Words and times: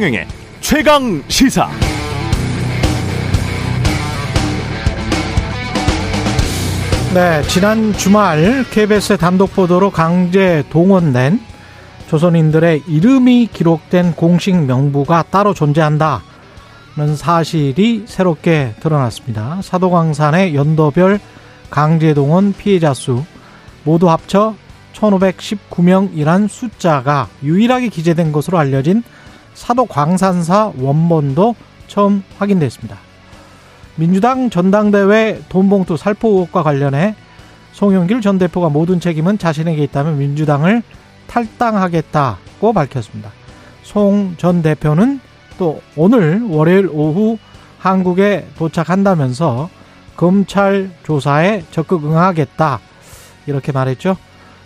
최경영의 0.00 0.26
최강 0.60 1.22
시사. 1.28 1.68
네, 7.12 7.42
지난 7.42 7.92
주말 7.92 8.64
KBS의 8.70 9.18
단독 9.18 9.52
보도로 9.54 9.90
강제 9.90 10.64
동원된 10.70 11.38
조선인들의 12.08 12.84
이름이 12.86 13.50
기록된 13.52 14.14
공식 14.14 14.56
명부가 14.56 15.24
따로 15.24 15.52
존재한다는 15.52 16.20
사실이 17.14 18.04
새롭게 18.06 18.74
드러났습니다. 18.80 19.60
사도광산의 19.60 20.54
연도별 20.54 21.20
강제 21.68 22.14
동원 22.14 22.54
피해자 22.54 22.94
수 22.94 23.22
모두 23.84 24.08
합쳐 24.08 24.54
1519명이란 24.94 26.48
숫자가 26.48 27.28
유일하게 27.42 27.88
기재된 27.88 28.32
것으로 28.32 28.58
알려진 28.58 29.02
사도광산사 29.54 30.72
원본도 30.78 31.54
처음 31.86 32.22
확인됐습니다. 32.38 32.96
민주당 33.96 34.50
전당대회 34.50 35.42
돈봉투 35.48 35.96
살포 35.96 36.28
의혹과 36.28 36.62
관련해 36.62 37.14
송영길 37.72 38.20
전 38.20 38.38
대표가 38.38 38.68
모든 38.68 39.00
책임은 39.00 39.38
자신에게 39.38 39.82
있다면 39.84 40.18
민주당을 40.18 40.82
탈당하겠다고 41.26 42.72
밝혔습니다. 42.72 43.30
송 43.82 44.34
전 44.38 44.62
대표는 44.62 45.20
또 45.58 45.80
오늘 45.96 46.42
월요일 46.48 46.88
오후 46.90 47.38
한국에 47.78 48.46
도착한다면서 48.56 49.68
검찰 50.16 50.90
조사에 51.02 51.64
적극 51.70 52.04
응하겠다 52.04 52.80
이렇게 53.46 53.72
말했죠. 53.72 54.16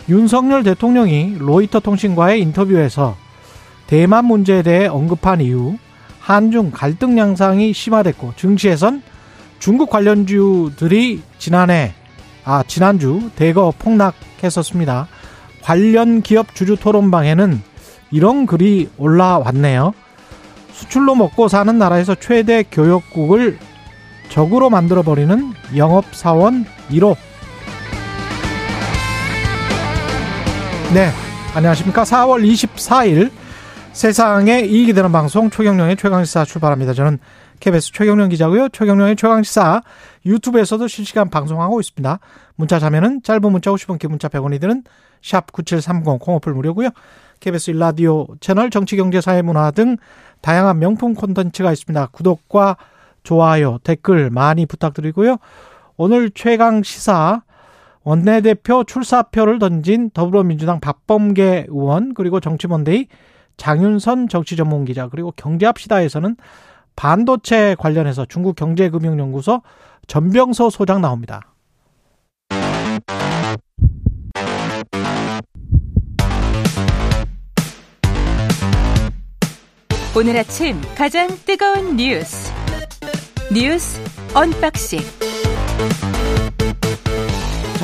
윤석열 0.09 0.63
대통령이 0.63 1.37
로이터 1.39 1.79
통신과의 1.79 2.41
인터뷰에서 2.41 3.15
대만 3.87 4.25
문제에 4.25 4.61
대해 4.63 4.87
언급한 4.87 5.41
이후 5.41 5.77
한중 6.19 6.71
갈등 6.73 7.17
양상이 7.17 7.73
심화됐고 7.73 8.33
증시에선 8.35 9.03
중국 9.59 9.89
관련주들이 9.89 11.21
지난해 11.37 11.93
아 12.43 12.63
지난주 12.67 13.29
대거 13.35 13.73
폭락했었습니다. 13.79 15.07
관련 15.63 16.21
기업 16.21 16.53
주주 16.53 16.75
토론방에는 16.77 17.61
이런 18.11 18.45
글이 18.45 18.89
올라왔네요. 18.97 19.93
수출로 20.71 21.15
먹고 21.15 21.47
사는 21.47 21.77
나라에서 21.77 22.15
최대 22.15 22.63
교역국을 22.63 23.57
적으로 24.29 24.69
만들어버리는 24.69 25.53
영업사원 25.75 26.65
1호. 26.91 27.15
네, 30.93 31.09
안녕하십니까. 31.55 32.03
4월 32.03 32.47
24일 32.47 33.31
세상에 33.95 34.59
이익이 34.59 34.91
되는 34.91 35.09
방송 35.13 35.49
최경령의 35.49 35.95
최강시사 35.95 36.43
출발합니다. 36.43 36.91
저는 36.91 37.17
KBS 37.61 37.93
최경령 37.93 38.27
기자고요. 38.27 38.67
최경령의 38.67 39.15
최강시사 39.15 39.83
유튜브에서도 40.25 40.85
실시간 40.89 41.29
방송하고 41.29 41.79
있습니다. 41.79 42.19
문자 42.57 42.77
자면은 42.77 43.23
짧은 43.23 43.49
문자 43.49 43.71
50원, 43.71 43.97
긴 43.97 44.09
문자 44.09 44.27
100원이 44.27 44.59
드는 44.59 44.83
샵 45.23 45.49
9730 45.53 46.19
콩어플 46.19 46.53
무료고요. 46.53 46.89
KBS 47.39 47.71
일라디오 47.71 48.27
채널 48.41 48.69
정치 48.69 48.97
경제 48.97 49.21
사회 49.21 49.41
문화 49.41 49.71
등 49.71 49.95
다양한 50.41 50.79
명품 50.79 51.13
콘텐츠가 51.13 51.71
있습니다. 51.71 52.07
구독과 52.07 52.75
좋아요, 53.23 53.79
댓글 53.85 54.29
많이 54.29 54.65
부탁드리고요. 54.65 55.37
오늘 55.95 56.31
최강 56.31 56.83
시사 56.83 57.43
원내대표 58.03 58.83
출사표를 58.83 59.57
던진 59.57 60.09
더불어민주당 60.09 60.81
박범계 60.81 61.67
의원 61.69 62.13
그리고 62.13 62.41
정치몬데이 62.41 63.07
장윤선 63.57 64.27
정치전문기자 64.29 65.09
그리고 65.09 65.31
경제합시다에서는 65.31 66.35
반도체 66.95 67.75
관련해서 67.77 68.25
중국 68.25 68.55
경제금융연구소 68.55 69.61
전병서 70.07 70.69
소장 70.69 71.01
나옵니다. 71.01 71.55
오늘 80.17 80.37
아침 80.37 80.79
가장 80.95 81.27
뜨거운 81.45 81.97
뉴스 81.97 82.49
뉴스 83.53 83.99
언박싱 84.33 84.99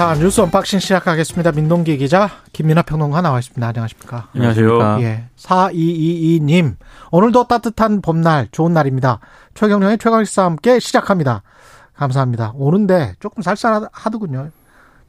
자 0.01 0.16
뉴스 0.16 0.41
언박싱 0.41 0.79
시작하겠습니다. 0.79 1.51
민동기 1.51 1.95
기자 1.97 2.28
김민아 2.53 2.81
평론가 2.81 3.22
나와 3.22 3.38
있습니다. 3.38 3.67
안녕하십니까? 3.67 4.29
안녕하세요. 4.34 5.00
예, 5.01 5.25
4222님 5.38 6.75
오늘도 7.12 7.47
따뜻한 7.47 8.01
봄날 8.01 8.47
좋은 8.51 8.73
날입니다. 8.73 9.19
최경영의 9.53 9.99
최강시사 9.99 10.44
함께 10.44 10.79
시작합니다. 10.79 11.44
감사합니다. 11.94 12.53
오는데 12.56 13.13
조금 13.19 13.44
쌀쌀하더군요. 13.44 14.50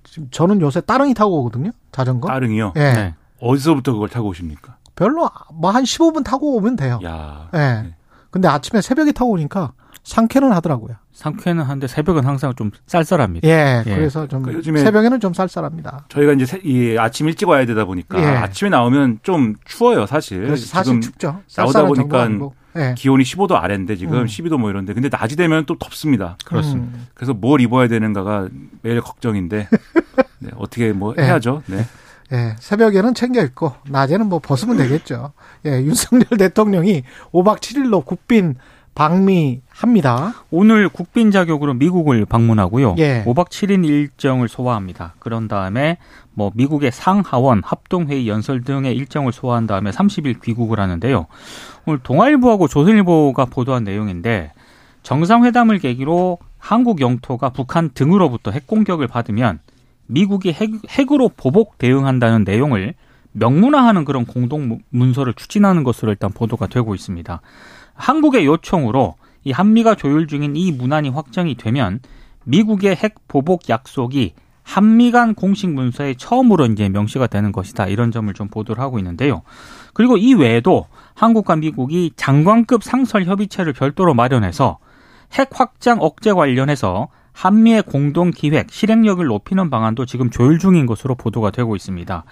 지금 0.04 0.28
저는 0.30 0.60
요새 0.60 0.82
따릉이 0.82 1.14
타고 1.14 1.40
오거든요. 1.40 1.70
자전거. 1.90 2.28
따릉이요? 2.28 2.74
예. 2.76 2.92
네. 2.92 3.14
어디서부터 3.40 3.94
그걸 3.94 4.10
타고 4.10 4.28
오십니까? 4.28 4.76
별로 4.94 5.26
뭐 5.54 5.70
한 5.70 5.84
15분 5.84 6.22
타고 6.22 6.54
오면 6.56 6.76
돼요. 6.76 7.00
야. 7.02 7.48
예. 7.54 7.58
네. 7.58 7.94
근데 8.30 8.46
아침에 8.46 8.82
새벽에 8.82 9.12
타고 9.12 9.30
오니까 9.30 9.72
상쾌는 10.04 10.52
하더라고요. 10.52 10.96
상쾌는 11.12 11.62
한데 11.62 11.86
새벽은 11.86 12.24
항상 12.24 12.54
좀 12.54 12.70
쌀쌀합니다. 12.86 13.46
예. 13.48 13.82
예. 13.86 13.94
그래서 13.94 14.26
좀그 14.26 14.52
요즘에 14.52 14.80
새벽에는 14.80 15.20
좀 15.20 15.32
쌀쌀합니다. 15.32 16.06
저희가 16.08 16.32
이제 16.32 16.44
새- 16.46 16.60
이 16.64 16.96
아침 16.98 17.28
일찍 17.28 17.48
와야 17.48 17.64
되다 17.66 17.84
보니까 17.84 18.20
예. 18.20 18.24
아침에 18.26 18.70
나오면 18.70 19.20
좀 19.22 19.54
추워요, 19.64 20.06
사실. 20.06 20.40
그래서 20.40 20.66
사실 20.66 20.84
지금 20.90 21.00
춥죠. 21.00 21.40
나오다 21.56 21.84
보니까. 21.86 22.28
예. 22.74 22.94
기온이 22.96 23.22
15도 23.22 23.52
아래인데 23.52 23.96
지금 23.96 24.14
음. 24.20 24.24
12도 24.24 24.56
뭐 24.58 24.70
이런데 24.70 24.94
근데 24.94 25.10
낮이 25.10 25.36
되면 25.36 25.66
또 25.66 25.76
덥습니다. 25.78 26.38
그렇습니다. 26.46 26.96
음. 26.98 27.06
그래서 27.12 27.34
뭘 27.34 27.60
입어야 27.60 27.86
되는가가 27.86 28.48
매일 28.80 29.02
걱정인데 29.02 29.68
네, 30.40 30.50
어떻게 30.56 30.92
뭐 30.92 31.14
예. 31.18 31.22
해야죠. 31.22 31.62
네. 31.66 31.84
예, 32.32 32.56
새벽에는 32.58 33.12
챙겨 33.12 33.42
입고 33.42 33.74
낮에는 33.90 34.26
뭐 34.26 34.38
벗으면 34.38 34.78
되겠죠. 34.78 35.32
예, 35.66 35.82
윤석열 35.82 36.24
대통령이 36.38 37.02
5박 37.30 37.58
7일로 37.60 38.06
국빈 38.06 38.54
방미합니다. 38.94 40.34
오늘 40.50 40.88
국빈 40.88 41.30
자격으로 41.30 41.74
미국을 41.74 42.26
방문하고요. 42.26 42.96
예. 42.98 43.24
5박 43.24 43.48
7일 43.48 43.84
일정을 43.86 44.48
소화합니다. 44.48 45.14
그런 45.18 45.48
다음에 45.48 45.96
뭐 46.34 46.50
미국의 46.54 46.92
상하원 46.92 47.62
합동회의 47.64 48.28
연설 48.28 48.62
등의 48.62 48.94
일정을 48.96 49.32
소화한 49.32 49.66
다음에 49.66 49.90
30일 49.90 50.42
귀국을 50.42 50.78
하는데요. 50.78 51.26
오늘 51.86 52.00
동아일보하고 52.02 52.68
조선일보가 52.68 53.46
보도한 53.46 53.84
내용인데 53.84 54.52
정상회담을 55.02 55.78
계기로 55.78 56.38
한국 56.58 57.00
영토가 57.00 57.50
북한 57.50 57.90
등으로부터 57.92 58.50
핵 58.50 58.66
공격을 58.66 59.08
받으면 59.08 59.58
미국이 60.06 60.52
핵, 60.52 60.70
핵으로 60.88 61.30
보복 61.36 61.78
대응한다는 61.78 62.44
내용을 62.44 62.94
명문화하는 63.32 64.04
그런 64.04 64.26
공동 64.26 64.80
문서를 64.90 65.34
추진하는 65.34 65.84
것으로 65.84 66.12
일단 66.12 66.30
보도가 66.30 66.66
되고 66.66 66.94
있습니다. 66.94 67.40
한국의 68.02 68.46
요청으로 68.46 69.14
이 69.44 69.52
한미가 69.52 69.94
조율 69.94 70.26
중인 70.26 70.56
이 70.56 70.72
문안이 70.72 71.10
확정이 71.10 71.54
되면 71.54 72.00
미국의 72.42 72.96
핵 72.96 73.14
보복 73.28 73.68
약속이 73.68 74.34
한미 74.64 75.12
간 75.12 75.34
공식 75.34 75.70
문서에 75.70 76.14
처음으로 76.14 76.66
이제 76.66 76.88
명시가 76.88 77.28
되는 77.28 77.52
것이다. 77.52 77.86
이런 77.86 78.10
점을 78.10 78.32
좀 78.34 78.48
보도를 78.48 78.82
하고 78.82 78.98
있는데요. 78.98 79.42
그리고 79.94 80.16
이 80.16 80.34
외에도 80.34 80.86
한국과 81.14 81.54
미국이 81.54 82.10
장관급 82.16 82.82
상설 82.82 83.24
협의체를 83.24 83.72
별도로 83.72 84.14
마련해서 84.14 84.78
핵 85.34 85.50
확장 85.52 85.98
억제 86.00 86.32
관련해서 86.32 87.06
한미의 87.32 87.84
공동 87.84 88.32
기획 88.32 88.72
실행력을 88.72 89.24
높이는 89.24 89.70
방안도 89.70 90.06
지금 90.06 90.28
조율 90.28 90.58
중인 90.58 90.86
것으로 90.86 91.14
보도가 91.14 91.50
되고 91.50 91.76
있습니다. 91.76 92.24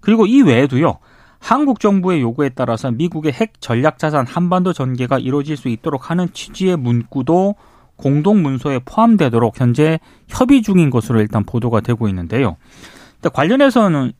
그리고 0.00 0.24
이 0.24 0.40
외에도요. 0.40 0.98
한국 1.38 1.80
정부의 1.80 2.20
요구에 2.20 2.50
따라서 2.50 2.90
미국의 2.90 3.32
핵 3.32 3.60
전략 3.60 3.98
자산 3.98 4.26
한반도 4.26 4.72
전개가 4.72 5.18
이루어질 5.18 5.56
수 5.56 5.68
있도록 5.68 6.10
하는 6.10 6.28
취지의 6.32 6.76
문구도 6.76 7.54
공동 7.96 8.42
문서에 8.42 8.80
포함되도록 8.84 9.60
현재 9.60 9.98
협의 10.28 10.62
중인 10.62 10.90
것으로 10.90 11.20
일단 11.20 11.44
보도가 11.44 11.80
되고 11.80 12.08
있는데요. 12.08 12.56
관련해서는 13.32 14.12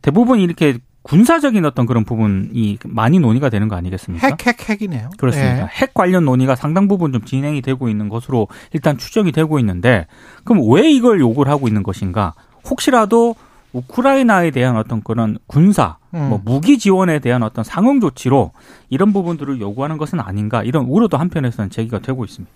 대부분 0.00 0.40
이렇게 0.40 0.78
군사적인 1.02 1.64
어떤 1.64 1.86
그런 1.86 2.04
부분이 2.04 2.78
많이 2.84 3.18
논의가 3.18 3.48
되는 3.48 3.68
거 3.68 3.76
아니겠습니까? 3.76 4.26
핵, 4.26 4.46
핵, 4.46 4.68
핵이네요. 4.68 5.10
그렇습니다. 5.16 5.62
예. 5.62 5.66
핵 5.66 5.94
관련 5.94 6.24
논의가 6.24 6.56
상당 6.56 6.88
부분 6.88 7.12
좀 7.12 7.24
진행이 7.24 7.62
되고 7.62 7.88
있는 7.88 8.08
것으로 8.08 8.48
일단 8.72 8.98
추정이 8.98 9.32
되고 9.32 9.58
있는데 9.58 10.06
그럼 10.44 10.62
왜 10.70 10.90
이걸 10.90 11.20
요구를 11.20 11.50
하고 11.50 11.68
있는 11.68 11.82
것인가? 11.82 12.34
혹시라도 12.68 13.34
우크라이나에 13.72 14.50
대한 14.50 14.76
어떤 14.76 15.02
그런 15.02 15.38
군사, 15.46 15.96
음. 16.14 16.28
뭐 16.28 16.40
무기 16.44 16.78
지원에 16.78 17.18
대한 17.20 17.42
어떤 17.42 17.62
상응 17.64 18.00
조치로 18.00 18.52
이런 18.88 19.12
부분들을 19.12 19.60
요구하는 19.60 19.96
것은 19.98 20.18
아닌가 20.20 20.62
이런 20.64 20.86
우려도 20.86 21.16
한편에서는 21.18 21.70
제기가 21.70 22.00
되고 22.00 22.24
있습니다. 22.24 22.52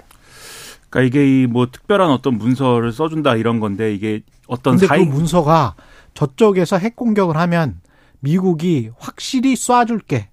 그러니까 0.90 1.06
이게 1.08 1.42
이 1.42 1.46
뭐 1.46 1.66
특별한 1.70 2.10
어떤 2.10 2.36
문서를 2.38 2.92
써준다 2.92 3.36
이런 3.36 3.60
건데 3.60 3.94
이게 3.94 4.22
어떤 4.46 4.74
근데 4.74 4.86
사이 4.86 5.04
그 5.04 5.12
문서가 5.12 5.74
저쪽에서 6.14 6.78
핵 6.78 6.96
공격을 6.96 7.36
하면 7.36 7.80
미국이 8.20 8.90
확실히 8.98 9.54
쏴줄게 9.54 10.26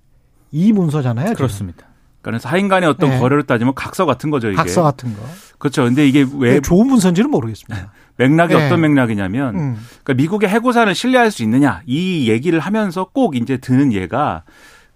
이 0.52 0.72
문서잖아요. 0.74 1.28
지금. 1.28 1.36
그렇습니다. 1.36 1.86
그래서 2.22 2.48
하인 2.50 2.68
간의 2.68 2.88
어떤 2.88 3.10
네. 3.10 3.20
거래를 3.20 3.44
따지면 3.44 3.74
각서 3.74 4.06
같은 4.06 4.30
거죠, 4.30 4.48
이게. 4.50 4.56
각서 4.56 4.84
같은 4.84 5.16
거. 5.16 5.22
그렇죠. 5.58 5.84
근데 5.86 6.08
이게 6.08 6.26
왜 6.38 6.54
네, 6.56 6.62
좋은 6.62 6.88
문서인지는 6.88 7.30
모르겠습니다. 7.32 7.92
맥락이 8.30 8.54
네. 8.56 8.66
어떤 8.66 8.82
맥락이냐면 8.82 9.56
음. 9.56 9.78
그러니까 10.04 10.14
미국의 10.22 10.50
해고산을 10.50 10.94
신뢰할 10.96 11.32
수 11.32 11.42
있느냐 11.44 11.82
이 11.86 12.30
얘기를 12.30 12.60
하면서 12.60 13.06
꼭 13.06 13.36
이제 13.36 13.58
드는 13.58 13.94
예가 13.94 14.44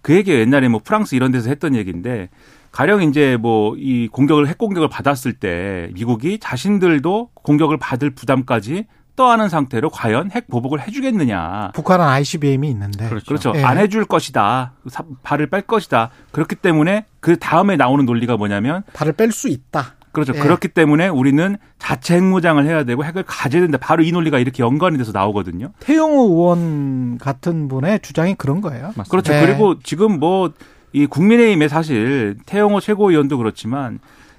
그 0.02 0.14
얘기 0.14 0.30
옛날에 0.32 0.68
뭐 0.68 0.80
프랑스 0.84 1.14
이런 1.16 1.32
데서 1.32 1.48
했던 1.48 1.74
얘기인데 1.74 2.28
가령 2.70 3.02
이제 3.02 3.36
뭐 3.36 3.74
이 3.76 4.08
공격을 4.12 4.46
핵 4.48 4.58
공격을 4.58 4.88
받았을 4.88 5.32
때 5.32 5.88
미국이 5.94 6.38
자신들도 6.38 7.30
공격을 7.34 7.78
받을 7.78 8.10
부담까지 8.10 8.84
떠안은 9.16 9.48
상태로 9.48 9.88
과연 9.88 10.30
핵 10.30 10.46
보복을 10.46 10.86
해주겠느냐. 10.86 11.70
북한은 11.72 12.04
ICBM이 12.06 12.68
있는데. 12.68 13.08
그렇죠. 13.08 13.24
그렇죠. 13.26 13.52
예. 13.56 13.62
안 13.64 13.78
해줄 13.78 14.04
것이다. 14.04 14.74
사- 14.88 15.04
발을 15.22 15.46
뺄 15.46 15.62
것이다. 15.62 16.10
그렇기 16.32 16.56
때문에 16.56 17.06
그 17.20 17.38
다음에 17.38 17.76
나오는 17.76 18.04
논리가 18.04 18.36
뭐냐면 18.36 18.82
발을 18.92 19.14
뺄 19.14 19.32
수 19.32 19.48
있다. 19.48 19.94
그렇죠. 20.24 20.38
예. 20.38 20.42
그렇기 20.42 20.68
때문에 20.68 21.08
우리는 21.08 21.56
자체 21.78 22.16
핵무장을 22.16 22.64
해야 22.64 22.84
되고 22.84 23.04
핵을 23.04 23.22
가져야 23.26 23.62
된다. 23.62 23.78
바로 23.80 24.02
이 24.02 24.12
논리가 24.12 24.38
이렇게 24.38 24.62
연관이 24.62 24.98
돼서 24.98 25.12
나오거든요. 25.12 25.72
태영호 25.80 26.28
의원 26.30 27.18
같은 27.18 27.68
분의 27.68 28.00
주장이 28.00 28.34
그런 28.34 28.60
거예요. 28.60 28.86
맞습니다. 28.96 29.10
그렇죠. 29.10 29.32
네. 29.32 29.46
그리고 29.46 29.78
지금 29.80 30.18
뭐 30.18 30.52
이 30.96 31.04
국민의힘에 31.04 31.68
사실 31.68 32.36
태영호 32.46 32.80
최고위원도 32.80 33.36
그렇지만 33.36 33.98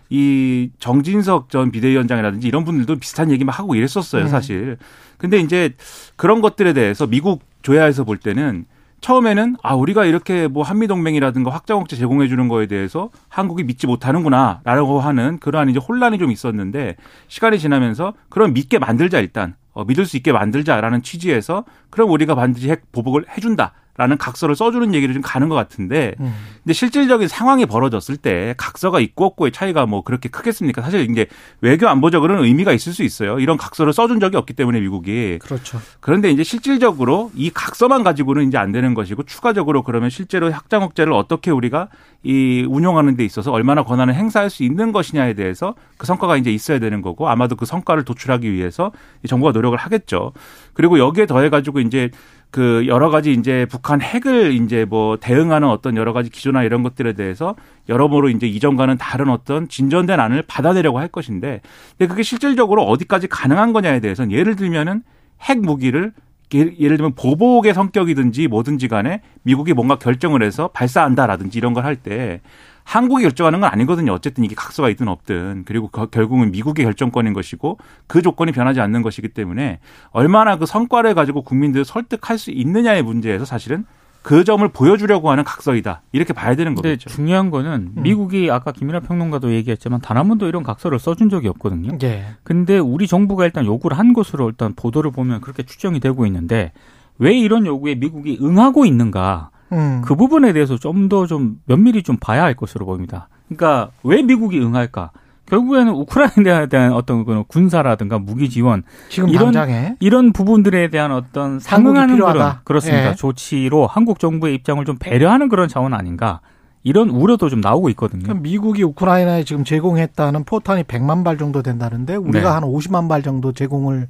이 0.10 0.72
정진석 0.80 1.52
전 1.52 1.70
비대위원장이라든지 1.70 2.48
이런 2.48 2.66
분들도 2.66 2.96
비슷한 2.96 3.30
얘기 3.30 3.46
막 3.46 3.60
하고 3.60 3.76
이랬었어요, 3.76 4.24
음. 4.24 4.28
사실. 4.28 4.78
근데 5.20 5.38
이제 5.38 5.76
그런 6.16 6.42
것들에 6.42 6.74
대해서 6.74 7.06
미국 7.06 7.44
조야에서 7.62 8.06
볼 8.06 8.18
때는 8.18 8.66
처음에는 9.02 9.58
아 9.62 9.76
우리가 9.76 10.06
이렇게 10.06 10.48
뭐 10.48 10.64
한미 10.64 10.88
동맹이라든가 10.88 11.52
확장 11.52 11.78
억제 11.78 11.96
제공해 11.96 12.28
주는 12.28 12.48
거에 12.48 12.66
대해서 12.66 13.10
한국이 13.30 13.64
믿지 13.64 13.88
못하는구나라고 13.88 15.00
하는 15.00 15.40
그러한 15.40 15.70
이제 15.70 15.80
혼란이 15.80 16.18
좀 16.18 16.32
있었는데 16.32 16.96
시간이 17.28 17.60
지나면서 17.60 18.14
그럼 18.30 18.54
믿게 18.54 18.80
만들자 18.80 19.20
일단 19.20 19.56
어, 19.74 19.86
믿을 19.86 20.06
수 20.06 20.18
있게 20.18 20.32
만들자라는 20.32 21.04
취지에서 21.04 21.64
그럼 21.92 22.10
우리가 22.10 22.34
반드시 22.34 22.70
핵 22.70 22.92
보복을 22.92 23.26
해준다. 23.30 23.74
라는 23.98 24.18
각서를 24.18 24.56
써주는 24.56 24.94
얘기를 24.94 25.14
좀 25.14 25.24
가는 25.24 25.50
것 25.50 25.56
같은데, 25.56 26.14
음. 26.20 26.34
근데 26.64 26.74
실질적인 26.74 27.28
상황이 27.28 27.66
벌어졌을 27.66 28.16
때 28.16 28.54
각서가 28.58 29.00
있고 29.00 29.26
없고의 29.26 29.52
차이가 29.52 29.86
뭐 29.86 30.04
그렇게 30.04 30.30
크겠습니까? 30.30 30.82
사실 30.84 31.10
이제 31.10 31.26
외교 31.62 31.88
안보적으로는 31.88 32.44
의미가 32.44 32.74
있을 32.74 32.94
수 32.94 33.04
있어요. 33.04 33.40
이런 33.40 33.58
각서를 33.58 33.94
써준 33.94 34.20
적이 34.20 34.38
없기 34.38 34.54
때문에 34.54 34.80
미국이. 34.80 35.40
그렇죠. 35.42 35.82
그런데 36.00 36.30
이제 36.30 36.44
실질적으로 36.44 37.32
이 37.36 37.50
각서만 37.50 38.04
가지고는 38.04 38.48
이제 38.48 38.58
안 38.58 38.72
되는 38.72 38.94
것이고 38.94 39.24
추가적으로 39.24 39.82
그러면 39.82 40.10
실제로 40.10 40.52
확장 40.52 40.84
억제를 40.84 41.12
어떻게 41.14 41.50
우리가 41.52 41.88
이 42.24 42.66
운용하는 42.68 43.16
데 43.16 43.26
있어서 43.26 43.52
얼마나 43.52 43.84
권한을 43.84 44.14
행사할 44.14 44.50
수 44.50 44.64
있는 44.64 44.92
것이냐에 44.92 45.34
대해서 45.34 45.76
그 45.98 46.06
성과가 46.06 46.38
이제 46.38 46.52
있어야 46.52 46.80
되는 46.80 47.02
거고 47.02 47.30
아마도 47.30 47.56
그 47.56 47.66
성과를 47.66 48.04
도출하기 48.04 48.52
위해서 48.52 48.92
이 49.24 49.28
정부가 49.28 49.54
노력을 49.54 49.78
하겠죠. 49.78 50.34
그리고 50.74 51.00
여기에 51.00 51.26
더해 51.26 51.50
가지고 51.50 51.80
이제 51.80 52.12
그 52.50 52.86
여러 52.88 53.10
가지 53.10 53.34
이제 53.34 53.66
북한 53.70 54.02
핵을 54.02 54.54
이제 54.54 54.86
뭐 54.86 55.18
대응하는 55.18 55.68
어떤 55.68 55.96
여러 55.98 56.14
가지 56.14 56.30
기조나 56.30 56.64
이런 56.64 56.82
것들에 56.82 57.14
대해서 57.14 57.56
여러모로 57.90 58.30
이제 58.30 58.48
이전과는 58.48 58.98
다른 58.98 59.30
어떤 59.30 59.68
진전된 59.68 60.20
안을 60.20 60.44
받아내려고 60.48 60.98
할 61.00 61.08
것인데 61.10 61.62
근데 61.98 62.08
그게 62.10 62.24
실질적으로 62.24 62.84
어디까지 62.86 63.28
가능한 63.28 63.74
거냐에 63.74 64.00
대해서는 64.00 64.32
예를 64.32 64.56
들면은 64.56 65.04
핵 65.42 65.60
무기를 65.60 66.14
예- 66.56 66.74
예를 66.80 66.98
들면 66.98 67.14
보복의 67.16 67.74
성격이든지 67.74 68.48
뭐든지 68.48 68.88
간에 68.88 69.22
미국이 69.44 69.74
뭔가 69.74 69.98
결정을 69.98 70.42
해서 70.42 70.70
발사한다라든지 70.70 71.58
이런 71.58 71.74
걸 71.74 71.84
할 71.84 71.98
때 71.98 72.42
한국이 72.88 73.24
결정하는 73.24 73.60
건 73.60 73.70
아니거든요. 73.70 74.14
어쨌든 74.14 74.46
이게 74.46 74.56
각서가 74.56 74.90
있든 74.90 75.10
없든 75.10 75.64
그리고 75.66 75.90
거- 75.90 76.06
결국은 76.06 76.52
미국의 76.52 76.86
결정권인 76.86 77.34
것이고 77.34 77.78
그 78.08 78.22
조건이 78.22 78.54
변하지 78.54 78.80
않는 78.80 79.02
것이기 79.02 79.28
때문에 79.28 79.80
얼마나 80.12 80.58
그 80.58 80.66
성과를 80.66 81.14
가지고 81.14 81.42
국민들을 81.42 81.84
설득할 81.84 82.38
수 82.38 82.50
있느냐의 82.52 83.04
문제에서 83.04 83.44
사실은 83.44 83.86
그 84.22 84.46
점을 84.46 84.66
보여주려고 84.70 85.30
하는 85.32 85.44
각서이다 85.44 86.02
이렇게 86.14 86.32
봐야 86.32 86.56
되는 86.56 86.76
근데 86.76 86.90
거겠죠. 86.96 87.10
중요한 87.10 87.50
거는 87.50 87.92
음. 87.98 88.04
미국이 88.04 88.50
아까 88.52 88.72
김민하 88.72 89.02
평론가도 89.02 89.52
얘기했지만 89.54 90.00
단 90.00 90.18
한 90.18 90.30
번도 90.30 90.48
이런 90.48 90.64
각서를 90.64 90.98
써준 90.98 91.30
적이 91.30 91.50
없거든요. 91.50 91.98
예. 92.04 92.26
근데 92.44 92.78
우리 92.80 93.06
정부가 93.06 93.44
일단 93.46 93.66
요구를 93.66 93.98
한 94.00 94.14
것으로 94.14 94.48
일단 94.50 94.74
보도를 94.76 95.12
보면 95.12 95.42
그렇게 95.42 95.64
추정이 95.64 96.00
되고 96.00 96.26
있는데 96.26 96.72
왜 97.20 97.38
이런 97.38 97.66
요구에 97.66 97.96
미국이 97.96 98.38
응하고 98.42 98.86
있는가 98.86 99.50
음. 99.72 100.02
그 100.06 100.16
부분에 100.16 100.54
대해서 100.54 100.78
좀더좀 100.78 101.60
면밀히 101.66 102.04
좀 102.04 102.18
봐야 102.18 102.44
할 102.44 102.54
것으로 102.54 102.86
보입니다. 102.86 103.30
그러니까 103.48 103.90
왜 104.04 104.22
미국이 104.22 104.60
응할까? 104.60 105.12
결국에는 105.46 105.94
우크라이나에 105.94 106.68
대한 106.68 106.92
어떤 106.92 107.24
그 107.24 107.44
군사라든가 107.48 108.20
무기 108.20 108.50
지원 108.50 108.84
지금 109.08 109.30
이런- 109.30 109.46
당장에 109.46 109.96
이런 110.02 110.34
부분들에 110.34 110.90
대한 110.90 111.12
어떤 111.14 111.60
상응하는. 111.60 112.16
그런 112.18 112.56
그렇습니다. 112.66 113.10
예. 113.12 113.16
조치로 113.16 113.88
한국 113.88 114.20
정부의 114.20 114.56
입장을 114.56 114.84
좀 114.84 114.98
배려하는 115.00 115.48
그런 115.48 115.70
차원 115.70 115.94
아닌가 115.94 116.42
이런 116.84 117.10
우려도 117.10 117.48
좀 117.50 117.62
나오고 117.62 117.88
있거든요. 117.92 118.34
미국이 118.34 118.84
우크라이나에 118.84 119.46
지금 119.46 119.64
제공했다는 119.64 120.44
포탄이 120.44 120.84
100만 120.84 121.24
발 121.24 121.38
정도 121.38 121.62
된다는데 121.62 122.16
우리가 122.16 122.50
네. 122.50 122.54
한 122.54 122.64
50만 122.64 123.08
발 123.08 123.24
정도 123.24 123.54
제공을 123.54 124.10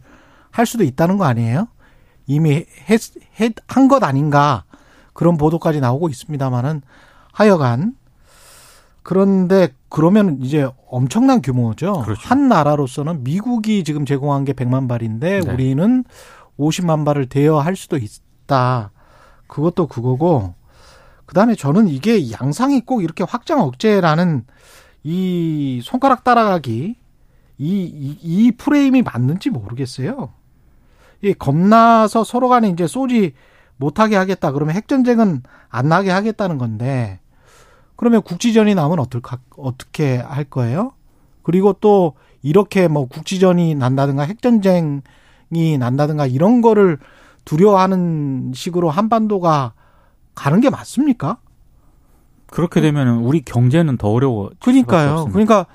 할 0.50 0.66
수도 0.66 0.84
있다는 0.84 1.18
거 1.18 1.26
아니에요? 1.26 1.68
이미 2.26 2.66
한 3.68 3.88
것 3.88 4.04
아닌가 4.04 4.64
그런 5.18 5.36
보도까지 5.36 5.80
나오고 5.80 6.10
있습니다만은 6.10 6.84
하여간 7.34 7.96
그런데 9.02 9.70
그러면 9.90 10.38
이제 10.44 10.70
엄청난 10.88 11.42
규모죠. 11.42 12.04
그렇죠. 12.04 12.22
한 12.28 12.48
나라로서는 12.48 13.24
미국이 13.24 13.84
지금 13.84 14.06
제공한 14.06 14.46
게 14.46 14.54
100만 14.54 14.88
발인데 14.88 15.40
네. 15.40 15.52
우리는 15.52 16.04
50만 16.60 17.04
발을 17.04 17.26
대여할 17.26 17.76
수도 17.76 17.98
있다. 17.98 18.92
그것도 19.48 19.88
그거고 19.88 20.54
그다음에 21.26 21.56
저는 21.56 21.88
이게 21.88 22.32
양상이 22.32 22.82
꼭 22.82 23.02
이렇게 23.02 23.24
확장 23.28 23.62
억제라는 23.62 24.46
이 25.04 25.82
손가락 25.84 26.24
따라가기 26.26 26.96
이, 27.58 27.66
이, 27.84 28.18
이 28.22 28.52
프레임이 28.52 29.02
맞는지 29.02 29.50
모르겠어요. 29.50 30.32
이 31.24 31.34
겁나서 31.34 32.24
서로 32.24 32.50
간에 32.50 32.70
이제 32.70 32.86
쏘지 32.86 33.34
못하게 33.78 34.16
하겠다. 34.16 34.52
그러면 34.52 34.76
핵전쟁은 34.76 35.44
안 35.70 35.88
나게 35.90 36.12
하겠다는 36.12 36.58
건데, 36.58 37.20
그러면 37.96 38.22
국지전이 38.22 38.76
나면 38.76 39.00
어떨까, 39.00 39.40
어떻게 39.56 40.18
할 40.18 40.44
거예요? 40.44 40.94
그리고 41.44 41.74
또 41.74 42.14
이렇게 42.42 42.88
뭐 42.88 43.08
국지전이 43.08 43.76
난다든가 43.76 44.24
핵전쟁이 44.24 45.02
난다든가 45.80 46.26
이런 46.28 46.62
거를 46.62 46.98
두려워하는 47.46 48.52
식으로 48.54 48.90
한반도가 48.90 49.74
가는 50.36 50.60
게 50.60 50.70
맞습니까? 50.70 51.38
그렇게 52.48 52.82
되면 52.82 53.20
우리 53.20 53.42
경제는 53.42 53.98
더 53.98 54.10
어려워. 54.10 54.52
그러니까요. 54.60 55.30
그러니까 55.32 55.66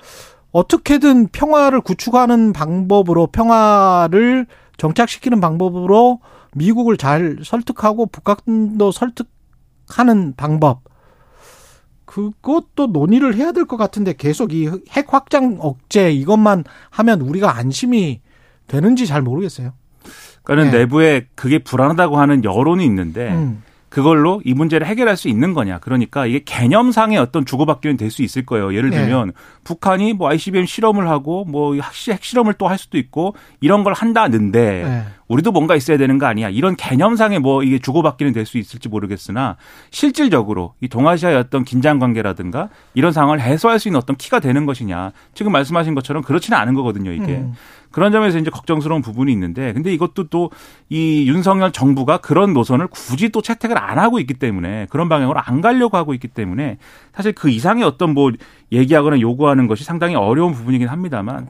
어떻게든 0.51 1.27
평화를 1.27 1.81
구축하는 1.81 2.53
방법으로 2.53 3.27
평화를 3.27 4.45
정착시키는 4.77 5.39
방법으로 5.39 6.19
미국을 6.55 6.97
잘 6.97 7.39
설득하고 7.43 8.05
북한도 8.07 8.91
설득하는 8.91 10.33
방법 10.35 10.81
그것도 12.05 12.87
논의를 12.87 13.35
해야 13.35 13.51
될 13.51 13.65
것 13.65 13.77
같은데 13.77 14.13
계속 14.13 14.53
이 14.53 14.69
핵 14.89 15.13
확장 15.13 15.57
억제 15.59 16.11
이것만 16.11 16.63
하면 16.91 17.21
우리가 17.21 17.55
안심이 17.57 18.21
되는지 18.67 19.07
잘 19.07 19.21
모르겠어요. 19.21 19.73
그러니까 20.43 20.71
네. 20.71 20.79
내부에 20.79 21.27
그게 21.35 21.59
불안하다고 21.59 22.17
하는 22.17 22.43
여론이 22.43 22.85
있는데 22.85 23.31
음. 23.31 23.63
그걸로 23.93 24.41
이 24.43 24.55
문제를 24.55 24.87
해결할 24.87 25.15
수 25.15 25.27
있는 25.27 25.53
거냐. 25.53 25.77
그러니까 25.77 26.25
이게 26.25 26.41
개념상의 26.43 27.19
어떤 27.19 27.45
주고받기는 27.45 27.95
될 27.95 28.09
수 28.09 28.23
있을 28.23 28.43
거예요. 28.45 28.73
예를 28.75 28.89
네. 28.89 28.97
들면 28.97 29.33
북한이 29.63 30.13
뭐 30.13 30.29
ICBM 30.29 30.65
실험을 30.65 31.07
하고 31.09 31.45
뭐 31.45 31.75
핵 32.09 32.23
실험을 32.23 32.53
또 32.55 32.67
할 32.67 32.77
수도 32.79 32.97
있고 32.97 33.35
이런 33.61 33.83
걸 33.83 33.93
한다는데 33.93 34.83
네. 34.83 35.03
우리도 35.27 35.51
뭔가 35.51 35.75
있어야 35.75 35.97
되는 35.97 36.17
거 36.17 36.25
아니야. 36.25 36.49
이런 36.49 36.75
개념상의 36.75 37.39
뭐 37.39 37.61
이게 37.63 37.77
주고받기는 37.79 38.33
될 38.33 38.45
수 38.45 38.57
있을지 38.57 38.89
모르겠으나 38.89 39.57
실질적으로 39.91 40.73
이 40.81 40.87
동아시아의 40.87 41.37
어떤 41.37 41.63
긴장 41.63 41.99
관계라든가 41.99 42.69
이런 42.93 43.11
상황을 43.11 43.39
해소할 43.41 43.79
수 43.79 43.87
있는 43.87 43.99
어떤 43.99 44.15
키가 44.15 44.39
되는 44.39 44.65
것이냐. 44.65 45.11
지금 45.33 45.51
말씀하신 45.51 45.93
것처럼 45.95 46.23
그렇지는 46.23 46.57
않은 46.57 46.73
거거든요, 46.73 47.11
이게. 47.11 47.37
음. 47.37 47.53
그런 47.93 48.11
점에서 48.11 48.37
이제 48.37 48.49
걱정스러운 48.49 49.01
부분이 49.01 49.31
있는데 49.31 49.71
근데 49.71 49.93
이것도 49.93 50.27
또 50.27 50.49
이 50.89 51.25
윤석열 51.27 51.71
정부가 51.71 52.17
그런 52.17 52.53
노선을 52.53 52.87
굳이 52.87 53.29
또 53.29 53.41
채택을 53.41 53.77
안 53.79 53.97
하고 53.97 54.19
있기 54.19 54.33
때문에 54.35 54.87
그런 54.89 55.09
방향으로 55.09 55.39
안 55.43 55.61
가려고 55.61 55.97
하고 55.97 56.13
있기 56.13 56.27
때문에 56.27 56.77
사실 57.15 57.31
그 57.31 57.49
이상의 57.49 57.83
어떤 57.83 58.13
뭐 58.13 58.31
얘기하거나 58.71 59.19
요구하는 59.21 59.67
것이 59.67 59.83
상당히 59.83 60.15
어려운 60.15 60.51
부분이긴 60.53 60.89
합니다만 60.89 61.47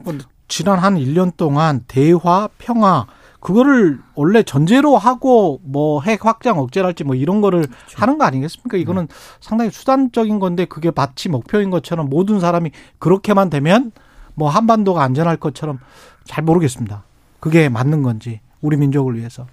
지난 0.48 0.78
한 0.78 0.94
1년 0.96 1.36
동안 1.36 1.82
대화, 1.88 2.48
평화, 2.58 3.06
그거를 3.40 3.98
원래 4.14 4.42
전제로 4.42 4.96
하고 4.96 5.60
뭐 5.64 6.00
핵 6.00 6.24
확장 6.24 6.58
억제랄지 6.58 7.04
뭐 7.04 7.14
이런 7.14 7.40
거를 7.42 7.62
그렇죠. 7.66 7.96
하는 7.96 8.16
거 8.16 8.24
아니겠습니까? 8.24 8.76
이거는 8.78 9.08
상당히 9.40 9.70
수단적인 9.70 10.38
건데 10.38 10.64
그게 10.64 10.90
마치 10.94 11.28
목표인 11.28 11.68
것처럼 11.70 12.08
모든 12.08 12.40
사람이 12.40 12.70
그렇게만 12.98 13.50
되면 13.50 13.92
뭐 14.34 14.48
한반도가 14.48 15.02
안전할 15.02 15.36
것처럼 15.36 15.78
잘 16.24 16.44
모르겠습니다. 16.44 17.04
그게 17.40 17.68
맞는 17.68 18.02
건지 18.02 18.40
우리 18.60 18.76
민족을 18.76 19.16
위해서. 19.18 19.46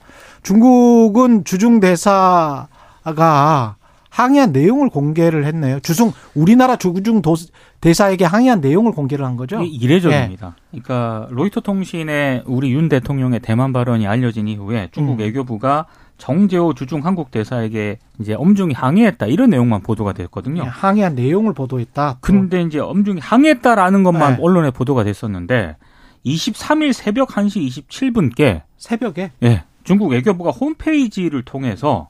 중국은 0.44 1.44
주중 1.44 1.80
대사가 1.80 3.76
항의한 4.10 4.52
내용을 4.52 4.90
공개를 4.90 5.46
했네요. 5.46 5.80
주중 5.82 6.12
우리나라 6.36 6.76
주중 6.76 7.22
도- 7.22 7.36
대사에게 7.80 8.26
항의한 8.26 8.60
내용을 8.62 8.92
공개를 8.92 9.26
한 9.26 9.38
거죠. 9.38 9.62
이례적입니다. 9.62 10.56
그러니까 10.70 11.28
로이터 11.32 11.62
통신에 11.62 12.44
우리 12.46 12.74
윤 12.74 12.90
대통령의 12.90 13.40
대만 13.40 13.72
발언이 13.74 14.08
알려진 14.08 14.48
이후에 14.48 14.90
중국 14.92 15.14
음. 15.14 15.20
외교부가 15.20 15.86
정재호 16.18 16.74
주중 16.76 17.04
한국 17.06 17.32
대사에게 17.32 17.98
이제 18.20 18.34
엄중히 18.36 18.74
항의했다 18.76 19.26
이런 19.26 19.50
내용만 19.50 19.82
보도가 19.82 20.14
됐거든요. 20.14 20.64
예, 20.64 20.68
항의한 20.68 21.16
내용을 21.16 21.54
보도했다. 21.54 22.14
또. 22.14 22.18
근데 22.22 22.62
이제 22.62 22.78
엄중히 22.80 23.20
항의했다라는 23.22 24.04
것만 24.04 24.36
네. 24.36 24.40
언론에 24.42 24.70
보도가 24.72 25.04
됐었는데 25.04 25.78
23일 26.26 26.94
새벽 26.94 27.30
1시 27.30 27.88
27분께 27.88 28.64
새벽에 28.78 29.32
예, 29.44 29.64
중국 29.84 30.08
외교부가 30.08 30.52
홈페이지를 30.52 31.44
통해서 31.44 32.10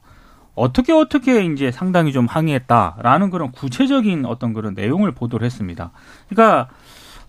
어떻게 0.54 0.92
어떻게 0.92 1.44
이제 1.44 1.70
상당히 1.70 2.12
좀 2.12 2.26
항의했다라는 2.26 3.30
그런 3.30 3.52
구체적인 3.52 4.26
어떤 4.26 4.52
그런 4.52 4.74
내용을 4.74 5.12
보도를 5.12 5.44
했습니다. 5.46 5.92
그러니까 6.28 6.68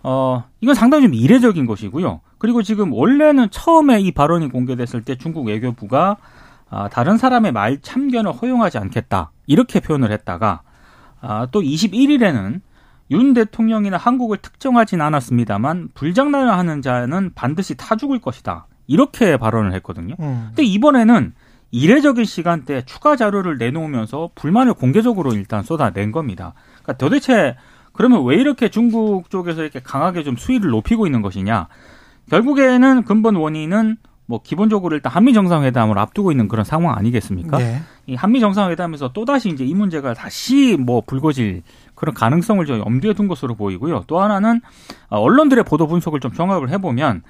어 0.03 0.43
이건 0.59 0.75
상당히 0.75 1.03
좀 1.03 1.13
이례적인 1.13 1.65
것이고요. 1.65 2.19
그리고 2.37 2.61
지금 2.61 2.91
원래는 2.91 3.49
처음에 3.51 4.01
이 4.01 4.11
발언이 4.11 4.49
공개됐을 4.49 5.03
때 5.03 5.15
중국 5.15 5.47
외교부가 5.47 6.17
아, 6.69 6.89
다른 6.89 7.17
사람의 7.17 7.51
말 7.53 7.79
참견을 7.81 8.33
허용하지 8.33 8.79
않겠다 8.79 9.31
이렇게 9.45 9.79
표현을 9.79 10.11
했다가 10.11 10.63
아, 11.21 11.47
또 11.51 11.61
21일에는 11.61 12.61
윤 13.13 13.33
대통령이나 13.33 13.97
한국을 13.97 14.37
특정하진 14.37 15.01
않았습니다만 15.01 15.89
불장난을 15.93 16.51
하는 16.51 16.81
자는 16.81 17.31
반드시 17.35 17.75
타 17.75 17.95
죽을 17.95 18.19
것이다 18.19 18.67
이렇게 18.87 19.37
발언을 19.37 19.73
했거든요. 19.75 20.15
음. 20.19 20.45
근데 20.49 20.63
이번에는 20.63 21.33
이례적인 21.71 22.25
시간대에 22.25 22.83
추가 22.85 23.15
자료를 23.15 23.57
내놓으면서 23.57 24.29
불만을 24.35 24.73
공개적으로 24.73 25.33
일단 25.33 25.63
쏟아낸 25.63 26.11
겁니다. 26.11 26.53
그러니까 26.83 26.93
도대체 26.93 27.55
그러면 27.93 28.25
왜 28.25 28.35
이렇게 28.35 28.69
중국 28.69 29.29
쪽에서 29.29 29.61
이렇게 29.61 29.79
강하게 29.79 30.23
좀 30.23 30.35
수위를 30.35 30.69
높이고 30.69 31.05
있는 31.05 31.21
것이냐? 31.21 31.67
결국에는 32.29 33.03
근본 33.03 33.35
원인은 33.35 33.97
뭐 34.25 34.41
기본적으로 34.41 34.95
일단 34.95 35.11
한미 35.11 35.33
정상회담을 35.33 35.97
앞두고 35.97 36.31
있는 36.31 36.47
그런 36.47 36.63
상황 36.63 36.95
아니겠습니까? 36.95 37.57
네. 37.57 37.81
이 38.07 38.15
한미 38.15 38.39
정상회담에서 38.39 39.11
또 39.13 39.25
다시 39.25 39.49
이제 39.49 39.65
이 39.65 39.73
문제가 39.73 40.13
다시 40.13 40.77
뭐 40.79 41.01
불거질 41.01 41.61
그런 42.03 42.13
가능성을 42.13 42.65
좀 42.65 42.79
염두에 42.79 43.13
둔 43.13 43.29
것으로 43.29 43.55
보이고요. 43.55 44.03
또 44.07 44.19
하나는 44.19 44.59
어, 45.09 45.19
언론들의 45.19 45.63
보도 45.63 45.87
분석을 45.87 46.19
좀 46.19 46.33
종합을 46.33 46.69
해보면 46.69 47.23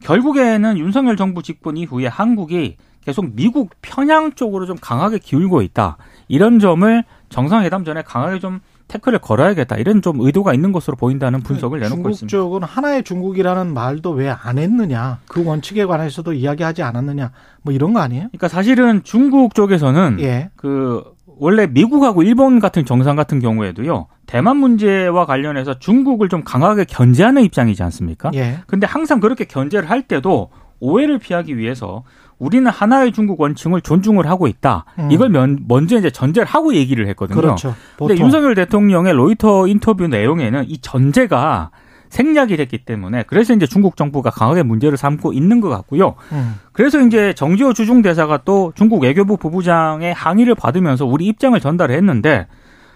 결국에는 0.00 0.78
윤석열 0.78 1.16
정부 1.16 1.42
집권 1.42 1.76
이후에 1.76 2.06
한국이 2.06 2.76
계속 3.04 3.34
미국 3.34 3.70
편향 3.82 4.32
쪽으로 4.32 4.66
좀 4.66 4.76
강하게 4.80 5.18
기울고 5.18 5.62
있다. 5.62 5.96
이런 6.28 6.60
점을 6.60 7.02
정상회담 7.30 7.84
전에 7.84 8.02
강하게 8.02 8.38
좀 8.38 8.60
태클을 8.86 9.18
걸어야겠다. 9.20 9.76
이런 9.76 10.02
좀 10.02 10.20
의도가 10.20 10.54
있는 10.54 10.70
것으로 10.70 10.96
보인다는 10.96 11.40
분석을 11.42 11.80
내놓고 11.80 11.94
중국 11.96 12.10
있습니다. 12.10 12.30
쪽은 12.30 12.62
하나의 12.62 13.02
중국이라는 13.02 13.72
말도 13.74 14.10
왜 14.12 14.28
안 14.28 14.58
했느냐? 14.58 15.18
그 15.26 15.44
원칙에 15.44 15.84
관해서도 15.84 16.32
이야기하지 16.34 16.82
않았느냐? 16.82 17.32
뭐 17.62 17.72
이런 17.72 17.92
거 17.92 18.00
아니에요? 18.00 18.28
그러니까 18.28 18.48
사실은 18.48 19.02
중국 19.02 19.54
쪽에서는 19.54 20.18
예. 20.20 20.50
그 20.56 21.02
원래 21.42 21.66
미국하고 21.66 22.22
일본 22.22 22.60
같은 22.60 22.84
정상 22.84 23.16
같은 23.16 23.40
경우에도요 23.40 24.06
대만 24.26 24.58
문제와 24.58 25.26
관련해서 25.26 25.80
중국을 25.80 26.28
좀 26.28 26.44
강하게 26.44 26.84
견제하는 26.84 27.42
입장이지 27.42 27.82
않습니까? 27.82 28.30
예. 28.34 28.58
근데 28.68 28.86
항상 28.86 29.18
그렇게 29.18 29.44
견제를 29.44 29.90
할 29.90 30.02
때도 30.02 30.50
오해를 30.78 31.18
피하기 31.18 31.58
위해서 31.58 32.04
우리는 32.38 32.70
하나의 32.70 33.10
중국 33.10 33.40
원칙을 33.40 33.80
존중을 33.80 34.28
하고 34.28 34.46
있다. 34.46 34.84
음. 35.00 35.10
이걸 35.10 35.30
면- 35.30 35.58
먼저 35.66 35.98
이제 35.98 36.10
전제를 36.10 36.46
하고 36.46 36.74
얘기를 36.74 37.08
했거든요. 37.08 37.40
그렇죠. 37.40 37.74
근데 37.98 38.14
보통 38.14 38.16
윤석열 38.18 38.54
대통령의 38.54 39.12
로이터 39.12 39.66
인터뷰 39.66 40.06
내용에는 40.06 40.64
이 40.68 40.78
전제가 40.78 41.70
생략이 42.12 42.58
됐기 42.58 42.84
때문에 42.84 43.24
그래서 43.26 43.54
이제 43.54 43.66
중국 43.66 43.96
정부가 43.96 44.28
강하게 44.28 44.62
문제를 44.62 44.98
삼고 44.98 45.32
있는 45.32 45.62
것 45.62 45.70
같고요. 45.70 46.14
음. 46.32 46.56
그래서 46.72 47.00
이제 47.00 47.32
정지호 47.32 47.72
주중 47.72 48.02
대사가 48.02 48.38
또 48.44 48.72
중국 48.76 49.02
외교부 49.02 49.38
부부장의 49.38 50.12
항의를 50.12 50.54
받으면서 50.54 51.06
우리 51.06 51.26
입장을 51.26 51.58
전달을 51.58 51.94
했는데 51.94 52.46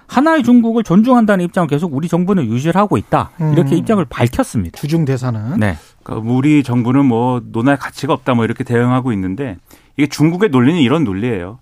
하나의 0.06 0.42
중국을 0.42 0.84
존중한다는 0.84 1.46
입장을 1.46 1.66
계속 1.66 1.94
우리 1.94 2.08
정부는 2.08 2.44
유지를 2.44 2.78
하고 2.78 2.98
있다. 2.98 3.30
이렇게 3.54 3.74
음. 3.74 3.78
입장을 3.78 4.04
밝혔습니다. 4.04 4.78
주중 4.78 5.06
대사는 5.06 5.58
네. 5.58 5.76
그러니까 6.02 6.30
우리 6.30 6.62
정부는 6.62 7.06
뭐 7.06 7.40
논할 7.50 7.78
가치가 7.78 8.12
없다 8.12 8.34
뭐 8.34 8.44
이렇게 8.44 8.64
대응하고 8.64 9.12
있는데 9.14 9.56
이게 9.96 10.06
중국의 10.06 10.50
논리는 10.50 10.78
이런 10.78 11.04
논리예요. 11.04 11.58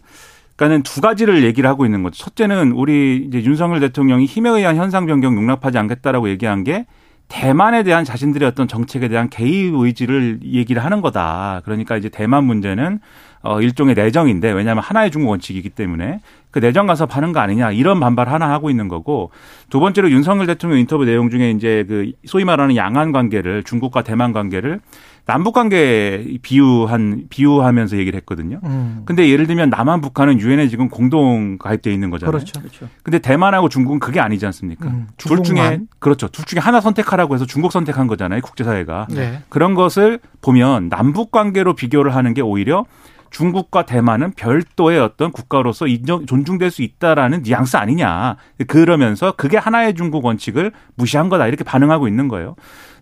그러니까는 0.57 0.83
두 0.83 1.01
가지를 1.01 1.45
얘기를 1.45 1.71
하고 1.71 1.85
있는 1.85 2.03
거죠. 2.03 2.23
첫째는 2.25 2.73
우리 2.73 3.25
이제 3.29 3.45
윤석열 3.45 3.79
대통령이 3.79 4.25
힘에 4.27 4.51
의한 4.51 4.77
현상 4.77 5.07
변경 5.07 5.37
용납하지 5.37 5.79
않겠다라고 5.79 6.29
얘기한 6.29 6.65
게 6.65 6.87
대만에 7.35 7.83
대한 7.83 8.05
자신들의 8.05 8.47
어떤 8.47 8.69
정책에 8.69 9.09
대한 9.09 9.29
개입 9.29 9.75
의지를 9.75 10.39
얘기를 10.45 10.85
하는 10.85 11.01
거다. 11.01 11.63
그러니까 11.65 11.97
이제 11.97 12.09
대만 12.09 12.45
문제는 12.45 13.01
어 13.43 13.61
일종의 13.61 13.97
내정인데 13.97 14.53
왜냐하면 14.53 14.85
하나의 14.85 15.11
중국 15.11 15.31
원칙이기 15.31 15.71
때문에 15.71 16.21
그 16.53 16.61
내정 16.61 16.87
가서 16.87 17.07
파는 17.07 17.33
거 17.33 17.41
아니냐 17.41 17.73
이런 17.73 17.99
반발 17.99 18.29
하나 18.29 18.51
하고 18.51 18.71
있는 18.71 18.87
거고 18.87 19.33
두 19.69 19.81
번째로 19.81 20.13
윤석열 20.13 20.47
대통령 20.47 20.79
인터뷰 20.79 21.05
내용 21.05 21.29
중에 21.29 21.51
이제 21.51 21.85
그 21.89 22.13
소위 22.25 22.45
말하는 22.45 22.77
양안 22.77 23.11
관계를 23.11 23.65
중국과 23.65 24.03
대만 24.03 24.33
관계를 24.33 24.79
남북 25.27 25.55
관계 25.55 26.37
비유한 26.43 27.25
비유하면서 27.31 27.97
얘기를 27.97 28.17
했거든요. 28.19 28.61
음. 28.65 29.03
근데 29.07 29.29
예를 29.29 29.47
들면 29.47 29.71
남한 29.71 30.03
북한은 30.03 30.39
유엔에 30.39 30.69
지금 30.69 30.89
공동 30.89 31.57
가입돼 31.57 31.93
있는 31.93 32.11
거잖아요. 32.11 32.31
그렇죠. 32.31 32.61
그렇죠. 32.61 32.89
근데 33.03 33.19
대만하고 33.19 33.69
중국은 33.71 34.01
그게 34.01 34.21
아니지 34.21 34.45
않습니까? 34.47 34.87
음, 34.87 35.07
둘 35.17 35.43
중에. 35.43 35.81
그렇죠. 35.99 36.29
둘 36.29 36.45
중에 36.45 36.61
하나 36.61 36.81
선택하라고 36.81 37.35
해서 37.35 37.47
중국 37.47 37.73
선택한 37.73 38.07
거잖아요. 38.07 38.43
국제사회가. 38.43 39.07
네. 39.11 39.43
그런 39.49 39.75
것을 39.75 40.19
보면 40.43 40.91
남북 40.91 41.31
관계로 41.31 41.75
비교를 41.75 42.15
하는 42.15 42.35
게 42.35 42.43
오히려 42.43 42.85
중국과 43.31 43.85
대만은 43.85 44.33
별도의 44.37 45.01
어떤 45.01 45.33
국가로서 45.33 45.89
인정 45.89 46.25
존중될 46.25 46.71
수 46.71 46.83
있다라는 46.83 47.43
뉘앙스 47.43 47.77
아니냐. 47.77 48.37
그러면서 48.69 49.33
그게 49.33 49.57
하나의 49.57 49.95
중국 49.95 50.25
원칙을 50.25 50.71
무시한 50.95 51.29
거다. 51.29 51.49
이렇게 51.49 51.65
반응하고 51.65 52.07
있는 52.07 52.29
거예요. 52.29 52.55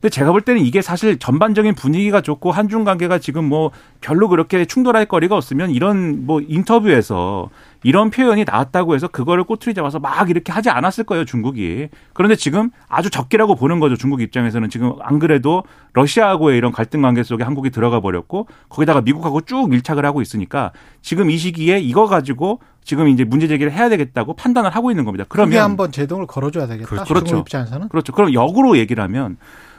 근데 0.03 0.11
제가 0.11 0.33
볼 0.33 0.41
때는 0.41 0.63
이게 0.63 0.83
사실 0.83 1.17
전반적인 1.17 1.77
분위기가 1.77 2.21
좋고 2.21 2.51
한중 2.51 2.83
관계가 2.83 3.19
지금 3.19 3.45
뭐 3.45 3.71
별로 4.01 4.29
그렇게 4.29 4.65
충돌할 4.65 5.07
거리가 5.07 5.37
없으면 5.37 5.71
이런 5.71 6.27
뭐 6.27 6.41
인터뷰에서 6.45 7.51
이런 7.85 8.11
표현이 8.11 8.45
나왔다고 8.45 8.97
해서 8.97 9.07
그거를 9.07 9.45
꼬투리 9.45 9.75
잡아서 9.75 10.01
막 10.01 10.29
이렇게 10.29 10.51
하지 10.51 10.71
않았을 10.71 11.05
거예요, 11.05 11.25
중국이. 11.25 11.87
그런데 12.15 12.35
지금 12.35 12.71
아주 12.89 13.11
적기라고 13.11 13.55
보는 13.55 13.79
거죠, 13.79 13.97
중국 13.97 14.23
입장에서는. 14.23 14.71
지금 14.71 14.95
안 15.03 15.21
그래도 15.21 15.63
러시아하고의 15.93 16.59
이런 16.59 16.73
갈등 16.73 17.03
관계 17.03 17.23
속에 17.23 17.45
한국이 17.45 17.71
들어가 17.71 18.01
버렸고 18.01 18.49
거기다가 18.71 19.03
미국하고 19.03 19.43
쭉 19.43 19.69
밀착을 19.71 20.05
하고 20.05 20.21
있으니까 20.21 20.73
지금 21.01 21.31
이 21.31 21.37
시기에 21.37 21.79
이거 21.79 22.09
가지고 22.09 22.59
지금 22.83 23.07
이제 23.07 23.23
문제 23.23 23.47
제기를 23.47 23.71
해야 23.71 23.89
되겠다고 23.89 24.35
판단을 24.35 24.71
하고 24.71 24.91
있는 24.91 25.05
겁니다. 25.05 25.25
그러면 25.29 25.63
한번 25.63 25.93
제동을 25.93 26.27
걸어줘야 26.27 26.67
되겠다. 26.67 26.89
그렇죠. 26.89 27.23
중국 27.23 27.47
입장에서는 27.47 27.89
그렇죠. 27.89 28.13
그럼 28.13 28.35
역으로 28.35 28.77
얘기를 28.79 29.01
하면 29.05 29.37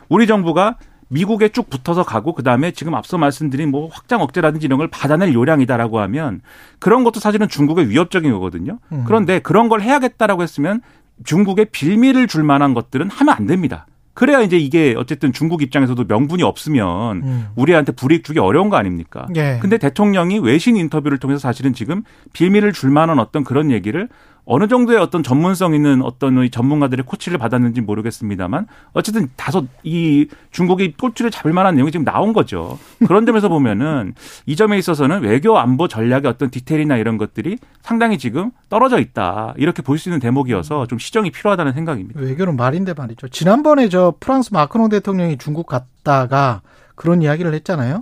우리 0.09 0.27
정부가 0.27 0.77
미국에 1.09 1.49
쭉 1.49 1.69
붙어서 1.69 2.03
가고 2.03 2.33
그다음에 2.33 2.71
지금 2.71 2.95
앞서 2.95 3.17
말씀드린 3.17 3.69
뭐 3.69 3.87
확장 3.91 4.21
억제라든지 4.21 4.65
이런 4.65 4.79
걸 4.79 4.87
받아낼 4.87 5.33
요량이다라고 5.33 5.99
하면 5.99 6.41
그런 6.79 7.03
것도 7.03 7.19
사실은 7.19 7.47
중국의 7.47 7.89
위협적인 7.89 8.31
거거든요. 8.31 8.79
음. 8.91 9.03
그런데 9.05 9.39
그런 9.39 9.69
걸 9.69 9.81
해야겠다라고 9.81 10.41
했으면 10.41 10.81
중국에 11.23 11.65
빌미를 11.65 12.27
줄 12.27 12.43
만한 12.43 12.73
것들은 12.73 13.09
하면 13.11 13.35
안 13.35 13.45
됩니다. 13.45 13.85
그래야 14.15 14.41
이제 14.41 14.57
이게 14.57 14.93
어쨌든 14.97 15.33
중국 15.33 15.63
입장에서도 15.63 16.03
명분이 16.07 16.43
없으면 16.43 17.23
음. 17.23 17.47
우리한테 17.55 17.93
불이익 17.93 18.23
주기 18.23 18.39
어려운 18.39 18.69
거 18.69 18.77
아닙니까? 18.77 19.27
예. 19.35 19.57
근데 19.59 19.77
대통령이 19.77 20.39
외신 20.39 20.75
인터뷰를 20.77 21.17
통해서 21.17 21.39
사실은 21.39 21.73
지금 21.73 22.03
빌미를 22.33 22.73
줄 22.73 22.91
만한 22.91 23.17
어떤 23.19 23.43
그런 23.43 23.71
얘기를 23.71 24.09
어느 24.45 24.67
정도의 24.67 24.99
어떤 24.99 25.23
전문성 25.23 25.73
있는 25.73 26.01
어떤 26.01 26.43
이 26.43 26.49
전문가들의 26.49 27.05
코치를 27.05 27.37
받았는지 27.37 27.79
모르겠습니다만 27.81 28.67
어쨌든 28.91 29.29
다소 29.37 29.67
이 29.83 30.27
중국이 30.51 30.93
꼬치를 30.93 31.31
잡을 31.31 31.53
만한 31.53 31.75
내용이 31.75 31.91
지금 31.91 32.03
나온 32.03 32.33
거죠. 32.33 32.77
그런 33.07 33.25
점에서 33.25 33.47
보면은 33.47 34.13
이 34.45 34.55
점에 34.57 34.77
있어서는 34.77 35.21
외교 35.21 35.57
안보 35.57 35.87
전략의 35.87 36.27
어떤 36.27 36.49
디테일이나 36.49 36.97
이런 36.97 37.17
것들이 37.17 37.57
상당히 37.81 38.17
지금 38.17 38.51
떨어져 38.69 38.99
있다. 38.99 39.53
이렇게 39.57 39.81
볼 39.81 39.97
수 39.97 40.09
있는 40.09 40.19
대목이어서 40.19 40.87
좀 40.87 40.99
시정이 40.99 41.31
필요하다는 41.31 41.71
생각입니다. 41.73 42.19
외교는 42.19 42.57
말인데 42.57 42.93
말이죠. 42.93 43.29
지난번에 43.29 43.87
저 43.87 44.13
프랑스 44.19 44.53
마크롱 44.53 44.89
대통령이 44.89 45.37
중국 45.37 45.67
갔다가 45.67 46.61
그런 46.95 47.21
이야기를 47.21 47.53
했잖아요. 47.53 48.01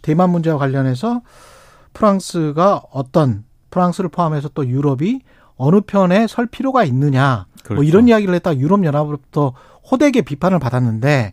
대만 0.00 0.30
문제와 0.30 0.56
관련해서 0.56 1.20
프랑스가 1.92 2.82
어떤 2.90 3.44
프랑스를 3.70 4.10
포함해서 4.10 4.48
또 4.54 4.66
유럽이 4.66 5.20
어느 5.62 5.80
편에 5.80 6.26
설 6.26 6.46
필요가 6.46 6.82
있느냐 6.84 7.46
뭐 7.46 7.62
그렇죠. 7.62 7.82
이런 7.84 8.08
이야기를 8.08 8.34
했다 8.34 8.56
유럽 8.56 8.84
연합으로부터 8.84 9.54
호되게 9.88 10.22
비판을 10.22 10.58
받았는데 10.58 11.32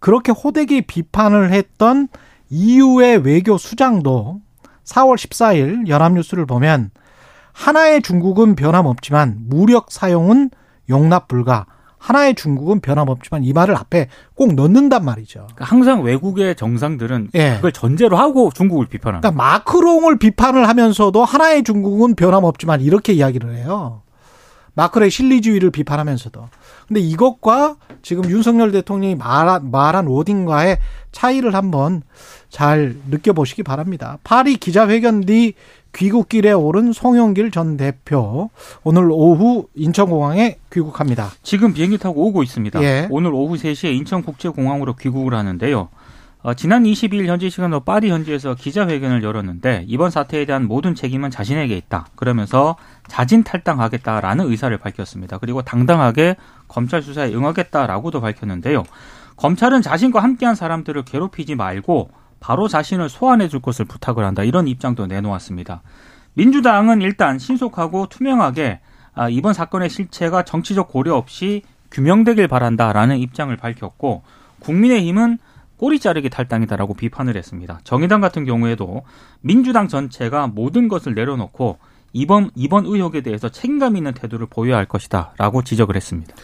그렇게 0.00 0.32
호되게 0.32 0.80
비판을 0.80 1.52
했던 1.52 2.08
EU의 2.50 3.18
외교 3.18 3.56
수장도 3.56 4.40
4월 4.84 5.16
14일 5.16 5.88
연합뉴스를 5.88 6.44
보면 6.46 6.90
하나의 7.52 8.02
중국은 8.02 8.56
변함없지만 8.56 9.36
무력 9.48 9.90
사용은 9.90 10.50
용납 10.88 11.28
불가. 11.28 11.66
하나의 11.98 12.34
중국은 12.34 12.80
변함없지만 12.80 13.44
이 13.44 13.52
말을 13.52 13.76
앞에 13.76 14.08
꼭 14.34 14.54
넣는단 14.54 15.04
말이죠. 15.04 15.40
그러니까 15.40 15.64
항상 15.64 16.02
외국의 16.02 16.56
정상들은 16.56 17.30
예. 17.34 17.54
그걸 17.56 17.72
전제로 17.72 18.16
하고 18.16 18.50
중국을 18.54 18.86
비판합니다. 18.86 19.30
그러니까 19.30 19.44
마크롱을 19.44 20.18
비판을 20.18 20.68
하면서도 20.68 21.24
하나의 21.24 21.64
중국은 21.64 22.14
변함없지만 22.14 22.80
이렇게 22.80 23.12
이야기를 23.12 23.56
해요. 23.56 24.02
마크롱의 24.74 25.10
실리주의를 25.10 25.72
비판하면서도. 25.72 26.48
근데 26.86 27.00
이것과 27.00 27.76
지금 28.02 28.30
윤석열 28.30 28.70
대통령이 28.70 29.16
말한, 29.16 29.72
말한 29.72 30.06
워딩과의 30.06 30.78
차이를 31.10 31.54
한번 31.54 32.02
잘 32.48 32.94
느껴보시기 33.10 33.64
바랍니다. 33.64 34.18
파리 34.22 34.56
기자회견 34.56 35.22
뒤 35.22 35.54
귀국길에 35.94 36.52
오른 36.52 36.92
송영길 36.92 37.50
전 37.50 37.76
대표 37.76 38.50
오늘 38.84 39.08
오후 39.10 39.66
인천공항에 39.74 40.58
귀국합니다. 40.72 41.30
지금 41.42 41.72
비행기 41.72 41.98
타고 41.98 42.26
오고 42.26 42.42
있습니다. 42.42 42.82
예. 42.82 43.08
오늘 43.10 43.32
오후 43.32 43.56
3시에 43.56 43.94
인천국제공항으로 43.96 44.94
귀국을 44.96 45.34
하는데요. 45.34 45.88
어, 46.42 46.54
지난 46.54 46.84
22일 46.84 47.26
현지 47.26 47.50
시간으로 47.50 47.80
파리 47.80 48.10
현지에서 48.10 48.54
기자회견을 48.54 49.24
열었는데 49.24 49.84
이번 49.88 50.10
사태에 50.10 50.44
대한 50.44 50.68
모든 50.68 50.94
책임은 50.94 51.30
자신에게 51.30 51.76
있다. 51.76 52.06
그러면서 52.14 52.76
자진 53.08 53.42
탈당하겠다라는 53.42 54.48
의사를 54.48 54.76
밝혔습니다. 54.78 55.38
그리고 55.38 55.62
당당하게 55.62 56.36
검찰 56.68 57.02
수사에 57.02 57.34
응하겠다라고도 57.34 58.20
밝혔는데요. 58.20 58.84
검찰은 59.36 59.82
자신과 59.82 60.22
함께한 60.22 60.54
사람들을 60.54 61.04
괴롭히지 61.04 61.54
말고 61.56 62.10
바로 62.40 62.68
자신을 62.68 63.08
소환해 63.08 63.48
줄 63.48 63.60
것을 63.60 63.84
부탁을 63.84 64.24
한다. 64.24 64.42
이런 64.42 64.68
입장도 64.68 65.06
내놓았습니다. 65.06 65.82
민주당은 66.34 67.02
일단 67.02 67.38
신속하고 67.38 68.08
투명하게 68.08 68.80
아, 69.14 69.28
이번 69.28 69.52
사건의 69.52 69.90
실체가 69.90 70.44
정치적 70.44 70.88
고려 70.88 71.16
없이 71.16 71.62
규명되길 71.90 72.46
바란다라는 72.46 73.18
입장을 73.18 73.54
밝혔고 73.56 74.22
국민의힘은 74.60 75.38
꼬리 75.76 75.98
자르기 75.98 76.28
탈당이다라고 76.28 76.94
비판을 76.94 77.36
했습니다. 77.36 77.80
정의당 77.84 78.20
같은 78.20 78.44
경우에도 78.44 79.02
민주당 79.40 79.88
전체가 79.88 80.48
모든 80.48 80.88
것을 80.88 81.14
내려놓고 81.14 81.78
이번 82.12 82.50
이번 82.54 82.86
의혹에 82.86 83.20
대해서 83.20 83.48
책임감 83.48 83.96
있는 83.96 84.12
태도를 84.12 84.46
보여야 84.46 84.76
할 84.76 84.86
것이다라고 84.86 85.62
지적을 85.62 85.94
했습니다. 85.96 86.34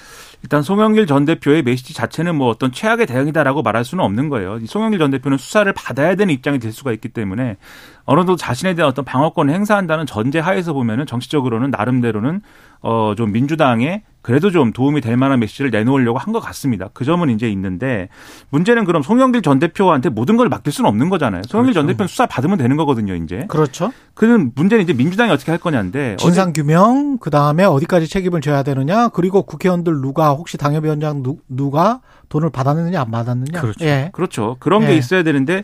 일단 0.45 0.61
송영길 0.63 1.07
전 1.07 1.25
대표의 1.25 1.63
메시지 1.63 1.95
자체는 1.95 2.35
뭐 2.35 2.51
어떤 2.51 2.71
최악의 2.71 3.07
대응이다라고 3.07 3.63
말할 3.63 3.83
수는 3.83 4.05
없는 4.05 4.29
거예요. 4.29 4.59
이 4.59 4.67
송영길 4.67 4.99
전 4.99 5.11
대표는 5.11 5.39
수사를 5.39 5.73
받아야 5.73 6.17
되는 6.17 6.35
입장이 6.35 6.59
될 6.59 6.71
수가 6.71 6.93
있기 6.93 7.09
때문에 7.09 7.57
어느 8.05 8.21
정도 8.21 8.37
자신에 8.37 8.75
대한 8.75 8.91
어떤 8.91 9.07
방어권을 9.07 9.55
행사한다는 9.55 10.05
전제 10.05 10.41
하에서 10.41 10.75
보면은 10.75 11.07
정치적으로는 11.07 11.71
나름대로는 11.71 12.43
어 12.83 13.15
좀 13.17 13.33
민주당에 13.33 14.03
그래도 14.25 14.51
좀 14.51 14.73
도움이 14.73 15.03
될 15.03 15.19
만한 15.19 15.39
메시지를 15.41 15.71
내놓으려고 15.71 16.19
한 16.19 16.33
것 16.33 16.41
같습니다. 16.41 16.89
그 16.95 17.05
점은 17.05 17.29
이제 17.29 17.49
있는데 17.51 18.09
문제는 18.49 18.87
그럼 18.87 19.03
송영길 19.03 19.43
전 19.43 19.59
대표한테 19.59 20.09
모든 20.09 20.39
걸 20.39 20.49
맡길 20.49 20.73
수는 20.73 20.89
없는 20.89 21.11
거잖아요. 21.11 21.43
송영길 21.47 21.75
전 21.75 21.87
대표는 21.87 22.09
수사 22.09 22.25
받으면 22.27 22.57
되는 22.57 22.77
거거든요, 22.79 23.15
이제. 23.15 23.45
그렇죠. 23.49 23.93
그는 24.15 24.53
문제는 24.55 24.83
이제 24.83 24.95
민주당이 24.95 25.31
어떻게 25.31 25.53
할 25.53 25.61
거냐인데 25.61 26.17
진상 26.19 26.53
규명 26.55 27.19
그 27.19 27.29
다음에 27.29 27.65
어디까지 27.65 28.09
책임을 28.09 28.41
져야 28.41 28.63
되느냐 28.63 29.09
그리고 29.09 29.43
국회의원들 29.43 30.01
누가 30.01 30.31
혹시 30.31 30.57
당협위원장 30.57 31.23
누, 31.23 31.37
누가 31.49 32.01
돈을 32.31 32.49
받았느냐 32.51 33.01
안 33.01 33.11
받았느냐 33.11 33.61
그렇죠. 33.61 33.85
예. 33.85 34.11
그렇죠. 34.15 34.57
그런 34.59 34.83
예. 34.85 34.87
게 34.87 34.97
있어야 34.97 35.23
되는데 35.23 35.63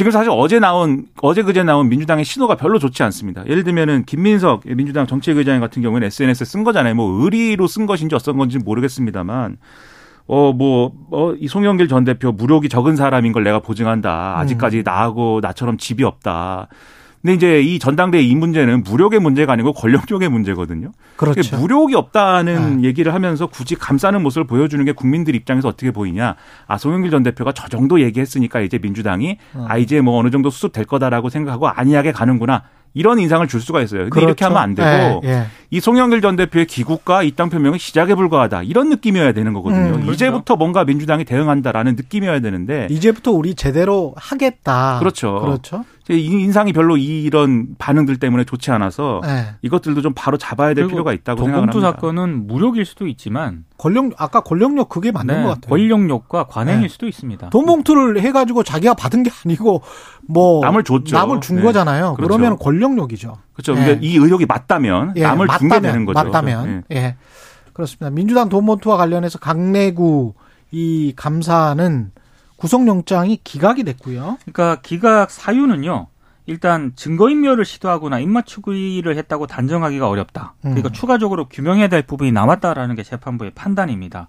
지금 0.00 0.12
사실 0.12 0.30
어제 0.32 0.58
나온 0.58 1.08
어제 1.20 1.42
그제 1.42 1.62
나온 1.62 1.90
민주당의 1.90 2.24
신호가 2.24 2.54
별로 2.54 2.78
좋지 2.78 3.02
않습니다. 3.02 3.46
예를 3.46 3.64
들면은 3.64 4.06
김민석 4.06 4.62
민주당 4.64 5.06
정책의장 5.06 5.60
같은 5.60 5.82
경우에는 5.82 6.06
SNS에 6.06 6.46
쓴 6.46 6.64
거잖아요. 6.64 6.94
뭐 6.94 7.22
의리로 7.22 7.66
쓴 7.66 7.84
것인지 7.84 8.14
어떤 8.14 8.38
건지 8.38 8.56
는 8.56 8.64
모르겠습니다만 8.64 9.58
어 10.26 10.52
뭐 10.54 10.92
어 11.10 11.34
이 11.38 11.48
송영길 11.48 11.88
전 11.88 12.04
대표 12.04 12.32
무력이 12.32 12.70
적은 12.70 12.96
사람인 12.96 13.32
걸 13.32 13.44
내가 13.44 13.58
보증한다. 13.60 14.38
아직까지 14.38 14.84
나하고 14.86 15.40
나처럼 15.42 15.76
집이 15.76 16.02
없다. 16.02 16.68
근데 17.22 17.34
이제 17.34 17.60
이 17.60 17.78
전당대회 17.78 18.22
이 18.22 18.34
문제는 18.34 18.82
무력의 18.82 19.20
문제가 19.20 19.52
아니고 19.52 19.74
권력력의 19.74 20.30
문제거든요. 20.30 20.92
그렇죠. 21.16 21.58
무력이 21.58 21.94
없다는 21.94 22.82
얘기를 22.82 23.12
하면서 23.12 23.46
굳이 23.46 23.74
감싸는 23.74 24.22
모습을 24.22 24.46
보여주는 24.46 24.82
게 24.84 24.92
국민들 24.92 25.34
입장에서 25.34 25.68
어떻게 25.68 25.90
보이냐. 25.90 26.36
아, 26.66 26.78
송영길 26.78 27.10
전 27.10 27.22
대표가 27.22 27.52
저 27.52 27.68
정도 27.68 28.00
얘기했으니까 28.00 28.60
이제 28.60 28.78
민주당이 28.78 29.36
어. 29.54 29.66
아, 29.68 29.76
이제 29.76 30.00
뭐 30.00 30.18
어느 30.18 30.30
정도 30.30 30.48
수습될 30.48 30.86
거다라고 30.86 31.28
생각하고 31.28 31.68
안이하게 31.68 32.12
가는구나. 32.12 32.62
이런 32.94 33.18
인상을 33.18 33.46
줄 33.46 33.60
수가 33.60 33.82
있어요. 33.82 34.08
근데 34.10 34.20
이렇게 34.20 34.44
그렇죠. 34.44 34.46
하면 34.46 34.62
안 34.62 34.74
되고 34.74 35.20
예, 35.24 35.28
예. 35.28 35.46
이 35.72 35.78
송영길 35.78 36.20
전 36.20 36.34
대표의 36.34 36.66
귀국과 36.66 37.22
입당 37.22 37.48
표명은 37.48 37.78
시작에 37.78 38.16
불과하다. 38.16 38.64
이런 38.64 38.88
느낌이어야 38.88 39.32
되는 39.32 39.52
거거든요. 39.52 39.86
음, 39.86 39.92
그렇죠. 39.92 40.12
이제부터 40.12 40.56
뭔가 40.56 40.84
민주당이 40.84 41.24
대응한다라는 41.24 41.94
느낌이어야 41.94 42.40
되는데 42.40 42.88
이제부터 42.90 43.30
우리 43.30 43.54
제대로 43.54 44.12
하겠다. 44.16 44.98
그렇죠. 44.98 45.40
그렇죠. 45.40 45.84
제 46.04 46.18
인상이 46.18 46.72
별로 46.72 46.96
이런 46.96 47.76
반응들 47.78 48.16
때문에 48.16 48.42
좋지 48.42 48.72
않아서 48.72 49.20
예. 49.26 49.54
이것들도 49.62 50.02
좀 50.02 50.12
바로 50.12 50.36
잡아야 50.38 50.74
될 50.74 50.88
필요가 50.88 51.12
있다고 51.12 51.44
생각을 51.44 51.66
도봉투 51.68 51.86
합니다. 51.86 52.00
사건은 52.00 52.48
무력일 52.48 52.84
수도 52.84 53.06
있지만 53.06 53.64
권력 53.78 54.10
아까 54.16 54.40
권력력 54.40 54.88
그게 54.88 55.12
맞는 55.12 55.36
네, 55.36 55.42
것 55.42 55.48
같아요. 55.50 55.70
권력력과 55.70 56.44
관행일 56.48 56.82
네. 56.82 56.88
수도 56.88 57.06
있습니다. 57.06 57.50
돈봉투를 57.50 58.20
해가지고 58.22 58.64
자기가 58.64 58.94
받은 58.94 59.22
게 59.22 59.30
아니고 59.44 59.82
뭐 60.26 60.60
남을 60.62 60.82
줬죠. 60.82 61.16
남을 61.16 61.40
준 61.42 61.56
네. 61.56 61.62
거잖아요. 61.62 62.14
그렇죠. 62.14 62.26
그러면 62.36 62.58
권력력이죠. 62.58 63.36
그렇죠. 63.60 63.72
예. 63.80 63.84
그러니까 63.84 64.06
이 64.06 64.16
의혹이 64.16 64.46
맞다면 64.46 65.14
예, 65.16 65.22
남을 65.22 65.48
준게 65.48 65.74
맞다면, 65.74 65.92
되는 65.92 66.04
거죠. 66.04 66.22
맞다면 66.24 66.84
예. 66.90 66.96
예. 66.96 67.16
그렇습니다. 67.72 68.10
민주당 68.10 68.48
돈봉투와 68.48 68.96
관련해서 68.96 69.38
강내구 69.38 70.34
이 70.72 71.12
감사는 71.16 72.12
구속영장이 72.56 73.40
기각이 73.42 73.84
됐고요. 73.84 74.38
그러니까 74.44 74.80
기각 74.82 75.30
사유는요. 75.30 76.08
일단 76.46 76.92
증거인멸을 76.96 77.64
시도하거나 77.64 78.18
입맞추기를 78.18 79.16
했다고 79.16 79.46
단정하기가 79.46 80.08
어렵다. 80.08 80.54
그러니까 80.60 80.88
음. 80.88 80.92
추가적으로 80.92 81.48
규명해야 81.48 81.88
될 81.88 82.02
부분이 82.02 82.32
남았다라는 82.32 82.96
게 82.96 83.02
재판부의 83.02 83.52
판단입니다. 83.54 84.26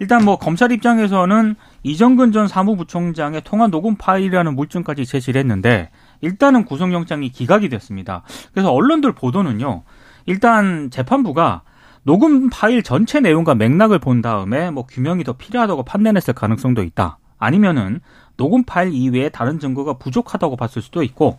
일단 0.00 0.24
뭐 0.24 0.38
검찰 0.38 0.72
입장에서는 0.72 1.54
이정근 1.84 2.32
전 2.32 2.48
사무부총장의 2.48 3.42
통화 3.44 3.68
녹음 3.68 3.94
파일이라는 3.96 4.56
물증까지 4.56 5.06
제시를 5.06 5.38
했는데 5.38 5.90
일단은 6.22 6.64
구속영장이 6.64 7.28
기각이 7.30 7.68
됐습니다. 7.68 8.22
그래서 8.52 8.72
언론들 8.72 9.12
보도는요. 9.12 9.82
일단 10.26 10.90
재판부가 10.90 11.62
녹음 12.04 12.48
파일 12.50 12.82
전체 12.82 13.20
내용과 13.20 13.54
맥락을 13.54 13.98
본 13.98 14.22
다음에 14.22 14.70
뭐 14.70 14.86
규명이 14.86 15.24
더 15.24 15.34
필요하다고 15.34 15.84
판단했을 15.84 16.32
가능성도 16.34 16.82
있다. 16.82 17.18
아니면은 17.38 18.00
녹음 18.36 18.64
파일 18.64 18.92
이외에 18.92 19.28
다른 19.28 19.58
증거가 19.60 19.94
부족하다고 19.94 20.56
봤을 20.56 20.80
수도 20.80 21.02
있고 21.02 21.38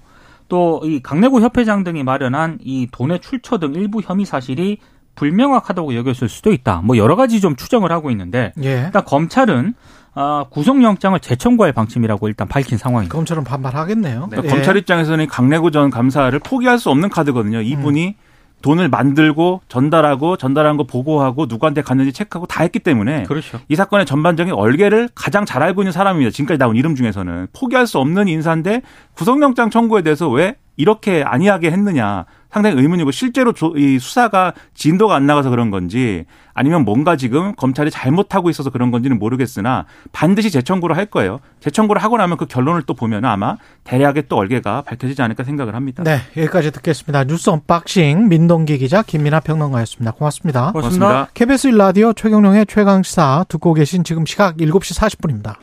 또 0.50 0.82
이 0.84 1.02
강내구 1.02 1.42
협회장 1.42 1.84
등이 1.84 2.04
마련한 2.04 2.60
이 2.62 2.88
돈의 2.92 3.20
출처 3.22 3.58
등 3.58 3.74
일부 3.74 4.02
혐의 4.02 4.26
사실이 4.26 4.78
불명확하다고 5.16 5.96
여겼을 5.96 6.28
수도 6.28 6.52
있다. 6.52 6.82
뭐 6.84 6.98
여러 6.98 7.16
가지 7.16 7.40
좀 7.40 7.56
추정을 7.56 7.92
하고 7.92 8.12
있는데 8.12 8.52
예. 8.64 8.84
일단 8.86 9.06
검찰은 9.06 9.74
아, 10.16 10.46
구속영장을 10.50 11.20
재청구할 11.20 11.74
방침이라고 11.74 12.28
일단 12.28 12.48
밝힌 12.48 12.78
상황입니다. 12.78 13.14
검찰은 13.16 13.44
반발하겠네요. 13.44 14.28
그러니까 14.30 14.44
예. 14.44 14.48
검찰 14.48 14.78
입장에서는 14.78 15.26
강내구 15.28 15.72
전 15.72 15.90
감사를 15.90 16.38
포기할 16.40 16.78
수 16.78 16.90
없는 16.90 17.10
카드거든요. 17.10 17.62
이분이 17.62 18.08
음. 18.08 18.14
돈을 18.62 18.88
만들고 18.90 19.62
전달하고 19.68 20.38
전달한 20.38 20.78
거 20.78 20.86
보고하고 20.86 21.48
누구한테 21.48 21.82
갔는지 21.82 22.14
체크하고 22.14 22.48
다 22.48 22.64
했기 22.64 22.80
때문에 22.80 23.24
그렇죠. 23.24 23.60
이 23.68 23.76
사건의 23.76 24.06
전반적인 24.06 24.54
얼개를 24.54 25.10
가장 25.14 25.46
잘 25.46 25.62
알고 25.62 25.82
있는 25.82 25.92
사람입니다. 25.92 26.32
지금까지 26.32 26.58
나온 26.58 26.78
이름 26.78 26.96
중에서는 26.96 27.48
포기할 27.52 27.86
수 27.88 28.00
없는 28.00 28.30
인사인데 28.30 28.82
구속영장 29.16 29.70
청구에 29.70 30.02
대해서 30.02 30.30
왜 30.30 30.56
이렇게 30.76 31.24
안이하게 31.26 31.72
했느냐 31.72 32.26
상당히 32.52 32.80
의문이고 32.80 33.10
실제로 33.12 33.52
조- 33.52 33.74
이 33.78 33.98
수사가 33.98 34.54
진도가 34.76 35.16
안 35.16 35.26
나가서 35.26 35.50
그런 35.50 35.72
건지 35.72 36.26
아니면 36.54 36.86
뭔가 36.86 37.16
지금 37.16 37.56
검찰이 37.56 37.90
잘못하고 37.90 38.50
있어서 38.52 38.70
그런 38.70 38.92
건지는 38.92 39.18
모르겠으나 39.18 39.86
반드시 40.12 40.52
재청구를 40.52 40.96
할 40.96 41.08
거예요. 41.08 41.40
재청구를 41.62 42.02
하고 42.04 42.18
나면 42.18 42.38
그 42.38 42.46
결론을 42.46 42.84
또 42.84 42.94
보면 42.94 43.26
아마 43.26 43.58
대략의 43.86 44.26
또 44.30 44.36
얼개가 44.38 44.84
밝혀지지 44.84 45.22
않을까 45.24 45.44
생각을 45.44 45.74
합니다. 45.74 46.04
네, 46.04 46.20
여기까지 46.38 46.72
듣겠습니다. 46.72 47.24
뉴스 47.24 47.50
언박싱 47.50 48.28
민동기 48.30 48.78
기자 48.78 49.02
김민아 49.02 49.40
평론가였습니다. 49.40 50.12
고맙습니다. 50.12 50.72
고맙습니다. 50.74 51.06
고맙습니다. 51.08 51.32
KBS 51.34 51.70
1라디오 51.72 52.16
최경영의 52.16 52.68
최강시사 52.68 53.46
듣고 53.50 53.74
계신 53.74 54.04
지금 54.04 54.26
시각 54.28 54.58
7시 54.58 55.00
40분입니다. 55.00 55.56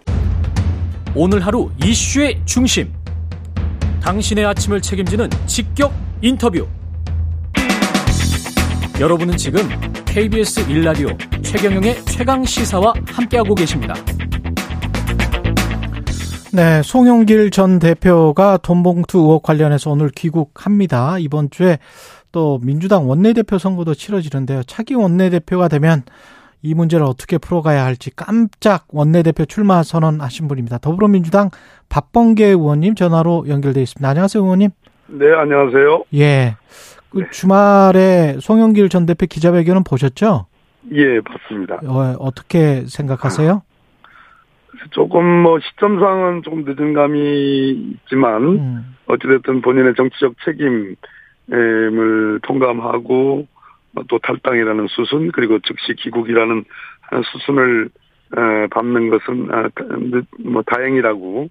오늘 1.14 1.40
하루 1.46 1.70
이슈의 1.84 2.40
중심. 2.44 2.92
당신의 4.00 4.44
아침을 4.46 4.80
책임지는 4.80 5.28
직격 5.46 5.92
인터뷰. 6.22 6.66
여러분은 9.00 9.36
지금 9.36 9.62
KBS 10.04 10.66
1라디오 10.66 11.42
최경영의 11.42 12.04
최강 12.04 12.44
시사와 12.44 12.92
함께하고 13.06 13.54
계십니다. 13.54 13.94
네, 16.52 16.82
송영길 16.82 17.50
전 17.50 17.78
대표가 17.78 18.56
돈봉투 18.56 19.18
의혹 19.18 19.42
관련해서 19.42 19.90
오늘 19.90 20.10
귀국합니다. 20.10 21.18
이번 21.18 21.48
주에 21.50 21.78
또 22.32 22.58
민주당 22.62 23.08
원내대표 23.08 23.58
선거도 23.58 23.94
치러지는데요. 23.94 24.64
차기 24.64 24.94
원내대표가 24.94 25.68
되면 25.68 26.02
이 26.62 26.74
문제를 26.74 27.04
어떻게 27.06 27.38
풀어가야 27.38 27.84
할지 27.84 28.14
깜짝 28.14 28.86
원내대표 28.90 29.46
출마 29.46 29.82
선언하신 29.82 30.48
분입니다. 30.48 30.78
더불어민주당 30.78 31.50
박범계 31.88 32.46
의원님 32.46 32.94
전화로 32.94 33.46
연결돼 33.48 33.80
있습니다. 33.82 34.08
안녕하세요, 34.08 34.42
의원님. 34.42 34.70
네, 35.08 35.32
안녕하세요. 35.32 36.04
예. 36.14 36.56
그 37.10 37.28
주말에 37.30 38.36
송영길 38.40 38.88
전 38.88 39.06
대표 39.06 39.26
기자회견은 39.26 39.84
보셨죠? 39.84 40.46
예, 40.92 41.20
봤습니다. 41.20 41.80
어, 41.86 42.14
어떻게 42.18 42.84
생각하세요? 42.86 43.62
조금 44.92 45.24
뭐 45.42 45.58
시점상은 45.60 46.42
조금 46.42 46.64
늦은 46.64 46.94
감이 46.94 47.70
있지만 48.04 48.42
음, 48.44 48.96
어찌됐든 49.06 49.60
본인의 49.60 49.94
정치적 49.96 50.34
책임을 50.44 52.40
통감하고 52.42 53.46
또 54.08 54.18
탈당이라는 54.22 54.86
수순 54.88 55.32
그리고 55.32 55.58
즉시 55.60 55.94
귀국이라는 55.94 56.64
수순을 57.32 57.88
에, 58.36 58.66
밟는 58.68 59.10
것은 59.10 59.48
아, 59.50 59.68
늦- 59.98 60.26
뭐 60.44 60.62
다행이라고 60.62 61.48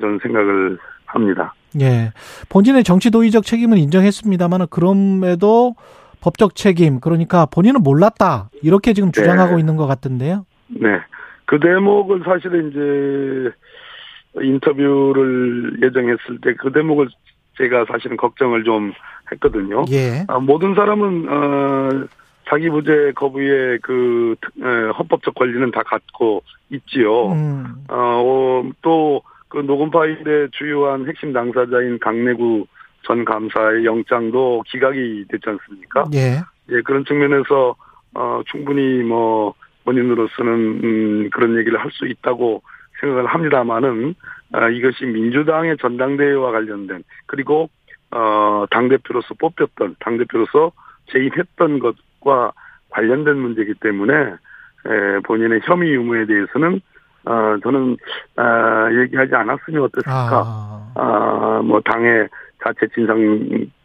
저는 0.00 0.20
생각을 0.22 0.78
합니다. 1.06 1.54
예. 1.80 2.12
본인의 2.48 2.84
정치 2.84 3.10
도의적 3.10 3.44
책임은 3.44 3.78
인정했습니다만 3.78 4.68
그럼에도 4.70 5.74
법적 6.20 6.54
책임 6.54 7.00
그러니까 7.00 7.46
본인은 7.46 7.82
몰랐다 7.82 8.50
이렇게 8.62 8.92
지금 8.92 9.10
주장하고 9.10 9.54
네. 9.56 9.60
있는 9.60 9.76
것 9.76 9.86
같은데요. 9.88 10.46
네. 10.68 11.00
그 11.46 11.58
대목을 11.58 12.22
사실은 12.24 12.70
이제 12.70 13.52
인터뷰를 14.40 15.80
예정했을 15.82 16.38
때 16.42 16.54
그 16.54 16.72
대목을 16.72 17.08
제가 17.58 17.84
사실은 17.86 18.16
걱정을 18.16 18.64
좀 18.64 18.92
했거든요. 19.32 19.84
예. 19.90 20.24
아, 20.28 20.38
모든 20.38 20.74
사람은 20.74 21.26
어, 21.28 22.06
자기 22.48 22.68
부재 22.70 23.12
거부의 23.14 23.78
그 23.82 24.34
특- 24.40 24.52
에, 24.60 24.90
헌법적 24.98 25.34
권리는 25.34 25.70
다 25.70 25.82
갖고 25.84 26.42
있지요. 26.70 27.32
음, 27.32 27.66
어, 27.88 28.62
또그 28.82 29.58
녹음 29.66 29.90
파일의 29.90 30.48
주요한 30.52 31.06
핵심 31.08 31.32
당사자인 31.32 31.98
강내구 31.98 32.66
전 33.06 33.24
감사의 33.24 33.84
영장도 33.84 34.62
기각이 34.68 35.24
됐지 35.28 35.48
않습니까? 35.48 36.04
예. 36.14 36.40
예, 36.70 36.80
그런 36.82 37.04
측면에서 37.04 37.74
어, 38.14 38.40
충분히 38.46 39.02
뭐 39.02 39.54
본인으로서는 39.84 40.52
음, 40.84 41.30
그런 41.32 41.56
얘기를 41.58 41.78
할 41.80 41.90
수 41.90 42.06
있다고 42.06 42.62
생각을 43.00 43.26
합니다만은 43.26 44.14
아, 44.20 44.41
이것이 44.72 45.06
민주당의 45.06 45.76
전당대회와 45.78 46.52
관련된 46.52 47.02
그리고 47.26 47.70
어, 48.10 48.66
당 48.70 48.88
대표로서 48.88 49.34
뽑혔던 49.38 49.96
당 50.00 50.18
대표로서 50.18 50.72
재입했던 51.12 51.78
것과 51.78 52.52
관련된 52.90 53.36
문제이기 53.36 53.74
때문에 53.80 54.14
에, 54.14 55.18
본인의 55.24 55.60
혐의 55.64 55.92
유무에 55.92 56.26
대해서는 56.26 56.80
어, 57.24 57.56
저는 57.62 57.96
아, 58.36 58.88
얘기하지 58.92 59.34
않았으면 59.34 59.82
어땠을까? 59.84 60.42
아, 60.44 60.92
아, 60.96 61.62
뭐 61.64 61.80
당의 61.80 62.28
자체 62.62 62.86
진상 62.94 63.18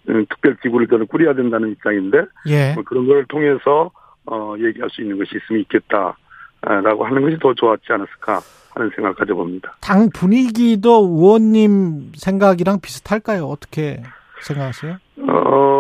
음, 0.10 0.26
특별 0.30 0.56
기구를 0.58 0.88
저는 0.88 1.08
꾸려야 1.08 1.34
된다는 1.34 1.72
입장인데 1.72 2.26
예. 2.48 2.74
뭐 2.74 2.84
그런 2.84 3.08
걸 3.08 3.26
통해서 3.26 3.92
어 4.26 4.56
얘기할 4.60 4.90
수 4.90 5.02
있는 5.02 5.18
것이 5.18 5.38
있으면 5.38 5.62
있겠다 5.62 6.18
라고 6.62 7.06
하는 7.06 7.22
것이 7.22 7.38
더 7.40 7.54
좋았지 7.54 7.86
않았을까 7.90 8.40
하는 8.76 8.90
생각을 8.96 9.16
가져봅니다. 9.16 9.76
당 9.82 10.10
분위기도 10.14 11.08
의원님 11.10 12.12
생각이랑 12.16 12.80
비슷할까요? 12.82 13.46
어떻게 13.46 14.02
생각하세요? 14.42 14.98
어 15.30 15.78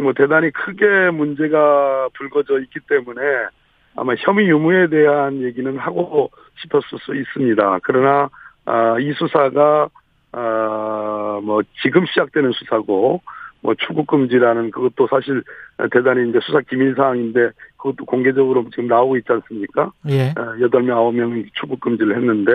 뭐 0.00 0.12
대단히 0.12 0.50
크게 0.50 1.10
문제가 1.10 2.08
불거져 2.14 2.60
있기 2.60 2.80
때문에 2.88 3.20
아마 3.96 4.14
혐의 4.18 4.48
유무에 4.48 4.88
대한 4.88 5.42
얘기는 5.42 5.76
하고 5.78 6.30
싶었을 6.62 6.98
수 7.00 7.14
있습니다. 7.14 7.80
그러나 7.82 8.28
아, 8.64 8.98
이 8.98 9.12
수사가 9.12 9.88
아, 10.32 11.40
뭐 11.42 11.62
지금 11.82 12.06
시작되는 12.06 12.52
수사고 12.52 13.20
뭐 13.62 13.74
출국 13.74 14.06
금지라는 14.06 14.70
그것도 14.70 15.08
사실 15.08 15.42
대단히 15.92 16.30
이제 16.30 16.38
수사 16.42 16.60
기밀 16.60 16.94
사항인데 16.94 17.50
그것도 17.80 18.04
공개적으로 18.04 18.64
지금 18.70 18.86
나오고 18.88 19.16
있지 19.16 19.32
않습니까? 19.32 19.90
예. 20.08 20.34
어, 20.38 20.60
여덟 20.60 20.82
명 20.82 20.98
아홉 20.98 21.14
명이 21.14 21.46
출국 21.54 21.80
금지를 21.80 22.16
했는데 22.16 22.52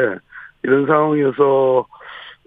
이런 0.63 0.85
상황에서 0.85 1.85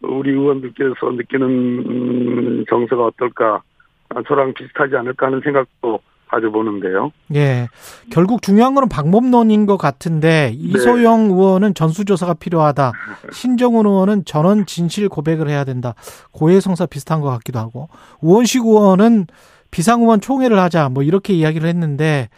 우리 0.03 0.31
의원들께서 0.31 1.11
느끼는 1.13 1.49
음, 1.49 2.65
정서가 2.69 3.07
어떨까 3.07 3.63
아, 4.11 4.23
저랑 4.27 4.55
비슷하지 4.55 4.97
않을까 4.97 5.27
하는 5.27 5.41
생각도 5.43 6.01
가져보는데요. 6.29 7.11
예. 7.35 7.69
결국 8.11 8.43
중요한 8.43 8.75
거는 8.75 8.89
방법론인 8.89 9.67
것 9.67 9.77
같은데 9.77 10.53
이소영 10.55 11.31
의원은 11.31 11.75
전수조사가 11.75 12.35
필요하다. 12.35 12.93
신정훈 13.33 13.87
의원은 13.87 14.25
전원 14.25 14.67
진실 14.67 15.09
고백을 15.09 15.49
해야 15.49 15.65
된다. 15.65 15.95
고해성사 16.33 16.87
비슷한 16.87 17.23
것 17.23 17.31
같기도 17.31 17.59
하고 17.59 17.89
우원식 18.21 18.65
의원은 18.65 19.27
비상의원 19.71 20.21
총회를 20.21 20.59
하자. 20.59 20.89
뭐 20.91 21.03
이렇게 21.03 21.33
이야기를 21.33 21.69
했는데 21.69 22.29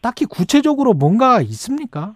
딱히 0.00 0.24
구체적으로 0.24 0.92
뭔가 0.92 1.40
있습니까? 1.42 2.14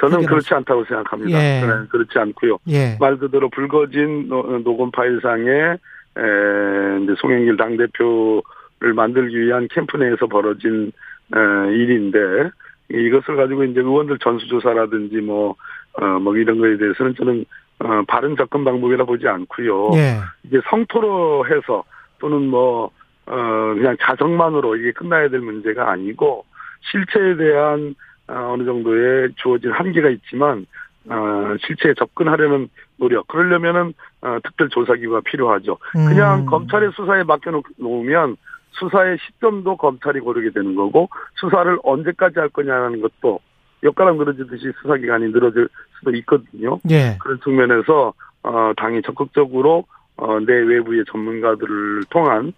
저는 0.00 0.26
그렇지 0.26 0.52
않다고 0.54 0.84
생각합니다. 0.84 1.38
예. 1.38 1.60
네, 1.66 1.86
그렇지 1.90 2.18
않고요. 2.18 2.58
예. 2.68 2.96
말 3.00 3.16
그대로 3.16 3.48
불거진 3.48 4.28
노- 4.28 4.58
녹음 4.62 4.90
파일상에 4.90 5.48
에, 5.50 7.02
이제 7.02 7.14
송영길 7.18 7.56
당 7.56 7.76
대표를 7.76 8.92
만들기 8.94 9.38
위한 9.40 9.68
캠프 9.70 9.96
내에서 9.96 10.26
벌어진 10.26 10.92
에, 11.34 11.72
일인데 11.74 12.50
이것을 12.90 13.36
가지고 13.36 13.64
이제 13.64 13.80
의원들 13.80 14.18
전수조사라든지 14.18 15.16
뭐, 15.16 15.56
어, 15.94 16.04
뭐 16.20 16.36
이런 16.36 16.58
거에 16.58 16.76
대해서는 16.76 17.14
저는 17.16 17.44
어, 17.80 18.02
바른 18.08 18.36
접근 18.36 18.64
방법이라 18.64 19.04
보지 19.04 19.26
않고요. 19.28 19.90
예. 19.94 20.16
이게 20.44 20.60
성토로 20.70 21.46
해서 21.46 21.84
또는 22.18 22.48
뭐, 22.48 22.90
어, 23.26 23.34
그냥 23.74 23.96
자정만으로 24.00 24.76
이게 24.76 24.92
끝나야 24.92 25.28
될 25.28 25.40
문제가 25.40 25.90
아니고 25.90 26.44
실체에 26.80 27.36
대한 27.36 27.94
어, 28.28 28.52
어느 28.52 28.64
정도의 28.64 29.30
주어진 29.36 29.70
한계가 29.72 30.10
있지만 30.10 30.66
어, 31.08 31.56
실체에 31.64 31.94
접근하려는 31.94 32.68
노력 32.96 33.28
그러려면은 33.28 33.94
어, 34.22 34.38
특별 34.42 34.68
조사기구가 34.68 35.20
필요하죠. 35.20 35.78
그냥 35.92 36.40
음. 36.40 36.46
검찰의 36.46 36.92
수사에 36.96 37.22
맡겨놓으면 37.22 38.36
수사의 38.72 39.18
시점도 39.18 39.76
검찰이 39.76 40.20
고르게 40.20 40.50
되는 40.50 40.74
거고 40.74 41.08
수사를 41.36 41.78
언제까지 41.82 42.38
할 42.38 42.48
거냐는 42.48 43.00
것도 43.00 43.40
엿가락 43.82 44.16
늘어지듯이 44.16 44.72
수사기간이 44.82 45.32
늘어질 45.32 45.68
수도 45.98 46.14
있거든요. 46.16 46.80
예. 46.90 47.16
그런 47.20 47.40
측면에서 47.42 48.12
어, 48.42 48.72
당이 48.76 49.02
적극적으로 49.02 49.84
어, 50.16 50.40
내 50.40 50.52
외부의 50.52 51.04
전문가들을 51.10 52.04
통한 52.10 52.48
어, 52.48 52.52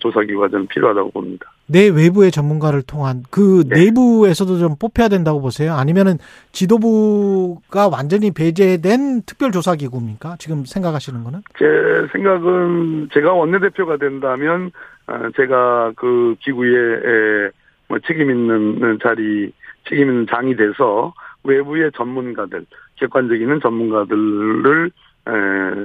조사 0.00 0.20
기구가 0.22 0.48
저는 0.48 0.66
필요하다고 0.68 1.10
봅니다. 1.10 1.50
내 1.66 1.88
외부의 1.88 2.30
전문가를 2.30 2.82
통한 2.82 3.22
그 3.30 3.64
네. 3.68 3.84
내부에서도 3.84 4.58
좀 4.58 4.76
뽑혀야 4.78 5.08
된다고 5.08 5.40
보세요. 5.40 5.74
아니면은 5.74 6.18
지도부가 6.52 7.88
완전히 7.88 8.30
배제된 8.30 9.22
특별조사 9.22 9.76
기구입니까? 9.76 10.36
지금 10.38 10.64
생각하시는 10.64 11.22
거는? 11.24 11.40
제 11.58 11.64
생각은 12.12 13.08
제가 13.12 13.32
원내대표가 13.32 13.96
된다면 13.98 14.70
어, 15.06 15.30
제가 15.36 15.92
그 15.96 16.36
기구에 16.40 16.70
에, 16.70 17.50
뭐 17.88 17.98
책임 18.06 18.30
있는 18.30 18.98
자리 19.02 19.52
책임 19.88 20.08
있는 20.08 20.26
장이 20.30 20.56
돼서 20.56 21.14
외부의 21.44 21.90
전문가들 21.96 22.66
객관적인 22.96 23.60
전문가들을 23.62 24.90
에, 25.26 25.30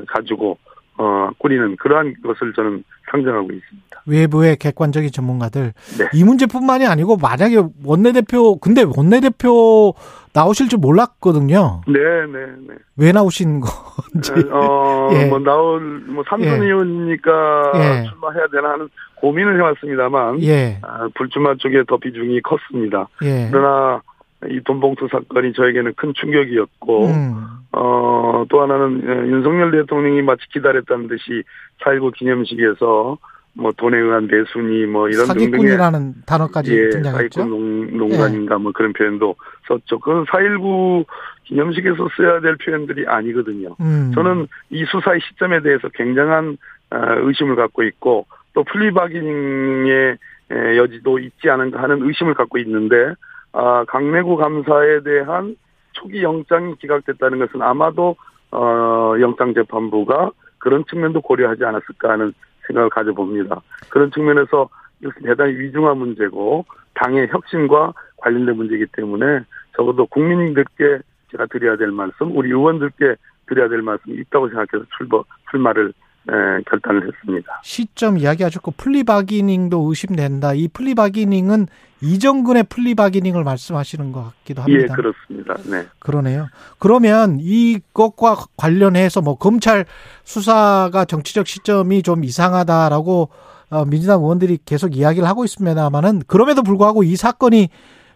가지고 0.07 0.57
어, 0.97 1.29
꾸리는 1.39 1.75
그러한 1.77 2.15
것을 2.23 2.53
저는 2.53 2.83
상정하고 3.11 3.43
있습니다. 3.51 4.03
외부의 4.05 4.57
객관적인 4.57 5.11
전문가들. 5.11 5.73
네. 5.97 6.09
이 6.13 6.23
문제뿐만이 6.23 6.85
아니고 6.85 7.17
만약에 7.17 7.61
원내대표 7.85 8.57
근데 8.57 8.83
원내대표 8.83 9.93
나오실 10.33 10.67
줄 10.67 10.79
몰랐거든요. 10.79 11.81
네, 11.87 11.99
네, 12.27 12.45
네. 12.67 12.75
왜 12.97 13.11
나오신 13.11 13.61
건지. 13.61 14.31
어, 14.51 15.09
예. 15.13 15.25
뭐 15.27 15.39
나올 15.39 15.79
뭐 16.07 16.23
삼선 16.27 16.63
예. 16.63 16.65
의원이니까 16.65 17.71
예. 17.75 18.09
출마해야 18.09 18.47
되나 18.51 18.73
하는 18.73 18.89
고민을 19.15 19.57
해왔습니다만 19.57 20.41
예. 20.43 20.79
아, 20.81 21.07
불출마 21.15 21.55
쪽에 21.59 21.83
더 21.87 21.97
비중이 21.97 22.41
컸습니다. 22.41 23.07
예. 23.23 23.47
그러나 23.51 24.01
이 24.49 24.59
돈봉투 24.63 25.07
사건이 25.11 25.53
저에게는 25.53 25.93
큰 25.95 26.13
충격이었고, 26.15 27.05
음. 27.07 27.45
어, 27.71 28.45
또 28.49 28.61
하나는 28.61 29.01
어, 29.07 29.27
윤석열 29.27 29.71
대통령이 29.71 30.21
마치 30.21 30.47
기다렸다는 30.49 31.07
듯이 31.07 31.43
4.19 31.83 32.13
기념식에서 32.13 33.17
뭐 33.55 33.71
돈에 33.77 33.97
의한 33.97 34.27
매순이 34.27 34.85
뭐 34.87 35.09
이런 35.09 35.27
사기꾼이라는 35.27 36.13
단어까지 36.25 36.75
예, 36.75 36.89
등장했죠. 36.89 37.41
사기꾼 37.41 37.49
농, 37.49 37.97
농간인가 37.97 38.57
뭐 38.57 38.71
그런 38.71 38.93
표현도 38.93 39.35
썼죠. 39.67 39.99
그건 39.99 40.25
4.19 40.25 41.05
기념식에서 41.45 42.09
써야 42.17 42.39
될 42.39 42.57
표현들이 42.57 43.05
아니거든요. 43.07 43.75
음. 43.79 44.11
저는 44.15 44.47
이 44.71 44.85
수사의 44.85 45.19
시점에 45.21 45.61
대해서 45.61 45.87
굉장한 45.89 46.57
어, 46.91 46.97
의심을 47.21 47.55
갖고 47.55 47.83
있고 47.83 48.25
또 48.53 48.63
플리바기닝의 48.63 50.17
에, 50.51 50.77
여지도 50.77 51.19
있지 51.19 51.49
않은가 51.49 51.81
하는 51.81 52.07
의심을 52.07 52.33
갖고 52.33 52.57
있는데 52.59 53.13
아, 53.53 53.85
강내구 53.87 54.35
감사에 54.35 55.01
대한 55.03 55.55
초기 55.93 56.23
영장이 56.23 56.75
기각됐다는 56.77 57.39
것은 57.39 57.61
아마도 57.61 58.15
어, 58.51 59.15
영장재판부가 59.19 60.31
그런 60.57 60.83
측면도 60.89 61.21
고려하지 61.21 61.63
않았을까 61.63 62.09
하는 62.11 62.33
생각을 62.67 62.89
가져봅니다. 62.89 63.61
그런 63.89 64.11
측면에서 64.11 64.69
이것은 65.01 65.23
대단히 65.23 65.53
위중한 65.53 65.97
문제고 65.97 66.65
당의 66.93 67.27
혁신과 67.29 67.93
관련된 68.17 68.55
문제이기 68.55 68.87
때문에 68.93 69.41
적어도 69.75 70.05
국민들께 70.05 70.99
제가 71.31 71.47
드려야 71.47 71.75
될 71.75 71.91
말씀, 71.91 72.35
우리 72.35 72.49
의원들께 72.49 73.15
드려야 73.47 73.67
될 73.67 73.81
말씀이 73.81 74.15
있다고 74.17 74.47
생각해서 74.49 74.85
출범, 74.97 75.23
출마를 75.51 75.89
에, 75.89 75.93
결단을 76.25 77.07
했습니다. 77.07 77.61
시점 77.63 78.17
이야기하셨고 78.17 78.71
플리바기닝도 78.71 79.89
의심된다. 79.89 80.53
이 80.53 80.67
플리바기닝은 80.69 81.67
이정근의 82.01 82.63
플리바기닝을 82.63 83.43
말씀하시는 83.43 84.11
것 84.11 84.23
같기도 84.23 84.63
예, 84.67 84.73
합니다. 84.73 84.95
그렇습니다. 84.95 85.55
네. 85.69 85.87
그러네요. 85.99 86.47
그러면 86.79 87.37
이것과 87.39 88.35
관련해서 88.57 89.21
뭐 89.21 89.35
검찰 89.35 89.85
수사가 90.23 91.05
정치적 91.05 91.47
시점이 91.47 92.03
좀 92.03 92.23
이상하다라고 92.23 93.29
어, 93.69 93.85
민주당 93.85 94.21
의원들이 94.21 94.59
계속 94.65 94.95
이야기를 94.95 95.27
하고 95.27 95.45
있습니다만은 95.45 96.23
그럼에도 96.27 96.61
불구하고 96.61 97.03
이 97.03 97.15
사건이 97.15 97.69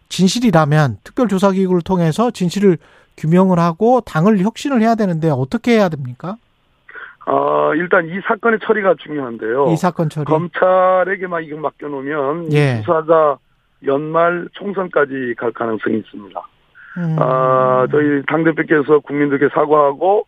진실이라면 0.10 0.98
특별조사기구를 1.04 1.82
통해서 1.82 2.32
진실을 2.32 2.78
규명을 3.17 3.58
하고 3.58 4.02
당을 4.02 4.39
혁신을 4.39 4.82
해야 4.82 4.96
되는데 4.96 5.30
어떻게 5.30 5.72
해야 5.74 5.89
됩니까? 5.89 6.38
어, 7.30 7.74
일단 7.76 8.08
이 8.08 8.20
사건의 8.26 8.58
처리가 8.63 8.96
중요한데요. 9.00 9.68
이 9.72 9.76
사건 9.76 10.08
처리. 10.08 10.24
검찰에게만 10.26 11.44
이거 11.44 11.58
맡겨놓으면 11.58 12.54
예. 12.54 12.80
이 12.80 12.82
수사가 12.84 13.38
연말 13.86 14.48
총선까지 14.54 15.36
갈 15.38 15.52
가능성이 15.52 15.98
있습니다. 15.98 16.42
음. 16.98 17.16
아, 17.20 17.86
저희 17.92 18.24
당대표께서 18.28 19.00
국민들께 19.00 19.50
사과하고 19.54 20.26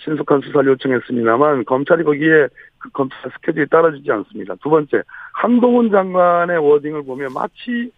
신속한 0.00 0.40
수사를 0.40 0.66
요청했습니다만 0.72 1.66
검찰이 1.66 2.02
거기에 2.04 2.48
그 2.78 2.88
검찰 2.92 3.30
스케줄이 3.32 3.66
따라주지 3.68 4.10
않습니다. 4.10 4.54
두 4.62 4.70
번째, 4.70 5.02
한동훈 5.34 5.90
장관의 5.90 6.58
워딩을 6.58 7.04
보면 7.04 7.32
마치 7.34 7.90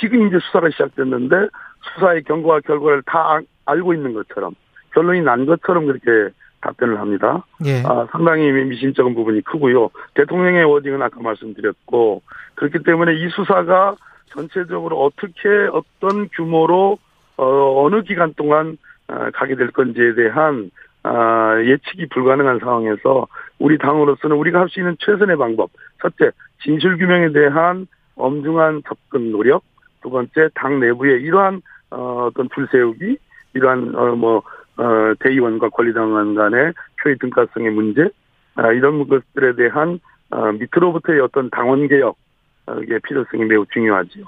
지금 0.00 0.26
이제 0.28 0.38
수사가 0.40 0.70
시작됐는데 0.70 1.48
수사의 1.94 2.22
경과와 2.24 2.60
결과를 2.60 3.02
다 3.04 3.18
아- 3.36 3.40
알고 3.66 3.92
있는 3.94 4.14
것처럼 4.14 4.54
결론이 4.94 5.22
난 5.22 5.44
것처럼 5.46 5.86
그렇게 5.86 6.34
답변을 6.62 6.98
합니다. 6.98 7.44
예. 7.66 7.82
아, 7.84 8.06
상당히 8.10 8.50
미심쩍은 8.50 9.14
부분이 9.14 9.42
크고요. 9.42 9.90
대통령의 10.14 10.64
워딩은 10.64 11.02
아까 11.02 11.20
말씀드렸고 11.20 12.22
그렇기 12.54 12.82
때문에 12.84 13.14
이 13.14 13.28
수사가 13.28 13.96
전체적으로 14.30 15.02
어떻게 15.02 15.48
어떤 15.72 16.28
규모로 16.28 16.98
어, 17.36 17.84
어느 17.84 18.02
기간 18.02 18.32
동안 18.34 18.78
어, 19.08 19.28
가게 19.34 19.56
될 19.56 19.70
건지에 19.72 20.14
대한 20.14 20.70
아, 21.02 21.56
예측이 21.60 22.06
불가능한 22.10 22.60
상황에서 22.60 23.26
우리 23.58 23.76
당으로서는 23.76 24.36
우리가 24.36 24.60
할 24.60 24.68
수 24.68 24.80
있는 24.80 24.96
최선의 25.00 25.36
방법 25.36 25.70
첫째 26.00 26.30
진실 26.62 26.96
규명에 26.96 27.32
대한 27.32 27.86
엄중한 28.16 28.82
접근 28.86 29.32
노력 29.32 29.64
두 30.00 30.10
번째 30.10 30.48
당 30.54 30.78
내부의 30.80 31.22
이러한 31.22 31.60
어, 31.90 32.28
어떤 32.30 32.48
줄 32.54 32.68
세우기 32.70 33.18
이러한 33.54 33.94
어 33.96 34.14
뭐 34.14 34.42
어, 34.76 35.12
대의원과 35.20 35.70
권리당원 35.70 36.34
간의 36.34 36.72
표의 37.02 37.18
등가성의 37.18 37.70
문제, 37.70 38.08
아, 38.54 38.72
이런 38.72 39.06
것들에 39.06 39.54
대한 39.56 40.00
어, 40.30 40.52
밑으로부터의 40.52 41.20
어떤 41.20 41.50
당원 41.50 41.88
개혁의 41.88 43.00
필요성이 43.06 43.44
매우 43.44 43.66
중요하지요. 43.72 44.24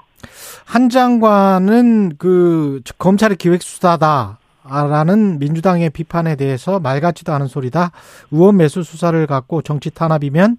한 0.65 0.89
장관은 0.89 2.17
그 2.17 2.81
검찰의 2.97 3.37
기획수사다 3.37 4.39
라는 4.67 5.39
민주당의 5.39 5.91
비판에 5.91 6.35
대해서 6.35 6.79
말 6.79 6.99
같지도 7.01 7.31
않은 7.33 7.47
소리다. 7.47 7.91
의원 8.31 8.57
매수 8.57 8.83
수사를 8.83 9.25
갖고 9.27 9.61
정치 9.61 9.93
탄압이면 9.93 10.57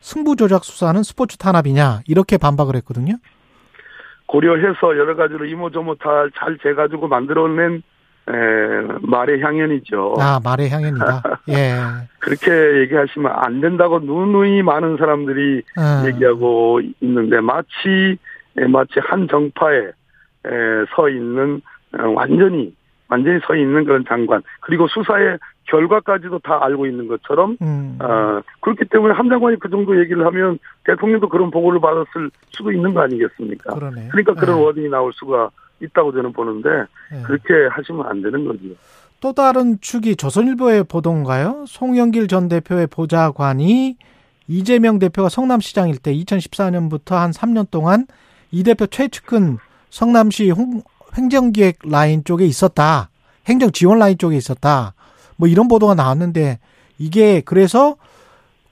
승부 0.00 0.36
조작 0.36 0.64
수사는 0.64 1.02
스포츠 1.02 1.36
탄압이냐 1.38 2.00
이렇게 2.06 2.36
반박을 2.36 2.76
했거든요. 2.76 3.14
고려해서 4.26 4.96
여러 4.98 5.16
가지로 5.16 5.46
이모저모 5.46 5.96
잘, 6.02 6.30
잘 6.36 6.58
재가지고 6.62 7.08
만들어낸 7.08 7.82
에, 8.28 8.32
말의 9.02 9.40
향연이죠. 9.40 10.16
아 10.18 10.40
말의 10.42 10.70
향연이다. 10.70 11.22
예. 11.50 11.76
그렇게 12.18 12.80
얘기하시면 12.80 13.30
안 13.32 13.60
된다고 13.60 14.00
누누이 14.00 14.62
많은 14.62 14.96
사람들이 14.96 15.62
어, 15.78 16.06
얘기하고 16.08 16.80
있는데 17.00 17.40
마치 17.40 18.18
에, 18.58 18.66
마치 18.66 18.94
한 19.00 19.28
정파에 19.28 19.78
에, 19.78 20.50
서 20.94 21.08
있는 21.08 21.60
어, 21.98 22.08
완전히 22.10 22.74
완전히 23.08 23.38
서 23.46 23.54
있는 23.54 23.84
그런 23.84 24.04
장관 24.08 24.42
그리고 24.60 24.88
수사의 24.88 25.38
결과까지도 25.66 26.40
다 26.40 26.58
알고 26.64 26.86
있는 26.86 27.08
것처럼 27.08 27.56
음, 27.60 27.98
어, 28.00 28.40
그렇기 28.60 28.86
때문에 28.86 29.14
한 29.14 29.28
장관이 29.28 29.58
그 29.58 29.68
정도 29.68 29.98
얘기를 30.00 30.24
하면 30.26 30.58
대통령도 30.84 31.28
그런 31.28 31.50
보고를 31.50 31.80
받았을 31.80 32.30
수도 32.50 32.72
있는 32.72 32.94
거 32.94 33.02
아니겠습니까? 33.02 33.74
그러네요. 33.74 34.08
그러니까 34.10 34.34
그런 34.34 34.58
예, 34.58 34.62
워딩이 34.62 34.88
나올 34.88 35.12
수가 35.14 35.50
있다고 35.82 36.12
저는 36.12 36.32
보는데 36.32 36.68
예. 37.14 37.22
그렇게 37.22 37.52
하시면 37.70 38.06
안 38.06 38.22
되는 38.22 38.44
거죠. 38.44 38.60
또 39.20 39.32
다른 39.32 39.78
축이 39.80 40.16
조선일보의 40.16 40.84
보도인가요? 40.84 41.64
송영길 41.68 42.28
전 42.28 42.48
대표의 42.48 42.86
보좌관이 42.88 43.96
이재명 44.48 44.98
대표가 44.98 45.28
성남시장일 45.28 45.98
때 45.98 46.14
2014년부터 46.14 47.12
한 47.16 47.30
3년 47.30 47.70
동안 47.70 48.06
이 48.50 48.62
대표 48.62 48.86
최측근 48.86 49.58
성남시 49.90 50.50
홍- 50.50 50.82
행정기획 51.14 51.78
라인 51.84 52.24
쪽에 52.24 52.44
있었다. 52.46 53.08
행정 53.46 53.70
지원 53.72 53.98
라인 53.98 54.18
쪽에 54.18 54.36
있었다. 54.36 54.94
뭐 55.36 55.48
이런 55.48 55.66
보도가 55.68 55.94
나왔는데 55.94 56.58
이게 56.98 57.40
그래서 57.40 57.96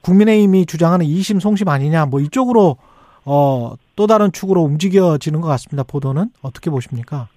국민의힘이 0.01 0.65
주장하는 0.65 1.05
이심 1.05 1.39
송심 1.39 1.67
아니냐 1.67 2.05
뭐 2.05 2.19
이쪽으로 2.19 2.77
어 3.25 3.73
또 3.95 4.07
다른 4.07 4.31
축으로 4.31 4.61
움직여지는 4.61 5.41
것 5.41 5.47
같습니다. 5.47 5.83
보도는 5.83 6.25
어떻게 6.41 6.69
보십니까? 6.69 7.27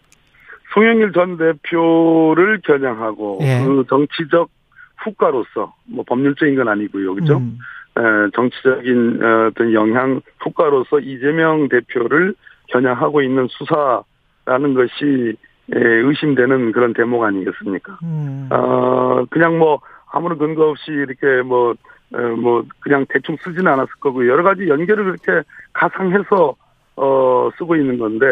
송영길 0.75 1.12
전 1.12 1.37
대표를 1.37 2.61
겨냥하고 2.64 3.38
예. 3.42 3.64
그 3.64 3.85
정치적 3.88 4.51
후과로서 4.99 5.75
뭐 5.87 6.05
법률적인 6.07 6.57
건 6.57 6.68
아니고요, 6.68 7.14
그죠? 7.14 7.38
음, 7.38 7.59
에, 7.97 8.31
정치적인 8.35 9.23
어, 9.23 9.47
어떤 9.47 9.73
영향 9.73 10.21
후과로서 10.40 11.01
이재명 11.01 11.68
대표를 11.68 12.35
겨냥하고 12.68 13.23
있는 13.23 13.47
수사라는 13.49 14.75
것이 14.75 15.37
에, 15.73 15.79
의심되는 15.79 16.73
그런 16.73 16.92
대목 16.92 17.23
아니겠습니까? 17.23 17.99
음, 18.03 18.49
어, 18.51 19.25
그냥 19.31 19.59
뭐 19.59 19.81
아무런 20.11 20.38
근거 20.38 20.68
없이 20.68 20.90
이렇게 20.90 21.42
뭐, 21.42 21.71
어, 21.71 21.75
뭐 22.11 22.64
그냥 22.81 23.05
대충 23.09 23.37
쓰지는 23.42 23.66
않았을 23.73 23.92
거고 24.01 24.27
여러 24.27 24.42
가지 24.42 24.66
연결을 24.68 25.05
그렇게 25.05 25.47
가상해서 25.73 26.55
어, 26.97 27.51
쓰고 27.59 27.77
있는 27.77 27.99
건데 27.99 28.27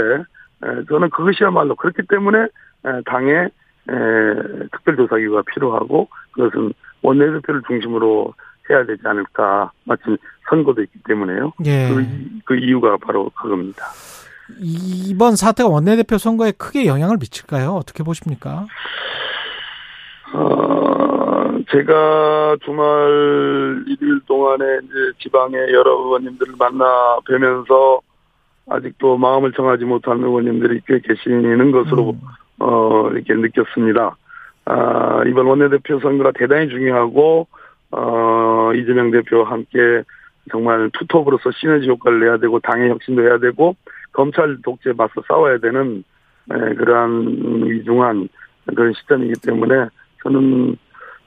에, 0.65 0.85
저는 0.89 1.11
그것이야말로 1.11 1.75
그렇기 1.77 2.03
때문에 2.09 2.39
에, 3.89 4.69
특별조사기구가 4.73 5.43
필요하고 5.55 6.09
그것은 6.33 6.73
원내대표를 7.03 7.63
중심으로 7.67 8.35
해야 8.71 8.85
되지 8.85 9.03
않을까 9.05 9.71
마침 9.85 10.17
선거도 10.49 10.83
있기 10.83 10.99
때문에요. 11.07 11.53
예. 11.67 11.89
그, 11.89 12.01
이- 12.03 12.41
그 12.45 12.57
이유가 12.57 12.97
바로 12.97 13.31
그겁니다. 13.31 13.85
이번 14.61 15.37
사태가 15.37 15.69
원내대표 15.69 16.19
선거에 16.19 16.53
크게 16.53 16.87
영향을 16.87 17.17
미칠까요? 17.21 17.71
어떻게 17.73 18.03
보십니까? 18.03 18.67
어, 20.33 20.66
제가 21.71 22.57
주말 22.65 23.85
일일 23.89 24.21
동안에 24.27 24.65
이제 24.85 24.95
지방의 25.19 25.73
여러 25.73 25.93
의원님들을 25.93 26.55
만나 26.59 27.19
뵈면서 27.27 28.01
아직도 28.69 29.17
마음을 29.17 29.53
정하지 29.53 29.85
못한 29.85 30.23
의원님들이 30.23 30.81
꽤 30.87 31.01
계시는 31.01 31.71
것으로 31.73 32.11
음, 32.11 32.21
어, 32.59 33.11
이렇게 33.11 33.35
느꼈습니다. 33.35 34.17
아, 34.67 35.23
이번 35.27 35.47
원내대표 35.47 36.01
선거가 36.01 36.33
대단히 36.33 36.69
중요하고, 36.69 37.47
어, 37.93 38.73
이재명 38.75 39.11
대표와 39.13 39.51
함께 39.51 40.03
정말 40.51 40.91
투톱으로서 40.93 41.51
시너지 41.53 41.89
효과를 41.89 42.21
내야 42.21 42.37
되고, 42.39 42.59
당의 42.61 42.91
혁신도 42.91 43.23
해야 43.23 43.39
되고, 43.39 43.77
검찰 44.13 44.59
독재 44.63 44.93
맞서 44.97 45.23
싸워야 45.29 45.59
되는, 45.59 46.03
에, 46.51 46.75
그러한 46.75 47.63
위중한 47.67 48.29
그런 48.67 48.93
시점이기 48.95 49.35
때문에 49.43 49.89
저는 50.23 50.77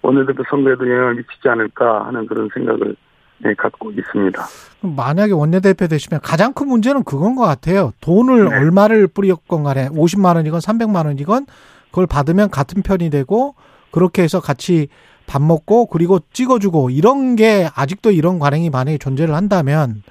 원내대표 0.02 0.44
선거에도 0.50 0.90
영향을 0.90 1.16
미치지 1.16 1.50
않을까 1.50 2.06
하는 2.06 2.26
그런 2.26 2.50
생각을 2.54 2.96
네, 3.42 3.54
갖고 3.54 3.92
있습니다. 3.92 4.42
만약에 4.82 5.32
원내대표 5.32 5.88
되시면 5.88 6.20
가장 6.22 6.54
큰 6.54 6.68
문제는 6.68 7.04
그건 7.04 7.36
것 7.36 7.44
같아요. 7.44 7.94
돈을 8.02 8.50
네. 8.50 8.56
얼마를 8.58 9.08
뿌렸건 9.08 9.64
간에 9.64 9.88
50만 9.90 10.36
원이건 10.36 10.60
300만 10.60 11.06
원이건 11.06 11.46
그걸 11.90 12.06
받으면 12.06 12.50
같은 12.50 12.82
편이 12.82 13.10
되고 13.10 13.56
그렇게 13.92 14.24
해서 14.24 14.42
같이 14.42 14.90
밥 15.26 15.42
먹고 15.42 15.86
그리고 15.86 16.20
찍어주고 16.34 16.90
이런 16.90 17.36
게 17.36 17.68
아직도 17.76 18.12
이런 18.12 18.40
관행이 18.40 18.70
만약에 18.70 18.98
존재를 18.98 19.36
한다면 19.36 20.04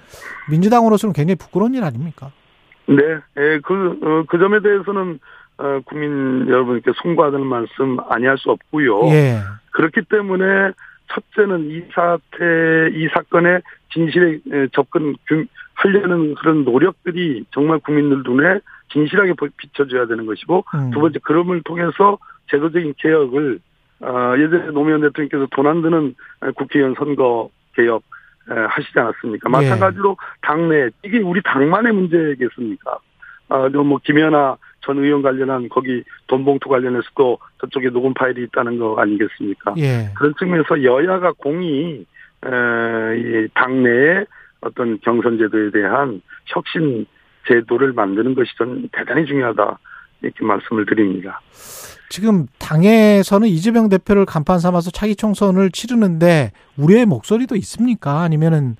민주당으로서는 0.48 1.12
굉장히 1.12 1.36
부끄러운 1.36 1.74
일 1.74 1.84
아닙니까? 1.84 2.30
네, 2.86 3.02
예, 3.36 3.60
그, 3.62 3.98
어, 4.02 4.24
그 4.28 4.38
점에 4.38 4.60
대해서는, 4.62 5.12
어, 5.12 5.18
국민 5.84 6.46
여러분께 6.48 6.92
송구하는 7.02 7.44
말씀 7.46 7.98
아니할 8.08 8.38
수 8.38 8.50
없고요. 8.50 9.06
예. 9.08 9.38
그렇기 9.72 10.02
때문에 10.08 10.72
첫째는 11.10 11.70
이 11.70 11.82
사태, 11.94 12.90
이 12.94 13.08
사건에 13.12 13.60
진실에 13.92 14.38
에, 14.52 14.66
접근 14.72 15.14
하려는 15.74 16.34
그런 16.34 16.64
노력들이 16.64 17.44
정말 17.50 17.78
국민들 17.78 18.22
눈에 18.24 18.60
진실하게 18.92 19.32
보- 19.34 19.48
비춰줘야 19.56 20.06
되는 20.06 20.26
것이고, 20.26 20.64
음. 20.74 20.90
두 20.90 21.00
번째, 21.00 21.18
그럼을 21.22 21.62
통해서 21.62 22.18
제도적인 22.50 22.94
개혁을, 22.98 23.58
어, 24.00 24.34
예전에 24.38 24.66
노무현 24.70 25.00
대통령께서 25.00 25.46
돈안 25.50 25.82
드는 25.82 26.14
에, 26.44 26.50
국회의원 26.52 26.94
선거 26.98 27.50
개혁 27.74 28.02
에, 28.50 28.54
하시지 28.54 28.98
않았습니까? 28.98 29.48
예. 29.48 29.50
마찬가지로 29.50 30.16
당내, 30.42 30.90
이게 31.04 31.18
우리 31.18 31.40
당만의 31.42 31.92
문제겠습니까? 31.92 32.98
아, 33.50 33.68
뭐, 33.68 33.98
김연아 34.04 34.56
전 34.80 34.98
의원 34.98 35.22
관련한 35.22 35.68
거기 35.68 36.02
돈봉투 36.28 36.68
관련해서도 36.68 37.38
저쪽에 37.60 37.90
녹음 37.90 38.14
파일이 38.14 38.44
있다는 38.44 38.78
거 38.78 38.96
아니겠습니까? 38.98 39.74
예. 39.78 40.10
그런 40.16 40.34
측면에서 40.38 40.82
여야가 40.82 41.32
공히 41.32 42.06
에, 42.44 43.18
이 43.18 43.48
당내의 43.54 44.26
어떤 44.60 44.98
경선 45.00 45.38
제도에 45.38 45.70
대한 45.70 46.20
혁신 46.46 47.06
제도를 47.46 47.92
만드는 47.92 48.34
것이 48.34 48.50
전 48.56 48.88
대단히 48.92 49.26
중요하다 49.26 49.78
이렇게 50.22 50.44
말씀을 50.44 50.86
드립니다. 50.86 51.40
지금 52.10 52.46
당에서는 52.58 53.48
이재명 53.48 53.88
대표를 53.88 54.24
간판 54.24 54.58
삼아서 54.58 54.90
차기 54.90 55.14
총선을 55.14 55.70
치르는데 55.70 56.52
우리의 56.76 57.06
목소리도 57.06 57.54
있습니까? 57.56 58.22
아니면은 58.22 58.76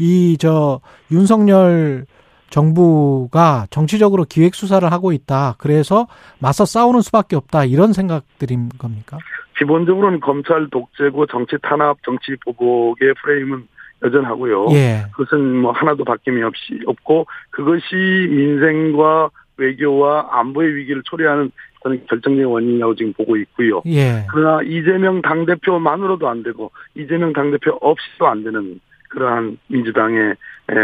이 0.00 0.36
저 0.38 0.80
윤석열 1.12 2.06
정부가 2.50 3.66
정치적으로 3.70 4.24
기획 4.28 4.54
수사를 4.54 4.90
하고 4.90 5.12
있다. 5.12 5.54
그래서 5.58 6.06
맞서 6.40 6.64
싸우는 6.64 7.00
수밖에 7.00 7.36
없다. 7.36 7.64
이런 7.64 7.92
생각들인 7.92 8.68
겁니까? 8.78 9.18
기본적으로는 9.58 10.20
검찰 10.20 10.68
독재고 10.70 11.26
정치 11.26 11.56
탄압, 11.62 11.98
정치 12.04 12.34
보복의 12.44 13.14
프레임은 13.22 13.66
여전하고요. 14.02 14.68
예. 14.72 15.04
그것은 15.12 15.60
뭐 15.60 15.72
하나도 15.72 16.04
바뀜이 16.04 16.42
없이 16.42 16.80
없고 16.86 17.26
그것이 17.50 17.94
민생과 17.94 19.30
외교와 19.58 20.28
안보의 20.30 20.74
위기를 20.74 21.02
초래하는 21.04 21.50
저는 21.82 22.06
결정적인 22.08 22.44
원인이라고 22.46 22.94
지금 22.94 23.12
보고 23.12 23.36
있고요. 23.36 23.82
예. 23.86 24.26
그러나 24.30 24.62
이재명 24.62 25.22
당대표만으로도 25.22 26.28
안 26.28 26.42
되고 26.42 26.70
이재명 26.94 27.32
당대표 27.32 27.72
없이도 27.80 28.26
안 28.26 28.42
되는 28.44 28.80
그러한 29.10 29.58
민주당의 29.68 30.30
에, 30.30 30.34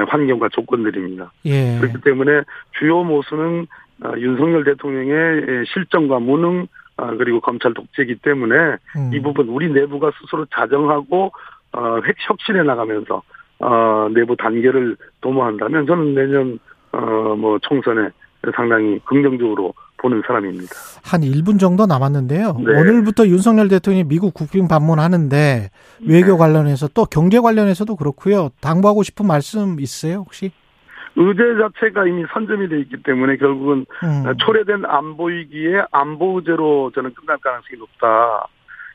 환경과 0.08 0.48
조건들입니다. 0.50 1.32
예. 1.46 1.78
그렇기 1.80 2.00
때문에 2.02 2.42
주요 2.78 3.04
모순은 3.04 3.66
어, 4.04 4.12
윤석열 4.18 4.64
대통령의 4.64 5.14
에, 5.14 5.64
실정과 5.72 6.18
무능 6.18 6.66
아, 6.98 7.14
그리고 7.16 7.40
검찰 7.40 7.74
독재이기 7.74 8.16
때문에 8.16 8.54
음. 8.96 9.10
이 9.12 9.20
부분 9.20 9.48
우리 9.48 9.70
내부가 9.70 10.10
스스로 10.20 10.46
자정하고 10.46 11.32
어, 11.72 12.00
획 12.04 12.16
혁신해 12.18 12.62
나가면서 12.62 13.22
어, 13.58 14.08
내부 14.14 14.36
단계를 14.36 14.96
도모한다면 15.20 15.86
저는 15.86 16.14
내년 16.14 16.58
어, 16.92 17.00
뭐 17.36 17.58
총선에 17.60 18.08
상당히 18.54 18.98
긍정적으로 19.04 19.72
보는 19.98 20.22
사람입니다. 20.26 20.74
한 21.04 21.22
1분 21.22 21.58
정도 21.58 21.86
남았는데요. 21.86 22.56
네. 22.64 22.80
오늘부터 22.80 23.26
윤석열 23.26 23.68
대통령이 23.68 24.04
미국 24.04 24.34
국빈 24.34 24.68
방문하는데 24.68 25.70
외교 26.06 26.32
네. 26.32 26.38
관련해서 26.38 26.88
또 26.88 27.04
경제 27.06 27.40
관련해서도 27.40 27.96
그렇고요. 27.96 28.50
당부하고 28.60 29.02
싶은 29.02 29.26
말씀 29.26 29.80
있으세요, 29.80 30.18
혹시? 30.18 30.52
의제 31.16 31.42
자체가 31.58 32.06
이미 32.06 32.24
선점이 32.30 32.68
돼 32.68 32.78
있기 32.80 33.02
때문에 33.02 33.36
결국은 33.38 33.86
음. 34.04 34.34
초래된 34.38 34.84
안보 34.84 35.28
위기에 35.28 35.82
안보 35.90 36.36
의제로 36.38 36.90
저는 36.94 37.14
끝날 37.14 37.38
가능성이 37.38 37.78
높다. 37.78 38.48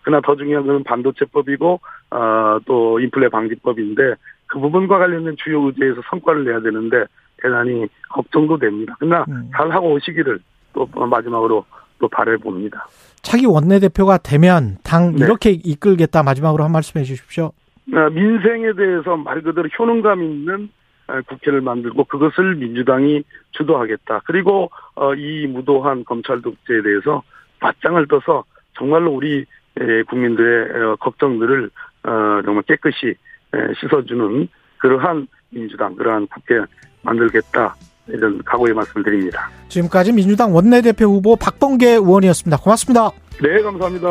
그러나 0.03 0.21
더 0.23 0.35
중요한 0.35 0.65
것은 0.65 0.83
반도체법이고 0.83 1.79
어, 2.11 2.59
또 2.65 2.99
인플레 2.99 3.29
방지법인데 3.29 4.15
그 4.47 4.59
부분과 4.59 4.99
관련된 4.99 5.35
주요 5.37 5.61
의제에서 5.61 6.01
성과를 6.09 6.45
내야 6.45 6.59
되는데 6.59 7.05
대단히 7.41 7.87
걱정도 8.09 8.57
됩니다. 8.57 8.95
그러나 8.99 9.25
음. 9.29 9.49
잘 9.55 9.71
하고 9.71 9.93
오시기를 9.93 10.39
또 10.73 10.87
마지막으로 10.93 11.65
또 11.99 12.07
바라봅니다. 12.07 12.87
차기 13.21 13.45
원내대표가 13.45 14.17
되면 14.17 14.77
당 14.83 15.15
네. 15.15 15.25
이렇게 15.25 15.51
이끌겠다 15.51 16.23
마지막으로 16.23 16.63
한 16.63 16.71
말씀 16.71 16.99
해 16.99 17.03
주십시오. 17.03 17.51
어, 17.93 18.09
민생에 18.09 18.73
대해서 18.73 19.15
말 19.17 19.41
그대로 19.41 19.67
효능감 19.67 20.23
있는 20.23 20.69
어, 21.07 21.19
국회를 21.27 21.61
만들고 21.61 22.05
그것을 22.05 22.55
민주당이 22.55 23.23
주도하겠다. 23.51 24.21
그리고 24.25 24.71
어, 24.95 25.13
이 25.13 25.47
무도한 25.47 26.03
검찰 26.05 26.41
독재에 26.41 26.81
대해서 26.81 27.21
맞짱을 27.59 28.07
떠서 28.07 28.43
정말로 28.77 29.11
우리 29.11 29.45
에, 29.79 30.03
국민들의 30.03 30.83
어, 30.83 30.95
걱정들을 30.97 31.69
어, 32.03 32.41
정말 32.43 32.63
깨끗이 32.63 33.15
에, 33.53 33.73
씻어주는 33.79 34.47
그러한 34.77 35.27
민주당, 35.49 35.95
그러한 35.95 36.27
국회 36.27 36.59
만들겠다. 37.01 37.75
이런 38.07 38.41
각오의 38.43 38.73
말씀을 38.73 39.03
드립니다. 39.03 39.49
지금까지 39.69 40.11
민주당 40.11 40.53
원내대표 40.53 41.05
후보 41.05 41.35
박범계 41.35 41.91
의원이었습니다. 41.91 42.57
고맙습니다. 42.57 43.11
네, 43.41 43.61
감사합니다. 43.61 44.07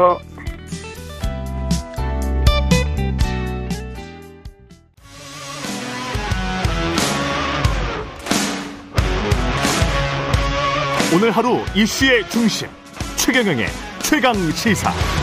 오늘 11.12 11.33
하루 11.33 11.59
이슈의 11.74 12.29
중심 12.31 12.68
최경영의 13.16 13.66
최강 14.03 14.35
시사. 14.53 15.19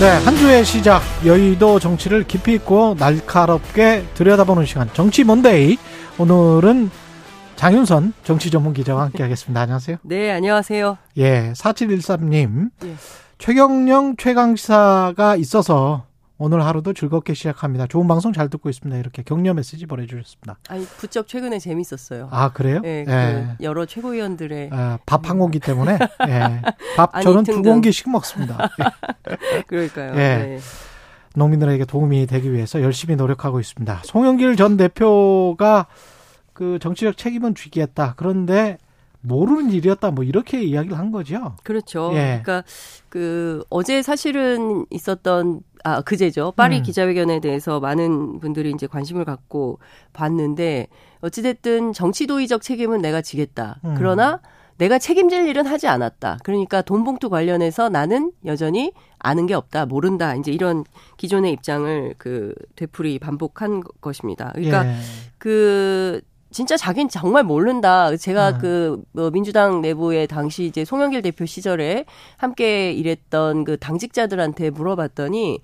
네, 0.00 0.08
한 0.24 0.34
주의 0.34 0.64
시작 0.64 1.02
여의도 1.26 1.78
정치를 1.78 2.24
깊이 2.26 2.54
있고 2.54 2.96
날카롭게 2.98 4.06
들여다보는 4.14 4.64
시간 4.64 4.88
정치 4.94 5.24
먼데이 5.24 5.76
오늘은 6.16 6.90
장윤선 7.56 8.14
정치 8.24 8.50
전문 8.50 8.72
기자와 8.72 9.02
함께 9.02 9.22
하겠습니다. 9.22 9.60
안녕하세요. 9.60 9.98
네, 10.00 10.30
안녕하세요. 10.30 10.96
예, 11.18 11.52
4713님. 11.54 12.70
예. 12.82 12.94
최경령 13.36 14.16
최강시사가 14.16 15.36
있어서 15.36 16.06
오늘 16.42 16.64
하루도 16.64 16.94
즐겁게 16.94 17.34
시작합니다. 17.34 17.86
좋은 17.86 18.08
방송 18.08 18.32
잘 18.32 18.48
듣고 18.48 18.70
있습니다. 18.70 18.98
이렇게 18.98 19.22
격려 19.22 19.52
메시지 19.52 19.84
보내주셨습니다. 19.84 20.56
아니, 20.68 20.86
부쩍 20.86 21.28
최근에 21.28 21.58
재밌었어요. 21.58 22.28
아, 22.30 22.50
그래요? 22.50 22.80
네, 22.80 23.00
예. 23.00 23.04
그 23.58 23.62
여러 23.62 23.84
최고위원들의 23.84 24.70
아, 24.72 24.98
밥한 25.04 25.38
공기 25.38 25.60
때문에 25.60 25.98
예. 26.28 26.62
밥 26.96 27.10
아니, 27.14 27.24
저는 27.24 27.44
두 27.44 27.52
등등. 27.52 27.72
공기씩 27.72 28.10
먹습니다. 28.10 28.70
그러니까요. 29.68 30.12
예. 30.12 30.16
네. 30.16 30.58
농민들에게 31.34 31.84
도움이 31.84 32.26
되기 32.26 32.50
위해서 32.54 32.80
열심히 32.80 33.16
노력하고 33.16 33.60
있습니다. 33.60 34.00
송영길 34.04 34.56
전 34.56 34.78
대표가 34.78 35.88
그 36.54 36.78
정치적 36.80 37.18
책임은 37.18 37.54
쥐겠다. 37.54 38.14
그런데 38.16 38.78
모르는 39.20 39.72
일이었다. 39.72 40.10
뭐 40.10 40.24
이렇게 40.24 40.62
이야기를 40.62 40.96
한 40.96 41.12
거죠. 41.12 41.56
그렇죠. 41.64 42.12
예. 42.14 42.40
그러니까 42.42 42.64
그 43.10 43.62
어제 43.68 44.00
사실은 44.00 44.86
있었던 44.88 45.60
아 45.84 46.02
그제죠. 46.02 46.52
파리 46.56 46.78
음. 46.78 46.82
기자회견에 46.82 47.40
대해서 47.40 47.80
많은 47.80 48.40
분들이 48.40 48.70
이제 48.70 48.86
관심을 48.86 49.24
갖고 49.24 49.78
봤는데 50.12 50.88
어찌됐든 51.20 51.92
정치 51.92 52.26
도의적 52.26 52.62
책임은 52.62 53.00
내가 53.00 53.22
지겠다. 53.22 53.80
음. 53.84 53.94
그러나 53.96 54.40
내가 54.80 54.98
책임질 54.98 55.46
일은 55.46 55.66
하지 55.66 55.88
않았다. 55.88 56.38
그러니까 56.42 56.80
돈 56.80 57.04
봉투 57.04 57.28
관련해서 57.28 57.90
나는 57.90 58.32
여전히 58.46 58.92
아는 59.18 59.46
게 59.46 59.52
없다, 59.52 59.84
모른다. 59.84 60.34
이제 60.34 60.52
이런 60.52 60.84
기존의 61.18 61.52
입장을 61.52 62.14
그 62.16 62.54
되풀이 62.76 63.18
반복한 63.18 63.82
것입니다. 64.00 64.52
그러니까 64.54 64.86
예. 64.86 64.94
그 65.36 66.22
진짜 66.50 66.76
자기는 66.76 67.08
정말 67.08 67.44
모른다. 67.44 68.16
제가 68.16 68.52
네. 68.52 68.58
그, 68.60 69.02
뭐, 69.12 69.30
민주당 69.30 69.80
내부에 69.80 70.26
당시 70.26 70.64
이제 70.64 70.84
송영길 70.84 71.22
대표 71.22 71.46
시절에 71.46 72.04
함께 72.36 72.92
일했던 72.92 73.64
그 73.64 73.76
당직자들한테 73.78 74.70
물어봤더니, 74.70 75.60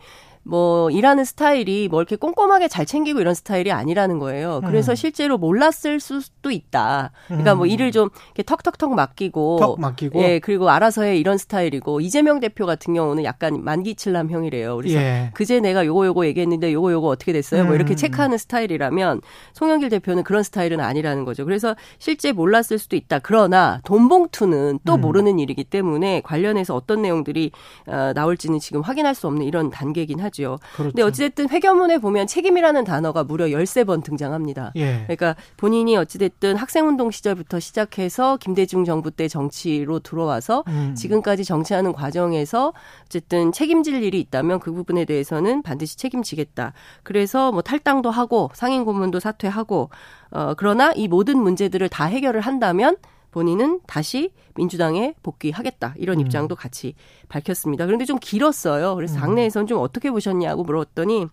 뭐 0.47 0.91
일하는 0.91 1.25
스타일이 1.25 1.89
뭐 1.89 2.01
이렇게 2.01 2.15
꼼꼼하게 2.15 2.69
잘 2.69 2.87
챙기고 2.87 3.21
이런 3.21 3.35
스타일이 3.35 3.73
아니라는 3.73 4.21
거예요. 4.21 4.61
그래서 4.65 4.93
음. 4.93 4.95
실제로 4.95 5.39
몰랐을 5.39 5.99
수도 6.01 6.53
있다. 6.53 7.11
그러니까 7.27 7.57
뭐 7.57 7.67
음. 7.67 7.71
일을 7.71 7.91
좀 7.91 8.11
이렇게 8.27 8.45
턱턱턱 8.45 8.95
맡기고 8.95 9.59
턱 9.59 9.81
맡기고. 9.81 10.23
예, 10.23 10.39
그리고 10.39 10.71
알아서 10.71 11.03
해 11.03 11.17
이런 11.17 11.37
스타일이고 11.37 12.01
이재명 12.01 12.39
대표 12.39 12.65
같은 12.65 12.95
경우는 12.95 13.25
약간 13.25 13.65
만기칠남형이래요. 13.65 14.77
그래서 14.77 14.99
예. 14.99 15.31
그제 15.35 15.59
내가 15.59 15.85
요거 15.85 16.07
요거 16.07 16.27
얘기했는데 16.27 16.73
요거 16.73 16.93
요거 16.93 17.09
어떻게 17.09 17.33
됐어요? 17.33 17.65
뭐 17.65 17.75
이렇게 17.75 17.95
음. 17.95 17.97
체크하는 17.97 18.39
스타일이라면 18.39 19.23
송영길 19.55 19.89
대표는 19.89 20.23
그런 20.23 20.45
스타일은 20.45 20.79
아니라는 20.79 21.25
거죠. 21.25 21.45
그래서 21.45 21.75
실제 21.99 22.31
몰랐을 22.31 22.79
수도 22.79 22.95
있다. 22.95 23.19
그러나 23.19 23.81
돈봉투는 23.85 24.79
또 24.85 24.95
음. 24.95 25.01
모르는 25.01 25.41
일이기 25.41 25.65
때문에 25.65 26.21
관련해서 26.21 26.77
어떤 26.77 27.03
내용들이 27.03 27.51
어, 27.89 28.13
나올지는 28.15 28.61
지금 28.61 28.81
확인할 28.83 29.17
수 29.17 29.27
없는 29.27 29.45
이런 29.45 29.71
단계긴 29.71 30.21
하죠. 30.21 30.36
그렇죠. 30.75 30.93
근데 30.93 31.03
어찌됐든 31.03 31.51
회견문에 31.51 31.99
보면 31.99 32.27
책임이라는 32.27 32.85
단어가 32.85 33.25
무려 33.25 33.47
13번 33.47 34.03
등장합니다. 34.03 34.73
예. 34.77 35.03
그러니까 35.05 35.37
본인이 35.57 35.97
어찌됐든 35.97 36.57
학생운동 36.57 37.11
시절부터 37.11 37.61
시작해서 37.61 38.37
김대중 38.37 38.85
정부 38.85 39.11
때 39.11 39.29
정치로 39.29 40.01
들어와서 40.01 40.65
음. 40.69 40.95
지금까지 40.97 41.45
정치하는 41.45 41.93
과정에서 41.93 42.73
어쨌든 43.05 43.53
책임질 43.53 44.03
일이 44.03 44.21
있다면 44.21 44.61
그 44.61 44.73
부분에 44.73 45.05
대해서는 45.05 45.63
반드시 45.63 45.97
책임지겠다. 45.97 46.73
그래서 47.03 47.53
뭐 47.53 47.63
탈당도 47.63 48.11
하고 48.11 48.51
상임 48.55 48.85
고문도 48.85 49.21
사퇴하고 49.21 49.91
어 50.31 50.55
그러나 50.57 50.93
이 50.95 51.09
모든 51.09 51.39
문제들을 51.39 51.89
다 51.89 52.05
해결을 52.05 52.41
한다면 52.41 52.97
본인은 53.37 53.81
다시 53.87 54.31
민주당에 54.55 55.13
복귀하겠다 55.23 55.93
이런 55.99 56.17
음. 56.17 56.21
입장도 56.23 56.57
같이 56.57 56.95
밝혔습니다. 57.29 57.85
그런데 57.85 58.07
좀 58.07 58.19
길었어요. 58.19 58.95
그래서 58.95 59.17
음. 59.17 59.21
당내에서는 59.21 59.67
좀 59.67 59.79
어떻게 59.83 60.11
보셨냐고 60.11 60.65
물었더니 60.65 61.27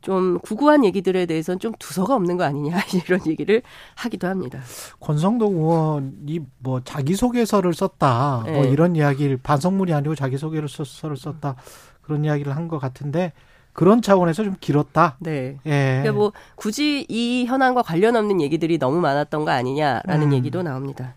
좀 0.00 0.38
구구한 0.38 0.82
얘기들에 0.86 1.26
대해서는 1.26 1.58
좀 1.58 1.74
두서가 1.78 2.14
없는 2.14 2.38
거 2.38 2.44
아니냐 2.44 2.78
이런 3.06 3.20
얘기를 3.26 3.60
하기도 3.96 4.28
합니다. 4.28 4.60
권성동 5.00 5.56
의원이 5.56 6.40
뭐 6.60 6.80
자기소개서를 6.82 7.74
썼다. 7.74 8.44
뭐 8.46 8.62
네. 8.62 8.70
이런 8.70 8.96
이야기를 8.96 9.36
반성문이 9.42 9.92
아니고 9.92 10.14
자기소개서를 10.14 11.18
썼다. 11.18 11.56
그런 12.00 12.24
이야기를 12.24 12.56
한 12.56 12.68
것 12.68 12.78
같은데 12.78 13.34
그런 13.74 14.00
차원에서 14.00 14.42
좀 14.42 14.56
길었다. 14.58 15.18
네. 15.20 15.58
예. 15.66 16.00
그러니까 16.00 16.12
뭐 16.12 16.32
굳이 16.54 17.04
이 17.10 17.44
현안과 17.46 17.82
관련 17.82 18.16
없는 18.16 18.40
얘기들이 18.40 18.78
너무 18.78 19.00
많았던 19.02 19.44
거 19.44 19.50
아니냐라는 19.50 20.28
음. 20.28 20.32
얘기도 20.32 20.62
나옵니다. 20.62 21.14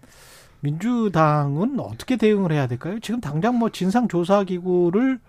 민주당은 0.62 1.80
어떻게 1.80 2.16
대응을 2.18 2.52
해야 2.52 2.68
될까요? 2.68 3.00
지금 3.00 3.22
당장 3.22 3.58
뭐 3.58 3.70
진상조사기구를 3.70 5.20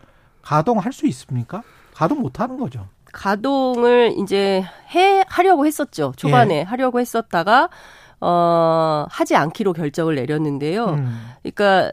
가동할 0.42 0.92
수 0.92 1.06
있습니까? 1.08 1.62
가동 1.94 2.20
못 2.20 2.40
하는 2.40 2.56
거죠. 2.58 2.86
가동을 3.12 4.14
이제 4.18 4.64
해 4.94 5.24
하려고 5.28 5.66
했었죠. 5.66 6.12
초반에 6.16 6.58
예. 6.58 6.62
하려고 6.62 7.00
했었다가 7.00 7.68
어 8.20 9.06
하지 9.10 9.34
않기로 9.36 9.72
결정을 9.72 10.14
내렸는데요. 10.14 10.86
음. 10.90 11.20
그러니까 11.42 11.90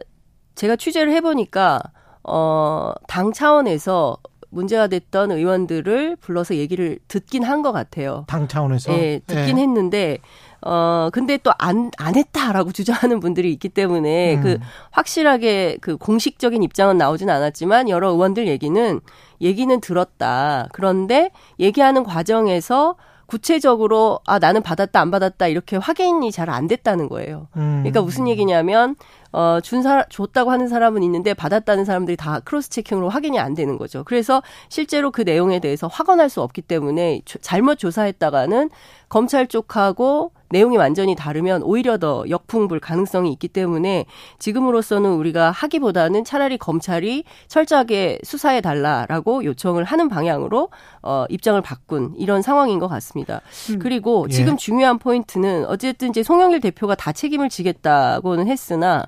제가 0.54 0.76
취재를 0.76 1.12
해 1.12 1.20
보니까 1.20 1.80
어, 2.22 2.92
당 3.06 3.32
차원에서 3.32 4.18
문제가 4.50 4.86
됐던 4.86 5.30
의원들을 5.32 6.16
불러서 6.16 6.54
얘기를 6.56 6.98
듣긴 7.08 7.42
한 7.44 7.62
것 7.62 7.72
같아요. 7.72 8.24
당 8.28 8.48
차원에서. 8.48 8.92
예, 8.92 9.20
듣긴 9.26 9.58
예. 9.58 9.62
했는데 9.62 10.18
어 10.60 11.08
근데 11.12 11.36
또 11.38 11.52
안 11.58 11.90
안 11.98 12.14
했다라고 12.16 12.72
주장하는 12.72 13.20
분들이 13.20 13.52
있기 13.52 13.68
때문에 13.68 14.36
음. 14.36 14.42
그 14.42 14.58
확실하게 14.90 15.78
그 15.80 15.96
공식적인 15.96 16.62
입장은 16.62 16.98
나오진 16.98 17.30
않았지만 17.30 17.88
여러 17.88 18.10
의원들 18.10 18.48
얘기는 18.48 19.00
얘기는 19.40 19.80
들었다. 19.80 20.68
그런데 20.72 21.30
얘기하는 21.60 22.02
과정에서 22.04 22.96
구체적으로 23.26 24.20
아 24.26 24.38
나는 24.38 24.62
받았다 24.62 24.98
안 25.00 25.10
받았다 25.10 25.46
이렇게 25.48 25.76
확인이 25.76 26.32
잘 26.32 26.48
안 26.50 26.66
됐다는 26.66 27.08
거예요. 27.08 27.46
음. 27.56 27.80
그러니까 27.82 28.00
무슨 28.02 28.26
얘기냐면 28.26 28.96
어, 29.32 29.60
준 29.62 29.82
사, 29.82 30.04
줬다고 30.08 30.50
하는 30.50 30.66
사람은 30.66 31.02
있는데 31.02 31.34
받았다는 31.34 31.84
사람들이 31.84 32.16
다 32.16 32.40
cross 32.40 32.70
checking으로 32.70 33.10
확인이 33.10 33.38
안 33.38 33.54
되는 33.54 33.76
거죠. 33.76 34.02
그래서 34.04 34.42
실제로 34.70 35.10
그 35.10 35.20
내용에 35.22 35.60
대해서 35.60 35.86
확언할 35.86 36.30
수 36.30 36.40
없기 36.40 36.62
때문에 36.62 37.20
조- 37.26 37.38
잘못 37.40 37.78
조사했다가는 37.78 38.70
검찰 39.10 39.46
쪽하고 39.46 40.32
내용이 40.50 40.76
완전히 40.76 41.14
다르면 41.14 41.62
오히려 41.62 41.98
더 41.98 42.24
역풍 42.28 42.68
불 42.68 42.80
가능성이 42.80 43.32
있기 43.32 43.48
때문에 43.48 44.06
지금으로서는 44.38 45.10
우리가 45.12 45.50
하기보다는 45.50 46.24
차라리 46.24 46.58
검찰이 46.58 47.24
철저하게 47.48 48.20
수사해 48.22 48.60
달라라고 48.60 49.44
요청을 49.44 49.84
하는 49.84 50.08
방향으로 50.08 50.68
어, 51.02 51.24
입장을 51.28 51.60
바꾼 51.60 52.14
이런 52.16 52.42
상황인 52.42 52.78
것 52.78 52.88
같습니다. 52.88 53.40
그리고 53.78 54.26
예. 54.30 54.32
지금 54.32 54.56
중요한 54.56 54.98
포인트는 54.98 55.66
어쨌든 55.66 56.10
이제 56.10 56.22
송영길 56.22 56.60
대표가 56.60 56.94
다 56.94 57.12
책임을 57.12 57.48
지겠다고는 57.48 58.48
했으나 58.48 59.06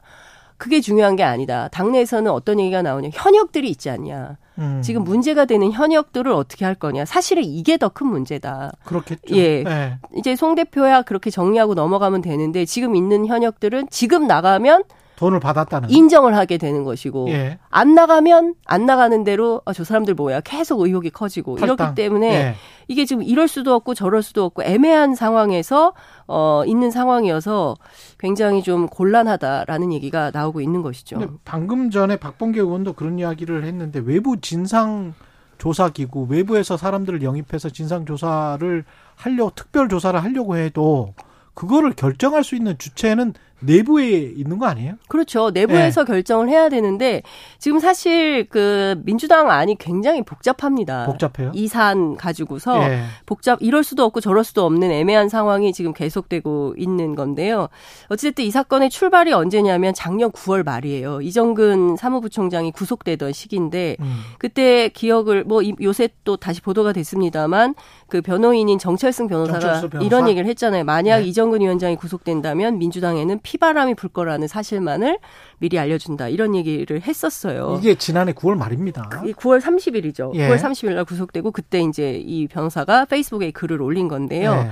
그게 0.60 0.82
중요한 0.82 1.16
게 1.16 1.22
아니다. 1.22 1.68
당내에서는 1.68 2.30
어떤 2.30 2.60
얘기가 2.60 2.82
나오냐. 2.82 3.08
현역들이 3.14 3.70
있지 3.70 3.88
않냐. 3.88 4.36
음. 4.58 4.82
지금 4.84 5.04
문제가 5.04 5.46
되는 5.46 5.72
현역들을 5.72 6.30
어떻게 6.30 6.66
할 6.66 6.74
거냐. 6.74 7.06
사실은 7.06 7.42
이게 7.44 7.78
더 7.78 7.88
큰 7.88 8.08
문제다. 8.08 8.72
그렇겠죠. 8.84 9.34
예. 9.36 9.64
예. 9.66 9.98
이제 10.14 10.36
송 10.36 10.54
대표야 10.54 11.00
그렇게 11.02 11.30
정리하고 11.30 11.72
넘어가면 11.72 12.20
되는데 12.20 12.66
지금 12.66 12.94
있는 12.94 13.26
현역들은 13.26 13.86
지금 13.90 14.26
나가면 14.26 14.84
돈을 15.20 15.38
받았다는. 15.38 15.90
인정을 15.90 16.34
하게 16.34 16.56
되는 16.56 16.82
것이고 16.82 17.28
예. 17.28 17.58
안 17.68 17.94
나가면 17.94 18.54
안 18.64 18.86
나가는 18.86 19.22
대로 19.22 19.60
아, 19.66 19.74
저 19.74 19.84
사람들 19.84 20.14
뭐야 20.14 20.40
계속 20.40 20.80
의혹이 20.80 21.10
커지고 21.10 21.56
탈당. 21.56 21.76
이렇기 21.76 21.94
때문에 21.94 22.34
예. 22.34 22.54
이게 22.88 23.04
지금 23.04 23.22
이럴 23.22 23.46
수도 23.46 23.74
없고 23.74 23.92
저럴 23.92 24.22
수도 24.22 24.46
없고 24.46 24.62
애매한 24.62 25.14
상황에서 25.14 25.92
어 26.26 26.62
있는 26.66 26.90
상황이어서 26.90 27.76
굉장히 28.18 28.62
좀 28.62 28.86
곤란하다라는 28.86 29.92
얘기가 29.92 30.30
나오고 30.32 30.62
있는 30.62 30.80
것이죠. 30.80 31.38
방금 31.44 31.90
전에 31.90 32.16
박봉계 32.16 32.58
의원도 32.58 32.94
그런 32.94 33.18
이야기를 33.18 33.64
했는데 33.64 34.00
외부 34.02 34.40
진상 34.40 35.12
조사 35.58 35.90
기구 35.90 36.22
외부에서 36.30 36.78
사람들을 36.78 37.22
영입해서 37.22 37.68
진상 37.68 38.06
조사를 38.06 38.84
하려고 39.16 39.52
특별 39.54 39.90
조사를 39.90 40.18
하려고 40.22 40.56
해도 40.56 41.12
그거를 41.52 41.92
결정할 41.92 42.42
수 42.42 42.56
있는 42.56 42.78
주체는 42.78 43.34
내부에 43.60 44.08
있는 44.36 44.58
거 44.58 44.66
아니에요? 44.66 44.94
그렇죠. 45.08 45.50
내부에서 45.50 46.04
네. 46.04 46.12
결정을 46.12 46.48
해야 46.48 46.68
되는데 46.68 47.22
지금 47.58 47.78
사실 47.78 48.46
그 48.48 49.00
민주당 49.04 49.50
안이 49.50 49.76
굉장히 49.78 50.22
복잡합니다. 50.22 51.06
복잡해요. 51.06 51.52
이 51.54 51.68
사안 51.68 52.16
가지고서 52.16 52.82
예. 52.90 53.02
복잡 53.26 53.58
이럴 53.62 53.84
수도 53.84 54.04
없고 54.04 54.20
저럴 54.20 54.44
수도 54.44 54.64
없는 54.64 54.90
애매한 54.90 55.28
상황이 55.28 55.72
지금 55.72 55.92
계속되고 55.92 56.74
있는 56.78 57.14
건데요. 57.14 57.68
어쨌든 58.08 58.44
이 58.44 58.50
사건의 58.50 58.90
출발이 58.90 59.32
언제냐면 59.32 59.92
작년 59.94 60.30
9월 60.32 60.64
말이에요. 60.64 61.20
이정근 61.20 61.96
사무부총장이 61.96 62.72
구속되던 62.72 63.32
시기인데 63.32 63.96
음. 64.00 64.20
그때 64.38 64.88
기억을 64.88 65.44
뭐 65.44 65.62
이- 65.62 65.74
요새 65.82 66.08
또 66.24 66.36
다시 66.36 66.60
보도가 66.62 66.92
됐습니다만 66.92 67.74
그 68.08 68.20
변호인인 68.22 68.78
정철승 68.78 69.28
변호사가 69.28 69.58
정철수 69.60 69.88
변호사? 69.90 70.06
이런 70.06 70.28
얘기를 70.28 70.48
했잖아요. 70.48 70.84
만약 70.84 71.18
네. 71.20 71.26
이정근 71.26 71.60
위원장이 71.60 71.96
구속된다면 71.96 72.78
민주당에는 72.78 73.40
피바람이 73.50 73.96
불 73.96 74.10
거라는 74.10 74.46
사실만을 74.46 75.18
미리 75.58 75.76
알려준다 75.76 76.28
이런 76.28 76.54
얘기를 76.54 77.02
했었어요. 77.02 77.78
이게 77.80 77.96
지난해 77.96 78.32
9월 78.32 78.56
말입니다. 78.56 79.08
그게 79.08 79.32
9월 79.32 79.60
30일이죠. 79.60 80.32
예. 80.36 80.48
9월 80.48 80.56
30일 80.56 80.94
날 80.94 81.04
구속되고 81.04 81.50
그때 81.50 81.80
이제 81.80 82.12
이 82.12 82.46
변호사가 82.46 83.06
페이스북에 83.06 83.50
글을 83.50 83.82
올린 83.82 84.06
건데요. 84.06 84.52
예. 84.52 84.70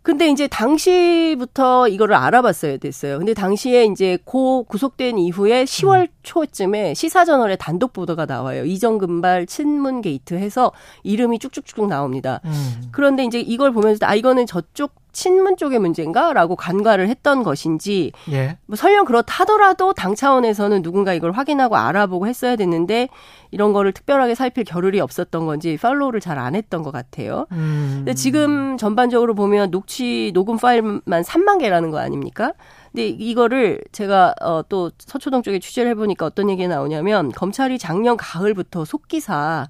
근데 0.00 0.28
이제 0.28 0.46
당시부터 0.46 1.88
이거를 1.88 2.14
알아봤어야 2.14 2.76
됐어요. 2.76 3.18
근데 3.18 3.34
당시에 3.34 3.86
이제 3.86 4.16
고 4.24 4.62
구속된 4.62 5.18
이후에 5.18 5.64
10월 5.64 6.08
초쯤에 6.22 6.94
시사저널에 6.94 7.56
단독 7.56 7.92
보도가 7.92 8.24
나와요. 8.24 8.64
이정근발 8.64 9.46
친문 9.46 10.02
게이트 10.02 10.34
해서 10.34 10.70
이름이 11.02 11.40
쭉쭉쭉 11.40 11.88
나옵니다. 11.88 12.40
음. 12.44 12.82
그런데 12.92 13.24
이제 13.24 13.40
이걸 13.40 13.72
보면서 13.72 14.06
아 14.06 14.14
이거는 14.14 14.46
저쪽 14.46 14.94
친문 15.16 15.56
쪽의 15.56 15.78
문제인가라고 15.78 16.56
간과를 16.56 17.08
했던 17.08 17.42
것인지 17.42 18.12
예. 18.30 18.58
뭐 18.66 18.76
설령 18.76 19.06
그렇다 19.06 19.32
하더라도 19.40 19.94
당 19.94 20.14
차원에서는 20.14 20.82
누군가 20.82 21.14
이걸 21.14 21.32
확인하고 21.32 21.76
알아보고 21.76 22.26
했어야 22.26 22.54
됐는데 22.54 23.08
이런 23.50 23.72
거를 23.72 23.92
특별하게 23.92 24.34
살필 24.34 24.64
겨를이 24.64 25.00
없었던 25.00 25.46
건지 25.46 25.78
follow를 25.80 26.20
잘 26.20 26.36
안 26.36 26.54
했던 26.54 26.82
것 26.82 26.90
같아요. 26.90 27.46
음. 27.52 28.02
근데 28.04 28.12
지금 28.12 28.76
전반적으로 28.76 29.34
보면 29.34 29.70
녹취 29.70 30.32
녹음 30.34 30.58
파일만 30.58 31.00
3만 31.06 31.58
개라는 31.60 31.90
거 31.90 31.98
아닙니까? 31.98 32.52
근데 32.92 33.08
이거를 33.08 33.80
제가 33.92 34.34
어, 34.42 34.62
또 34.68 34.90
서초동 34.98 35.42
쪽에 35.42 35.58
취재를 35.58 35.92
해보니까 35.92 36.26
어떤 36.26 36.50
얘기가 36.50 36.68
나오냐면 36.68 37.32
검찰이 37.32 37.78
작년 37.78 38.18
가을부터 38.18 38.84
속기사 38.84 39.68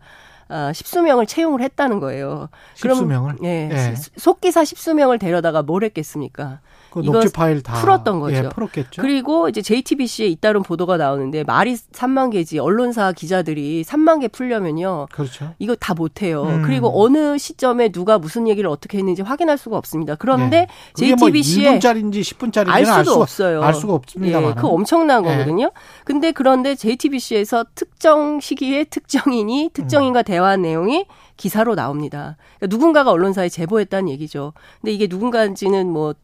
아, 0.48 0.72
십수명을 0.72 1.26
채용을 1.26 1.60
했다는 1.60 2.00
거예요. 2.00 2.48
십수명을? 2.74 3.36
예. 3.44 3.68
예. 3.72 3.94
속기사 4.16 4.64
십수명을 4.64 5.18
데려다가 5.18 5.62
뭘 5.62 5.84
했겠습니까? 5.84 6.60
그 6.96 7.02
녹취 7.02 7.32
파일 7.32 7.62
다 7.62 7.74
풀었던 7.74 8.20
거죠. 8.20 8.36
예, 8.36 8.48
풀었겠죠. 8.48 9.02
그리고 9.02 9.48
이제 9.48 9.60
JTBC에 9.60 10.26
잇따른 10.26 10.62
보도가 10.62 10.96
나오는데 10.96 11.44
말이 11.44 11.74
3만 11.74 12.32
개지 12.32 12.58
언론사 12.58 13.12
기자들이 13.12 13.84
3만 13.84 14.20
개 14.20 14.28
풀려면요. 14.28 15.08
그렇죠. 15.12 15.52
이거 15.58 15.74
다 15.74 15.94
못해요. 15.94 16.44
음. 16.44 16.62
그리고 16.62 17.02
어느 17.02 17.36
시점에 17.38 17.90
누가 17.90 18.18
무슨 18.18 18.48
얘기를 18.48 18.70
어떻게 18.70 18.98
했는지 18.98 19.22
확인할 19.22 19.58
수가 19.58 19.76
없습니다. 19.76 20.14
그런데 20.14 20.60
네. 20.60 20.66
그게 20.94 21.14
뭐 21.14 21.28
JTBC에 21.28 21.78
1분짜리인지 21.78 22.20
10분짜리인지 22.20 22.68
알 22.70 22.86
수도 22.86 23.04
수, 23.04 23.20
없어요. 23.20 23.62
알 23.62 23.74
수가 23.74 23.94
없습니다만. 23.94 24.50
예, 24.50 24.54
그 24.54 24.66
엄청난 24.66 25.24
예. 25.24 25.28
거거든요. 25.28 25.70
근데 26.04 26.32
그런데 26.32 26.74
JTBC에서 26.74 27.64
특정 27.74 28.40
시기에 28.40 28.84
특정인이 28.84 29.70
특정인과 29.72 30.22
대화한 30.22 30.62
내용이 30.62 31.04
기사로 31.36 31.74
나옵니다. 31.74 32.36
그러니까 32.58 32.74
누군가가 32.74 33.10
언론사에 33.10 33.48
제보했다는 33.48 34.08
얘기죠. 34.10 34.52
근데 34.80 34.92
이게 34.92 35.06
누군가인지는 35.08 35.90
뭐 35.90 36.14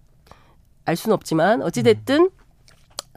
알 0.85 0.97
수는 0.97 1.15
없지만 1.15 1.63
어찌됐든 1.63 2.31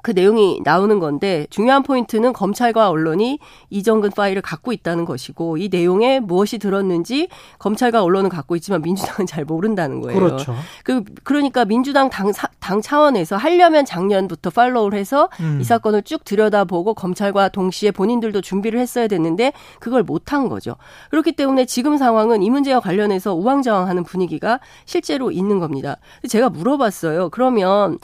그 0.05 0.11
내용이 0.11 0.61
나오는 0.63 0.99
건데 0.99 1.47
중요한 1.49 1.81
포인트는 1.81 2.31
검찰과 2.31 2.91
언론이 2.91 3.39
이정근 3.71 4.11
파일을 4.11 4.43
갖고 4.43 4.71
있다는 4.71 5.03
것이고 5.03 5.57
이 5.57 5.67
내용에 5.67 6.19
무엇이 6.19 6.59
들었는지 6.59 7.27
검찰과 7.57 8.03
언론은 8.03 8.29
갖고 8.29 8.55
있지만 8.55 8.83
민주당은 8.83 9.25
잘 9.25 9.45
모른다는 9.45 10.01
거예요. 10.01 10.19
그렇죠. 10.19 10.53
그 10.83 11.03
그러니까 11.23 11.65
민주당 11.65 12.11
당, 12.11 12.31
사- 12.33 12.49
당 12.59 12.83
차원에서 12.83 13.35
하려면 13.35 13.83
작년부터 13.83 14.51
팔로우를 14.51 14.99
해서 14.99 15.27
음. 15.39 15.57
이 15.59 15.63
사건을 15.63 16.03
쭉 16.03 16.23
들여다보고 16.23 16.93
검찰과 16.93 17.49
동시에 17.49 17.89
본인들도 17.89 18.41
준비를 18.41 18.79
했어야 18.79 19.07
됐는데 19.07 19.53
그걸 19.79 20.03
못한 20.03 20.49
거죠. 20.49 20.75
그렇기 21.09 21.31
때문에 21.31 21.65
지금 21.65 21.97
상황은 21.97 22.43
이 22.43 22.51
문제와 22.51 22.79
관련해서 22.79 23.33
우왕좌왕하는 23.33 24.03
분위기가 24.03 24.59
실제로 24.85 25.31
있는 25.31 25.57
겁니다. 25.57 25.97
제가 26.29 26.51
물어봤어요. 26.51 27.29
그러면 27.29 27.97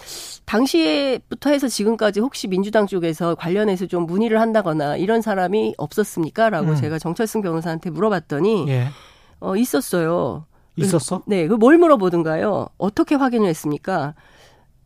당시에부터 0.46 1.52
해서 1.52 1.68
지금 1.68 1.91
까지 1.98 2.20
혹시 2.20 2.48
민주당 2.48 2.88
쪽에서 2.88 3.36
관련해서 3.36 3.86
좀 3.86 4.06
문의를 4.06 4.40
한다거나 4.42 4.98
이런 4.98 5.22
사람이 5.22 5.76
없었습니까? 5.78 6.50
라고 6.50 6.72
음. 6.72 6.76
제가 6.76 7.00
정철승 7.00 7.42
변호사한테 7.42 7.90
물어봤더니 7.90 8.66
예. 8.70 8.88
어, 9.40 9.56
있었어요. 9.56 10.46
있었어? 10.78 11.22
네, 11.26 11.48
그 11.48 11.56
뭘 11.56 11.78
물어보든가요? 11.78 12.68
어떻게 12.78 13.16
확인을 13.16 13.48
했습니까? 13.50 14.14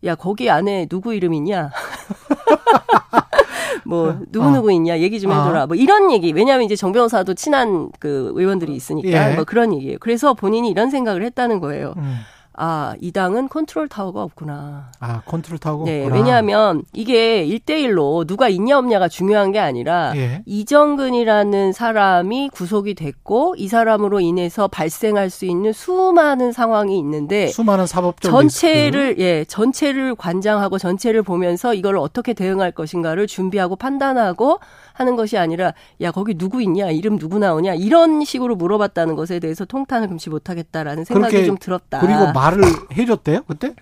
야, 0.03 0.15
거기 0.15 0.49
안에 0.49 0.87
누구 0.87 1.13
이름 1.13 1.33
있냐? 1.33 1.71
뭐, 3.85 4.19
누구 4.31 4.49
누구 4.51 4.71
있냐? 4.71 4.99
얘기 4.99 5.19
좀 5.19 5.31
해줘라. 5.31 5.63
아. 5.63 5.65
뭐, 5.67 5.75
이런 5.75 6.11
얘기. 6.11 6.31
왜냐하면 6.31 6.65
이제 6.65 6.75
정 6.75 6.91
변호사도 6.91 7.33
친한 7.35 7.91
그 7.99 8.31
의원들이 8.35 8.73
있으니까. 8.73 9.31
예. 9.31 9.35
뭐 9.35 9.43
그런 9.43 9.73
얘기예요. 9.73 9.97
그래서 9.99 10.33
본인이 10.33 10.69
이런 10.69 10.89
생각을 10.89 11.23
했다는 11.23 11.59
거예요. 11.59 11.93
음. 11.97 12.19
아, 12.57 12.95
이 13.01 13.11
당은 13.11 13.49
컨트롤 13.49 13.87
타워가 13.89 14.23
없구나. 14.23 14.91
아, 14.99 15.21
컨트롤 15.25 15.59
타워 15.59 15.85
네, 15.85 16.03
없구나. 16.03 16.15
왜냐하면 16.15 16.83
이게 16.93 17.45
1대1로 17.45 18.25
누가 18.25 18.47
있냐 18.47 18.77
없냐가 18.77 19.07
중요한 19.07 19.51
게 19.51 19.59
아니라 19.59 20.13
예. 20.15 20.41
이정근이라는 20.45 21.73
사람이 21.73 22.49
구속이 22.53 22.93
됐고 22.95 23.55
이 23.57 23.67
사람으로 23.67 24.21
인해서 24.21 24.67
발생할 24.67 25.29
수 25.29 25.45
있는 25.45 25.73
수많은 25.73 26.51
상황이 26.51 26.97
있는데 26.97 27.47
수많은 27.47 27.87
사법적 27.87 28.31
전체를 28.31 29.19
예 29.19 29.43
전체를 29.45 30.15
관장하고 30.15 30.77
전체를 30.77 31.23
보면서 31.23 31.73
이걸 31.73 31.97
어떻게 31.97 32.33
대응할 32.33 32.71
것인가를 32.71 33.27
준비하고 33.27 33.75
판단하고 33.75 34.59
하는 34.95 35.15
것이 35.15 35.37
아니라 35.37 35.73
야 36.01 36.11
거기 36.11 36.33
누구 36.33 36.61
있냐 36.63 36.89
이름 36.89 37.19
누구 37.19 37.37
나오냐 37.37 37.75
이런 37.75 38.23
식으로 38.23 38.55
물어봤다는 38.55 39.15
것에 39.15 39.39
대해서 39.39 39.65
통탄을 39.65 40.07
금치 40.07 40.29
못하겠다라는 40.29 41.03
생각이 41.03 41.45
좀 41.45 41.57
들었다. 41.57 41.99
그리고 41.99 42.31
말을 42.31 42.63
해줬대요 42.93 43.43
그때? 43.47 43.75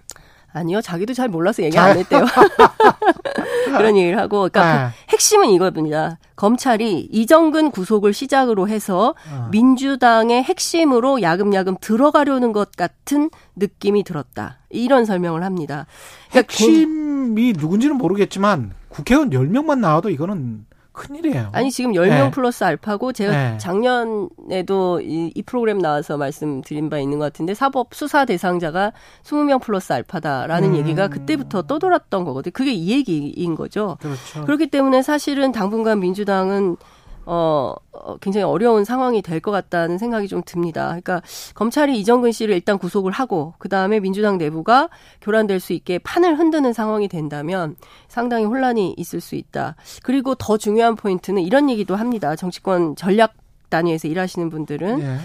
아니요, 0.54 0.82
자기도 0.82 1.14
잘 1.14 1.30
몰라서 1.30 1.64
얘기 1.64 1.78
안 1.80 1.98
했대요. 1.98 2.26
그런 3.76 3.98
얘기를 3.98 4.20
하고, 4.20 4.48
그러니까 4.50 4.62
아. 4.62 4.90
그 4.90 5.14
핵심은 5.14 5.50
이겁니다. 5.50 6.20
검찰이 6.36 7.10
이정근 7.12 7.72
구속을 7.72 8.14
시작으로 8.14 8.68
해서 8.68 9.16
어. 9.32 9.50
민주당의 9.52 10.44
핵심으로 10.44 11.24
야금야금 11.24 11.78
들어가려는 11.82 12.52
것 12.54 12.72
같은 12.72 13.32
느낌이 13.56 14.04
들었다. 14.04 14.60
이런 14.70 15.06
설명을 15.06 15.44
합니다. 15.44 15.88
그러니까 16.30 16.52
핵심이 16.52 17.54
누군지는 17.54 17.98
모르겠지만 17.98 18.74
국회의원 18.90 19.32
10명만 19.32 19.80
나와도 19.80 20.12
이거는 20.12 20.66
큰일이에요. 20.94 21.50
아니 21.52 21.72
지금 21.72 21.94
10명 21.94 22.10
네. 22.10 22.32
플러스 22.32 22.64
알파고 22.64 23.12
제가 23.14 23.32
네. 23.32 23.58
작년에도 23.58 25.02
이, 25.02 25.32
이 25.34 25.42
프로그램 25.42 25.80
나와서 25.80 26.18
말씀드린 26.18 26.90
바 26.90 27.00
있는 27.00 27.20
것 27.20 27.26
같은데 27.26 27.54
사법 27.54 27.94
수사 27.94 28.26
대상자가 28.26 28.94
20명 29.24 29.60
플러스 29.62 29.92
알파다라는 29.92 30.70
음. 30.70 30.76
얘기가 30.78 31.08
그때부터 31.08 31.64
떠돌았던 31.64 32.24
거거든요. 32.24 32.52
그게 32.54 32.72
이 32.72 32.92
얘기인 32.92 33.56
거죠. 33.56 33.98
그렇죠. 34.02 34.46
그렇기 34.46 34.68
때문에 34.68 35.02
사실은 35.02 35.52
당분간 35.52 36.00
민주당은 36.00 36.78
어, 37.26 37.74
어, 37.92 38.18
굉장히 38.18 38.44
어려운 38.44 38.84
상황이 38.84 39.22
될 39.22 39.40
것 39.44 39.52
같다는 39.52 39.98
생각이 39.98 40.28
좀 40.28 40.42
듭니다. 40.46 40.88
그러니까 40.88 41.22
검찰이 41.54 42.00
이정근 42.00 42.32
씨를 42.32 42.56
일단 42.56 42.78
구속을 42.78 43.12
하고 43.12 43.54
그 43.58 43.68
다음에 43.70 44.00
민주당 44.00 44.38
내부가 44.38 44.90
교란될 45.22 45.60
수 45.60 45.74
있게 45.74 46.00
판을 46.00 46.38
흔드는 46.40 46.72
상황이 46.74 47.08
된다면 47.08 47.76
상당히 48.08 48.46
혼란이 48.46 48.94
있을 48.98 49.20
수 49.20 49.36
있다. 49.36 49.76
그리고 50.04 50.36
더 50.36 50.58
중요한 50.58 50.96
포인트는 50.96 51.42
이런 51.42 51.70
얘기도 51.70 51.96
합니다. 51.96 52.36
정치권 52.36 52.96
전략 52.96 53.34
단위에서 53.70 54.08
일하시는 54.08 54.50
분들은 54.50 55.02
예. 55.02 55.18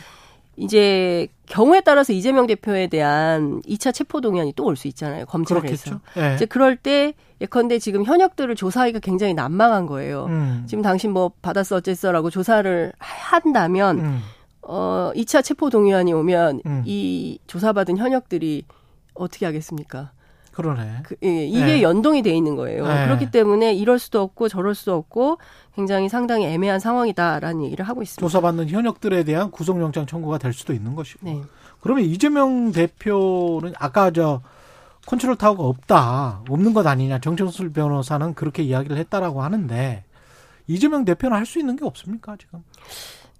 이제 0.58 1.28
경우에 1.46 1.80
따라서 1.80 2.12
이재명 2.12 2.46
대표에 2.46 2.88
대한 2.88 3.62
2차 3.62 3.94
체포 3.94 4.20
동의안이 4.20 4.52
또 4.54 4.64
올 4.64 4.76
수 4.76 4.88
있잖아요. 4.88 5.24
검찰에서. 5.26 5.60
그렇겠죠. 5.62 6.00
예. 6.18 6.34
이제 6.34 6.44
그럴 6.46 6.76
때 6.76 7.14
예컨대 7.40 7.78
지금 7.78 8.04
현역들을 8.04 8.54
조사하기가 8.56 8.98
굉장히 8.98 9.34
난망한 9.34 9.86
거예요. 9.86 10.26
음. 10.26 10.64
지금 10.68 10.82
당신 10.82 11.12
뭐 11.12 11.30
받았어 11.40 11.76
어쨌어라고 11.76 12.30
조사를 12.30 12.92
한다면 12.98 13.98
음. 14.00 14.20
어 14.62 15.12
2차 15.14 15.42
체포 15.44 15.70
동의안이 15.70 16.12
오면 16.12 16.62
음. 16.66 16.82
이 16.84 17.38
조사받은 17.46 17.96
현역들이 17.96 18.64
어떻게 19.14 19.46
하겠습니까? 19.46 20.10
그러네. 20.58 21.02
그, 21.04 21.14
예, 21.22 21.46
이게 21.46 21.64
네. 21.64 21.82
연동이 21.82 22.20
돼 22.20 22.34
있는 22.34 22.56
거예요. 22.56 22.84
네. 22.84 23.04
그렇기 23.04 23.30
때문에 23.30 23.74
이럴 23.74 24.00
수도 24.00 24.20
없고 24.20 24.48
저럴 24.48 24.74
수도 24.74 24.94
없고 24.96 25.38
굉장히 25.76 26.08
상당히 26.08 26.46
애매한 26.46 26.80
상황이다라는 26.80 27.62
얘기를 27.62 27.86
하고 27.86 28.02
있습니다. 28.02 28.20
조사받는 28.20 28.68
현역들에 28.68 29.22
대한 29.22 29.52
구속영장 29.52 30.06
청구가 30.06 30.38
될 30.38 30.52
수도 30.52 30.72
있는 30.72 30.96
것이고. 30.96 31.20
네. 31.22 31.40
그러면 31.80 32.02
이재명 32.06 32.72
대표는 32.72 33.74
아까 33.78 34.10
저 34.10 34.40
컨트롤 35.06 35.36
타워가 35.36 35.62
없다, 35.62 36.42
없는 36.48 36.74
것 36.74 36.84
아니냐. 36.88 37.20
정청술 37.20 37.72
변호사는 37.72 38.34
그렇게 38.34 38.64
이야기를 38.64 38.96
했다라고 38.96 39.42
하는데 39.42 40.02
이재명 40.66 41.04
대표는 41.04 41.36
할 41.36 41.46
수 41.46 41.60
있는 41.60 41.76
게 41.76 41.84
없습니까 41.84 42.36
지금? 42.36 42.64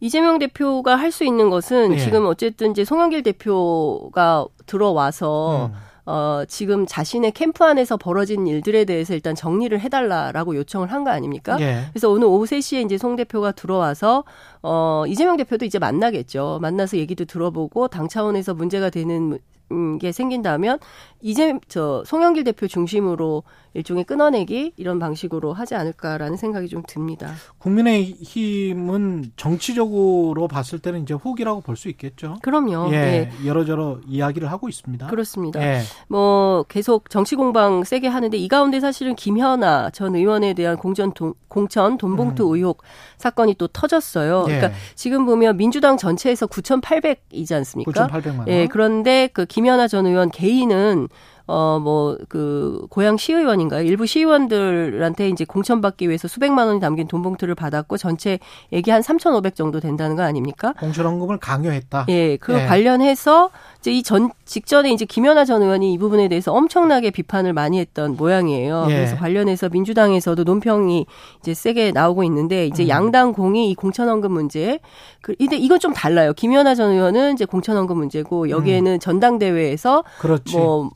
이재명 0.00 0.38
대표가 0.38 0.94
할 0.94 1.10
수 1.10 1.24
있는 1.24 1.50
것은 1.50 1.94
예. 1.94 1.98
지금 1.98 2.26
어쨌든 2.26 2.70
이제 2.70 2.84
송영길 2.84 3.24
대표가 3.24 4.46
들어와서 4.66 5.66
음. 5.66 5.88
어, 6.11 6.42
지금 6.48 6.86
자신의 6.86 7.32
캠프 7.32 7.64
안에서 7.64 7.98
벌어진 7.98 8.46
일들에 8.46 8.86
대해서 8.86 9.12
일단 9.14 9.34
정리를 9.34 9.78
해달라라고 9.78 10.56
요청을 10.56 10.90
한 10.90 11.04
거 11.04 11.11
아닙니까? 11.11 11.59
예. 11.61 11.82
그래서 11.92 12.09
오늘 12.09 12.26
오후 12.28 12.46
3시에 12.46 12.84
이제 12.86 12.96
송 12.96 13.14
대표가 13.14 13.52
들어와서, 13.52 14.24
어, 14.62 15.04
이재명 15.06 15.36
대표도 15.36 15.66
이제 15.66 15.78
만나겠죠. 15.78 16.61
만나서 16.62 16.96
얘기도 16.96 17.26
들어보고 17.26 17.88
당 17.88 18.09
차원에서 18.09 18.54
문제가 18.54 18.88
되는 18.88 19.38
음, 19.70 19.98
게 19.98 20.12
생긴다면 20.12 20.78
이제 21.20 21.59
저 21.68 22.02
송영길 22.06 22.42
대표 22.44 22.66
중심으로 22.66 23.42
일종의 23.74 24.04
끊어내기 24.04 24.72
이런 24.76 24.98
방식으로 24.98 25.52
하지 25.52 25.74
않을까라는 25.74 26.36
생각이 26.36 26.68
좀 26.68 26.82
듭니다. 26.86 27.32
국민의힘은 27.58 29.32
정치적으로 29.36 30.48
봤을 30.48 30.78
때는 30.78 31.02
이제 31.02 31.14
후기라고 31.14 31.60
볼 31.62 31.78
수 31.78 31.88
있겠죠. 31.90 32.38
그럼요. 32.42 32.88
예, 32.88 32.90
네. 32.90 33.30
여러저러 33.46 34.00
이야기를 34.08 34.50
하고 34.50 34.68
있습니다. 34.68 35.06
그렇습니다. 35.06 35.62
예. 35.62 35.82
뭐 36.08 36.64
계속 36.68 37.08
정치 37.08 37.36
공방 37.36 37.84
세게 37.84 38.08
하는데 38.08 38.36
이 38.36 38.48
가운데 38.48 38.80
사실은 38.80 39.14
김현아 39.14 39.90
전 39.90 40.16
의원에 40.16 40.54
대한 40.54 40.76
공전 40.76 41.12
돈, 41.12 41.34
공천 41.46 41.96
돈봉투 41.96 42.52
의혹 42.56 42.82
사건이 43.16 43.54
또 43.58 43.68
터졌어요. 43.68 44.46
음. 44.46 44.50
예. 44.50 44.56
그러니까 44.56 44.78
지금 44.96 45.24
보면 45.24 45.56
민주당 45.56 45.96
전체에서 45.96 46.48
9,800이지 46.48 47.52
않습니까? 47.58 48.08
9,800만 48.08 48.38
원. 48.38 48.48
예, 48.48 48.66
그런데 48.66 49.28
그 49.32 49.46
김연아 49.46 49.86
전 49.86 50.06
의원 50.06 50.30
개인은 50.30 51.08
어, 51.49 51.80
뭐, 51.82 52.18
그, 52.28 52.86
고향 52.90 53.16
시의원인가요? 53.16 53.82
일부 53.82 54.05
시의원들한테 54.07 55.30
이제 55.30 55.44
공천 55.46 55.80
받기 55.80 56.07
위해서 56.09 56.28
수백만 56.28 56.68
원이 56.68 56.78
담긴 56.80 57.09
돈 57.09 57.22
봉투를 57.22 57.55
받았고 57.55 57.96
전체액이 57.96 58.38
한3,500 58.84 59.55
정도 59.55 59.80
된다는 59.80 60.14
거 60.14 60.22
아닙니까? 60.22 60.74
공천원금을 60.78 61.38
강요했다. 61.38 62.05
예, 62.11 62.36
그 62.36 62.53
예. 62.53 62.66
관련해서 62.66 63.51
이제 63.80 63.92
이 63.92 64.03
전 64.03 64.30
직전에 64.46 64.90
이제 64.90 65.05
김연아 65.05 65.44
전 65.44 65.61
의원이 65.62 65.92
이 65.92 65.99
부분에 65.99 66.28
대해서 66.28 66.53
엄청나게 66.55 67.11
비판을 67.11 67.53
많이 67.53 67.78
했던 67.78 68.16
모양이에요. 68.16 68.86
예. 68.88 68.94
그래서 68.94 69.16
관련해서 69.16 69.68
민주당에서도 69.68 70.42
논평이 70.44 71.05
이제 71.40 71.53
세게 71.53 71.92
나오고 71.92 72.24
있는데 72.24 72.66
이제 72.66 72.84
음. 72.84 72.88
양당 72.88 73.32
공이 73.34 73.70
이 73.70 73.74
공천원금 73.74 74.32
문제. 74.32 74.78
그 75.20 75.34
근데 75.38 75.57
이건 75.57 75.78
좀 75.80 75.92
달라요. 75.92 76.32
김연아 76.32 76.74
전 76.74 76.92
의원은 76.92 77.34
이제 77.34 77.44
공천원금 77.44 77.99
문제고 77.99 78.49
여기에는 78.49 79.01
전당대회에서 79.01 80.05
그렇지. 80.20 80.57
뭐 80.57 80.90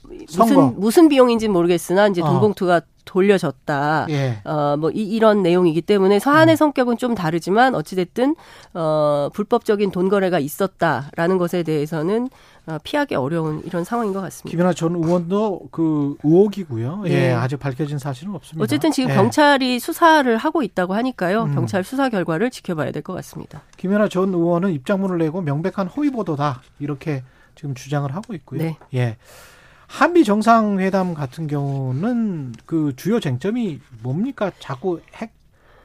선거. 0.46 0.62
무슨 0.66 0.80
무슨 0.80 1.08
비용인지는 1.08 1.52
모르겠으나 1.52 2.08
이제 2.08 2.22
어. 2.22 2.26
돈봉투가 2.26 2.82
돌려졌다. 3.04 4.06
예. 4.10 4.40
어, 4.44 4.76
뭐, 4.78 4.90
이, 4.90 5.02
이런 5.02 5.42
내용이기 5.42 5.82
때문에 5.82 6.18
사안의 6.20 6.56
성격은 6.56 6.98
좀 6.98 7.16
다르지만 7.16 7.74
어찌 7.74 7.96
됐든, 7.96 8.36
어, 8.74 9.28
불법적인 9.34 9.90
돈 9.90 10.08
거래가 10.08 10.38
있었다라는 10.38 11.36
것에 11.38 11.62
대해서는 11.64 12.28
어, 12.66 12.78
피하기 12.84 13.16
어려운 13.16 13.60
이런 13.66 13.82
상황인 13.82 14.12
것 14.12 14.20
같습니다. 14.20 14.50
김연아 14.52 14.72
전 14.74 14.94
의원도 14.94 15.62
그 15.72 16.16
의혹이고요. 16.22 17.02
예, 17.06 17.08
네. 17.08 17.32
아직 17.32 17.56
밝혀진 17.58 17.98
사실은 17.98 18.36
없습니다. 18.36 18.62
어쨌든 18.62 18.92
지금 18.92 19.10
예. 19.10 19.14
경찰이 19.16 19.80
수사를 19.80 20.36
하고 20.36 20.62
있다고 20.62 20.94
하니까요. 20.94 21.42
음. 21.42 21.54
경찰 21.56 21.82
수사 21.82 22.08
결과를 22.08 22.50
지켜봐야 22.50 22.92
될 22.92 23.02
것 23.02 23.14
같습니다. 23.14 23.62
김연아 23.78 24.08
전 24.08 24.32
의원은 24.32 24.70
입장문을 24.74 25.18
내고 25.18 25.40
명백한 25.40 25.88
허위 25.88 26.10
보도다 26.10 26.62
이렇게 26.78 27.24
지금 27.56 27.74
주장을 27.74 28.14
하고 28.14 28.32
있고요. 28.34 28.62
네. 28.62 28.76
예. 28.94 29.16
한미 29.92 30.24
정상회담 30.24 31.12
같은 31.12 31.46
경우는 31.46 32.54
그 32.64 32.94
주요 32.96 33.20
쟁점이 33.20 33.78
뭡니까? 34.02 34.50
자꾸 34.58 35.00
핵 35.14 35.34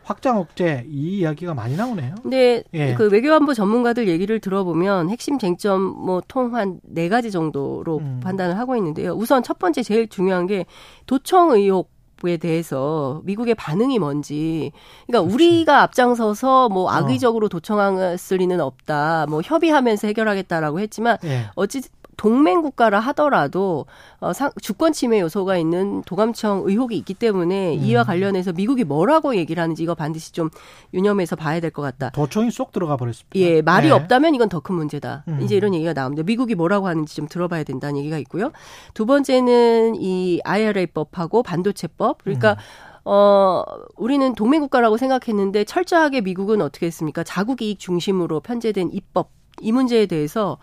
확장 0.04 0.38
억제 0.38 0.86
이 0.90 1.18
이야기가 1.18 1.54
많이 1.54 1.76
나오네요. 1.76 2.16
근데 2.24 2.64
예. 2.74 2.94
그 2.94 3.10
외교안보 3.10 3.54
전문가들 3.54 4.08
얘기를 4.08 4.40
들어보면 4.40 5.10
핵심 5.10 5.38
쟁점 5.38 5.82
뭐 5.82 6.22
통한 6.26 6.80
네 6.84 7.10
가지 7.10 7.32
정도로 7.32 7.98
음. 7.98 8.22
판단을 8.24 8.58
하고 8.58 8.78
있는데요. 8.78 9.12
우선 9.12 9.44
첫 9.44 9.60
번째 9.60 9.84
제일 9.84 10.08
중요한 10.08 10.48
게 10.48 10.66
도청 11.06 11.52
의혹 11.52 11.98
에 12.26 12.38
대해서 12.38 13.22
미국의 13.26 13.54
반응이 13.54 14.00
뭔지. 14.00 14.72
그러니까 15.06 15.28
그렇지. 15.28 15.36
우리가 15.36 15.84
앞장서서 15.84 16.66
어. 16.66 16.70
뭐 16.70 16.90
악의적으로 16.90 17.48
도청했을 17.48 18.38
리는 18.38 18.60
없다. 18.60 19.28
뭐 19.30 19.42
협의하면서 19.44 20.08
해결하겠다라고 20.08 20.80
했지만 20.80 21.18
예. 21.26 21.52
어찌 21.54 21.82
동맹 22.18 22.62
국가라 22.64 23.00
하더라도 23.00 23.86
어, 24.20 24.34
상, 24.34 24.52
주권 24.62 24.92
침해 24.92 25.20
요소가 25.22 25.56
있는 25.58 26.02
도감청 26.04 26.64
의혹이 26.66 26.98
있기 26.98 27.14
때문에 27.14 27.78
음. 27.78 27.84
이와 27.84 28.04
관련해서 28.04 28.54
미국이 28.54 28.84
뭐라고 28.84 29.36
얘기를 29.36 29.62
하는지 29.62 29.84
이거 29.84 29.94
반드시 29.96 30.34
좀 30.34 30.50
유념해서 30.94 31.36
봐야 31.36 31.60
될 31.60 31.72
것 31.72 31.82
같다. 31.84 32.10
도청이 32.10 32.50
쏙 32.52 32.72
들어가 32.72 32.98
버렸습니다. 32.98 33.38
예, 33.40 33.62
말이 33.62 33.88
예. 33.88 33.92
없다면 33.92 34.34
이건 34.36 34.50
더 34.50 34.60
큰 34.60 34.76
문제다. 34.76 35.24
음. 35.28 35.40
이제 35.42 35.56
이런 35.56 35.74
얘기가 35.76 35.94
나옵니다. 35.94 36.24
미국이 36.24 36.56
뭐라고 36.56 36.88
하는지 36.88 37.16
좀 37.16 37.28
들어봐야 37.28 37.64
된다는 37.64 37.98
얘기가 38.00 38.18
있고요. 38.18 38.52
두 38.96 39.06
번째는 39.06 39.96
이 39.96 40.42
IRA법하고 40.44 41.44
반도체법. 41.44 42.24
그러니까 42.24 42.54
음. 42.54 42.58
어, 43.06 43.64
우리는 43.96 44.34
동맹국가라고 44.34 44.98
생각했는데 44.98 45.64
철저하게 45.66 46.22
미국은 46.22 46.62
어떻게 46.62 46.88
했습니까? 46.88 47.24
자국 47.24 47.62
이익 47.62 47.78
중심으로 47.80 48.40
편제된 48.42 48.90
입법. 48.92 49.30
이 49.62 49.72
문제에 49.72 50.06
대해서 50.08 50.58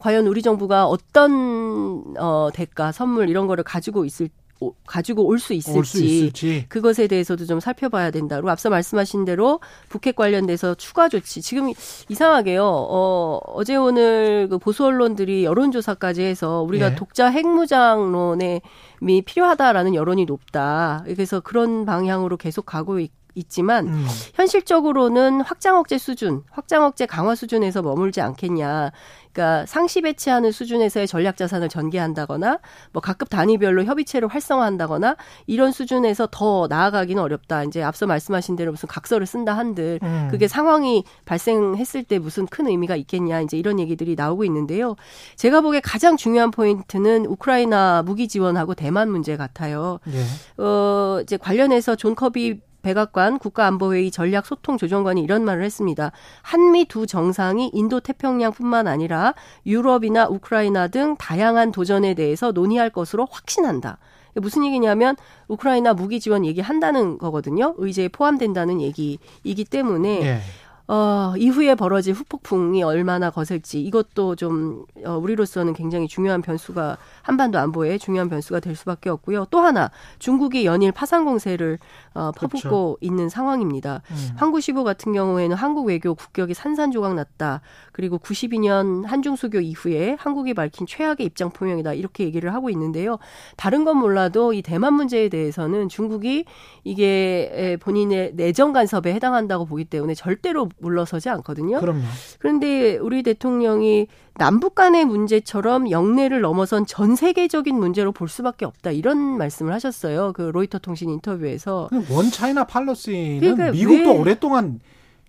과연 0.00 0.26
우리 0.26 0.42
정부가 0.42 0.86
어떤 0.86 2.14
어 2.18 2.48
대가, 2.52 2.90
선물 2.90 3.28
이런 3.28 3.46
거를 3.46 3.62
가지고 3.64 4.04
있을 4.04 4.28
오- 4.62 4.74
가지고 4.86 5.24
올 5.24 5.38
수 5.38 5.54
있을지, 5.54 5.78
올 5.78 5.84
수 5.86 6.04
있을지. 6.04 6.66
그것에 6.68 7.06
대해서도 7.06 7.46
좀 7.46 7.60
살펴봐야 7.60 8.10
된다. 8.10 8.36
그리고 8.36 8.50
앞서 8.50 8.68
말씀하신 8.68 9.24
대로 9.24 9.60
북핵 9.88 10.16
관련돼서 10.16 10.74
추가 10.74 11.08
조치. 11.08 11.40
지금 11.40 11.72
이상하게요. 12.10 12.62
어, 12.64 13.40
어제 13.54 13.76
오늘 13.76 14.48
그 14.50 14.58
보수 14.58 14.84
언론들이 14.84 15.44
여론조사까지 15.44 16.22
해서 16.22 16.60
우리가 16.62 16.90
예. 16.90 16.94
독자 16.94 17.28
핵무장론에 17.30 18.60
미 19.00 19.22
필요하다라는 19.22 19.94
여론이 19.94 20.26
높다. 20.26 21.04
그래서 21.06 21.40
그런 21.40 21.86
방향으로 21.86 22.36
계속 22.36 22.66
가고 22.66 23.00
있, 23.00 23.10
있지만 23.34 23.88
음. 23.88 24.06
현실적으로는 24.34 25.40
확장 25.42 25.78
억제 25.78 25.98
수준, 25.98 26.42
확장 26.50 26.84
억제 26.84 27.06
강화 27.06 27.34
수준에서 27.34 27.82
머물지 27.82 28.20
않겠냐. 28.20 28.92
그러니까 29.32 29.64
상시 29.66 30.00
배치하는 30.00 30.50
수준에서의 30.50 31.06
전략 31.06 31.36
자산을 31.36 31.68
전개한다거나 31.68 32.58
뭐 32.92 33.00
각급 33.00 33.30
단위별로 33.30 33.84
협의체를 33.84 34.28
활성화한다거나 34.28 35.16
이런 35.46 35.70
수준에서 35.70 36.28
더 36.30 36.66
나아가기는 36.68 37.22
어렵다. 37.22 37.64
이제 37.64 37.82
앞서 37.82 38.06
말씀하신 38.06 38.56
대로 38.56 38.72
무슨 38.72 38.88
각서를 38.88 39.26
쓴다 39.26 39.56
한들 39.56 40.00
음. 40.02 40.28
그게 40.30 40.48
상황이 40.48 41.04
발생했을 41.24 42.02
때 42.04 42.18
무슨 42.18 42.46
큰 42.46 42.66
의미가 42.66 42.96
있겠냐. 42.96 43.40
이제 43.40 43.56
이런 43.56 43.78
얘기들이 43.78 44.16
나오고 44.16 44.44
있는데요. 44.44 44.96
제가 45.36 45.60
보기에 45.60 45.80
가장 45.80 46.16
중요한 46.16 46.50
포인트는 46.50 47.26
우크라이나 47.26 48.02
무기 48.02 48.26
지원하고 48.26 48.74
대만 48.74 49.10
문제 49.10 49.36
같아요. 49.36 50.00
예. 50.08 50.62
어, 50.62 51.20
이제 51.22 51.36
관련해서 51.36 51.94
존 51.94 52.14
커비 52.16 52.60
백악관 52.82 53.38
국가안보회의 53.38 54.10
전략소통조정관이 54.10 55.22
이런 55.22 55.44
말을 55.44 55.64
했습니다. 55.64 56.12
한미 56.42 56.86
두 56.86 57.06
정상이 57.06 57.70
인도 57.72 58.00
태평양뿐만 58.00 58.86
아니라 58.86 59.34
유럽이나 59.66 60.26
우크라이나 60.26 60.88
등 60.88 61.16
다양한 61.16 61.72
도전에 61.72 62.14
대해서 62.14 62.52
논의할 62.52 62.90
것으로 62.90 63.26
확신한다. 63.30 63.98
무슨 64.34 64.64
얘기냐면 64.64 65.16
우크라이나 65.48 65.94
무기 65.94 66.20
지원 66.20 66.44
얘기한다는 66.44 67.18
거거든요. 67.18 67.74
의제에 67.78 68.08
포함된다는 68.08 68.80
얘기이기 68.80 69.64
때문에 69.64 70.22
예. 70.22 70.40
어, 70.88 71.34
이후에 71.36 71.74
벌어질 71.76 72.14
후폭풍이 72.14 72.82
얼마나 72.82 73.30
거셀지 73.30 73.80
이것도 73.82 74.34
좀 74.36 74.84
어, 75.04 75.16
우리로서는 75.16 75.72
굉장히 75.72 76.08
중요한 76.08 76.42
변수가 76.42 76.98
한반도 77.22 77.58
안보에 77.58 77.98
중요한 77.98 78.28
변수가 78.28 78.60
될 78.60 78.74
수밖에 78.74 79.08
없고요. 79.08 79.46
또 79.50 79.60
하나 79.60 79.90
중국이 80.18 80.66
연일 80.66 80.90
파상 80.90 81.24
공세를 81.24 81.78
어, 82.14 82.32
퍼붓고 82.32 82.58
그렇죠. 82.60 82.96
있는 83.00 83.28
상황입니다. 83.28 84.02
음. 84.10 84.30
한국시보 84.36 84.82
같은 84.82 85.12
경우에는 85.12 85.56
한국 85.56 85.86
외교 85.86 86.14
국격이 86.14 86.54
산산조각 86.54 87.14
났다. 87.14 87.60
그리고 87.92 88.18
92년 88.18 89.04
한중 89.04 89.36
수교 89.36 89.60
이후에 89.60 90.16
한국이 90.18 90.54
밝힌 90.54 90.86
최악의 90.86 91.26
입장 91.26 91.50
표명이다. 91.50 91.92
이렇게 91.92 92.24
얘기를 92.24 92.52
하고 92.52 92.70
있는데요. 92.70 93.18
다른 93.56 93.84
건 93.84 93.98
몰라도 93.98 94.52
이 94.52 94.62
대만 94.62 94.94
문제에 94.94 95.28
대해서는 95.28 95.88
중국이 95.88 96.46
이게 96.82 97.50
에, 97.54 97.76
본인의 97.76 98.32
내정 98.34 98.72
간섭에 98.72 99.12
해당한다고 99.14 99.66
보기 99.66 99.84
때문에 99.84 100.14
절대로 100.14 100.68
물러서지 100.80 101.28
않거든요. 101.30 101.80
그럼요. 101.80 102.02
그런데 102.38 102.96
우리 102.98 103.22
대통령이 103.22 104.06
남북 104.36 104.74
간의 104.74 105.04
문제처럼 105.04 105.90
영내를 105.90 106.40
넘어선 106.40 106.86
전 106.86 107.14
세계적인 107.16 107.74
문제로 107.76 108.12
볼 108.12 108.28
수밖에 108.28 108.64
없다. 108.64 108.90
이런 108.90 109.18
말씀을 109.38 109.72
하셨어요. 109.74 110.32
그 110.34 110.42
로이터 110.42 110.78
통신 110.78 111.10
인터뷰에서. 111.10 111.88
원 112.10 112.30
차이나 112.30 112.64
팔러시는 112.64 113.40
그러니까 113.40 113.70
미국도 113.72 114.10
왜- 114.12 114.18
오랫동안 114.18 114.80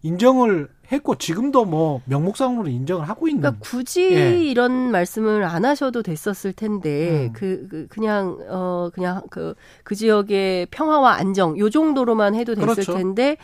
인정을 0.04 0.68
했고 0.92 1.16
지금도 1.16 1.66
뭐 1.66 2.02
명목상으로 2.06 2.68
인정을 2.68 3.08
하고 3.08 3.28
있는 3.28 3.42
그러니까 3.42 3.62
굳이 3.64 4.12
예. 4.14 4.44
이런 4.44 4.92
말씀을 4.92 5.44
안 5.44 5.64
하셔도 5.64 6.02
됐었을 6.02 6.54
텐데 6.54 7.28
음. 7.28 7.34
그, 7.34 7.68
그 7.70 7.88
그냥 7.88 8.38
어 8.50 8.90
그냥 8.94 9.22
그그 9.30 9.96
지역의 9.96 10.68
평화와 10.72 11.14
안정 11.14 11.58
요 11.60 11.70
정도로만 11.70 12.34
해도 12.36 12.56
됐을 12.56 12.68
그렇죠. 12.68 12.94
텐데 12.96 13.38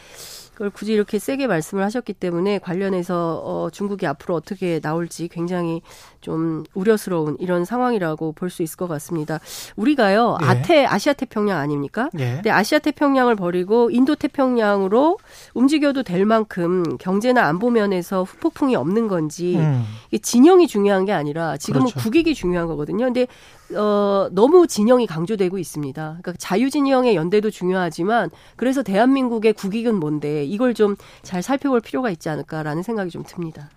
그걸 0.58 0.72
굳이 0.72 0.92
이렇게 0.92 1.20
세게 1.20 1.46
말씀을 1.46 1.84
하셨기 1.84 2.14
때문에 2.14 2.58
관련해서 2.58 3.44
어 3.46 3.70
중국이 3.70 4.08
앞으로 4.08 4.34
어떻게 4.34 4.80
나올지 4.80 5.28
굉장히 5.28 5.84
좀 6.20 6.64
우려스러운 6.74 7.38
이런 7.40 7.64
상황이라고 7.64 8.32
볼 8.32 8.50
수 8.50 8.64
있을 8.64 8.76
것 8.78 8.88
같습니다. 8.88 9.40
우리가요 9.76 10.38
예. 10.42 10.46
아태 10.46 10.86
아시아 10.86 11.14
태평양 11.14 11.60
아닙니까? 11.60 12.10
예. 12.18 12.36
근데 12.36 12.50
아시아 12.50 12.80
태평양을 12.80 13.36
버리고 13.36 13.92
인도 13.92 14.16
태평양으로 14.16 15.20
움직여도 15.54 16.02
될 16.02 16.26
만큼 16.26 16.98
경제나 16.98 17.44
안보 17.46 17.70
면에서 17.70 18.24
후폭풍이 18.24 18.76
없는 18.76 19.10
건지 19.10 19.58
음. 19.58 19.84
이게 20.08 20.18
진영이 20.18 20.68
중요한 20.68 21.06
게 21.06 21.12
아니라 21.12 21.58
지금은 21.58 21.88
그렇죠. 21.88 22.00
국익이 22.00 22.34
중요한 22.34 22.68
거거든요. 22.68 23.06
근데 23.06 23.28
어 23.76 24.30
너무 24.32 24.68
진영이 24.68 25.08
강조되고 25.08 25.58
있습니다. 25.58 26.02
그러니까 26.22 26.34
자유 26.38 26.70
진영의 26.70 27.16
연대도 27.16 27.50
중요하지만 27.52 28.30
그래서 28.56 28.82
대한민국의 28.84 29.54
국익은 29.54 29.96
뭔데 29.96 30.46
이걸 30.46 30.74
좀 30.74 30.96
잘 31.24 31.42
살펴볼 31.44 31.82
필요가 31.82 32.10
있지 32.10 32.30
않을까라는 32.30 32.84
생각이 32.84 33.10
좀 33.10 33.24
듭니다. 33.28 33.70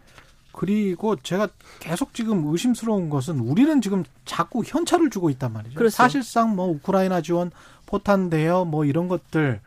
그리고 0.53 1.17
제가 1.17 1.49
계속 1.79 2.15
지금 2.15 2.47
의심스러운 2.47 3.09
것은 3.11 3.39
우리는 3.41 3.81
지금 3.81 4.05
자꾸 4.25 4.63
현찰을 4.65 5.11
주고 5.11 5.31
있단 5.31 5.53
말이죠. 5.53 5.75
그렇죠. 5.77 5.95
사실상 5.95 6.55
뭐 6.55 6.69
우크라이나 6.69 7.23
지원, 7.23 7.51
포탄 7.87 8.31
대여 8.31 8.65
뭐 8.65 8.85
이런 8.85 9.09
것들 9.09 9.61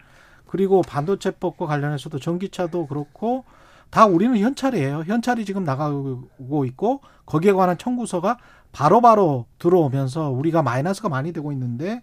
그리고 0.47 0.81
반도체법과 0.81 1.65
관련해서도 1.65 2.19
전기차도 2.19 2.87
그렇고 2.87 3.43
다 3.89 4.05
우리는 4.05 4.37
현찰이에요. 4.37 5.03
현찰이 5.07 5.45
지금 5.45 5.63
나가고 5.63 6.65
있고 6.65 7.01
거기에 7.25 7.53
관한 7.53 7.77
청구서가 7.77 8.37
바로 8.73 8.99
바로 8.99 9.45
들어오면서 9.59 10.31
우리가 10.31 10.61
마이너스가 10.63 11.07
많이 11.07 11.31
되고 11.31 11.51
있는데 11.53 12.01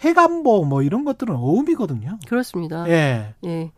해관보 0.00 0.64
뭐 0.64 0.82
이런 0.82 1.04
것들은 1.04 1.34
어음이거든요. 1.34 2.18
그렇습니다. 2.28 2.88
예. 2.88 3.34
예. 3.44 3.72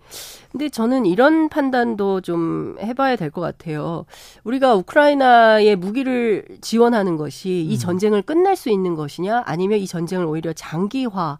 근데 0.52 0.68
저는 0.68 1.06
이런 1.06 1.48
판단도 1.48 2.20
좀 2.20 2.76
해봐야 2.80 3.16
될 3.16 3.30
것 3.30 3.40
같아요. 3.40 4.04
우리가 4.44 4.74
우크라이나에 4.74 5.76
무기를 5.76 6.44
지원하는 6.60 7.16
것이 7.16 7.64
이 7.64 7.74
음. 7.74 7.78
전쟁을 7.78 8.22
끝낼 8.22 8.54
수 8.56 8.68
있는 8.70 8.94
것이냐, 8.96 9.44
아니면 9.46 9.78
이 9.78 9.86
전쟁을 9.86 10.26
오히려 10.26 10.52
장기화 10.52 11.38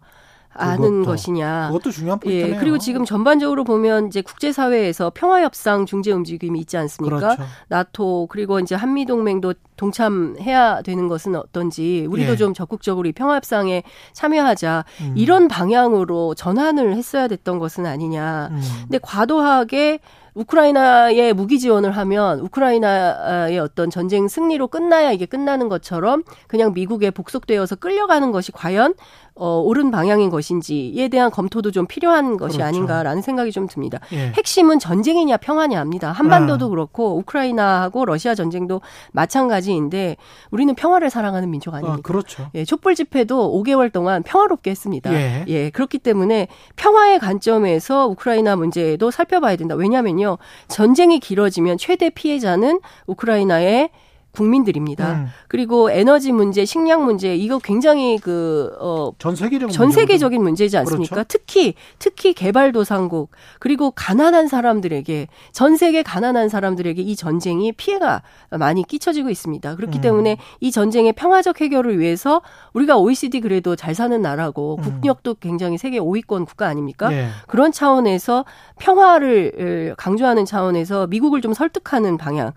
그것도, 0.53 1.05
것이냐. 1.05 1.67
그것도 1.67 1.91
중요한 1.91 2.19
포인트네요. 2.19 2.55
예, 2.55 2.59
그리고 2.59 2.77
지금 2.77 3.05
전반적으로 3.05 3.63
보면 3.63 4.07
이제 4.07 4.21
국제사회에서 4.21 5.11
평화협상 5.13 5.85
중재 5.85 6.11
움직임이 6.11 6.59
있지 6.59 6.77
않습니까? 6.77 7.17
그렇죠. 7.17 7.43
나토 7.69 8.27
그리고 8.29 8.59
이제 8.59 8.75
한미 8.75 9.05
동맹도 9.05 9.53
동참해야 9.77 10.81
되는 10.81 11.07
것은 11.07 11.35
어떤지 11.35 12.05
우리도 12.09 12.33
예. 12.33 12.35
좀 12.35 12.53
적극적으로 12.53 13.07
이 13.07 13.11
평화협상에 13.13 13.83
참여하자 14.13 14.85
음. 15.01 15.13
이런 15.15 15.47
방향으로 15.47 16.35
전환을 16.35 16.95
했어야 16.95 17.27
됐던 17.27 17.57
것은 17.57 17.85
아니냐. 17.85 18.49
음. 18.51 18.61
근데 18.83 18.99
과도하게 19.01 19.99
우크라이나에 20.33 21.33
무기 21.33 21.59
지원을 21.59 21.91
하면 21.91 22.39
우크라이나의 22.39 23.59
어떤 23.59 23.89
전쟁 23.89 24.27
승리로 24.27 24.67
끝나야 24.67 25.11
이게 25.11 25.25
끝나는 25.25 25.67
것처럼 25.67 26.23
그냥 26.47 26.73
미국에 26.73 27.11
복속되어서 27.11 27.75
끌려가는 27.77 28.31
것이 28.31 28.51
과연 28.51 28.93
어, 29.35 29.59
옳은 29.59 29.91
방향인 29.91 30.29
것인지에 30.29 31.07
대한 31.07 31.31
검토도 31.31 31.71
좀 31.71 31.87
필요한 31.87 32.37
것이 32.37 32.57
그렇죠. 32.57 32.67
아닌가라는 32.67 33.21
생각이 33.21 33.51
좀 33.51 33.67
듭니다. 33.67 33.99
예. 34.11 34.33
핵심은 34.35 34.79
전쟁이냐 34.79 35.37
평화냐입니다. 35.37 36.11
한반도도 36.11 36.65
아. 36.65 36.69
그렇고 36.69 37.17
우크라이나하고 37.17 38.05
러시아 38.05 38.35
전쟁도 38.35 38.81
마찬가지인데 39.13 40.17
우리는 40.51 40.75
평화를 40.75 41.09
사랑하는 41.09 41.49
민족 41.49 41.73
어, 41.73 41.77
아닙니까? 41.77 42.01
그렇죠. 42.03 42.49
예, 42.55 42.65
촛불 42.65 42.95
집회도 42.95 43.63
5개월 43.63 43.91
동안 43.91 44.21
평화롭게 44.23 44.69
했습니다. 44.69 45.11
예. 45.13 45.69
그렇기 45.69 45.99
때문에 45.99 46.47
평화의 46.75 47.19
관점에서 47.19 48.07
우크라이나 48.07 48.55
문제도 48.55 49.09
살펴봐야 49.11 49.55
된다. 49.55 49.75
왜냐면요. 49.75 50.37
전쟁이 50.67 51.19
길어지면 51.19 51.77
최대 51.77 52.09
피해자는 52.09 52.79
우크라이나의 53.07 53.89
국민들입니다. 54.31 55.13
음. 55.13 55.27
그리고 55.47 55.91
에너지 55.91 56.31
문제, 56.31 56.65
식량 56.65 57.03
문제 57.03 57.35
이거 57.35 57.59
굉장히 57.59 58.17
그 58.17 58.71
어, 58.79 59.11
전 59.19 59.35
세계적 59.35 59.71
전 59.71 59.87
문제거든요. 59.87 59.91
세계적인 59.91 60.41
문제지 60.41 60.77
않습니까? 60.77 61.15
그렇죠. 61.15 61.27
특히 61.27 61.73
특히 61.99 62.33
개발도상국 62.33 63.31
그리고 63.59 63.91
가난한 63.91 64.47
사람들에게 64.47 65.27
전 65.51 65.75
세계 65.75 66.01
가난한 66.03 66.49
사람들에게 66.49 67.01
이 67.01 67.15
전쟁이 67.15 67.71
피해가 67.71 68.21
많이 68.51 68.83
끼쳐지고 68.83 69.29
있습니다. 69.29 69.75
그렇기 69.75 69.99
음. 69.99 70.01
때문에 70.01 70.37
이 70.59 70.71
전쟁의 70.71 71.13
평화적 71.13 71.59
해결을 71.59 71.99
위해서 71.99 72.41
우리가 72.73 72.97
OECD 72.97 73.41
그래도 73.41 73.75
잘 73.75 73.93
사는 73.95 74.21
나라고 74.21 74.77
음. 74.77 74.83
국력도 74.83 75.35
굉장히 75.35 75.77
세계 75.77 75.99
5위권 75.99 76.45
국가 76.45 76.67
아닙니까? 76.67 77.11
예. 77.11 77.27
그런 77.47 77.71
차원에서 77.71 78.45
평화를 78.79 79.95
강조하는 79.97 80.45
차원에서 80.45 81.07
미국을 81.07 81.41
좀 81.41 81.53
설득하는 81.53 82.17
방향 82.17 82.53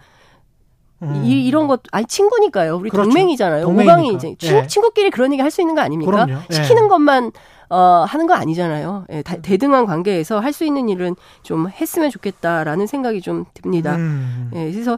음. 1.05 1.23
이, 1.25 1.45
이런 1.47 1.67
것 1.67 1.83
아니 1.93 2.07
친구니까요. 2.07 2.77
우리 2.77 2.91
그렇죠. 2.91 3.09
동맹이잖아요. 3.11 3.63
동맹이니까. 3.65 3.93
오방이 3.95 4.15
이제 4.15 4.35
친, 4.39 4.57
예. 4.57 4.67
친구 4.67 4.91
끼리 4.93 5.11
그런 5.11 5.33
얘기 5.33 5.41
할 5.43 5.51
수 5.51 5.61
있는 5.61 5.75
거 5.75 5.81
아닙니까? 5.83 6.11
그럼요. 6.11 6.41
예. 6.51 6.55
시키는 6.55 6.89
것만 6.89 7.33
어, 7.71 8.05
하는 8.07 8.27
거 8.27 8.35
아니잖아요. 8.35 9.07
예, 9.11 9.23
다- 9.23 9.37
대등한 9.41 9.87
관계에서 9.87 10.39
할 10.39 10.53
수 10.53 10.65
있는 10.65 10.89
일은 10.89 11.17
좀 11.43 11.69
했으면 11.69 12.11
좋겠다라는 12.11 12.87
생각이 12.87 13.21
좀 13.21 13.45
듭니다. 13.55 13.97
음. 13.97 14.51
예, 14.55 14.71
그래서 14.71 14.97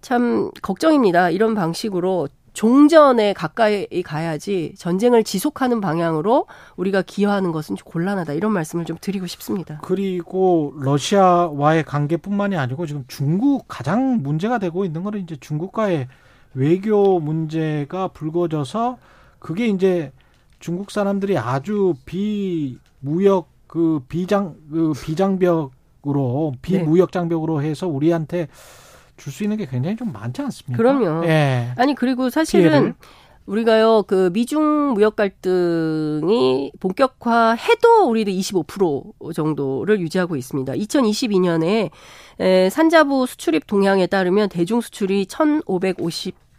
참 0.00 0.50
걱정입니다. 0.62 1.30
이런 1.30 1.54
방식으로 1.54 2.28
종전에 2.54 3.32
가까이 3.32 4.02
가야지 4.04 4.74
전쟁을 4.78 5.24
지속하는 5.24 5.80
방향으로 5.80 6.46
우리가 6.76 7.02
기여하는 7.02 7.52
것은 7.52 7.76
좀 7.76 7.84
곤란하다. 7.84 8.32
이런 8.32 8.52
말씀을 8.52 8.84
좀 8.84 8.96
드리고 9.00 9.26
싶습니다. 9.26 9.80
그리고 9.82 10.72
러시아와의 10.78 11.84
관계뿐만이 11.84 12.56
아니고 12.56 12.86
지금 12.86 13.04
중국 13.08 13.66
가장 13.66 14.22
문제가 14.22 14.58
되고 14.58 14.84
있는 14.84 15.02
거는 15.02 15.20
이제 15.20 15.36
중국과의 15.36 16.06
외교 16.54 17.18
문제가 17.18 18.08
불거져서 18.08 18.98
그게 19.40 19.66
이제 19.66 20.12
중국 20.60 20.92
사람들이 20.92 21.36
아주 21.36 21.94
비무역 22.06 23.48
그 23.66 24.00
비장 24.08 24.54
그 24.70 24.92
비장벽으로 25.04 26.54
비무역 26.62 27.10
장벽으로 27.10 27.62
해서 27.62 27.88
우리한테 27.88 28.46
줄 29.16 29.32
수 29.32 29.42
있는 29.44 29.56
게 29.56 29.66
굉장히 29.66 29.96
좀 29.96 30.12
많지 30.12 30.42
않습니까? 30.42 30.76
그럼요. 30.76 31.26
예. 31.26 31.72
아니 31.76 31.94
그리고 31.94 32.30
사실은 32.30 32.70
피해를. 32.70 32.94
우리가요 33.46 34.04
그 34.06 34.30
미중 34.32 34.94
무역 34.94 35.16
갈등이 35.16 36.72
본격화해도 36.80 38.08
우리도 38.08 38.30
25% 38.30 39.34
정도를 39.34 40.00
유지하고 40.00 40.36
있습니다. 40.36 40.72
2022년에 40.72 41.90
에, 42.40 42.70
산자부 42.70 43.26
수출입 43.26 43.66
동향에 43.66 44.06
따르면 44.06 44.48
대중 44.48 44.80
수출이 44.80 45.26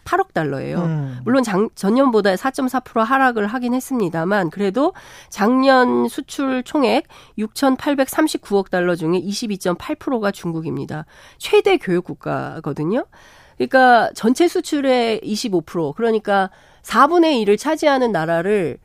1,558억 0.05 0.33
달러예요. 0.33 0.77
음. 0.79 1.19
물론 1.23 1.43
장, 1.43 1.69
전년보다 1.75 2.35
4.4% 2.35 3.03
하락을 3.03 3.47
하긴 3.47 3.73
했습니다만 3.73 4.49
그래도 4.49 4.93
작년 5.29 6.07
수출 6.07 6.63
총액 6.63 7.07
6,839억 7.37 8.69
달러 8.69 8.95
중에 8.95 9.19
22.8%가 9.19 10.31
중국입니다. 10.31 11.05
최대 11.37 11.77
교육 11.77 12.05
국가거든요. 12.05 13.05
그러니까 13.57 14.09
전체 14.15 14.47
수출의 14.47 15.21
25% 15.21 15.95
그러니까 15.95 16.49
4분의 16.83 17.43
1을 17.45 17.57
차지하는 17.57 18.11
나라를 18.11 18.77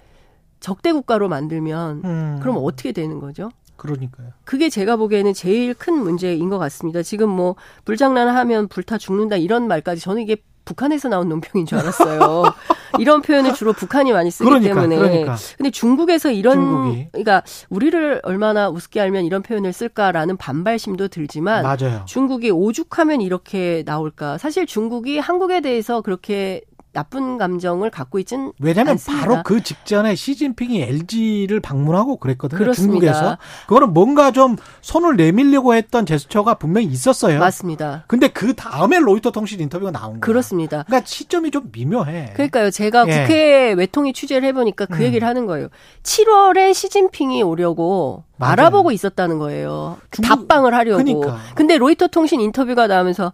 적대 0.60 0.92
국가로 0.92 1.28
만들면 1.28 2.02
음. 2.04 2.38
그럼 2.40 2.58
어떻게 2.58 2.92
되는 2.92 3.18
거죠? 3.18 3.50
그러니까요. 3.76 4.28
그게 4.44 4.68
제가 4.68 4.96
보기에는 4.96 5.32
제일 5.32 5.72
큰 5.72 5.94
문제인 5.94 6.50
것 6.50 6.58
같습니다. 6.58 7.02
지금 7.02 7.30
뭐 7.30 7.56
불장난하면 7.86 8.68
불타 8.68 8.98
죽는다 8.98 9.36
이런 9.36 9.66
말까지 9.68 10.02
저는 10.02 10.22
이게 10.22 10.36
북한에서 10.64 11.08
나온 11.08 11.28
논평인 11.28 11.66
줄 11.66 11.78
알았어요. 11.78 12.44
이런 12.98 13.22
표현을 13.22 13.54
주로 13.54 13.72
북한이 13.72 14.12
많이 14.12 14.30
쓰기 14.30 14.48
그러니까, 14.48 14.74
때문에. 14.74 14.96
그러니까. 14.96 15.36
근데 15.56 15.70
중국에서 15.70 16.30
이런 16.30 16.54
중국이. 16.54 17.08
그러니까 17.12 17.42
우리를 17.68 18.20
얼마나 18.22 18.68
우습게 18.68 19.00
알면 19.00 19.24
이런 19.24 19.42
표현을 19.42 19.72
쓸까라는 19.72 20.36
반발심도 20.36 21.08
들지만 21.08 21.62
맞아요. 21.62 22.02
중국이 22.06 22.50
오죽하면 22.50 23.20
이렇게 23.20 23.82
나올까? 23.86 24.38
사실 24.38 24.66
중국이 24.66 25.18
한국에 25.18 25.60
대해서 25.60 26.00
그렇게 26.00 26.62
나쁜 26.92 27.38
감정을 27.38 27.90
갖고 27.90 28.18
있진 28.18 28.52
왜냐하면 28.58 28.92
않습니다. 28.92 29.26
바로 29.28 29.42
그 29.44 29.62
직전에 29.62 30.14
시진핑이 30.16 30.82
LG를 30.82 31.60
방문하고 31.60 32.16
그랬거든요. 32.16 32.58
그렇습니다. 32.58 32.92
중국에서. 33.12 33.38
그거는 33.68 33.92
뭔가 33.92 34.32
좀 34.32 34.56
손을 34.80 35.16
내밀려고 35.16 35.74
했던 35.74 36.04
제스처가 36.04 36.54
분명히 36.54 36.88
있었어요. 36.88 37.38
맞습니다. 37.38 38.04
근데 38.08 38.26
그 38.28 38.54
다음에 38.54 38.98
로이터 38.98 39.30
통신 39.30 39.60
인터뷰가 39.60 39.92
나온 39.92 40.14
거야. 40.14 40.20
그렇습니다. 40.20 40.82
그러니까 40.86 41.06
시점이 41.06 41.50
좀 41.52 41.68
미묘해. 41.72 42.32
그러니까요. 42.34 42.70
제가 42.70 43.06
예. 43.08 43.22
국회 43.22 43.72
외통위 43.72 44.12
취재를 44.12 44.48
해보니까 44.48 44.86
그 44.86 44.98
음. 44.98 45.02
얘기를 45.02 45.28
하는 45.28 45.46
거예요. 45.46 45.68
7월에 46.02 46.74
시진핑이 46.74 47.42
오려고 47.42 48.24
맞아요. 48.36 48.52
알아보고 48.52 48.90
있었다는 48.90 49.38
거예요. 49.38 49.98
중국- 50.10 50.28
답방을 50.28 50.74
하려고. 50.74 51.02
그러니까. 51.04 51.38
근데 51.54 51.76
로이터 51.78 52.08
통신 52.08 52.40
인터뷰가 52.40 52.86
나오면서 52.88 53.32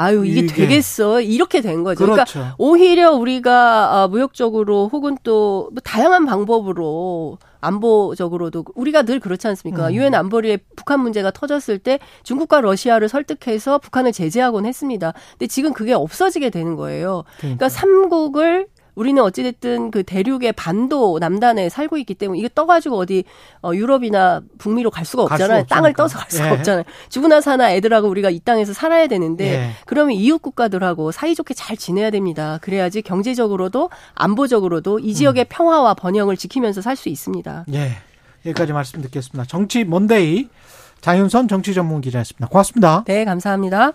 아유 0.00 0.24
이게, 0.24 0.40
이게- 0.40 0.54
되겠어 0.54 1.20
이렇게 1.20 1.60
된 1.60 1.82
거죠. 1.82 1.98
그러니까 2.04 2.24
그렇죠. 2.24 2.54
오히려 2.56 3.12
우리가 3.12 4.02
아, 4.02 4.08
무역적으로 4.08 4.88
혹은 4.92 5.18
또뭐 5.24 5.70
다양한 5.82 6.24
방법으로 6.24 7.38
안보적으로도 7.60 8.64
우리가 8.76 9.02
늘 9.02 9.18
그렇지 9.18 9.48
않습니까? 9.48 9.88
음. 9.88 9.94
유엔 9.94 10.14
안보리에 10.14 10.58
북한 10.76 11.00
문제가 11.00 11.32
터졌을 11.32 11.78
때 11.80 11.98
중국과 12.22 12.60
러시아를 12.60 13.08
설득해서 13.08 13.78
북한을 13.78 14.12
제재하곤 14.12 14.66
했습니다. 14.66 15.12
근데 15.32 15.48
지금 15.48 15.72
그게 15.72 15.92
없어지게 15.92 16.50
되는 16.50 16.76
거예요. 16.76 17.24
그러니까 17.40 17.68
삼국을 17.68 18.68
우리는 18.98 19.22
어찌됐든 19.22 19.92
그 19.92 20.02
대륙의 20.02 20.52
반도 20.54 21.18
남단에 21.20 21.68
살고 21.68 21.98
있기 21.98 22.14
때문에 22.14 22.38
이게 22.40 22.48
떠가지고 22.52 22.96
어디 22.98 23.22
어, 23.62 23.70
유럽이나 23.72 24.42
북미로 24.58 24.90
갈 24.90 25.04
수가 25.04 25.26
갈 25.26 25.36
없잖아요. 25.40 25.62
수가 25.62 25.74
땅을. 25.76 25.92
떠서 25.94 26.18
갈 26.18 26.30
수가 26.30 26.48
예. 26.48 26.50
없잖아요. 26.50 26.84
죽으나 27.08 27.40
사나 27.40 27.72
애들하고 27.72 28.08
우리가 28.08 28.30
이 28.30 28.40
땅에서 28.40 28.72
살아야 28.72 29.06
되는데 29.06 29.44
예. 29.54 29.70
그러면 29.86 30.14
이웃 30.16 30.42
국가들하고 30.42 31.12
사이좋게 31.12 31.54
잘 31.54 31.76
지내야 31.76 32.10
됩니다. 32.10 32.58
그래야지 32.60 33.02
경제적으로도 33.02 33.90
안보적으로도 34.14 34.98
이 34.98 35.14
지역의 35.14 35.44
음. 35.44 35.48
평화와 35.48 35.94
번영을 35.94 36.36
지키면서 36.36 36.82
살 36.82 36.96
수 36.96 37.08
있습니다. 37.08 37.66
예. 37.74 37.92
여기까지 38.44 38.72
말씀 38.72 39.00
듣겠습니다. 39.02 39.44
정치 39.46 39.84
먼데이 39.84 40.48
장윤선 41.00 41.46
정치 41.46 41.74
전문 41.74 42.00
기자였습니다. 42.00 42.48
고맙습니다. 42.48 43.04
네, 43.06 43.24
감사합니다. 43.24 43.92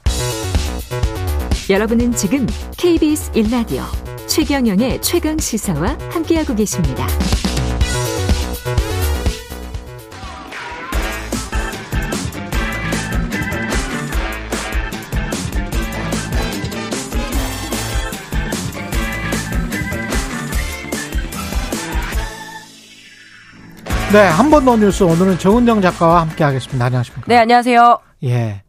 여러분은 1.70 2.14
지금 2.14 2.48
KBS 2.78 3.32
1라디오 3.34 3.84
최경영의 4.34 5.00
최강 5.04 5.38
시사와 5.38 5.96
함께하고 6.12 6.56
계십니다. 6.56 7.06
네, 24.12 24.20
한 24.20 24.50
번 24.52 24.66
더 24.66 24.78
뉴스 24.78 25.04
오늘은 25.04 25.40
정은정 25.40 25.82
작가와 25.82 26.22
함께 26.22 26.44
하겠습니다. 26.44 26.86
안녕하십니까? 26.86 27.26
네, 27.28 27.38
안녕하세요. 27.38 27.98
예. 28.26 28.62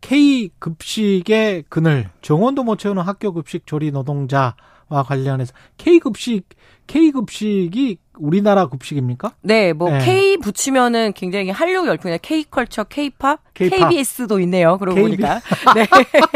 K 0.00 0.50
급식의 0.58 1.64
그늘 1.68 2.10
정원도 2.22 2.62
못 2.62 2.78
채우는 2.78 3.02
학교 3.02 3.32
급식 3.32 3.66
조리 3.66 3.90
노동자와 3.90 4.54
관련해서 4.88 5.52
K 5.76 5.98
급식 5.98 6.44
K 6.86 7.10
급식이 7.10 7.98
우리나라 8.18 8.68
급식입니까? 8.68 9.32
네, 9.42 9.72
뭐 9.72 9.90
네. 9.90 9.98
K 10.04 10.36
붙이면은 10.38 11.12
굉장히 11.14 11.50
한류 11.50 11.86
열풍이나 11.86 12.18
K 12.18 12.44
컬처, 12.44 12.84
K 12.84 13.10
팝. 13.10 13.40
KBS도 13.54 14.40
있네요. 14.40 14.78
그러고 14.78 14.96
KB. 14.96 15.02
보니까. 15.02 15.40
네. 15.76 15.86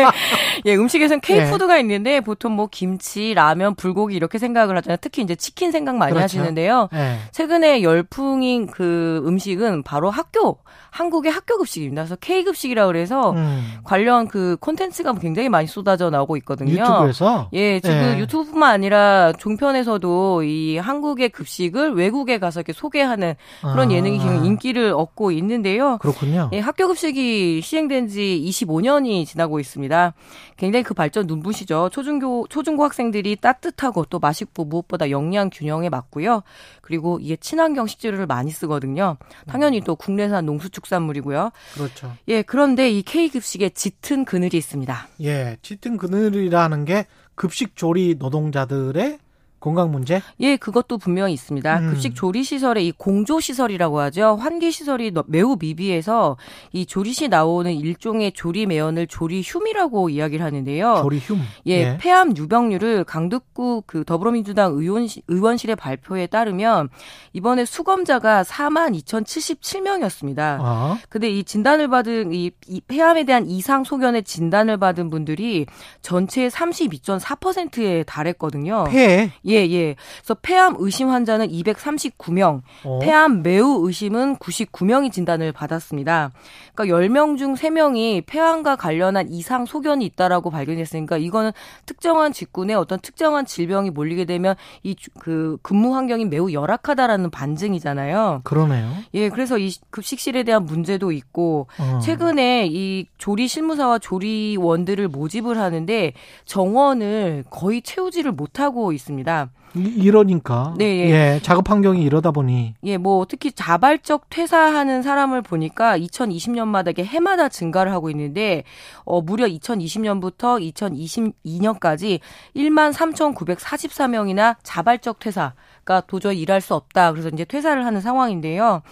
예, 0.66 0.76
음식에서는 0.76 1.20
K 1.20 1.38
네. 1.38 1.50
푸드가 1.50 1.76
있는데 1.78 2.20
보통 2.20 2.52
뭐 2.52 2.68
김치, 2.70 3.34
라면, 3.34 3.74
불고기 3.74 4.14
이렇게 4.14 4.38
생각을 4.38 4.76
하잖아요. 4.76 4.98
특히 5.00 5.22
이제 5.22 5.34
치킨 5.34 5.72
생각 5.72 5.96
많이 5.96 6.12
그렇죠. 6.12 6.24
하시는데요. 6.24 6.88
예. 6.94 7.18
최근에 7.32 7.82
열풍인 7.82 8.68
그 8.68 9.22
음식은 9.26 9.82
바로 9.82 10.10
학교, 10.10 10.58
한국의 10.90 11.32
학교 11.32 11.58
급식입니다. 11.58 12.02
그래서 12.02 12.16
K 12.20 12.44
급식이라 12.44 12.86
그래서 12.86 13.32
음, 13.32 13.78
관련 13.82 14.28
그 14.28 14.56
콘텐츠가 14.60 15.12
굉장히 15.14 15.48
많이 15.48 15.66
쏟아져 15.66 16.10
나오고 16.10 16.36
있거든요. 16.38 16.70
유튜브에서 16.72 17.48
예, 17.52 17.80
지금 17.80 17.96
예. 17.96 18.18
유튜브뿐만 18.20 18.70
아니라 18.70 19.32
종편에서도 19.38 20.44
이 20.44 20.78
한국의 20.78 21.30
급식 21.30 21.67
을 21.76 21.94
외국에 21.94 22.38
가서 22.38 22.60
이렇게 22.60 22.72
소개하는 22.72 23.34
그런 23.60 23.90
아, 23.90 23.92
예능이 23.92 24.20
지금 24.20 24.44
인기를 24.44 24.92
얻고 24.92 25.32
있는데요. 25.32 25.98
그렇군요. 25.98 26.50
예, 26.52 26.60
학교 26.60 26.88
급식이 26.88 27.60
시행된 27.60 28.08
지 28.08 28.42
25년이 28.46 29.26
지나고 29.26 29.60
있습니다. 29.60 30.14
굉장히 30.56 30.82
그 30.82 30.94
발전 30.94 31.26
눈부시죠. 31.26 31.90
초중고, 31.92 32.46
초중고 32.48 32.84
학생들이 32.84 33.36
따뜻하고 33.36 34.06
또 34.06 34.18
맛있고 34.18 34.64
무엇보다 34.64 35.10
영양 35.10 35.50
균형에 35.50 35.88
맞고요. 35.88 36.42
그리고 36.80 37.18
이게 37.20 37.36
친환경 37.36 37.86
식재료를 37.86 38.26
많이 38.26 38.50
쓰거든요. 38.50 39.16
당연히 39.46 39.80
또 39.80 39.94
국내산 39.94 40.46
농수축산물이고요. 40.46 41.50
그렇죠. 41.74 42.12
예, 42.28 42.42
그런데 42.42 42.90
이 42.90 43.02
K급식에 43.02 43.70
짙은 43.70 44.24
그늘이 44.24 44.56
있습니다. 44.56 45.08
예, 45.22 45.56
짙은 45.62 45.96
그늘이라는 45.96 46.84
게 46.84 47.06
급식 47.34 47.76
조리 47.76 48.16
노동자들의 48.18 49.18
건강 49.60 49.90
문제? 49.90 50.22
예, 50.40 50.56
그것도 50.56 50.98
분명히 50.98 51.32
있습니다. 51.32 51.78
음. 51.80 51.90
급식 51.90 52.14
조리 52.14 52.44
시설의 52.44 52.86
이 52.86 52.92
공조 52.92 53.40
시설이라고 53.40 53.98
하죠. 54.00 54.36
환기 54.40 54.70
시설이 54.70 55.10
너- 55.10 55.24
매우 55.26 55.56
미비해서 55.58 56.36
이 56.72 56.86
조리 56.86 57.12
시 57.12 57.28
나오는 57.28 57.72
일종의 57.72 58.32
조리 58.32 58.66
매연을 58.66 59.06
조리 59.08 59.42
흉이라고 59.44 60.10
이야기를 60.10 60.44
하는데요. 60.44 61.00
조리 61.02 61.18
흉. 61.18 61.40
예, 61.66 61.96
폐암 61.98 62.36
유병률을 62.36 63.04
강북구 63.04 63.82
그 63.86 64.04
더불어민주당 64.04 64.72
의원 64.74 65.08
의원실의 65.26 65.76
발표에 65.76 66.26
따르면 66.28 66.88
이번에 67.32 67.64
수검자가 67.64 68.42
4만 68.44 68.94
2,077명이었습니다. 69.02 70.38
아, 70.60 70.98
근데 71.08 71.28
이 71.30 71.44
진단을 71.44 71.88
받은 71.88 72.32
이, 72.32 72.50
이 72.66 72.80
폐암에 72.80 73.24
대한 73.24 73.46
이상 73.48 73.84
소견의 73.84 74.22
진단을 74.24 74.76
받은 74.76 75.10
분들이 75.10 75.66
전체의 76.02 76.50
32.4%에 76.50 78.02
달했거든요. 78.04 78.84
폐. 78.90 79.30
예, 79.48 79.54
예. 79.70 79.96
그래서 80.18 80.34
폐암 80.34 80.76
의심 80.78 81.08
환자는 81.08 81.48
239명, 81.48 82.62
어. 82.84 82.98
폐암 83.00 83.42
매우 83.42 83.86
의심은 83.86 84.36
99명이 84.36 85.12
진단을 85.12 85.52
받았습니다. 85.52 86.30
그러니까 86.78 86.96
10명 86.96 87.36
중 87.38 87.54
3명이 87.54 88.24
폐암과 88.26 88.76
관련한 88.76 89.28
이상 89.32 89.66
소견이 89.66 90.04
있다라고 90.06 90.50
발견했으니까 90.50 91.18
이거는 91.18 91.50
특정한 91.86 92.32
직군에 92.32 92.74
어떤 92.74 93.00
특정한 93.00 93.44
질병이 93.46 93.90
몰리게 93.90 94.24
되면 94.24 94.54
이 94.84 94.94
그 95.18 95.58
근무 95.62 95.94
환경이 95.94 96.26
매우 96.26 96.52
열악하다라는 96.52 97.30
반증이잖아요. 97.30 98.42
그러네요. 98.44 98.90
예, 99.14 99.28
그래서 99.28 99.58
이 99.58 99.72
급식실에 99.90 100.42
대한 100.42 100.64
문제도 100.64 101.12
있고 101.12 101.66
어. 101.78 101.98
최근에 102.02 102.68
이 102.70 103.06
조리 103.18 103.48
실무사와 103.48 103.98
조리원들을 103.98 105.08
모집을 105.08 105.58
하는데 105.58 106.12
정원을 106.44 107.44
거의 107.50 107.82
채우지를 107.82 108.32
못하고 108.32 108.92
있습니다. 108.92 109.50
이- 109.74 109.80
이러니까. 109.80 110.74
네, 110.78 110.84
예. 110.84 111.10
예, 111.34 111.40
작업 111.42 111.70
환경이 111.70 112.02
이러다 112.02 112.30
보니 112.30 112.74
예, 112.84 112.96
뭐 112.96 113.26
특히 113.28 113.52
자발적 113.52 114.30
퇴사하는 114.30 115.02
사람을 115.02 115.42
보니까 115.42 115.98
2020년마다 115.98 116.90
이게 116.90 117.04
해마다 117.04 117.48
증가를 117.48 117.92
하고 117.92 118.10
있는데 118.10 118.64
어 119.04 119.20
무려 119.20 119.46
2020년부터 119.46 120.58
2022년까지 120.72 122.20
1만 122.56 122.92
3,944명이나 122.92 124.56
자발적 124.62 125.18
퇴사가 125.18 126.02
도저히 126.06 126.40
일할 126.40 126.60
수 126.60 126.74
없다. 126.74 127.12
그래서 127.12 127.28
이제 127.28 127.44
퇴사를 127.44 127.84
하는 127.84 128.00
상황인데요. 128.00 128.82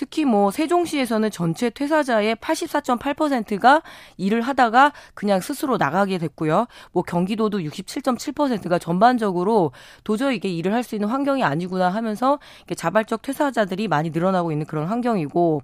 특히 0.00 0.24
뭐 0.24 0.50
세종시에서는 0.50 1.30
전체 1.30 1.68
퇴사자의 1.68 2.36
84.8%가 2.36 3.82
일을 4.16 4.40
하다가 4.40 4.94
그냥 5.12 5.40
스스로 5.40 5.76
나가게 5.76 6.16
됐고요. 6.16 6.68
뭐 6.92 7.02
경기도도 7.02 7.58
67.7%가 7.58 8.78
전반적으로 8.78 9.72
도저히 10.02 10.36
이게 10.36 10.48
일을 10.48 10.72
할 10.72 10.80
수 10.80 10.94
있는 10.94 11.08
환경이 11.08 11.44
아니구나 11.44 11.90
하면서 11.90 12.38
자발적 12.74 13.20
퇴사자들이 13.20 13.88
많이 13.88 14.08
늘어나고 14.08 14.52
있는 14.52 14.64
그런 14.64 14.86
환경이고 14.86 15.60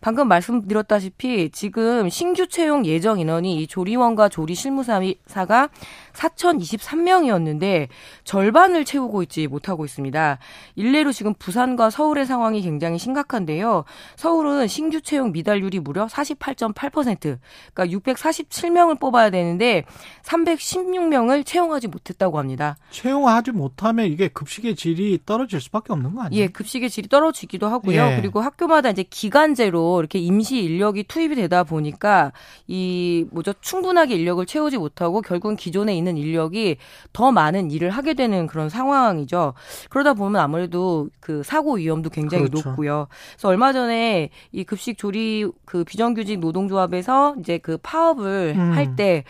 방금 0.00 0.28
말씀드렸다시피 0.28 1.50
지금 1.50 2.08
신규 2.08 2.46
채용 2.46 2.86
예정 2.86 3.18
인원이 3.18 3.60
이 3.60 3.66
조리원과 3.66 4.28
조리 4.28 4.54
실무사가 4.54 5.70
4,023명이었는데 6.12 7.88
절반을 8.22 8.84
채우고 8.84 9.24
있지 9.24 9.48
못하고 9.48 9.84
있습니다. 9.84 10.38
일례로 10.76 11.10
지금 11.10 11.34
부산과 11.34 11.90
서울의 11.90 12.26
상황이 12.26 12.62
굉장히 12.62 12.98
심각한데요. 12.98 13.71
서울은 14.16 14.68
신규 14.68 15.00
채용 15.00 15.32
미달률이 15.32 15.80
무려 15.80 16.06
48.8%, 16.06 17.38
그러니까 17.74 17.98
647명을 17.98 18.98
뽑아야 19.00 19.30
되는데 19.30 19.84
316명을 20.24 21.44
채용하지 21.44 21.88
못했다고 21.88 22.38
합니다. 22.38 22.76
채용하지 22.90 23.52
못하면 23.52 24.06
이게 24.06 24.28
급식의 24.28 24.76
질이 24.76 25.20
떨어질 25.26 25.60
수밖에 25.60 25.92
없는 25.92 26.14
거 26.14 26.22
아니에요? 26.22 26.42
예, 26.42 26.48
급식의 26.48 26.90
질이 26.90 27.08
떨어지기도 27.08 27.68
하고요. 27.68 28.02
예. 28.02 28.16
그리고 28.16 28.40
학교마다 28.40 28.90
이제 28.90 29.02
기간제로 29.02 30.00
이렇게 30.00 30.18
임시 30.18 30.58
인력이 30.62 31.04
투입이 31.04 31.34
되다 31.36 31.64
보니까 31.64 32.32
이 32.66 33.26
뭐죠 33.30 33.52
충분하게 33.60 34.14
인력을 34.16 34.44
채우지 34.46 34.78
못하고 34.78 35.22
결국은 35.22 35.56
기존에 35.56 35.96
있는 35.96 36.16
인력이 36.16 36.76
더 37.12 37.32
많은 37.32 37.70
일을 37.70 37.90
하게 37.90 38.14
되는 38.14 38.46
그런 38.46 38.68
상황이죠. 38.68 39.54
그러다 39.90 40.14
보면 40.14 40.40
아무래도 40.40 41.08
그 41.20 41.42
사고 41.42 41.74
위험도 41.74 42.10
굉장히 42.10 42.48
그렇죠. 42.48 42.70
높고요. 42.70 43.08
그래서 43.32 43.48
얼마 43.48 43.61
전에 43.70 44.30
이 44.50 44.64
급식 44.64 44.98
조리 44.98 45.46
그 45.64 45.84
비정규직 45.84 46.40
노동조합에서 46.40 47.36
이제 47.38 47.58
그 47.58 47.78
파업을 47.78 48.54
음. 48.56 48.72
할때 48.72 49.22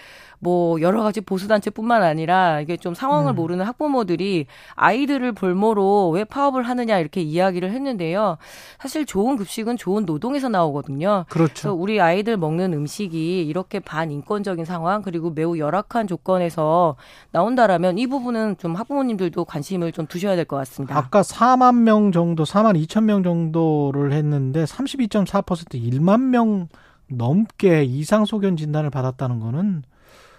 뭐 0.43 0.81
여러 0.81 1.05
가지 1.05 1.21
보수단체뿐만 1.21 2.03
아니라 2.03 2.61
이게 2.61 2.77
좀 2.77 2.95
상황을 2.95 3.33
음. 3.33 3.37
모르는 3.37 3.65
학부모들이 3.65 4.47
아이들을 4.75 5.31
볼모로 5.33 6.11
왜 6.11 6.25
파업을 6.25 6.65
하느냐 6.65 6.99
이렇게 6.99 7.21
이야기를 7.21 7.71
했는데요. 7.71 8.39
사실 8.81 9.07
좋은 9.07 9.37
급식은 9.37 9.77
좋은 9.77 10.05
노동에서 10.05 10.49
나오거든요. 10.49 11.27
그렇죠. 11.29 11.73
우리 11.73 12.01
아이들 12.01 12.37
먹는 12.37 12.73
음식이 12.73 13.47
이렇게 13.47 13.79
반인권적인 13.79 14.65
상황 14.65 15.03
그리고 15.03 15.31
매우 15.31 15.57
열악한 15.57 16.09
조건에서 16.09 16.97
나온다라면 17.31 17.99
이 17.99 18.09
부분은 18.09 18.57
좀 18.59 18.75
학부모님들도 18.75 19.45
관심을 19.45 19.93
좀 19.93 20.07
두셔야 20.09 20.35
될 20.35 20.43
것 20.45 20.57
같습니다. 20.57 20.99
아까 20.99 21.23
4만 21.23 21.83
명 21.83 22.11
정도, 22.11 22.43
4만 22.43 22.77
2천 22.85 23.05
명 23.05 23.23
정도를 23.23 24.11
했는데 24.13 24.65
32.4% 24.65 25.81
1만 25.93 26.21
명 26.21 26.67
넘게 27.09 27.85
이상 27.85 28.25
소견 28.25 28.57
진단을 28.57 28.91
받았다는 28.91 29.39
거는 29.39 29.85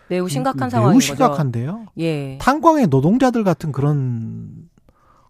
매우 0.10 0.28
심각한 0.30 0.62
매우 0.62 0.70
상황인 0.70 0.94
거죠. 1.00 1.06
심각한데요. 1.08 1.86
예. 2.00 2.38
탄광의 2.42 2.88
노동자들 2.88 3.44
같은 3.44 3.72
그런 3.72 4.70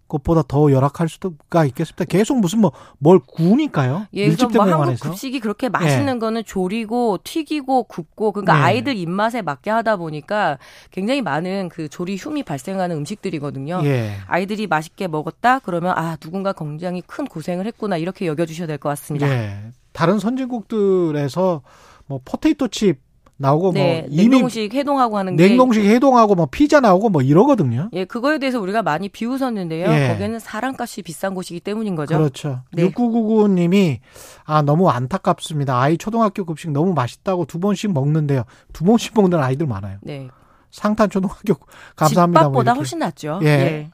것보다 0.07 0.43
더 0.47 0.71
열악할 0.71 1.09
수가 1.09 1.65
있겠습니다. 1.65 2.05
계속 2.05 2.39
무슨 2.39 2.59
뭐 2.59 2.71
뭘 2.99 3.19
구우니까요. 3.19 4.05
예, 4.13 4.25
그래서 4.27 4.47
뭐 4.47 4.63
한국. 4.65 4.99
급식이 4.99 5.39
그렇게 5.39 5.69
맛있는 5.69 6.19
거는 6.19 6.43
조리고 6.45 7.17
튀기고 7.23 7.83
굽고 7.83 8.31
그러니까 8.31 8.53
네. 8.57 8.61
아이들 8.61 8.95
입맛에 8.95 9.41
맞게 9.41 9.71
하다 9.71 9.95
보니까 9.97 10.57
굉장히 10.91 11.21
많은 11.21 11.69
그 11.69 11.89
조리 11.89 12.15
흉이 12.17 12.43
발생하는 12.43 12.95
음식들이거든요. 12.97 13.81
예. 13.85 14.13
아이들이 14.27 14.67
맛있게 14.67 15.07
먹었다 15.07 15.59
그러면 15.59 15.93
아 15.97 16.15
누군가 16.17 16.53
굉장히 16.53 17.01
큰 17.05 17.25
고생을 17.25 17.65
했구나 17.65 17.97
이렇게 17.97 18.27
여겨주셔야 18.27 18.67
될 18.67 18.77
것 18.77 18.89
같습니다. 18.89 19.27
예. 19.29 19.71
다른 19.93 20.19
선진국들에서 20.19 21.61
뭐 22.05 22.19
포테이토 22.23 22.67
칩 22.67 22.99
나오고 23.43 23.73
네, 23.73 24.05
뭐 24.07 24.15
냉동식 24.15 24.73
해동하고 24.73 25.17
하는 25.17 25.35
게 25.35 25.47
냉동식 25.47 25.83
해동하고 25.83 26.33
뭐 26.35 26.47
피자 26.49 26.79
나오고 26.79 27.09
뭐 27.09 27.21
이러거든요. 27.21 27.89
예, 27.91 28.05
그거에 28.05 28.39
대해서 28.39 28.59
우리가 28.59 28.81
많이 28.81 29.09
비웃었는데요. 29.09 29.91
예. 29.91 30.07
거기는 30.07 30.39
사람값이 30.39 31.01
비싼 31.01 31.35
곳이기 31.35 31.59
때문인 31.59 31.95
거죠. 31.95 32.17
그렇죠. 32.17 32.61
네. 32.71 32.89
6999님이 32.89 33.99
아 34.45 34.61
너무 34.61 34.89
안타깝습니다. 34.89 35.79
아이 35.79 35.97
초등학교 35.97 36.45
급식 36.45 36.71
너무 36.71 36.93
맛있다고 36.93 37.45
두 37.45 37.59
번씩 37.59 37.91
먹는데요. 37.91 38.43
두 38.71 38.85
번씩 38.85 39.13
먹는 39.13 39.39
아이들 39.39 39.67
많아요. 39.67 39.97
네. 40.01 40.29
상탄 40.71 41.09
초등학교 41.09 41.55
감사합니다. 41.95 42.43
뭐 42.43 42.49
집밥보다 42.49 42.71
이렇게. 42.71 42.77
훨씬 42.79 42.99
낫죠. 42.99 43.39
예. 43.43 43.47
예. 43.47 43.89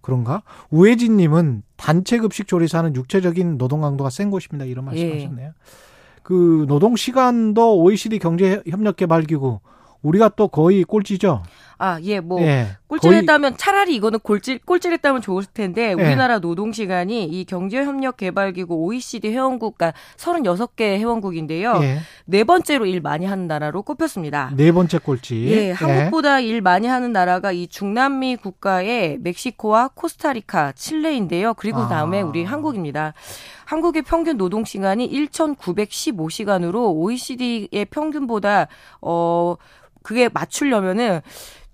그런가? 0.00 0.42
우혜진님은 0.70 1.62
단체 1.76 2.18
급식 2.18 2.46
조리사는 2.46 2.94
육체적인 2.94 3.58
노동 3.58 3.80
강도가 3.82 4.10
센 4.10 4.30
곳입니다. 4.30 4.64
이런 4.64 4.84
말씀하셨네요. 4.84 5.52
그 6.22 6.64
노동 6.68 6.96
시간도 6.96 7.82
OECD 7.82 8.18
경제 8.18 8.62
협력 8.68 8.96
개발기구 8.96 9.60
우리가 10.02 10.30
또 10.30 10.48
거의 10.48 10.84
꼴찌죠. 10.84 11.42
아, 11.78 11.98
예, 12.02 12.20
뭐 12.20 12.40
예. 12.42 12.76
꼴찌했다면 12.88 13.56
차라리 13.56 13.94
이거는 13.96 14.18
꼴찌 14.20 14.58
꼴찌했다면 14.64 15.22
좋을 15.22 15.44
텐데 15.44 15.88
예. 15.88 15.92
우리나라 15.92 16.38
노동 16.38 16.72
시간이 16.72 17.24
이 17.24 17.44
경제협력개발기구 17.44 18.74
OECD 18.74 19.30
회원국 19.30 19.78
가 19.78 19.92
36개 20.16 20.98
회원국인데요. 20.98 21.80
예. 21.82 21.98
네 22.26 22.44
번째로 22.44 22.86
일 22.86 23.00
많이 23.00 23.24
하는 23.24 23.46
나라로 23.46 23.82
꼽혔습니다. 23.82 24.52
네 24.56 24.72
번째 24.72 24.98
꼴찌. 24.98 25.46
예, 25.50 25.70
한국보다 25.72 26.40
일 26.40 26.60
많이 26.60 26.86
하는 26.86 27.12
나라가 27.12 27.52
이 27.52 27.66
중남미 27.66 28.36
국가의 28.36 29.18
멕시코와 29.20 29.90
코스타리카, 29.94 30.72
칠레인데요. 30.72 31.54
그리고 31.54 31.80
아. 31.80 31.88
다음에 31.88 32.20
우리 32.20 32.44
한국입니다. 32.44 33.14
한국의 33.64 34.02
평균 34.02 34.36
노동 34.36 34.64
시간이 34.64 35.10
1,915시간으로 35.10 36.94
OECD의 36.94 37.86
평균보다 37.90 38.68
어 39.00 39.56
그게 40.02 40.28
맞추려면은 40.28 41.20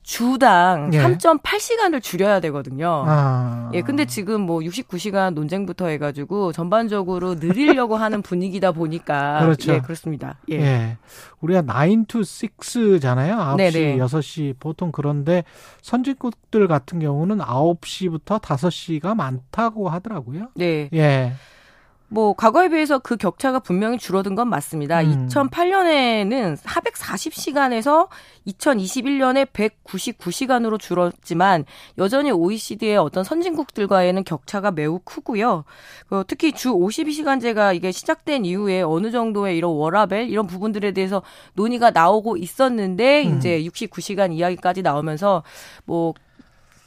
주당 0.09 0.91
예. 0.95 1.03
3.8시간을 1.03 2.03
줄여야 2.03 2.41
되거든요. 2.41 3.05
아. 3.07 3.71
예, 3.75 3.83
근데 3.83 4.07
지금 4.07 4.41
뭐 4.41 4.61
69시간 4.61 5.35
논쟁부터 5.35 5.89
해가지고 5.89 6.53
전반적으로 6.53 7.35
늘리려고 7.35 7.95
하는 8.01 8.23
분위기다 8.23 8.73
보니까 8.73 9.41
그렇죠. 9.41 9.75
예, 9.75 9.81
그렇습니다. 9.81 10.39
예. 10.51 10.55
예. 10.63 10.97
우리가 11.43 11.61
9 11.61 12.07
to 12.09 12.23
6잖아요. 12.23 13.37
9시, 13.37 13.57
네네. 13.59 13.99
6시 13.99 14.55
보통 14.59 14.93
그런데 14.93 15.45
선진국들 15.83 16.69
같은 16.69 17.01
경우는 17.01 17.41
9시부터 17.41 18.41
5시가 18.41 19.15
많다고 19.15 19.91
하더라고요. 19.91 20.49
네. 20.55 20.89
예. 20.95 21.35
뭐 22.11 22.33
과거에 22.33 22.69
비해서 22.69 22.99
그 22.99 23.17
격차가 23.17 23.59
분명히 23.59 23.99
줄어든 23.99 24.35
건 24.35 24.49
맞습니다. 24.49 25.03
음. 25.03 25.29
2008년에는 25.29 26.57
440시간에서 26.57 28.09
2021년에 28.47 29.47
199시간으로 29.47 30.79
줄었지만 30.81 31.67
여전히 31.99 32.31
OECD의 32.31 32.97
어떤 32.97 33.25
선진국들과에는 33.25 34.25
격차가 34.25 34.71
매우 34.71 35.01
크고요. 35.05 35.65
그 36.09 36.25
특히 36.27 36.53
주 36.53 36.73
52시간제가 36.73 37.77
이게 37.77 37.93
시작된 37.93 38.47
이후에 38.47 38.81
어느 38.81 39.11
정도의 39.11 39.59
이런 39.59 39.73
워라벨 39.73 40.31
이런 40.31 40.47
부분들에 40.47 40.93
대해서 40.93 41.23
논의가 41.55 41.91
나오고 41.91 42.39
있었는데 42.39 43.27
음. 43.27 43.37
이제 43.37 43.61
69시간 43.65 44.33
이야기까지 44.33 44.81
나오면서 44.81 45.43
뭐 45.85 46.15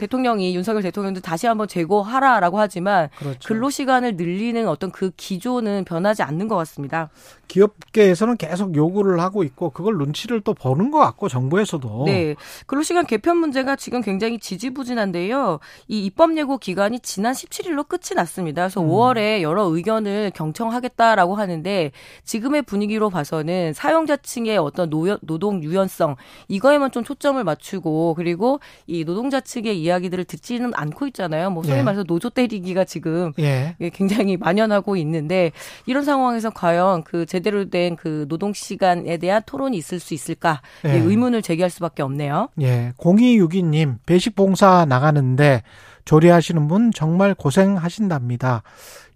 대통령이 0.02 0.56
윤석열 0.56 0.82
대통령도 0.82 1.22
다시 1.22 1.48
한번 1.48 1.68
재고하라라고 1.68 2.60
하지만 2.60 3.10
그렇죠. 3.18 3.48
근로 3.48 3.70
시간을 3.70 4.16
늘리는 4.16 4.68
어떤 4.68 4.92
그 4.92 5.12
기조는 5.16 5.86
변하지 5.86 6.24
않는 6.24 6.48
것 6.48 6.56
같습니다. 6.58 7.10
기업계에서는 7.48 8.38
계속 8.38 8.76
요구를 8.76 9.20
하고 9.20 9.44
있고 9.44 9.72
그걸 9.72 9.98
눈치를 9.98 10.42
또 10.42 10.54
보는 10.54 10.90
것 10.90 11.00
같고 11.00 11.28
정부에서도 11.28 12.04
네. 12.06 12.36
근로 12.66 12.82
시간 12.82 13.06
개편 13.06 13.38
문제가 13.38 13.76
지금 13.76 14.02
굉장히 14.02 14.40
지지부진한데요. 14.40 15.60
이 15.90 16.06
입법 16.06 16.38
예고 16.38 16.58
기간이 16.58 17.02
지난 17.02 17.34
17일로 17.34 17.88
끝이 17.88 18.16
났습니다. 18.16 18.64
그래서 18.64 18.82
음. 18.82 18.88
5월에 18.88 19.42
여러 19.42 19.64
의견을 19.64 20.32
경청하겠다라고 20.34 21.36
하는데 21.36 21.92
지금의 22.24 22.62
분위기로 22.62 23.10
봐서는 23.10 23.74
사용자층의 23.74 24.58
어떤 24.58 24.90
노, 24.90 25.18
노동 25.22 25.62
유연성 25.62 26.16
이거에만 26.48 26.92
좀 26.92 27.04
초점을 27.04 27.44
맞추고 27.44 28.14
그리고 28.16 28.62
이 28.88 29.04
노동자 29.04 29.42
측의 29.42 29.82
이 29.82 29.91
야기들을 29.92 30.26
듣지는 30.26 30.72
않고 30.74 31.06
있잖아요. 31.08 31.52
뭐 31.52 31.64
소위 31.64 31.76
네. 31.76 31.84
말해서 31.84 32.04
노조 32.04 32.30
때리기가 32.32 32.84
지금 32.86 33.32
예. 33.40 33.76
예, 33.80 33.90
굉장히 33.90 34.38
만연하고 34.38 34.96
있는데 34.98 35.52
이런 35.86 36.04
상황에서 36.04 36.50
과연 36.50 37.04
그 37.04 37.26
제대로 37.26 37.70
된 37.70 37.92
그 37.96 38.26
노동 38.28 38.54
시간에 38.54 39.18
대한 39.18 39.42
토론이 39.46 39.78
있을 39.78 40.00
수 40.00 40.14
있을까 40.14 40.62
예. 40.86 40.90
예, 40.90 40.98
의문을 40.98 41.42
제기할 41.42 41.70
수밖에 41.70 42.02
없네요. 42.04 42.50
예. 42.62 42.94
0262님, 42.98 43.98
배식 44.06 44.36
봉사 44.36 44.86
나가는데 44.86 45.64
조리하시는 46.06 46.68
분 46.68 46.92
정말 46.94 47.34
고생하신답니다. 47.34 48.64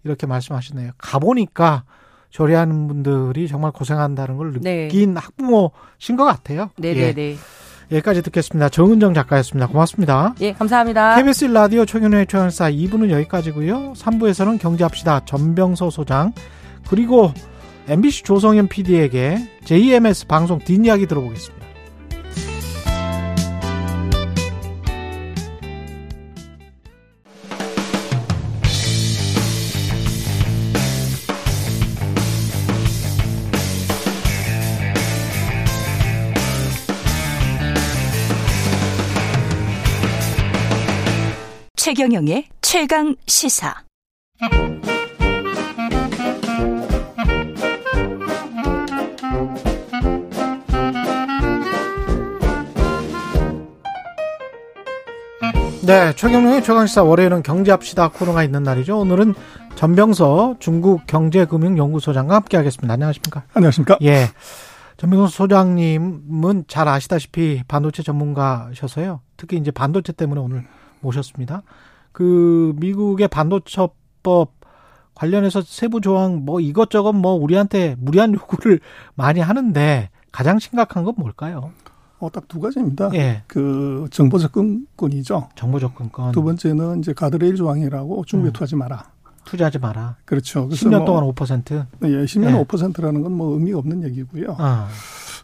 이렇게 0.04 0.26
말씀하시네요. 0.26 0.92
가보니까 0.98 1.84
조리하는 2.30 2.86
분들이 2.86 3.48
정말 3.48 3.72
고생한다는 3.72 4.36
걸 4.36 4.52
네. 4.60 4.88
느낀 4.88 5.16
학부모신 5.16 6.16
것 6.16 6.24
같아요. 6.24 6.70
예. 6.82 6.94
네네네. 6.94 7.36
여기까지 7.90 8.22
듣겠습니다. 8.22 8.68
정은정 8.68 9.14
작가였습니다. 9.14 9.68
고맙습니다. 9.68 10.34
예, 10.40 10.52
감사합니다. 10.52 11.16
KBS 11.16 11.46
라디오 11.46 11.84
최경영의 11.84 12.26
최연사 12.26 12.70
2부는 12.70 13.10
여기까지고요. 13.10 13.92
3부에서는 13.94 14.58
경제합시다. 14.58 15.24
전병서 15.24 15.90
소장 15.90 16.32
그리고 16.88 17.32
MBC 17.88 18.24
조성현 18.24 18.68
PD에게 18.68 19.38
JMS 19.64 20.26
방송 20.26 20.58
뒷이야기 20.58 21.06
들어보겠습니다. 21.06 21.65
최경영의 41.86 42.48
최강 42.62 43.14
시사. 43.28 43.72
네, 55.86 56.12
최경영의 56.16 56.64
최강시사 56.64 57.04
월요일은 57.04 57.44
경제합시다 57.44 58.08
코너가 58.08 58.42
있는 58.42 58.64
날이죠. 58.64 58.98
오늘은 58.98 59.34
전병서 59.76 60.56
중국 60.58 61.06
경제금융연구소장과 61.06 62.34
함께하겠습니다. 62.34 62.94
안녕하십니까? 62.94 63.44
안녕하십니까? 63.54 63.98
예. 64.02 64.26
전병서 64.96 65.28
소장님은 65.28 66.64
잘 66.66 66.88
아시다시피 66.88 67.62
반도체 67.68 68.02
전문가셔서요. 68.02 69.20
특히 69.36 69.56
이제 69.56 69.70
반도체 69.70 70.12
때문에 70.12 70.40
오늘 70.40 70.66
모셨습니다. 71.00 71.62
그 72.12 72.72
미국의 72.76 73.28
반도체법 73.28 74.52
관련해서 75.14 75.62
세부 75.62 76.00
조항 76.00 76.44
뭐 76.44 76.60
이것저것 76.60 77.12
뭐 77.12 77.32
우리한테 77.34 77.96
무리한 77.98 78.34
요구를 78.34 78.80
많이 79.14 79.40
하는데 79.40 80.10
가장 80.32 80.58
심각한 80.58 81.04
건 81.04 81.14
뭘까요? 81.16 81.70
어, 82.18 82.30
딱 82.30 82.44
두 82.48 82.60
가지입니다. 82.60 83.10
예. 83.14 83.42
그 83.46 84.06
정보 84.10 84.38
접근권이죠. 84.38 85.48
정보 85.54 85.78
접근권. 85.78 86.32
두 86.32 86.42
번째는 86.42 87.00
이제 87.00 87.12
가드레일 87.12 87.56
조항이라고 87.56 88.24
중국에 88.24 88.50
음. 88.50 88.52
투자하지 88.52 88.76
마라. 88.76 89.04
투자하지 89.44 89.78
마라. 89.78 90.16
그렇죠. 90.24 90.66
그래서 90.66 90.88
10년 90.88 90.98
뭐, 90.98 91.04
동안 91.04 91.24
5%. 91.24 91.86
예, 92.04 92.08
10년 92.24 92.50
예. 92.58 92.64
5%라는 92.64 93.22
건 93.22 93.32
뭐 93.32 93.52
의미가 93.54 93.78
없는 93.78 94.02
얘기고요. 94.04 94.56
아. 94.58 94.88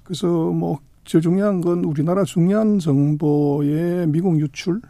그래서 0.02 0.26
뭐 0.26 0.78
제일 1.04 1.20
중요한 1.22 1.60
건 1.60 1.84
우리나라 1.84 2.24
중요한 2.24 2.78
정보의 2.78 4.06
미국 4.08 4.40
유출. 4.40 4.80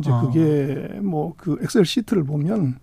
이제 0.00 0.10
어. 0.10 0.20
그게 0.22 0.98
뭐 1.00 1.34
그 1.36 1.56
엑셀 1.62 1.84
시트를 1.84 2.24
보면 2.24 2.76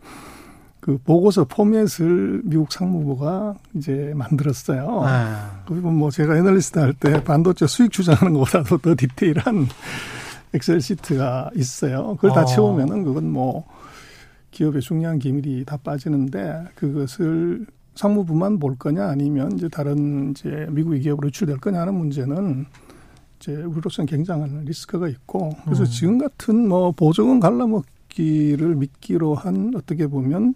그 0.80 0.97
보고서 1.03 1.43
포맷을 1.43 2.41
미국 2.45 2.72
상무부가 2.72 3.55
이제 3.74 4.13
만들었어요. 4.15 5.01
아. 5.03 5.63
그리고 5.68 5.91
뭐 5.91 6.09
제가 6.09 6.38
애널리스트 6.38 6.80
할 6.80 6.93
때 6.93 7.22
반도체 7.24 7.68
수익 7.68 7.91
추정하는 7.91 8.34
것보다도 8.34 8.78
더 8.78 8.95
디테일한 8.95 9.68
엑셀 10.53 10.80
시트가 10.80 11.49
있어요. 11.55 12.15
그걸 12.15 12.32
다 12.32 12.41
어. 12.43 12.45
채우면은 12.45 13.03
그건 13.03 13.30
뭐 13.30 13.65
기업의 14.51 14.82
중요한 14.82 15.20
기밀이 15.20 15.65
다 15.65 15.78
빠지는데 15.78 16.63
그것을 16.76 17.65
상무부만 17.95 18.59
볼 18.59 18.78
거냐 18.78 19.07
아니면 19.09 19.51
이제 19.53 19.68
다른 19.68 20.32
이제 20.32 20.68
미국의 20.70 21.01
기업으로 21.01 21.28
유출될 21.28 21.57
거냐 21.57 21.82
하는 21.82 21.95
문제는 21.95 22.65
이제 23.39 23.55
우리로서는 23.55 24.07
굉장한 24.07 24.65
리스크가 24.65 25.07
있고 25.07 25.55
그래서 25.63 25.83
음. 25.83 25.85
지금 25.85 26.17
같은 26.17 26.67
뭐 26.67 26.91
보조금 26.91 27.39
갈라먹기를 27.39 28.75
믿기로 28.75 29.35
한 29.35 29.73
어떻게 29.75 30.07
보면 30.07 30.55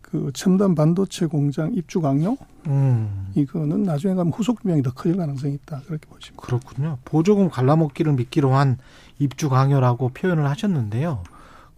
그 0.00 0.30
첨단 0.32 0.74
반도체 0.74 1.26
공장 1.26 1.74
입주 1.74 2.00
강요 2.00 2.36
음. 2.66 3.28
이거는 3.34 3.82
나중에 3.82 4.14
가면 4.14 4.32
후속 4.32 4.62
비용이 4.62 4.82
더 4.82 4.92
커질 4.92 5.16
가능성이 5.16 5.54
있다 5.54 5.82
그렇게 5.86 6.06
보십니다. 6.08 6.42
그렇군요. 6.46 6.98
보조금 7.04 7.48
갈라먹기를 7.50 8.14
믿기로 8.14 8.54
한 8.54 8.78
입주 9.18 9.48
강요라고 9.48 10.10
표현을 10.10 10.48
하셨는데요. 10.48 11.22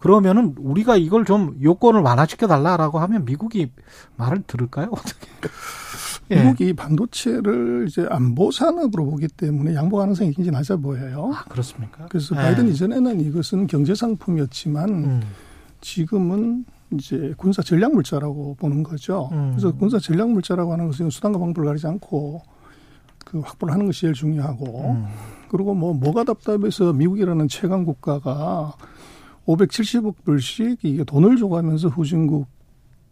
그러면은 0.01 0.55
우리가 0.57 0.97
이걸 0.97 1.25
좀 1.25 1.57
요건을 1.61 2.01
완화시켜 2.01 2.47
달라라고 2.47 2.97
하면 2.99 3.23
미국이 3.23 3.71
말을 4.17 4.41
들을까요? 4.47 4.89
어떻게? 4.91 5.27
예. 6.31 6.41
미국이 6.41 6.73
반도체를 6.73 7.85
이제 7.87 8.07
안보 8.09 8.51
산업으로 8.51 9.05
보기 9.05 9.27
때문에 9.27 9.75
양보 9.75 9.97
가능성이 9.97 10.33
굉장히 10.33 10.57
낮아 10.57 10.77
보여요. 10.77 11.31
아, 11.35 11.43
그렇습니까? 11.43 12.07
그래서 12.09 12.35
예. 12.35 12.41
바이든 12.41 12.69
이전에는 12.69 13.21
이것은 13.21 13.67
경제 13.67 13.93
상품이었지만 13.93 14.89
음. 14.89 15.21
지금은 15.81 16.65
이제 16.93 17.35
군사 17.37 17.61
전략 17.61 17.93
물자라고 17.93 18.55
보는 18.55 18.81
거죠. 18.81 19.29
음. 19.33 19.51
그래서 19.51 19.71
군사 19.71 19.99
전략 19.99 20.31
물자라고 20.31 20.73
하는 20.73 20.87
것은 20.87 21.11
수단과 21.11 21.37
방법을 21.37 21.67
가리지 21.67 21.85
않고 21.85 22.41
그 23.23 23.39
확보를 23.39 23.71
하는 23.71 23.85
것이 23.85 24.01
제일 24.01 24.13
중요하고 24.13 24.93
음. 24.93 25.05
그리고 25.49 25.75
뭐 25.75 25.93
뭐가 25.93 26.23
답답해서 26.23 26.91
미국이라는 26.91 27.47
최강 27.49 27.85
국가가 27.85 28.73
570억 29.47 30.15
불씩 30.23 30.79
이게 30.83 31.03
돈을 31.03 31.37
줘가면서 31.37 31.89
후진국 31.89 32.47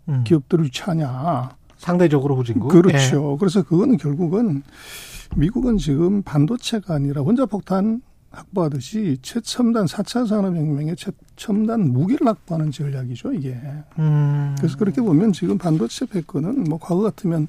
음. 0.09 0.23
기업들을 0.23 0.65
유치하냐. 0.65 1.49
상대적으로 1.77 2.35
후진국. 2.35 2.69
그렇죠. 2.71 3.37
그래서 3.37 3.63
그거는 3.63 3.97
결국은 3.97 4.63
미국은 5.35 5.77
지금 5.77 6.21
반도체가 6.23 6.95
아니라 6.95 7.21
원자폭탄 7.21 8.01
확보하듯이 8.31 9.17
최첨단 9.21 9.85
4차 9.85 10.27
산업혁명의 10.27 10.95
최첨단 10.95 11.91
무기를 11.91 12.27
확보하는 12.27 12.71
전략이죠, 12.71 13.33
이게. 13.33 13.57
음. 13.97 14.55
그래서 14.57 14.77
그렇게 14.77 15.01
보면 15.01 15.33
지금 15.33 15.57
반도체 15.57 16.05
패권은 16.05 16.65
뭐 16.65 16.77
과거 16.79 17.01
같으면 17.01 17.47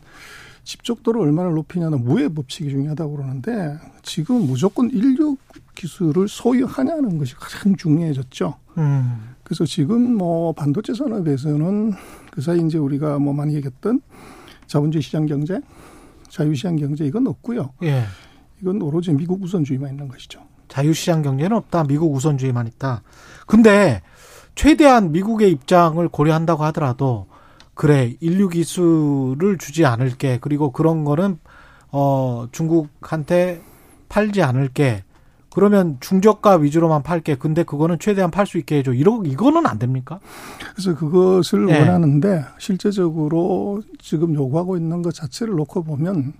집적도를 0.64 1.20
얼마나 1.20 1.50
높이냐는 1.50 2.02
무의 2.04 2.28
법칙이 2.30 2.70
중요하다고 2.70 3.16
그러는데 3.16 3.78
지금 4.02 4.46
무조건 4.46 4.90
인류 4.90 5.36
기술을 5.74 6.28
소유하냐는 6.28 7.18
것이 7.18 7.34
가장 7.34 7.74
중요해졌죠. 7.76 8.54
음. 8.80 9.34
그래서 9.44 9.64
지금 9.64 10.16
뭐 10.16 10.52
반도체 10.52 10.94
산업에서는 10.94 11.92
그 12.30 12.40
사이 12.40 12.60
이제 12.60 12.78
우리가 12.78 13.18
뭐 13.18 13.32
많이 13.32 13.54
얘기했던 13.54 14.00
자본주의 14.66 15.02
시장 15.02 15.26
경제, 15.26 15.60
자유시장 16.28 16.76
경제 16.76 17.04
이건 17.04 17.26
없고요. 17.26 17.72
예. 17.82 18.04
이건 18.62 18.80
오로지 18.80 19.12
미국 19.12 19.42
우선주의만 19.42 19.90
있는 19.90 20.08
것이죠. 20.08 20.40
자유시장 20.68 21.22
경제는 21.22 21.56
없다. 21.56 21.84
미국 21.84 22.14
우선주의만 22.14 22.68
있다. 22.68 23.02
근데 23.46 24.02
최대한 24.54 25.10
미국의 25.10 25.50
입장을 25.50 26.06
고려한다고 26.08 26.64
하더라도 26.66 27.26
그래 27.74 28.14
인류 28.20 28.48
기술을 28.48 29.58
주지 29.58 29.84
않을게 29.84 30.38
그리고 30.40 30.70
그런 30.70 31.04
거는 31.04 31.38
어 31.90 32.46
중국한테 32.52 33.62
팔지 34.08 34.42
않을게 34.42 35.02
그러면 35.53 35.96
중저가 36.01 36.57
위주로만 36.57 37.03
팔게 37.03 37.36
근데 37.36 37.62
그거는 37.64 37.98
최대한 37.98 38.30
팔 38.30 38.46
수 38.46 38.59
있게 38.59 38.78
해줘 38.78 38.92
이러 38.92 39.20
이거는 39.24 39.66
안 39.66 39.78
됩니까? 39.78 40.20
그래서 40.72 40.94
그것을 40.94 41.66
네. 41.66 41.78
원하는데 41.78 42.44
실제적으로 42.59 43.82
지금 43.98 44.34
요구하고 44.34 44.76
있는 44.76 45.03
것 45.03 45.12
자체를 45.14 45.55
놓고 45.55 45.82
보면 45.82 46.32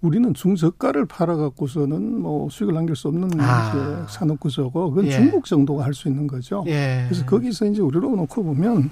우리는 0.00 0.32
중저가를 0.32 1.06
팔아갖고서는 1.06 2.20
뭐 2.22 2.48
수익을 2.50 2.74
남길 2.74 2.96
수 2.96 3.08
없는 3.08 3.38
아. 3.38 4.06
산업 4.08 4.40
구조고 4.40 4.90
그건 4.90 5.06
예. 5.06 5.10
중국 5.10 5.44
정도가 5.44 5.84
할 5.84 5.92
수 5.94 6.08
있는 6.08 6.26
거죠. 6.26 6.64
예. 6.66 7.04
그래서 7.08 7.24
거기서 7.26 7.66
이제 7.66 7.82
우리로 7.82 8.16
놓고 8.16 8.42
보면 8.42 8.90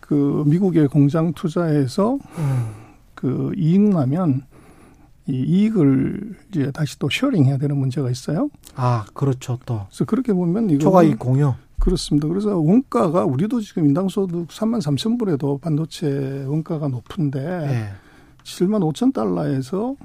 그 0.00 0.44
미국의 0.46 0.88
공장 0.88 1.32
투자해서 1.32 2.18
음. 2.38 2.66
그 3.14 3.52
이익 3.56 3.80
나면 3.80 4.42
이 5.28 5.32
이익을 5.32 6.34
이제 6.50 6.70
다시 6.70 6.98
또 6.98 7.08
sharing해야 7.10 7.58
되는 7.58 7.76
문제가 7.76 8.10
있어요. 8.10 8.48
아 8.74 9.04
그렇죠 9.14 9.58
또 9.66 9.82
그래서 9.88 10.04
그렇게 10.04 10.32
보면 10.32 10.70
이거 10.70 10.78
초과이익 10.80 11.18
공유 11.18 11.54
그렇습니다. 11.80 12.28
그래서 12.28 12.56
원가가 12.56 13.24
우리도 13.24 13.60
지금 13.60 13.86
인당소득 13.86 14.48
3만 14.48 14.80
3천 14.80 15.18
불에도 15.18 15.58
반도체 15.58 16.44
원가가 16.48 16.88
높은데 16.88 17.40
예. 17.40 17.88
7만 18.44 18.80
5천 18.92 19.12
달러에서 19.12 19.96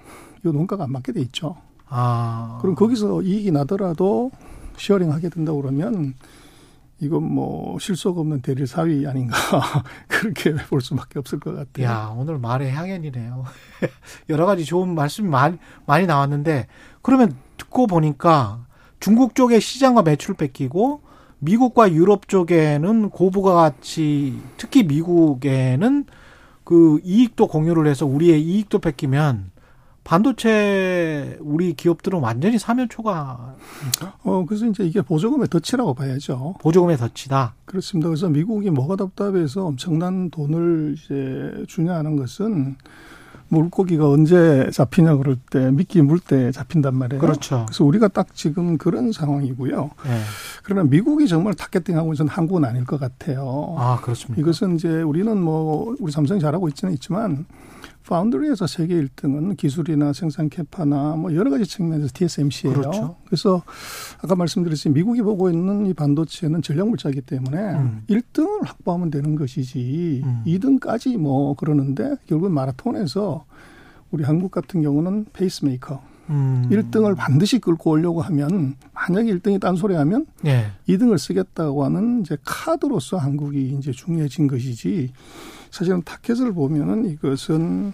이 0.44 0.48
원가가 0.48 0.84
안 0.84 0.92
맞게 0.92 1.12
돼 1.12 1.22
있죠. 1.22 1.56
아 1.88 2.58
그럼 2.62 2.76
거기서 2.76 3.22
이익이 3.22 3.52
나더라도 3.52 4.32
sharing 4.78 5.12
하게 5.12 5.30
된다 5.30 5.52
고 5.52 5.62
그러면 5.62 6.14
이건 7.02 7.24
뭐 7.34 7.80
실속 7.80 8.20
없는 8.20 8.42
대릴 8.42 8.68
사위 8.68 9.08
아닌가 9.08 9.36
그렇게 10.08 10.54
볼 10.54 10.82
수밖에 10.82 11.18
없을 11.18 11.40
것 11.40 11.56
같아요. 11.56 11.86
야, 11.86 12.14
오늘 12.16 12.38
말의 12.38 12.72
향연이네요. 12.72 13.44
여러 14.30 14.46
가지 14.46 14.64
좋은 14.64 14.94
말씀이 14.94 15.28
많이, 15.28 15.58
많이 15.88 16.06
나왔는데, 16.06 16.68
그러면 17.02 17.36
듣고 17.58 17.88
보니까 17.88 18.66
중국 19.00 19.34
쪽에 19.34 19.60
시장과 19.60 20.04
매출 20.04 20.36
뺏기고, 20.36 21.02
미국과 21.40 21.92
유럽 21.92 22.28
쪽에는 22.28 23.10
고부가 23.10 23.56
가치, 23.56 24.40
특히 24.58 24.84
미국에는 24.84 26.06
그 26.64 27.00
이익도 27.04 27.48
공유를 27.48 27.88
해서 27.88 28.06
우리의 28.06 28.44
이익도 28.44 28.78
뺏기면, 28.78 29.51
반도체 30.12 31.38
우리 31.40 31.72
기업들은 31.72 32.20
완전히 32.20 32.60
사면초가 32.60 33.56
어 34.24 34.46
그래서 34.46 34.66
이제 34.66 34.84
이게 34.84 35.02
보조금의 35.02 35.48
덫이라고 35.48 35.94
봐야죠. 35.94 36.56
보조금의 36.60 36.98
덫이다. 36.98 37.54
그렇습니다. 37.64 38.10
그래서 38.10 38.28
미국이 38.28 38.72
뭐가 38.72 38.98
답답해서 38.98 39.68
엄청난 39.68 40.30
돈을 40.30 40.98
이제 40.98 41.64
주냐 41.70 41.96
하는 41.96 42.18
것은 42.18 42.76
물고기가 43.48 44.10
언제 44.10 44.70
잡히냐 44.74 45.16
그럴 45.16 45.38
때 45.50 45.72
미끼 45.72 46.02
물 46.02 46.20
때 46.20 46.52
잡힌단 46.52 46.94
말이에요. 46.94 47.22
그렇죠. 47.22 47.64
그래서 47.70 47.86
우리가 47.86 48.10
딱 48.10 48.36
지금 48.36 48.78
그런 48.78 49.14
상황이고요. 49.14 49.92
예. 50.08 50.10
그러나 50.64 50.84
미국이 50.84 51.26
정말 51.30 51.54
타겟팅하고 51.54 52.12
있는 52.12 52.28
한국은 52.28 52.66
아닐 52.66 52.84
것 52.84 53.00
같아요. 53.00 53.76
아, 53.78 54.02
그렇습니까? 54.02 54.42
이것은 54.42 54.76
이제 54.76 54.90
우리는 54.90 55.42
뭐 55.42 55.96
우리 56.02 56.12
삼성이 56.12 56.42
잘하고 56.42 56.68
있지는 56.68 56.94
있지만 56.96 57.46
파운드리에서 58.12 58.68
세계 58.68 59.02
1등은 59.02 59.56
기술이나 59.56 60.12
생산 60.12 60.50
캐파나 60.50 61.16
뭐 61.16 61.34
여러 61.34 61.50
가지 61.50 61.66
측면에서 61.66 62.10
TSMC예요. 62.14 62.76
그렇죠. 62.76 63.16
그래서 63.26 63.64
아까 64.22 64.36
말씀드렸듯이 64.36 64.90
미국이 64.90 65.22
보고 65.22 65.50
있는 65.50 65.86
이 65.86 65.94
반도체는 65.94 66.62
전략 66.62 66.90
물자이기 66.90 67.22
때문에 67.22 67.58
음. 67.58 68.04
1등을 68.10 68.66
확보하면 68.66 69.12
되는 69.12 69.38
것이지 69.38 70.24
음. 70.26 70.44
2등까지 70.46 71.18
뭐 71.18 71.56
그러는데 71.56 72.18
결국 72.28 72.52
마라톤에서 72.52 73.46
우리 74.12 74.26
한국 74.26 74.52
같은 74.52 74.82
경우는 74.82 75.28
페이스메이커 75.32 76.02
음. 76.32 76.68
1등을 76.70 77.16
반드시 77.16 77.60
끌고 77.60 77.92
오려고 77.92 78.22
하면 78.24 78.76
만약에 78.94 79.34
1등이 79.36 79.62
딴소리 79.62 79.96
하면 79.96 80.26
예. 80.46 80.66
2등을 80.90 81.18
쓰겠다고 81.18 81.86
하는 81.86 82.22
이제 82.22 82.36
카드로서 82.44 83.16
한국이 83.16 83.78
이제 83.78 83.94
중요해진 83.94 84.48
것이지 84.48 85.14
사실은 85.72 86.04
타켓을 86.04 86.54
보면은 86.54 87.06
이것은 87.06 87.94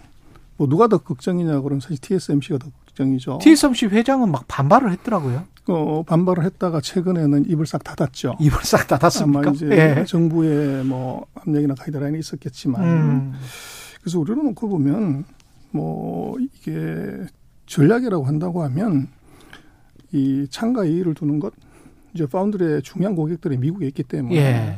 뭐 0.58 0.68
누가 0.68 0.88
더 0.88 0.98
걱정이냐 0.98 1.62
그러면 1.62 1.80
사실 1.80 1.98
TSMC가 2.00 2.58
더 2.58 2.70
걱정이죠. 2.88 3.40
TSMC 3.42 3.88
회장은 3.88 4.32
막 4.32 4.46
반발을 4.48 4.92
했더라고요. 4.92 5.46
어, 5.68 6.04
반발을 6.04 6.44
했다가 6.46 6.82
최근에는 6.82 7.50
입을 7.50 7.66
싹 7.66 7.84
닫았죠. 7.84 8.38
입을 8.40 8.64
싹 8.64 8.88
닫았습니까? 8.88 9.40
아마 9.40 9.52
이제 9.52 9.68
예. 9.72 10.06
정부의 10.06 10.84
뭐 10.86 11.28
압력이나 11.36 11.76
가이드라인이 11.76 12.18
있었겠지만 12.20 12.84
음. 12.84 13.34
그래서 14.02 14.20
우리로 14.20 14.42
놓고 14.44 14.70
보면 14.70 15.26
뭐 15.72 16.38
이게 16.40 17.26
전략이라고 17.68 18.26
한다고 18.26 18.64
하면 18.64 19.10
이 20.12 20.48
창가 20.50 20.86
이의를 20.86 21.14
두는 21.14 21.40
것 21.40 21.54
이제 22.14 22.26
파운드리의 22.26 22.82
중요한 22.82 23.16
고객들이 23.16 23.58
미국에 23.58 23.86
있기 23.88 24.04
때문에 24.04 24.36
예. 24.38 24.78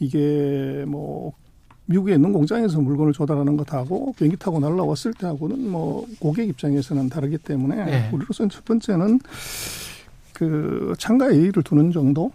이게 0.00 0.84
뭐 0.88 1.34
미국에 1.86 2.14
있는 2.14 2.32
공장에서 2.32 2.80
물건을 2.80 3.12
조달하는 3.12 3.56
것하고 3.56 4.14
비행기 4.18 4.36
타고 4.36 4.58
날라왔을 4.58 5.14
때하고는 5.14 5.70
뭐 5.70 6.06
고객 6.18 6.48
입장에서는 6.48 7.08
다르기 7.08 7.38
때문에 7.38 7.84
네. 7.84 8.10
우리로서는 8.12 8.50
첫 8.50 8.64
번째는 8.64 9.20
그 10.32 10.94
창가 10.98 11.32
예의를 11.32 11.62
두는 11.62 11.92
정도 11.92 12.32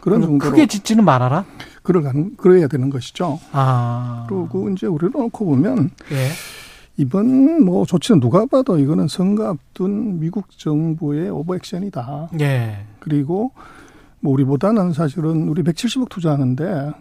그런 0.00 0.20
정도로 0.22 0.50
크게 0.50 0.66
짓지는 0.66 1.04
말아라. 1.04 1.44
그러가는 1.82 2.36
그래야 2.36 2.66
되는 2.68 2.90
것이죠. 2.90 3.38
아. 3.52 4.26
그리고 4.28 4.68
이제 4.70 4.86
우리로 4.86 5.20
놓고 5.20 5.44
보면 5.44 5.90
예. 6.12 6.28
이번 6.96 7.64
뭐 7.64 7.86
조치는 7.86 8.20
누가 8.20 8.44
봐도 8.44 8.78
이거는 8.78 9.08
선거 9.08 9.46
앞둔 9.48 10.20
미국 10.20 10.46
정부의 10.50 11.30
오버액션이다. 11.30 12.30
예. 12.40 12.84
그리고 12.98 13.52
뭐 14.20 14.32
우리보다는 14.34 14.92
사실은 14.92 15.48
우리 15.48 15.62
170억 15.62 16.10
투자하는데 16.10 16.92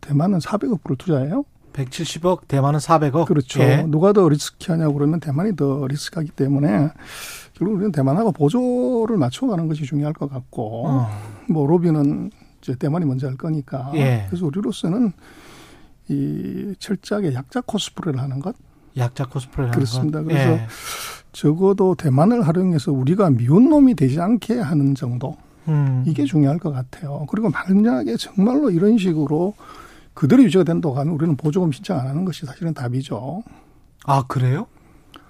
대만은 0.00 0.38
400억 0.38 0.82
불을 0.82 0.96
투자해요. 0.96 1.44
170억, 1.72 2.48
대만은 2.48 2.78
400억. 2.80 3.26
그렇죠. 3.26 3.60
예. 3.60 3.84
누가 3.86 4.12
더 4.12 4.28
리스키하냐고 4.28 4.94
그러면 4.94 5.20
대만이 5.20 5.56
더 5.56 5.86
리스크하기 5.86 6.30
때문에 6.32 6.90
결국 7.54 7.74
우리는 7.74 7.92
대만하고 7.92 8.32
보조를 8.32 9.16
맞춰가는 9.16 9.68
것이 9.68 9.84
중요할 9.84 10.12
것 10.12 10.30
같고 10.30 10.86
어. 10.88 11.08
뭐 11.48 11.66
로비는 11.66 12.30
이제 12.62 12.74
대만이 12.74 13.04
먼저 13.04 13.26
할 13.28 13.36
거니까 13.36 13.92
예. 13.94 14.26
그래서 14.28 14.46
우리로서는 14.46 15.12
이 16.08 16.74
철저하게 16.78 17.34
약자 17.34 17.60
코스프레를 17.60 18.20
하는 18.20 18.40
것 18.40 18.56
약자 18.96 19.26
코스프레를 19.26 19.72
그렇습니다. 19.72 20.18
하는 20.18 20.28
것. 20.28 20.34
그래서 20.34 20.52
예. 20.52 20.66
적어도 21.32 21.94
대만을 21.94 22.46
활용해서 22.46 22.92
우리가 22.92 23.30
미운 23.30 23.68
놈이 23.68 23.94
되지 23.94 24.20
않게 24.20 24.58
하는 24.58 24.94
정도 24.94 25.36
음. 25.68 26.02
이게 26.06 26.24
중요할 26.24 26.58
것 26.58 26.72
같아요. 26.72 27.26
그리고 27.30 27.50
만약에 27.50 28.16
정말로 28.16 28.70
이런 28.70 28.98
식으로 28.98 29.54
그대로 30.14 30.42
유지가 30.42 30.64
된다고 30.64 30.94
하면 30.96 31.14
우리는 31.14 31.36
보조금 31.36 31.72
신청 31.72 31.98
안 31.98 32.06
하는 32.06 32.24
것이 32.24 32.46
사실은 32.46 32.74
답이죠. 32.74 33.42
아 34.04 34.22
그래요? 34.26 34.66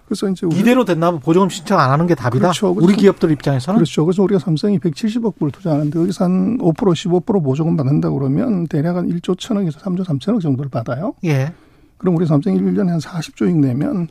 그래서 0.06 0.28
이제 0.28 0.44
이대로 0.52 0.84
된다면 0.84 1.20
보조금 1.20 1.48
신청 1.48 1.78
안 1.78 1.90
하는 1.90 2.08
게 2.08 2.16
답이다. 2.16 2.48
그렇죠. 2.48 2.70
우리 2.72 2.96
기업들 2.96 3.30
입장에서는 3.30 3.78
그렇죠. 3.78 4.04
그래서 4.04 4.24
우리가 4.24 4.40
삼성이 4.40 4.78
170억 4.80 5.38
불 5.38 5.52
투자하는데 5.52 6.00
여기서 6.00 6.24
한 6.24 6.58
5% 6.58 6.74
15% 6.74 7.44
보조금 7.44 7.76
받는다 7.76 8.10
그러면 8.10 8.66
대략 8.66 8.96
한 8.96 9.08
1조 9.08 9.36
1천억에서 9.36 9.74
3조 9.74 10.04
3천억 10.04 10.40
정도를 10.40 10.68
받아요. 10.68 11.14
예. 11.24 11.52
그럼 11.96 12.16
우리 12.16 12.26
삼성이 12.26 12.58
1년에 12.58 12.88
한 12.88 12.98
40조씩 12.98 13.56
내면 13.58 14.08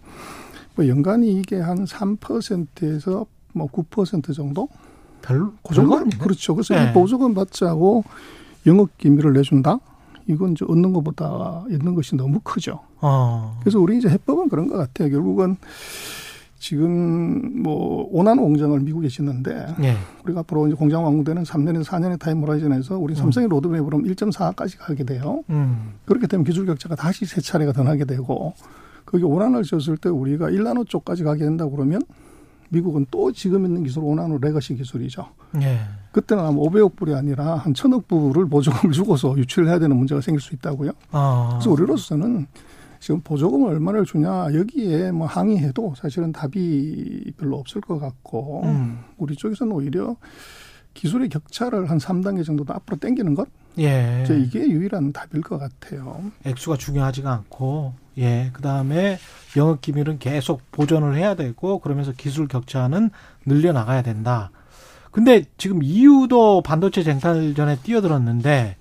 뭐 0.75 0.87
연간이 0.87 1.37
이게 1.37 1.59
한 1.59 1.83
3%에서 1.83 3.25
뭐 3.51 3.67
9% 3.67 4.33
정도? 4.33 4.69
별로 5.21 5.51
그 5.63 5.73
정도? 5.73 5.89
별거 5.89 6.01
아니네. 6.03 6.17
그렇죠. 6.17 6.55
그래서 6.55 6.75
네. 6.75 6.89
이 6.89 6.93
보조금 6.93 7.33
받자고 7.33 8.05
영업 8.67 8.97
기밀을 8.97 9.33
내준다? 9.33 9.79
이건 10.29 10.51
이제 10.51 10.63
얻는 10.67 10.93
것보다 10.93 11.65
잃는 11.69 11.95
것이 11.95 12.15
너무 12.15 12.39
크죠. 12.43 12.79
어. 13.01 13.57
그래서 13.61 13.79
우리 13.79 13.97
이제 13.97 14.07
해법은 14.07 14.49
그런 14.49 14.67
것 14.67 14.77
같아요. 14.77 15.09
결국은 15.09 15.57
지금 16.59 17.63
뭐 17.63 18.07
오나노 18.11 18.43
공장을 18.43 18.79
미국에 18.81 19.07
짓는데 19.07 19.75
예. 19.81 19.95
우리가 20.23 20.41
앞으로 20.41 20.67
이제 20.67 20.75
공장 20.75 21.03
완공되는 21.03 21.43
3년에서 21.43 21.85
4년의 21.85 22.19
time 22.19 22.41
horizon에서 22.41 22.99
우리 22.99 23.15
삼성의 23.15 23.49
로드맵으로 23.49 23.99
1.4까지 23.99 24.77
가게 24.77 25.03
돼요. 25.03 25.43
음. 25.49 25.93
그렇게 26.05 26.27
되면 26.27 26.43
기술 26.43 26.65
격차가 26.65 26.95
다시 26.95 27.25
세 27.25 27.41
차례가 27.41 27.71
더 27.71 27.83
나게 27.83 28.05
되고 28.05 28.53
거기 29.05 29.23
오나노를 29.23 29.63
지었을 29.63 29.97
때 29.97 30.09
우리가 30.09 30.49
1나노 30.49 30.87
쪽까지 30.87 31.23
가게 31.23 31.43
된다고 31.43 31.71
그러면 31.71 32.01
미국은 32.69 33.05
또 33.11 33.31
지금 33.31 33.65
있는 33.65 33.83
기술 33.83 34.03
오나노 34.03 34.37
legacy 34.39 34.75
기술이죠. 34.75 35.27
예. 35.61 35.79
그때는 36.11 36.43
아마 36.43 36.57
500억 36.57 36.95
불이 36.95 37.13
아니라 37.13 37.55
한 37.55 37.73
1000억 37.73 38.07
불을 38.07 38.47
보조금을 38.47 38.93
주고서 38.93 39.37
유치를 39.37 39.67
해야 39.67 39.79
되는 39.79 39.95
문제가 39.95 40.21
생길 40.21 40.41
수 40.41 40.53
있다고요. 40.55 40.91
어. 41.11 41.49
그래서 41.53 41.71
우리로서는 41.71 42.47
지금 42.99 43.21
보조금을 43.21 43.69
얼마를 43.69 44.05
주냐 44.05 44.53
여기에 44.53 45.11
뭐 45.11 45.25
항의해도 45.25 45.93
사실은 45.97 46.31
답이 46.31 47.33
별로 47.37 47.57
없을 47.57 47.81
것 47.81 47.97
같고 47.99 48.63
음. 48.65 48.99
우리 49.17 49.35
쪽에서는 49.35 49.71
오히려 49.73 50.15
기술의 50.93 51.29
격차를 51.29 51.89
한 51.89 51.97
3단계 51.97 52.45
정도 52.45 52.65
더 52.65 52.73
앞으로 52.73 52.97
당기는 52.97 53.35
것 53.35 53.47
예. 53.77 54.25
이게 54.29 54.67
유일한 54.67 55.13
답일 55.13 55.41
것 55.41 55.57
같아요. 55.57 56.21
액수가 56.43 56.77
중요하지가 56.77 57.31
않고 57.31 57.93
예 58.19 58.49
그 58.53 58.61
다음에 58.61 59.17
영업 59.57 59.81
기밀은 59.81 60.19
계속 60.19 60.61
보존을 60.71 61.15
해야 61.15 61.35
되고 61.35 61.79
그러면서 61.79 62.11
기술 62.11 62.47
격차는 62.47 63.09
늘려 63.45 63.71
나가야 63.71 64.01
된다. 64.01 64.51
근데 65.11 65.45
지금 65.57 65.81
EU도 65.81 66.61
반도체 66.61 67.03
쟁탈전에 67.03 67.79
뛰어들었는데 67.81 68.77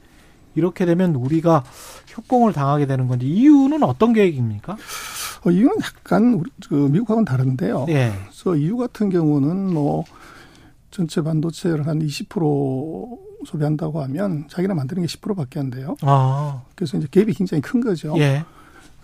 이렇게 0.55 0.85
되면 0.85 1.15
우리가 1.15 1.65
협공을 2.07 2.53
당하게 2.53 2.87
되는 2.87 3.07
건지 3.07 3.27
EU는 3.27 3.83
어떤 3.83 4.13
계획입니까? 4.13 4.77
어, 5.45 5.51
이유는 5.51 5.77
약간 5.83 6.35
우리 6.35 6.51
그 6.69 6.75
미국하고는 6.75 7.25
다른데요. 7.25 7.87
예. 7.89 8.13
그래서 8.25 8.57
EU 8.57 8.77
같은 8.77 9.09
경우는 9.09 9.73
뭐 9.73 10.05
전체 10.91 11.23
반도체를 11.23 11.87
한 11.87 12.01
20% 12.01 13.19
소비한다고 13.47 14.03
하면 14.03 14.47
자기가 14.49 14.75
만드는 14.75 15.03
게 15.03 15.07
10%밖에 15.07 15.61
안 15.61 15.71
돼요. 15.71 15.97
아. 16.03 16.63
그래서 16.75 16.99
이제 16.99 17.07
갭이 17.07 17.37
굉장히 17.37 17.61
큰 17.61 17.81
거죠. 17.81 18.15
예. 18.19 18.45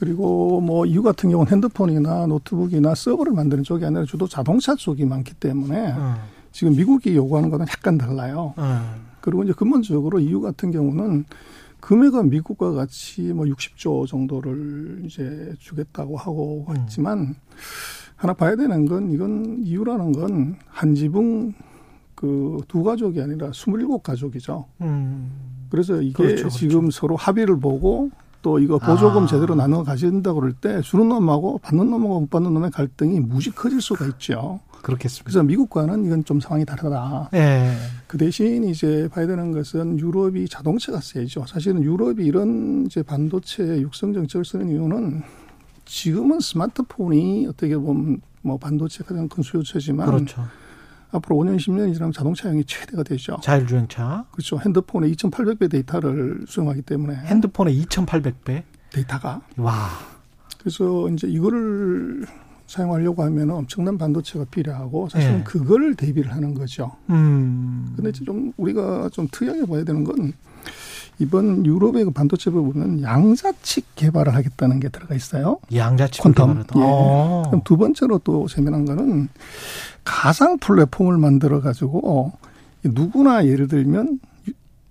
그리고 0.04 0.60
뭐 0.60 0.84
EU 0.84 1.02
같은 1.02 1.30
경우는 1.30 1.50
핸드폰이나 1.50 2.26
노트북이나 2.26 2.94
서버를 2.94 3.32
만드는 3.32 3.64
쪽이 3.64 3.86
아니라 3.86 4.04
주로 4.04 4.26
자동차 4.28 4.74
쪽이 4.74 5.06
많기 5.06 5.32
때문에 5.32 5.92
음. 5.92 6.14
지금 6.52 6.76
미국이 6.76 7.16
요구하는 7.16 7.48
거는 7.48 7.64
약간 7.68 7.96
달라요. 7.96 8.52
음. 8.58 8.80
그리고 9.22 9.44
이제 9.44 9.54
근본적으로 9.56 10.20
EU 10.20 10.42
같은 10.42 10.70
경우는 10.70 11.24
금액은 11.80 12.28
미국과 12.28 12.72
같이 12.72 13.22
뭐 13.32 13.46
60조 13.46 14.06
정도를 14.06 15.02
이제 15.06 15.54
주겠다고 15.58 16.18
하고 16.18 16.66
음. 16.68 16.76
있지만 16.82 17.34
하나 18.16 18.34
봐야 18.34 18.56
되는 18.56 18.84
건 18.84 19.10
이건 19.10 19.62
EU라는 19.64 20.12
건 20.12 20.56
한 20.68 20.94
지붕 20.94 21.54
그 22.14 22.58
두 22.68 22.82
가족이 22.82 23.20
아니라 23.22 23.50
27가족이죠. 23.50 24.64
음. 24.82 25.30
그래서 25.70 26.00
이게 26.00 26.12
그렇죠, 26.12 26.36
그렇죠. 26.42 26.58
지금 26.58 26.90
서로 26.90 27.16
합의를 27.16 27.58
보고 27.58 28.10
또 28.44 28.58
이거 28.58 28.78
보조금 28.78 29.24
아. 29.24 29.26
제대로 29.26 29.54
나눠 29.54 29.82
가진다 29.82 30.34
그럴 30.34 30.52
때 30.52 30.82
주는 30.82 31.08
놈하고 31.08 31.58
받는 31.58 31.88
놈하고 31.88 32.20
못 32.20 32.30
받는 32.30 32.52
놈의 32.52 32.70
갈등이 32.72 33.18
무지 33.20 33.50
커질 33.50 33.80
수가 33.80 34.04
있죠. 34.06 34.60
그렇겠습니다. 34.82 35.24
그래서 35.24 35.42
미국과는 35.42 36.04
이건 36.04 36.24
좀 36.26 36.40
상황이 36.40 36.66
다르다. 36.66 37.30
예. 37.32 37.72
그 38.06 38.18
대신 38.18 38.64
이제 38.64 39.08
봐야 39.10 39.26
되는 39.26 39.50
것은 39.50 39.98
유럽이 39.98 40.46
자동차가 40.46 41.00
세죠. 41.00 41.46
사실은 41.46 41.82
유럽이 41.82 42.22
이런 42.22 42.84
이제 42.84 43.02
반도체 43.02 43.80
육성 43.80 44.12
정책을 44.12 44.44
쓰는 44.44 44.68
이유는 44.68 45.22
지금은 45.86 46.40
스마트폰이 46.40 47.46
어떻게 47.48 47.78
보면 47.78 48.20
뭐 48.42 48.58
반도체 48.58 49.04
가장 49.04 49.26
큰 49.26 49.42
수요처지만 49.42 50.04
그렇죠. 50.04 50.44
앞으로 51.16 51.36
5년 51.36 51.56
10년이 51.56 51.94
지나면 51.94 52.12
자동차용이 52.12 52.64
최대가 52.64 53.02
되죠. 53.02 53.38
자율주행차. 53.42 54.26
그렇죠. 54.32 54.58
핸드폰에 54.60 55.10
2,800배 55.12 55.70
데이터를 55.70 56.44
수용하기 56.46 56.82
때문에 56.82 57.14
핸드폰에 57.26 57.72
2,800배. 57.72 58.62
데이터가 58.92 59.40
와. 59.56 59.88
그래서 60.60 61.08
이제 61.10 61.26
이거를 61.26 62.26
사용하려고 62.66 63.22
하면 63.24 63.50
엄청난 63.50 63.98
반도체가 63.98 64.46
필요하고 64.46 65.08
사실은 65.08 65.38
네. 65.38 65.44
그걸 65.44 65.94
대비를 65.94 66.32
하는 66.32 66.54
거죠. 66.54 66.92
음. 67.10 67.92
근데 67.94 68.10
이제 68.10 68.24
좀 68.24 68.52
우리가 68.56 69.10
좀 69.10 69.28
특이하게 69.30 69.66
봐야 69.66 69.84
되는 69.84 70.02
건 70.04 70.32
이번 71.18 71.64
유럽의 71.64 72.04
그 72.04 72.10
반도체 72.10 72.50
부분은 72.50 73.02
양자칩 73.02 73.94
개발을 73.94 74.34
하겠다는 74.34 74.80
게 74.80 74.88
들어가 74.88 75.14
있어요. 75.14 75.58
양자칩 75.74 76.24
퀀텀. 76.24 76.58
예. 76.76 76.80
어. 76.82 77.42
그럼 77.46 77.62
두 77.64 77.76
번째로 77.76 78.18
또 78.24 78.46
재미난 78.48 78.84
거는 78.84 79.28
가상 80.04 80.58
플랫폼을 80.58 81.16
만들어 81.18 81.60
가지고 81.60 82.32
누구나 82.82 83.46
예를 83.46 83.68
들면 83.68 84.18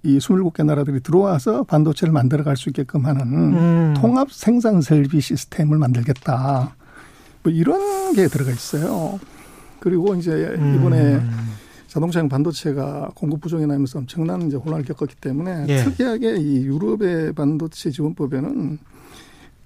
이 0.05 0.17
27개 0.17 0.65
나라들이 0.65 1.01
들어와서 1.01 1.63
반도체를 1.63 2.11
만들어 2.11 2.43
갈 2.43 2.55
수 2.57 2.69
있게끔 2.69 3.05
하는 3.05 3.21
음. 3.21 3.93
통합 3.97 4.31
생산 4.31 4.81
설비 4.81 5.21
시스템을 5.21 5.77
만들겠다. 5.77 6.75
뭐 7.43 7.51
이런 7.53 8.13
게 8.13 8.27
들어가 8.27 8.51
있어요. 8.51 9.19
그리고 9.79 10.15
이제 10.15 10.55
이번에 10.75 11.15
음. 11.15 11.53
자동차용 11.93 12.27
반도체가 12.27 13.11
공급 13.13 13.41
부족이 13.41 13.67
나면서 13.67 13.99
엄청난 13.99 14.41
이제 14.47 14.57
혼란을 14.57 14.83
겪었기 14.83 15.13
때문에 15.17 15.65
예. 15.67 15.83
특이하게 15.83 16.37
이 16.37 16.63
유럽의 16.65 17.33
반도체 17.33 17.91
지원법에는 17.91 18.79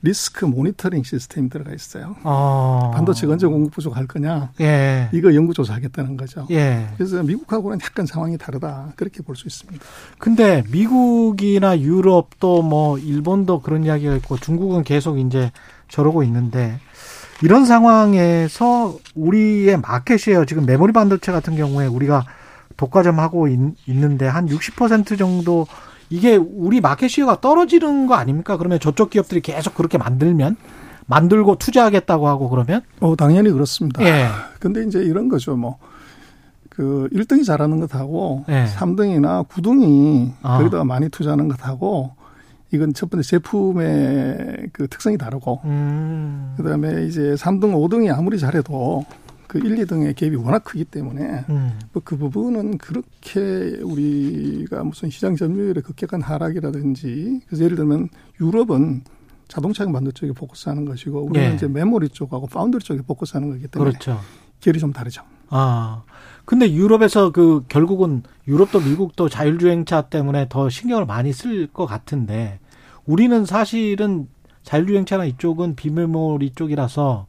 리스크 0.02 0.44
모니터링 0.44 1.04
시스템이 1.04 1.50
들어가 1.50 1.74
있어요. 1.74 2.18
어. 2.24 2.92
반도체가 2.94 3.32
언제 3.32 3.48
공급 3.48 3.72
부족할 3.72 4.08
거냐 4.08 4.52
예. 4.60 5.10
이거 5.14 5.34
연구 5.36 5.54
조사하겠다는 5.54 6.18
거죠. 6.18 6.46
예. 6.52 6.90
그래서 6.98 7.24
미국하고는 7.24 7.80
약간 7.82 8.06
상황이 8.06 8.38
다르다 8.38 8.92
그렇게 8.98 9.24
볼 9.24 9.38
수 9.38 9.48
있습니다. 9.48 9.84
근데 10.20 10.64
미국이나 10.70 11.80
유럽도 11.80 12.62
뭐 12.62 12.98
일본도 13.00 13.62
그런 13.62 13.86
이야기가 13.86 14.18
있고 14.18 14.36
중국은 14.36 14.84
계속 14.84 15.18
이제 15.18 15.52
저러고 15.88 16.24
있는데 16.24 16.78
이런 17.44 17.66
상황에서 17.66 18.98
우리의 19.16 19.78
마켓이에요. 19.78 20.46
지금 20.46 20.66
메모리 20.66 20.94
반도체 20.94 21.32
같은 21.32 21.56
경우에 21.56 21.86
우리가 21.86 22.26
독과점 22.78 23.20
하고 23.20 23.48
있, 23.48 23.60
있는데 23.88 24.28
한 24.28 24.48
60% 24.48 25.18
정도 25.18 25.68
이게 26.10 26.36
우리 26.36 26.80
마켓 26.80 27.10
시어가 27.10 27.42
떨어지는 27.42 28.08
거 28.08 28.16
아닙니까? 28.16 28.58
그러면 28.58 28.80
저쪽 28.80 29.10
기업들이 29.10 29.42
계속 29.42 29.76
그렇게 29.76 29.98
만들면 29.98 30.56
만들고 31.06 31.56
투자하겠다고 31.56 32.28
하고 32.28 32.50
그러면 32.50 32.82
어 33.00 33.16
당연히 33.16 33.50
그렇습니다. 33.52 34.04
예. 34.04 34.28
근데 34.60 34.84
이제 34.84 35.00
이런 35.00 35.30
거죠 35.30 35.56
뭐. 35.56 35.78
그 36.70 37.10
1등이 37.12 37.44
잘하는 37.44 37.80
것하고 37.80 38.46
예. 38.50 38.66
3등이나 38.78 39.48
9등이 39.48 40.34
아. 40.44 40.60
거기다가 40.60 40.84
많이 40.84 41.10
투자하는 41.10 41.48
것하고 41.48 42.12
이건 42.72 42.94
첫 42.94 43.10
번째 43.10 43.28
제품의 43.28 44.70
그 44.74 44.88
특성이 44.88 45.18
다르고 45.18 45.62
음. 45.66 46.54
그다음에 46.58 47.06
이제 47.06 47.34
3등, 47.36 47.74
5등이 47.74 48.14
아무리 48.14 48.38
잘해도 48.38 49.06
그 49.48 49.60
1, 49.60 49.78
2등의 49.78 50.14
갭이 50.14 50.44
워낙 50.44 50.64
크기 50.66 50.84
때문에 50.84 51.46
음. 51.50 51.80
뭐그 51.94 52.18
부분은 52.18 52.78
그렇게 52.78 53.80
우리가 53.82 54.84
무슨 54.84 55.10
시장 55.10 55.36
점유율의 55.36 55.84
급격한 55.84 56.22
하락이라든지 56.22 57.42
그래서 57.48 57.64
예를 57.64 57.78
들면 57.78 58.10
유럽은 58.42 59.04
자동차용 59.48 59.94
반도체 59.94 60.28
쪽에 60.28 60.34
포커스하는 60.34 60.84
것이고 60.84 61.22
우리는 61.22 61.52
예. 61.52 61.56
이제 61.56 61.68
메모리 61.70 62.10
쪽하고 62.10 62.48
파운드리 62.48 62.84
쪽에 62.84 63.02
포커스하는 63.02 63.50
거기 63.50 63.68
때문에 63.68 63.92
그렇죠. 63.92 64.20
결이 64.60 64.80
좀 64.80 64.92
다르죠. 64.92 65.22
아. 65.50 66.04
근데 66.48 66.72
유럽에서 66.72 67.32
그 67.32 67.66
결국은 67.68 68.24
유럽도 68.48 68.80
미국도 68.80 69.28
자율주행차 69.28 70.04
때문에 70.04 70.46
더 70.48 70.70
신경을 70.70 71.06
많이 71.06 71.34
쓸 71.34 71.68
것 71.68 71.86
같은데 71.86 72.62
우리는 73.06 73.44
사실은 73.44 74.30
자율주행차나 74.64 75.26
이쪽은 75.26 75.76
비메모리 75.76 76.52
쪽이라서 76.52 77.26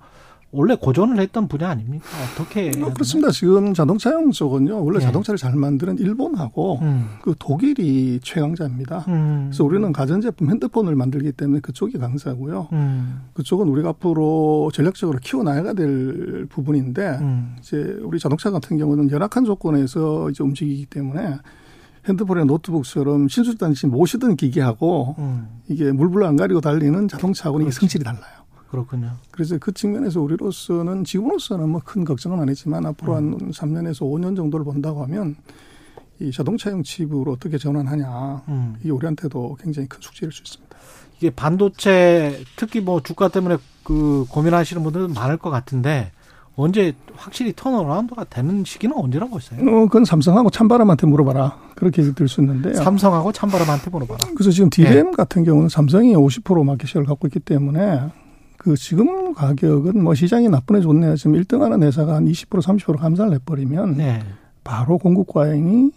원래 0.51 0.75
고전을 0.75 1.21
했던 1.21 1.47
분야 1.47 1.69
아닙니까? 1.69 2.07
어떻게? 2.33 2.71
어, 2.81 2.93
그렇습니다. 2.95 3.31
지금 3.31 3.75
자동차용 3.75 4.31
쪽은요. 4.31 4.83
원래 4.83 4.99
네. 4.99 5.05
자동차를 5.05 5.37
잘 5.37 5.55
만드는 5.55 5.99
일본하고 5.99 6.79
음. 6.81 7.09
그 7.23 7.35
독일이 7.39 8.19
최강자입니다. 8.23 9.05
음. 9.09 9.47
그래서 9.49 9.65
우리는 9.65 9.93
가전제품 9.93 10.49
핸드폰을 10.51 10.97
만들기 10.97 11.33
때문에 11.33 11.61
그쪽이 11.61 11.99
강자고요. 11.99 12.69
음. 12.73 13.21
그쪽은 13.35 13.69
우리가 13.69 13.91
앞으로 13.91 14.71
전략적으로 14.73 15.19
키워나가야 15.23 15.75
될 15.75 16.47
부분인데 16.49 17.19
음. 17.21 17.57
이제 17.59 17.99
우리 18.03 18.19
자동차 18.19 18.51
같은 18.51 18.79
경우는 18.79 19.11
열악한 19.11 19.45
조건에서 19.45 20.31
이제 20.31 20.43
움직이기 20.43 20.87
때문에 20.87 21.37
핸드폰이나 22.09 22.47
노트북처럼 22.47 23.29
신수단지 23.29 23.87
모시던 23.87 24.37
기계하고 24.37 25.17
음. 25.19 25.49
이게 25.69 25.93
물불 25.93 26.25
안 26.25 26.37
가리고 26.37 26.63
달리는 26.63 27.07
자동차하고는 27.07 27.67
이게 27.67 27.73
성질이 27.73 28.03
달라요. 28.03 28.38
그렇군요. 28.71 29.11
그래서 29.31 29.57
그 29.59 29.73
측면에서 29.73 30.21
우리로서는 30.21 31.05
지금으로서는 31.05 31.69
뭐 31.69 31.81
큰 31.85 32.05
걱정은 32.05 32.41
아니지만 32.41 32.85
앞으로 32.87 33.15
한 33.17 33.39
3년에서 33.51 34.01
5년 34.01 34.37
정도를 34.37 34.65
본다고 34.65 35.03
하면 35.05 35.37
이 36.21 36.31
자동차용 36.33 36.83
칩으로 36.83 37.33
어떻게 37.33 37.57
전환하냐 37.59 38.43
음. 38.49 38.75
이게 38.81 38.91
우리한테도 38.91 39.57
굉장히 39.61 39.89
큰 39.89 39.99
숙제일 40.03 40.33
수 40.33 40.43
있습니다. 40.43 40.77
이게 41.19 41.31
반도체 41.31 42.43
특히 42.57 42.81
뭐 42.81 43.01
주가 43.03 43.29
때문에 43.29 43.57
그 43.85 44.27
고민하시는 44.29 44.83
분들은 44.83 45.15
많을 45.15 45.37
것 45.39 45.51
같은데 45.51 46.13
언제 46.57 46.93
확실히 47.15 47.53
턴어라운드가 47.55 48.25
되는 48.25 48.65
시기는 48.65 48.95
언제라고 48.97 49.33
보세요? 49.35 49.61
어, 49.61 49.87
그건 49.87 50.05
삼성하고 50.05 50.51
찬바람한테 50.51 51.07
물어봐라 51.07 51.57
그렇게 51.77 52.03
들을 52.03 52.29
수 52.29 52.41
있는데요. 52.41 52.75
삼성하고 52.75 53.31
찬바람한테 53.33 53.91
물어봐라. 53.91 54.27
그래서 54.35 54.51
지금 54.51 54.69
DRAM 54.69 55.13
같은 55.13 55.45
경우는 55.45 55.69
삼성이 55.69 56.15
50% 56.15 56.65
마켓 56.65 56.89
시를 56.89 57.07
갖고 57.07 57.29
있기 57.29 57.39
때문에 57.41 58.11
그 58.59 58.77
지금 58.77 59.33
가격은 59.33 60.03
뭐 60.03 60.15
시장이 60.15 60.49
나쁘네 60.49 60.81
좋네 60.81 61.17
지금 61.17 61.41
1등하는 61.41 61.83
회사가 61.83 62.17
한 62.17 62.27
20% 62.27 62.61
30% 62.61 62.99
감산을 62.99 63.35
해버리면 63.37 63.97
네. 63.97 64.21
바로 64.65 64.99
공급 64.99 65.33
과잉이 65.33 65.93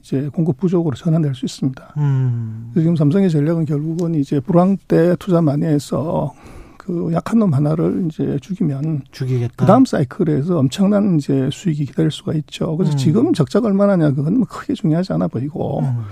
이제 0.00 0.28
공급 0.32 0.58
부족으로 0.58 0.94
전환될 0.94 1.34
수 1.34 1.44
있습니다. 1.44 1.94
음. 1.96 2.70
지금 2.74 2.94
삼성의 2.94 3.30
전략은 3.30 3.64
결국은 3.64 4.14
이제 4.14 4.38
불황 4.38 4.76
때 4.86 5.16
투자 5.18 5.40
많이 5.40 5.64
해서 5.66 6.32
그 6.76 7.10
약한 7.12 7.38
놈 7.38 7.52
하나를 7.52 8.06
이제 8.06 8.38
죽이면 8.40 9.04
죽이겠다. 9.10 9.54
그 9.56 9.66
다음 9.66 9.84
사이클에서 9.84 10.58
엄청난 10.58 11.16
이제 11.16 11.48
수익이 11.50 11.86
기다릴 11.86 12.10
수가 12.10 12.34
있죠. 12.34 12.76
그래서 12.76 12.94
음. 12.94 12.96
지금 12.96 13.32
적자가 13.32 13.66
얼마나냐 13.66 14.12
그건 14.12 14.38
뭐 14.38 14.46
크게 14.46 14.74
중요하지 14.74 15.14
않아 15.14 15.28
보이고. 15.28 15.80
음. 15.80 16.04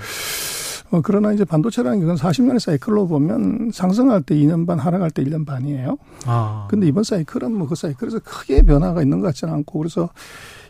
어, 0.93 1.01
그러나 1.03 1.33
이제 1.33 1.45
반도체라는 1.45 1.99
게 1.99 2.03
그건 2.03 2.17
40년의 2.17 2.59
사이클로 2.61 3.07
보면 3.09 3.71
상승할 3.73 4.23
때 4.23 4.35
2년 4.35 4.67
반, 4.67 4.79
하락할 4.79 5.11
때 5.11 5.25
1년 5.25 5.47
반이에요. 5.47 5.97
아. 6.27 6.67
근데 6.71 6.87
이번 6.87 7.03
사이클은 7.03 7.53
뭐 7.53 7.67
그 7.67 7.75
사이클에서 7.75 8.19
크게 8.21 8.63
변화가 8.63 9.01
있는 9.03 9.21
것 9.21 9.29
같지는 9.29 9.55
않고 9.55 9.79
그래서 9.79 10.11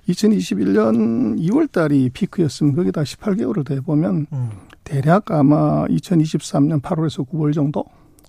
2021년 0.08 1.38
2월 1.40 1.70
달이 1.70 2.10
피크였으면 2.10 2.74
거기다 2.76 3.02
18개월을 3.02 3.64
더 3.66 3.74
해보면 3.74 4.26
음. 4.32 4.50
대략 4.84 5.30
아마 5.30 5.84
2023년 5.86 6.80
8월에서 6.80 7.28
9월 7.28 7.52
정도? 7.54 7.84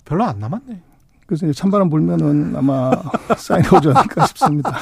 별로 0.05 0.23
안 0.23 0.39
남았네. 0.39 0.81
그래서 1.27 1.45
이제 1.45 1.53
찬바람 1.53 1.89
불면은 1.89 2.55
아마 2.55 2.91
사인 3.37 3.63
오지 3.65 3.89
않을까 3.89 4.25
싶습니다. 4.27 4.75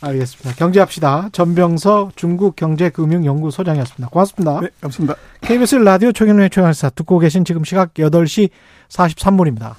알겠습니다. 0.00 0.52
경제합시다. 0.56 1.30
전병서 1.32 2.12
중국 2.16 2.56
경제금융연구소장이었습니다. 2.56 4.08
고맙습니다. 4.10 4.60
네, 4.60 4.68
감사합니다. 4.80 5.18
KBS 5.40 5.76
라디오 5.76 6.12
최경련의 6.12 6.50
최강사 6.50 6.90
듣고 6.90 7.18
계신 7.18 7.44
지금 7.44 7.64
시각 7.64 7.94
8시 7.94 8.50
43분입니다. 8.88 9.74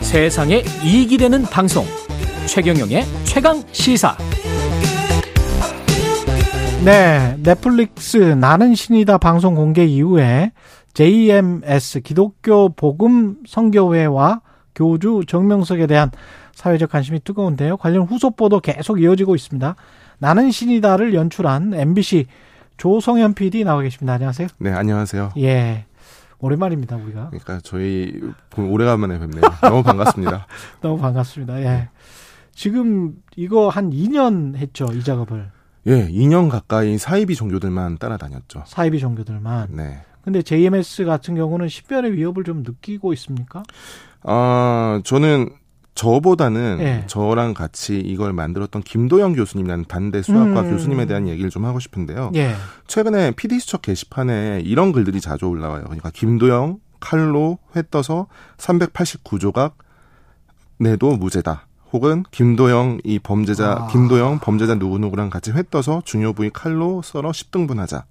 세상에 0.00 0.64
이익이 0.82 1.18
되는 1.18 1.42
방송 1.42 1.84
최경영의 2.46 3.04
최강 3.24 3.62
시사 3.72 4.16
네, 6.82 7.36
넷플릭스 7.42 8.16
나는 8.16 8.74
신이다 8.74 9.18
방송 9.18 9.54
공개 9.54 9.84
이후에 9.84 10.52
JMS 10.98 12.00
기독교 12.00 12.70
복음 12.70 13.36
선교회와 13.46 14.40
교주 14.74 15.22
정명석에 15.28 15.86
대한 15.86 16.10
사회적 16.54 16.90
관심이 16.90 17.20
뜨거운데요. 17.22 17.76
관련 17.76 18.02
후속 18.02 18.34
보도 18.36 18.58
계속 18.58 19.00
이어지고 19.00 19.36
있습니다. 19.36 19.76
나는 20.18 20.50
신이다를 20.50 21.14
연출한 21.14 21.72
MBC 21.72 22.26
조성현 22.78 23.34
PD 23.34 23.62
나와 23.62 23.82
계십니다. 23.82 24.14
안녕하세요. 24.14 24.48
네, 24.58 24.72
안녕하세요. 24.72 25.34
예. 25.38 25.84
오랜만입니다, 26.40 26.96
우리가. 26.96 27.28
그러니까 27.28 27.60
저희 27.62 28.20
오래간만에 28.56 29.20
뵙네요. 29.20 29.42
너무 29.62 29.84
반갑습니다. 29.84 30.48
너무 30.82 31.00
반갑습니다. 31.00 31.62
예. 31.62 31.90
지금 32.52 33.14
이거 33.36 33.68
한 33.68 33.90
2년 33.90 34.56
했죠, 34.56 34.86
이 34.92 35.04
작업을. 35.04 35.48
예, 35.86 36.08
2년 36.08 36.50
가까이 36.50 36.98
사이비 36.98 37.36
종교들만 37.36 37.98
따라다녔죠. 37.98 38.64
사이비 38.66 38.98
종교들만. 38.98 39.68
네. 39.70 40.00
근데 40.22 40.42
JMS 40.42 41.04
같은 41.04 41.34
경우는 41.34 41.68
신변의 41.68 42.12
위협을 42.14 42.44
좀 42.44 42.62
느끼고 42.62 43.12
있습니까? 43.14 43.62
아, 44.22 45.00
저는 45.04 45.50
저보다는 45.94 46.78
예. 46.80 47.04
저랑 47.08 47.54
같이 47.54 47.98
이걸 47.98 48.32
만들었던 48.32 48.82
김도영 48.82 49.32
교수님이라는 49.32 49.86
반대 49.86 50.22
수학과 50.22 50.60
음. 50.60 50.70
교수님에 50.70 51.06
대한 51.06 51.26
얘기를 51.26 51.50
좀 51.50 51.64
하고 51.64 51.80
싶은데요. 51.80 52.30
예. 52.36 52.54
최근에 52.86 53.32
PD수첩 53.32 53.82
게시판에 53.82 54.62
이런 54.64 54.92
글들이 54.92 55.20
자주 55.20 55.46
올라와요. 55.46 55.82
그러니까 55.84 56.10
김도영 56.10 56.78
칼로 57.00 57.58
회 57.74 57.82
떠서 57.90 58.28
389조각 58.58 59.72
내도 60.78 61.16
무죄다. 61.16 61.66
혹은 61.92 62.22
김도영 62.30 63.00
이 63.02 63.18
범죄자 63.18 63.72
아. 63.72 63.86
김도영 63.88 64.38
범죄자 64.38 64.76
누구누구랑 64.76 65.30
같이 65.30 65.50
회 65.50 65.64
떠서 65.68 66.02
중요 66.04 66.32
부위 66.32 66.50
칼로 66.50 67.02
썰어 67.02 67.30
10등분하자. 67.30 68.04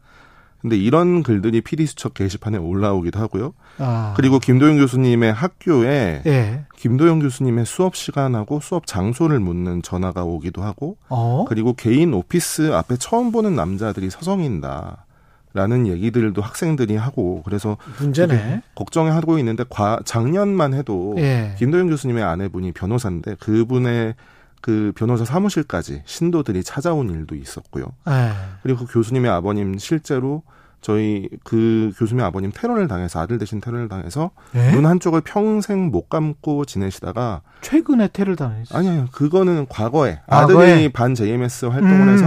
근데 0.61 0.75
이런 0.75 1.23
글들이 1.23 1.61
PD수첩 1.61 2.13
게시판에 2.13 2.57
올라오기도 2.57 3.19
하고요. 3.19 3.53
아. 3.77 4.13
그리고 4.17 4.39
김도영 4.39 4.77
교수님의 4.77 5.31
학교에 5.33 6.23
예. 6.25 6.65
김도영 6.75 7.19
교수님의 7.19 7.65
수업 7.65 7.95
시간하고 7.95 8.59
수업 8.59 8.87
장소를 8.87 9.39
묻는 9.39 9.81
전화가 9.81 10.23
오기도 10.23 10.63
하고 10.63 10.97
어? 11.09 11.45
그리고 11.47 11.73
개인 11.73 12.13
오피스 12.13 12.73
앞에 12.73 12.97
처음 12.97 13.31
보는 13.31 13.55
남자들이 13.55 14.09
서성인다. 14.09 15.05
라는 15.53 15.87
얘기들도 15.87 16.39
학생들이 16.39 16.97
하고 16.97 17.41
그래서 17.43 17.77
문제네. 17.99 18.37
되게 18.37 18.61
걱정하고 18.75 19.39
있는데 19.39 19.63
과 19.67 19.99
작년만 20.05 20.75
해도 20.75 21.15
예. 21.17 21.55
김도영 21.57 21.87
교수님의 21.87 22.23
아내분이 22.23 22.73
변호사인데 22.73 23.35
그분의 23.39 24.13
그 24.61 24.91
변호사 24.95 25.25
사무실까지 25.25 26.03
신도들이 26.05 26.63
찾아온 26.63 27.09
일도 27.09 27.35
있었고요. 27.35 27.85
예. 28.09 28.31
그리고 28.63 28.85
그 28.85 28.93
교수님의 28.93 29.31
아버님 29.31 29.77
실제로 29.77 30.43
저희 30.81 31.27
그 31.43 31.91
교수님의 31.97 32.25
아버님 32.25 32.51
테러를 32.53 32.87
당해서 32.87 33.19
아들 33.19 33.37
대신 33.39 33.59
테러를 33.59 33.87
당해서 33.87 34.31
예? 34.55 34.71
눈 34.71 34.85
한쪽을 34.85 35.21
평생 35.21 35.89
못 35.89 36.07
감고 36.07 36.65
지내시다가 36.65 37.41
최근에 37.61 38.09
테를 38.13 38.35
당했어요. 38.35 38.77
아니요 38.77 39.07
그거는 39.11 39.65
과거에 39.67 40.21
과거에? 40.27 40.71
아들이 40.73 40.89
반 40.89 41.15
JMS 41.15 41.65
활동을 41.65 42.07
음. 42.07 42.13
해서 42.13 42.25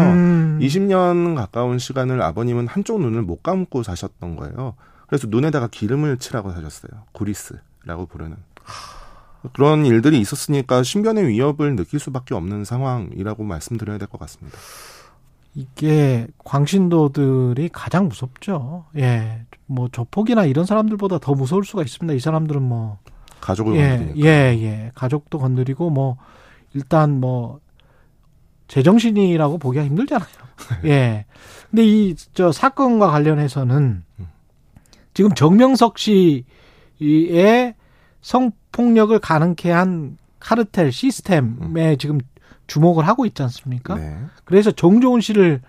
20년 0.66 1.36
가까운 1.36 1.78
시간을 1.78 2.20
아버님은 2.23 2.66
한쪽 2.66 3.01
눈을 3.01 3.23
못 3.23 3.43
감고 3.43 3.82
사셨던 3.82 4.36
거예요. 4.36 4.74
그래서 5.07 5.27
눈에다가 5.28 5.69
기름을 5.69 6.19
칠하고 6.19 6.52
사셨어요. 6.52 7.02
구리스라고 7.12 8.07
부르는. 8.07 8.36
그런 9.53 9.87
일들이 9.87 10.21
있었으니까 10.21 10.83
신변의 10.83 11.29
위협을 11.29 11.77
느낄 11.77 11.99
수밖에 12.01 12.35
없는 12.35 12.65
상황이라고 12.65 13.43
말씀드려야 13.45 13.99
될 13.99 14.09
것 14.09 14.19
같습니다. 14.21 14.59
이게 15.55 16.27
광신도들이 16.45 17.71
가장 17.73 18.09
무섭죠. 18.09 18.85
예. 18.97 19.45
뭐 19.67 19.89
조폭이나 19.91 20.45
이런 20.45 20.65
사람들보다 20.65 21.19
더 21.19 21.33
무서울 21.35 21.65
수가 21.65 21.83
있습니다. 21.83 22.15
이 22.15 22.21
사람들은 22.21 22.62
뭐 22.62 22.99
가족을 23.41 23.75
예, 23.77 23.89
건드리니까. 23.89 24.29
예, 24.29 24.31
예. 24.62 24.93
가족도 24.95 25.39
건드리고 25.39 25.91
뭐 25.91 26.17
일단 26.75 27.19
뭐 27.21 27.61
제정신이라고 28.69 29.59
보기가 29.59 29.85
힘들잖아요. 29.85 30.29
예. 30.87 31.25
근데 31.71 31.85
이 31.85 32.15
저 32.35 32.53
사건과 32.53 33.11
관련해서는 33.11 34.05
지금 35.15 35.35
정명석 35.35 35.99
씨의 35.99 37.75
성폭력을 38.23 39.19
가능케 39.19 39.71
한 39.71 40.17
카르텔 40.39 40.93
시스템에 40.93 41.97
지금 41.97 42.19
주목을 42.67 43.07
하고 43.07 43.27
있지 43.27 43.43
않습니까? 43.43 43.97
네. 43.97 44.17
그래서 44.45 44.71
정조은 44.71 45.21
씨를 45.21 45.61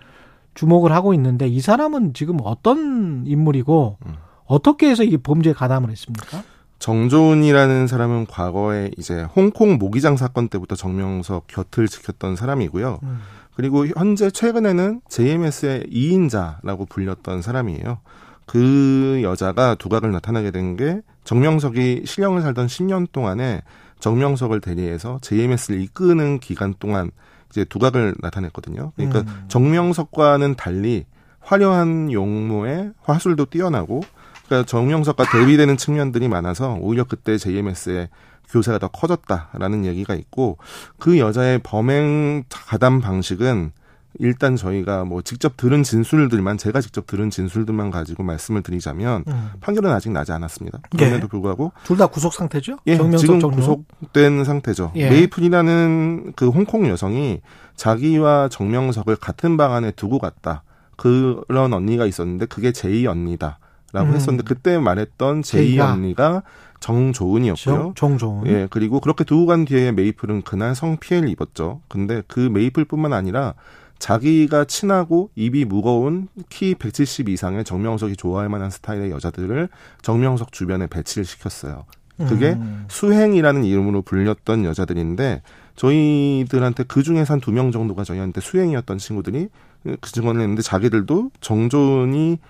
주목을 0.54 0.92
하고 0.92 1.14
있는데 1.14 1.48
이 1.48 1.60
사람은 1.60 2.14
지금 2.14 2.38
어떤 2.42 3.24
인물이고 3.26 3.98
어떻게 4.46 4.88
해서 4.90 5.02
이 5.02 5.16
범죄에 5.16 5.52
가담을 5.52 5.90
했습니까? 5.90 6.42
정조은이라는 6.78 7.86
사람은 7.86 8.26
과거에 8.26 8.90
이제 8.98 9.22
홍콩 9.22 9.78
모기장 9.78 10.16
사건 10.16 10.48
때부터 10.48 10.74
정명석 10.74 11.46
곁을 11.46 11.88
지켰던 11.88 12.36
사람이고요. 12.36 12.98
음. 13.02 13.20
그리고 13.54 13.86
현재 13.86 14.30
최근에는 14.30 15.00
JMS의 15.08 15.84
2인자라고 15.92 16.88
불렸던 16.88 17.42
사람이에요. 17.42 17.98
그 18.46 19.20
여자가 19.22 19.74
두각을 19.76 20.10
나타나게 20.10 20.50
된 20.50 20.76
게 20.76 21.00
정명석이 21.24 22.02
실형을 22.04 22.42
살던 22.42 22.66
10년 22.66 23.10
동안에 23.12 23.62
정명석을 24.00 24.60
대리해서 24.60 25.18
JMS를 25.22 25.80
이끄는 25.80 26.40
기간 26.40 26.74
동안 26.78 27.10
이제 27.50 27.64
두각을 27.64 28.14
나타냈거든요. 28.20 28.92
그러니까 28.96 29.20
음. 29.20 29.44
정명석과는 29.48 30.56
달리 30.56 31.04
화려한 31.40 32.12
용모에 32.12 32.90
화술도 33.02 33.46
뛰어나고 33.46 34.02
그러니까 34.46 34.66
정명석과 34.66 35.30
대비되는 35.30 35.76
측면들이 35.76 36.28
많아서 36.28 36.76
오히려 36.80 37.04
그때 37.04 37.38
JMS의 37.38 38.08
교세가 38.50 38.78
더 38.78 38.88
커졌다라는 38.88 39.84
얘기가 39.86 40.14
있고 40.14 40.58
그 40.98 41.18
여자의 41.18 41.60
범행 41.62 42.44
가담 42.50 43.00
방식은 43.00 43.72
일단 44.18 44.56
저희가 44.56 45.04
뭐 45.04 45.22
직접 45.22 45.56
들은 45.56 45.82
진술들만 45.82 46.58
제가 46.58 46.80
직접 46.80 47.06
들은 47.06 47.30
진술들만 47.30 47.90
가지고 47.90 48.22
말씀을 48.22 48.62
드리자면 48.62 49.24
음. 49.26 49.50
판결은 49.60 49.90
아직 49.90 50.10
나지 50.12 50.32
않았습니다. 50.32 50.80
그럼에도 50.90 51.24
예. 51.24 51.28
불구하고 51.28 51.72
둘 51.84 51.96
다 51.96 52.06
구속 52.08 52.34
상태죠? 52.34 52.78
예, 52.86 52.96
지금 53.16 53.40
정로. 53.40 53.50
구속된 53.56 54.44
상태죠. 54.44 54.92
예. 54.96 55.08
메이플이라는 55.10 56.32
그 56.36 56.48
홍콩 56.48 56.86
여성이 56.88 57.40
자기와 57.76 58.48
정명석을 58.48 59.16
같은 59.16 59.56
방 59.56 59.72
안에 59.72 59.92
두고 59.92 60.18
갔다. 60.18 60.62
그런 60.96 61.72
언니가 61.72 62.06
있었는데 62.06 62.46
그게 62.46 62.70
제이 62.72 63.06
언니다 63.06 63.58
라고 63.92 64.10
음. 64.10 64.14
했었는데 64.14 64.44
그때 64.46 64.78
말했던 64.78 65.42
제이. 65.42 65.78
언니가 65.80 66.42
정조은이었고요. 66.80 67.74
정, 67.74 67.94
정조은. 67.94 68.46
예, 68.48 68.66
그리고 68.70 69.00
그렇게 69.00 69.24
두고 69.24 69.46
간 69.46 69.64
뒤에 69.64 69.92
메이플은 69.92 70.42
그날 70.42 70.74
성피해를 70.74 71.28
입었죠. 71.28 71.80
근데 71.88 72.22
그 72.26 72.40
메이플뿐만 72.40 73.12
아니라 73.12 73.54
자기가 74.02 74.64
친하고 74.64 75.30
입이 75.36 75.64
무거운 75.64 76.26
키 76.48 76.74
170 76.74 77.28
이상의 77.28 77.62
정명석이 77.62 78.16
좋아할 78.16 78.48
만한 78.48 78.68
스타일의 78.68 79.12
여자들을 79.12 79.68
정명석 80.02 80.50
주변에 80.50 80.88
배치를 80.88 81.24
시켰어요. 81.24 81.84
그게 82.18 82.54
음. 82.54 82.84
수행이라는 82.88 83.62
이름으로 83.62 84.02
불렸던 84.02 84.64
여자들인데 84.64 85.42
저희들한테 85.76 86.82
그 86.88 87.04
중에서 87.04 87.34
한두 87.34 87.52
명 87.52 87.70
정도가 87.70 88.02
저희한테 88.02 88.40
수행이었던 88.40 88.98
친구들이 88.98 89.48
그 89.84 90.10
증언을 90.10 90.40
했는데 90.40 90.62
자기들도 90.62 91.30
정존이 91.40 92.40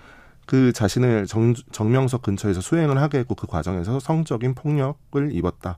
그 0.47 0.73
자신을 0.73 1.27
정, 1.27 1.53
정명석 1.71 2.23
근처에서 2.23 2.61
수행을 2.61 2.97
하게 2.97 3.19
했고 3.19 3.35
그 3.35 3.45
과정에서 3.45 3.99
성적인 3.99 4.55
폭력을 4.55 5.29
입었다. 5.31 5.77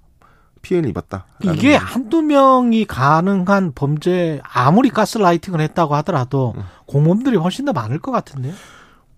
피해를 0.65 0.89
입었다. 0.89 1.27
이게 1.43 1.75
한두 1.75 2.23
명이 2.23 2.85
가능한 2.85 3.73
범죄 3.75 4.41
아무리 4.43 4.89
가스라이팅을 4.89 5.61
했다고 5.61 5.93
하더라도 5.97 6.55
음. 6.57 6.63
공범들이 6.87 7.37
훨씬 7.37 7.65
더 7.65 7.73
많을 7.73 7.99
것 7.99 8.11
같은데요. 8.11 8.53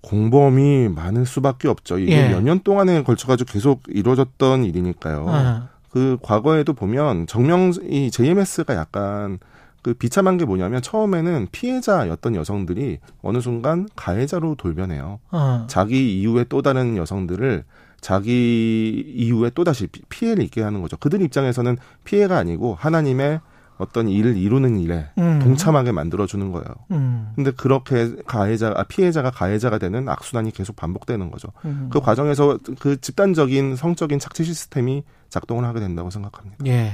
공범이 0.02 0.90
많을 0.90 1.26
수밖에 1.26 1.70
없죠. 1.70 2.00
이게 2.00 2.26
예. 2.26 2.30
몇년 2.30 2.60
동안에 2.60 3.04
걸쳐가지고 3.04 3.52
계속 3.52 3.84
이루어졌던 3.88 4.66
일이니까요. 4.66 5.26
예. 5.30 5.68
그 5.90 6.18
과거에도 6.22 6.74
보면 6.74 7.28
정명 7.28 7.72
이 7.90 8.12
JMS가 8.12 8.76
약간 8.76 9.40
그 9.82 9.94
비참한 9.94 10.38
게 10.38 10.44
뭐냐면 10.44 10.82
처음에는 10.82 11.48
피해자였던 11.54 12.36
여성들이 12.36 13.00
어느 13.22 13.40
순간 13.40 13.88
가해자로 13.96 14.56
돌변해요. 14.56 15.20
어. 15.32 15.68
자기 15.70 16.20
이후에 16.20 16.44
또 16.50 16.62
다른 16.62 16.98
여성들을 16.98 17.64
자기 18.02 19.04
이후에 19.16 19.52
또 19.56 19.64
다시 19.64 19.88
피해를 20.10 20.44
입게 20.44 20.62
하는 20.62 20.82
거죠. 20.82 20.98
그들 20.98 21.22
입장에서는 21.22 21.78
피해가 22.04 22.38
아니고 22.38 22.76
하나님의 22.76 23.42
어떤 23.78 24.10
일을 24.10 24.38
이루는 24.38 24.80
일에 24.80 25.08
음. 25.20 25.40
동참하게 25.40 25.92
만들어주는 25.92 26.52
거예요. 26.52 26.66
음. 26.92 27.32
근데 27.36 27.52
그렇게 27.52 28.16
가해자, 28.26 28.74
아, 28.76 28.84
피해자가 28.84 29.30
가해자가 29.30 29.78
되는 29.78 30.10
악순환이 30.10 30.52
계속 30.52 30.76
반복되는 30.76 31.30
거죠. 31.30 31.50
음. 31.66 31.90
그 31.92 32.00
과정에서 32.00 32.58
그 32.80 33.00
집단적인 33.00 33.76
성적인 33.76 34.18
착취 34.20 34.44
시스템이 34.44 35.04
작동을 35.30 35.66
하게 35.66 35.80
된다고 35.80 36.10
생각합니다. 36.10 36.58
예. 36.66 36.92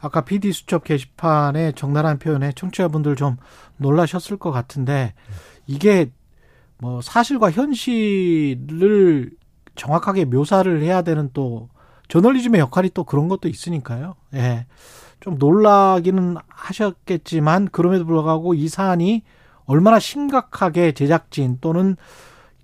아까 0.00 0.20
PD 0.22 0.52
수첩 0.52 0.84
게시판에 0.84 1.72
적나라한 1.72 2.18
표현에 2.18 2.52
청취자분들 2.52 3.16
좀 3.16 3.36
놀라셨을 3.78 4.36
것 4.36 4.50
같은데 4.50 5.14
이게 5.66 6.10
뭐 6.78 7.00
사실과 7.00 7.50
현실을 7.50 9.30
정확하게 9.78 10.26
묘사를 10.26 10.82
해야 10.82 11.00
되는 11.00 11.30
또 11.32 11.70
저널리즘의 12.08 12.60
역할이 12.60 12.90
또 12.92 13.04
그런 13.04 13.28
것도 13.28 13.48
있으니까요. 13.48 14.14
예. 14.34 14.66
좀 15.20 15.36
놀라기는 15.38 16.36
하셨겠지만 16.48 17.68
그럼에도 17.70 18.04
불구하고 18.04 18.54
이 18.54 18.68
사안이 18.68 19.22
얼마나 19.64 19.98
심각하게 19.98 20.92
제작진 20.92 21.58
또는 21.60 21.96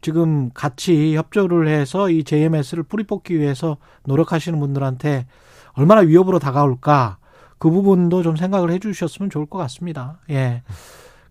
지금 0.01 0.51
같이 0.53 1.17
협조를 1.17 1.69
해서 1.69 2.11
이 2.11 2.25
JMS를 2.25 2.83
뿌리 2.83 3.05
뽑기 3.05 3.39
위해서 3.39 3.79
노력하시는 4.05 4.59
분들한테 4.59 5.27
얼마나 5.73 6.03
위협으로 6.03 6.39
다가올까 6.39 7.19
그 7.59 7.71
부분도 7.71 8.23
좀 8.23 8.37
생각을 8.37 8.71
해 8.71 8.79
주셨으면 8.79 9.31
좋을 9.31 9.47
것 9.47 9.59
같습니다. 9.59 10.19
예. 10.31 10.63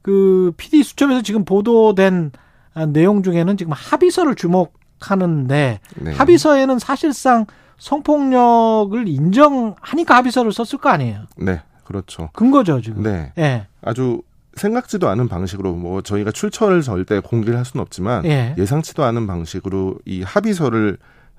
그 0.02 0.54
PD 0.58 0.84
수첩에서 0.84 1.22
지금 1.22 1.46
보도된 1.46 2.32
아, 2.74 2.86
내용 2.88 3.24
중에는 3.24 3.56
지금 3.58 3.74
합의서를 3.74 4.36
주목 4.36 4.83
하는데 5.12 5.80
네. 5.96 6.14
합의서에는 6.14 6.80
사실상 6.80 7.46
성폭력을 7.78 9.08
인정하니까 9.08 10.16
합의서를 10.16 10.52
썼을 10.52 10.80
거 10.82 10.90
아니에요. 10.90 11.24
네, 11.38 11.62
그렇죠. 11.84 12.30
근거죠, 12.34 12.82
지금. 12.82 13.04
네. 13.04 13.34
예. 13.38 13.68
아주 13.82 14.22
생각지도 14.56 15.10
않은 15.10 15.28
방식으로 15.28 15.74
뭐 15.74 16.02
저희가 16.02 16.32
출처를 16.32 16.82
절대 16.82 17.20
공개를 17.20 17.58
할 17.58 17.66
수는 17.66 17.82
없지만 17.82 18.26
예. 18.26 18.56
예상치도 18.58 19.04
않은 19.04 19.28
방식으로 19.28 19.96
이 20.06 20.22
합의서를 20.22 20.98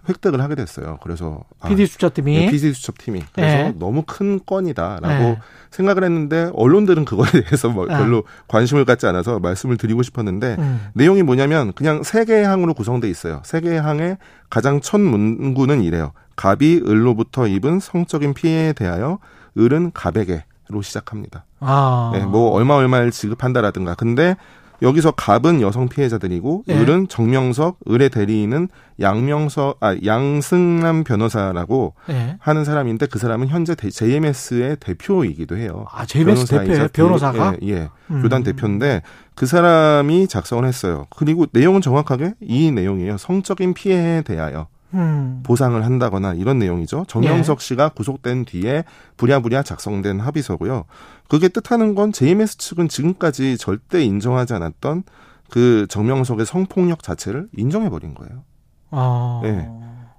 획득을 0.08 0.40
하게 0.40 0.54
됐어요. 0.54 0.98
그래서 1.02 1.44
아, 1.60 1.68
PD 1.68 1.86
수첩팀이 1.86 2.38
네, 2.38 2.50
PD 2.50 2.72
수첩팀이 2.72 3.24
그래서 3.32 3.56
예. 3.56 3.74
너무 3.78 4.02
큰 4.06 4.40
건이다라고 4.44 5.24
예. 5.24 5.38
생각을 5.70 6.04
했는데 6.04 6.50
언론들은 6.54 7.04
그거에 7.04 7.30
대해서 7.30 7.68
뭐 7.68 7.86
아. 7.88 7.98
별로 7.98 8.24
관심을 8.48 8.84
갖지 8.84 9.06
않아서 9.06 9.38
말씀을 9.38 9.76
드리고 9.76 10.02
싶었는데 10.02 10.56
음. 10.58 10.86
내용이 10.94 11.22
뭐냐면 11.22 11.72
그냥 11.72 12.02
세 12.02 12.24
개의 12.24 12.44
항으로 12.44 12.74
구성돼 12.74 13.08
있어요. 13.08 13.40
세 13.44 13.60
개의 13.60 13.80
항의 13.80 14.18
가장 14.50 14.80
첫 14.80 15.00
문구는 15.00 15.82
이래요. 15.82 16.12
갑이 16.36 16.82
을로부터 16.86 17.46
입은 17.46 17.80
성적인 17.80 18.34
피해에 18.34 18.72
대하여 18.72 19.18
을은 19.56 19.92
갑에게로 19.92 20.82
시작합니다. 20.82 21.44
아. 21.60 22.10
네, 22.12 22.24
뭐 22.24 22.50
얼마 22.50 22.74
얼마를 22.74 23.10
지급한다라든가. 23.10 23.94
근데 23.94 24.36
여기서 24.82 25.12
갑은 25.12 25.60
여성 25.60 25.88
피해자들이고 25.88 26.64
예. 26.68 26.78
을은 26.78 27.08
정명석, 27.08 27.78
을의 27.88 28.10
대리인은 28.10 28.68
양명석, 29.00 29.78
아 29.80 29.96
양승남 30.04 31.04
변호사라고 31.04 31.94
예. 32.10 32.36
하는 32.40 32.64
사람인데 32.64 33.06
그 33.06 33.18
사람은 33.18 33.48
현재 33.48 33.74
대- 33.74 33.90
JMS의 33.90 34.76
대표이기도 34.80 35.56
해요. 35.56 35.86
아, 35.92 36.04
JMS 36.04 36.46
변호사이자 36.46 36.62
대표예요? 36.64 36.86
대- 36.88 37.02
변호사가? 37.02 37.56
예, 37.62 37.68
예. 37.68 37.88
음. 38.10 38.22
교단 38.22 38.42
대표인데 38.42 39.02
그 39.34 39.46
사람이 39.46 40.28
작성을 40.28 40.64
했어요. 40.64 41.06
그리고 41.16 41.46
내용은 41.52 41.80
정확하게 41.80 42.34
이 42.40 42.70
내용이에요. 42.70 43.16
성적인 43.16 43.74
피해에 43.74 44.22
대하여 44.22 44.66
음. 44.94 45.40
보상을 45.42 45.82
한다거나 45.84 46.34
이런 46.34 46.58
내용이죠. 46.58 47.04
정명석 47.08 47.58
예. 47.60 47.64
씨가 47.64 47.88
구속된 47.90 48.44
뒤에 48.44 48.84
부랴부랴 49.16 49.62
작성된 49.62 50.20
합의서고요. 50.20 50.84
그게 51.28 51.48
뜻하는 51.48 51.94
건 51.94 52.12
JMS 52.12 52.58
측은 52.58 52.88
지금까지 52.88 53.58
절대 53.58 54.02
인정하지 54.02 54.54
않았던 54.54 55.02
그 55.50 55.86
정명석의 55.88 56.46
성폭력 56.46 57.02
자체를 57.02 57.48
인정해버린 57.56 58.14
거예요. 58.14 58.44
아. 58.90 59.40
네. 59.42 59.68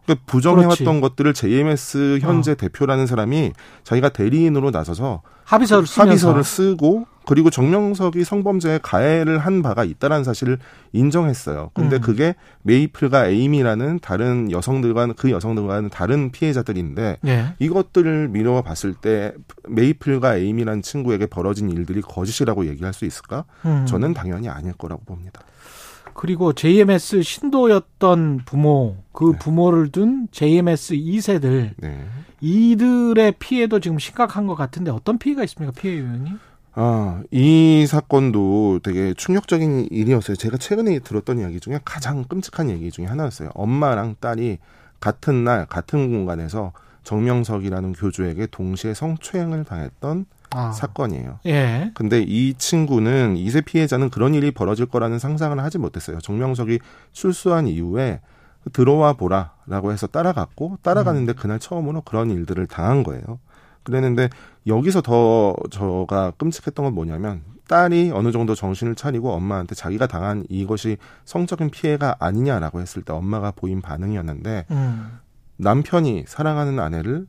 그러니까 0.06 0.24
부정해왔던 0.28 0.86
그렇지. 0.86 1.02
것들을 1.02 1.34
JMS 1.34 2.20
현재 2.22 2.56
대표라는 2.56 3.08
사람이 3.08 3.54
자기가 3.84 4.10
대리인으로 4.10 4.72
나서서 4.72 5.22
합의서를 5.44 5.86
합의서를 5.88 6.44
쓰고 6.44 7.06
그리고 7.28 7.50
정명석이 7.50 8.24
성범죄에 8.24 8.80
가해를 8.84 9.40
한 9.40 9.64
바가 9.64 9.84
있다는 9.84 10.24
사실을 10.24 10.60
인정했어요. 10.94 11.72
근데 11.74 11.96
음. 11.96 12.02
그게 12.02 12.36
메이플과 12.62 13.28
에이미라는 13.28 14.00
다른 14.00 14.52
여성들과는 14.52 15.16
그 15.16 15.32
여성들과는 15.32 15.90
다른 15.90 16.32
피해자들인데 16.32 17.18
예. 17.26 17.46
이것들을 17.60 18.30
미뤄 18.30 18.62
봤을 18.62 18.94
때 18.94 19.34
메이플과 19.68 20.38
에이미라는 20.38 20.84
친구에게 20.84 21.26
벌어진 21.26 21.70
일들이 21.72 22.02
거짓이라고 22.02 22.68
얘기할 22.68 22.94
수 22.94 23.06
있을까? 23.06 23.46
음. 23.66 23.86
저는 23.88 24.14
당연히 24.14 24.48
아닐 24.48 24.74
거라고 24.74 25.04
봅니다. 25.04 25.42
그리고 26.16 26.54
JMS 26.54 27.22
신도였던 27.22 28.44
부모, 28.46 28.96
그 29.12 29.34
네. 29.34 29.38
부모를 29.38 29.92
둔 29.92 30.30
JMS 30.32 30.96
2세들, 30.96 31.72
네. 31.76 32.06
이들의 32.40 33.34
피해도 33.38 33.82
지금 33.82 34.00
심각한 34.00 34.48
것 34.48 34.56
같은데 34.56 34.92
어떤 34.92 35.18
피해가 35.18 35.44
있습니까? 35.44 35.78
피해 35.78 36.00
요인이? 36.00 36.32
아, 36.74 37.22
이 37.32 37.86
사건도 37.86 38.80
되게 38.82 39.14
충격적인 39.14 39.90
일이었어요. 39.92 40.38
제가 40.38 40.58
최근에 40.58 41.00
들었던 41.00 41.40
이야기 41.40 41.60
중에 41.60 41.80
가장 41.84 42.24
끔찍한 42.24 42.70
얘기 42.70 42.92
중에 42.92 43.06
하나였어요. 43.06 43.50
엄마랑 43.54 44.16
딸이 44.22 44.60
같은 45.02 45.44
날, 45.44 45.66
같은 45.66 46.12
공간에서 46.12 46.72
정명석이라는 47.04 47.92
교주에게 47.92 48.48
동시에 48.48 48.94
성추행을 48.94 49.66
당했던 49.66 50.26
아. 50.56 50.72
사건이에요. 50.72 51.40
예. 51.46 51.92
근데 51.94 52.22
이 52.22 52.54
친구는 52.54 53.38
이세 53.38 53.62
피해자는 53.62 54.10
그런 54.10 54.34
일이 54.34 54.52
벌어질 54.52 54.86
거라는 54.86 55.20
상상을 55.20 55.58
하지 55.60 55.78
못했어요. 55.78 56.20
정명석이 56.20 56.80
출소한 57.12 57.68
이후에 57.68 58.22
들어와 58.74 59.14
보라라고 59.14 59.92
해서 59.92 60.08
따라갔고 60.08 60.80
따라가는데 60.82 61.34
음. 61.34 61.36
그날 61.36 61.60
처음으로 61.60 62.02
그런 62.02 62.32
일들을 62.32 62.66
당한 62.68 63.04
거예요. 63.04 63.40
그랬는데 63.84 64.30
여기서 64.66 65.02
더 65.02 65.56
저가 65.70 66.32
끔찍했던 66.38 66.86
건 66.86 66.94
뭐냐면 66.94 67.44
딸이 67.68 68.12
어느 68.14 68.32
정도 68.32 68.56
정신을 68.56 68.96
차리고 68.96 69.32
엄마한테 69.32 69.76
자기가 69.76 70.08
당한 70.08 70.46
이것이 70.50 70.98
성적인 71.26 71.70
피해가 71.70 72.16
아니냐라고 72.20 72.80
했을 72.82 73.02
때 73.02 73.14
엄마가 73.14 73.52
보인 73.52 73.82
반응이었는데 73.82 74.66
음. 74.72 75.20
남편이 75.58 76.26
사랑하는 76.28 76.80
아내를 76.80 77.28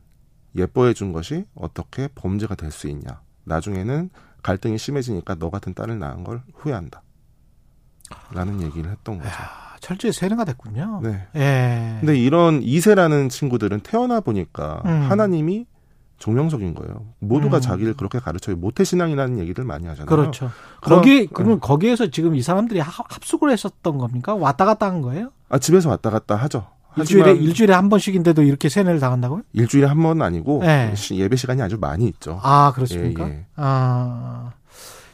예뻐해 0.57 0.93
준 0.93 1.13
것이 1.13 1.45
어떻게 1.55 2.07
범죄가 2.15 2.55
될 2.55 2.71
수 2.71 2.87
있냐. 2.89 3.21
나중에는 3.45 4.09
갈등이 4.43 4.77
심해지니까 4.77 5.35
너 5.35 5.49
같은 5.49 5.73
딸을 5.73 5.99
낳은 5.99 6.23
걸 6.23 6.41
후회한다. 6.55 7.01
라는 8.33 8.61
얘기를 8.61 8.89
했던 8.89 9.17
거죠. 9.17 9.29
아, 9.29 9.75
철저히 9.81 10.11
세뇌가 10.13 10.45
됐군요. 10.45 11.01
네. 11.03 11.27
예. 11.35 11.97
근데 11.99 12.17
이런 12.17 12.61
이세라는 12.61 13.29
친구들은 13.29 13.81
태어나 13.81 14.19
보니까 14.21 14.81
음. 14.85 15.07
하나님이 15.09 15.65
정명석인 16.19 16.73
거예요. 16.73 17.13
모두가 17.19 17.57
음. 17.57 17.61
자기를 17.61 17.93
그렇게 17.95 18.17
가르쳐요. 18.19 18.55
모태 18.55 18.83
신앙이라는 18.83 19.39
얘기를 19.39 19.63
많이 19.65 19.85
하잖아요. 19.87 20.07
그렇죠. 20.07 20.49
그런- 20.81 20.99
거기 20.99 21.27
그러면 21.27 21.59
거기에서 21.59 22.09
지금 22.09 22.35
이 22.35 22.41
사람들이 22.41 22.79
하- 22.79 23.03
합숙을 23.09 23.51
했었던 23.51 23.97
겁니까? 23.97 24.33
왔다 24.33 24.65
갔다 24.65 24.87
한 24.87 25.01
거예요? 25.01 25.31
아, 25.49 25.59
집에서 25.59 25.89
왔다 25.89 26.09
갔다 26.09 26.35
하죠. 26.35 26.67
일주일에 26.97 27.33
일주일에 27.35 27.73
한 27.73 27.89
번씩인데도 27.89 28.41
이렇게 28.43 28.69
세뇌를 28.69 28.99
당한다고요? 28.99 29.41
일주일에 29.53 29.87
한 29.87 30.01
번은 30.01 30.21
아니고 30.21 30.59
네. 30.63 30.93
시- 30.95 31.17
예배 31.17 31.35
시간이 31.35 31.61
아주 31.61 31.77
많이 31.79 32.05
있죠. 32.07 32.39
아 32.43 32.71
그렇습니까? 32.75 33.27
예, 33.27 33.31
예. 33.33 33.45
아 33.55 34.51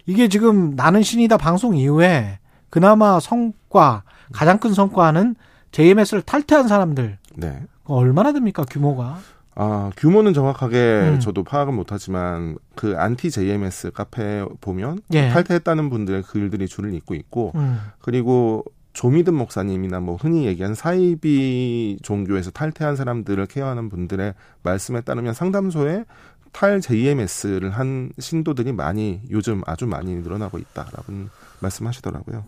이게 0.05 0.27
지금 0.27 0.75
나는 0.75 1.01
신이다 1.03 1.37
방송 1.37 1.75
이후에 1.75 2.39
그나마 2.69 3.19
성과 3.19 4.03
가장 4.31 4.57
큰 4.59 4.73
성과는 4.73 5.35
JMS를 5.71 6.21
탈퇴한 6.23 6.67
사람들 6.67 7.17
네. 7.35 7.61
얼마나 7.85 8.31
됩니까 8.33 8.63
규모가? 8.69 9.19
아, 9.55 9.91
규모는 9.97 10.33
정확하게 10.33 10.77
음. 11.13 11.19
저도 11.19 11.43
파악은 11.43 11.75
못하지만 11.75 12.57
그 12.75 12.95
안티 12.97 13.29
JMS 13.29 13.91
카페 13.91 14.43
보면 14.61 14.99
예. 15.13 15.29
탈퇴했다는 15.29 15.91
분들의 15.91 16.23
글들이 16.23 16.67
줄을 16.67 16.93
잇고 16.95 17.13
있고 17.13 17.51
음. 17.55 17.79
그리고 17.99 18.63
조믿음 18.93 19.33
목사님이나 19.33 19.99
뭐 19.99 20.15
흔히 20.15 20.45
얘기하는 20.45 20.75
사이비 20.75 21.99
종교에서 22.03 22.51
탈퇴한 22.51 22.95
사람들을 22.95 23.45
케어하는 23.47 23.89
분들의 23.89 24.33
말씀에 24.61 25.01
따르면 25.01 25.33
상담소에 25.33 26.05
탈 26.51 26.79
JMS를 26.79 27.71
한 27.71 28.11
신도들이 28.19 28.71
많이 28.71 29.21
요즘 29.31 29.61
아주 29.65 29.87
많이 29.87 30.15
늘어나고 30.15 30.59
있다라고 30.59 31.11
말씀하시더라고요. 31.59 32.45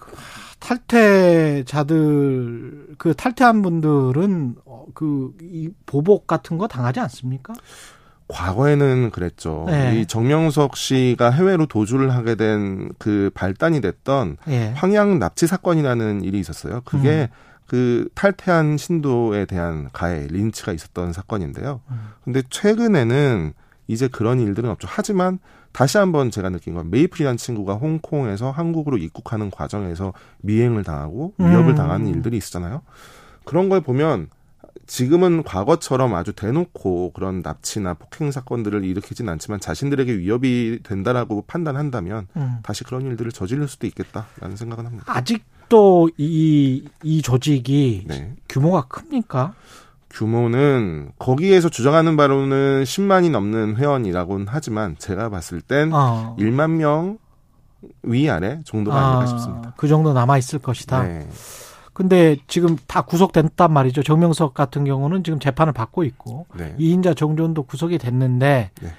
탈퇴자들 0.59 2.05
그 2.97 3.13
탈퇴한 3.15 3.61
분들은 3.61 4.55
어, 4.65 4.85
그이 4.93 5.69
보복 5.85 6.27
같은 6.27 6.57
거 6.57 6.67
당하지 6.67 6.99
않습니까? 7.01 7.53
과거에는 8.27 9.11
그랬죠. 9.11 9.65
네. 9.67 9.99
이 9.99 10.05
정명석 10.07 10.77
씨가 10.77 11.29
해외로 11.31 11.65
도주를 11.67 12.13
하게 12.13 12.35
된 12.35 12.89
그 12.97 13.29
발단이 13.33 13.81
됐던 13.81 14.37
예. 14.47 14.71
황양 14.75 15.19
납치 15.19 15.47
사건이라는 15.47 16.23
일이 16.23 16.39
있었어요. 16.39 16.81
그게 16.85 17.29
음. 17.31 17.35
그 17.67 18.07
탈퇴한 18.13 18.77
신도에 18.77 19.45
대한 19.45 19.89
가해, 19.91 20.27
린치가 20.27 20.71
있었던 20.71 21.13
사건인데요. 21.13 21.81
음. 21.89 22.09
근데 22.23 22.41
최근에는 22.49 23.53
이제 23.87 24.07
그런 24.07 24.39
일들은 24.39 24.69
없죠. 24.69 24.87
하지만 24.89 25.39
다시 25.71 25.97
한번 25.97 26.31
제가 26.31 26.49
느낀 26.49 26.73
건 26.73 26.89
메이플이라는 26.89 27.37
친구가 27.37 27.75
홍콩에서 27.75 28.51
한국으로 28.51 28.97
입국하는 28.97 29.51
과정에서 29.51 30.13
미행을 30.41 30.83
당하고 30.83 31.33
위협을 31.37 31.73
음. 31.73 31.75
당하는 31.75 32.07
일들이 32.07 32.37
있었잖아요. 32.37 32.81
그런 33.43 33.69
걸 33.69 33.81
보면 33.81 34.29
지금은 34.87 35.43
과거처럼 35.43 36.13
아주 36.13 36.33
대놓고 36.33 37.11
그런 37.13 37.41
납치나 37.41 37.95
폭행 37.95 38.31
사건들을 38.31 38.83
일으키진 38.83 39.27
않지만 39.29 39.59
자신들에게 39.59 40.17
위협이 40.17 40.79
된다라고 40.83 41.43
판단한다면 41.47 42.27
음. 42.35 42.57
다시 42.63 42.83
그런 42.83 43.03
일들을 43.03 43.31
저지를 43.31 43.67
수도 43.67 43.87
있겠다라는 43.87 44.55
생각은 44.55 44.85
합니다. 44.85 45.05
아직도 45.07 46.09
이, 46.17 46.87
이 47.03 47.21
조직이 47.21 48.05
네. 48.07 48.35
규모가 48.47 48.83
큽니까? 48.83 49.53
규모는 50.11 51.11
거기에서 51.19 51.67
주장하는 51.67 52.15
바로는 52.15 52.83
10만이 52.83 53.31
넘는 53.31 53.75
회원이라고는 53.75 54.45
하지만 54.49 54.95
제가 54.97 55.29
봤을 55.29 55.61
땐 55.61 55.91
어. 55.93 56.35
1만 56.39 56.71
명 56.71 57.17
위아래 58.01 58.61
정도가 58.65 58.97
아닐까 58.97 59.23
아, 59.23 59.25
싶습니다. 59.27 59.73
그 59.77 59.87
정도 59.87 60.13
남아 60.13 60.37
있을 60.37 60.59
것이다. 60.59 61.03
네. 61.03 61.27
근데 61.95 62.35
지금 62.47 62.75
다 62.87 63.03
구속됐단 63.03 63.71
말이죠. 63.71 64.03
정명석 64.03 64.53
같은 64.53 64.83
경우는 64.83 65.23
지금 65.23 65.39
재판을 65.39 65.71
받고 65.71 66.03
있고 66.03 66.45
네. 66.53 66.75
이인자 66.77 67.13
정조원도 67.13 67.63
구속이 67.63 67.97
됐는데 67.99 68.69
네. 68.81 68.89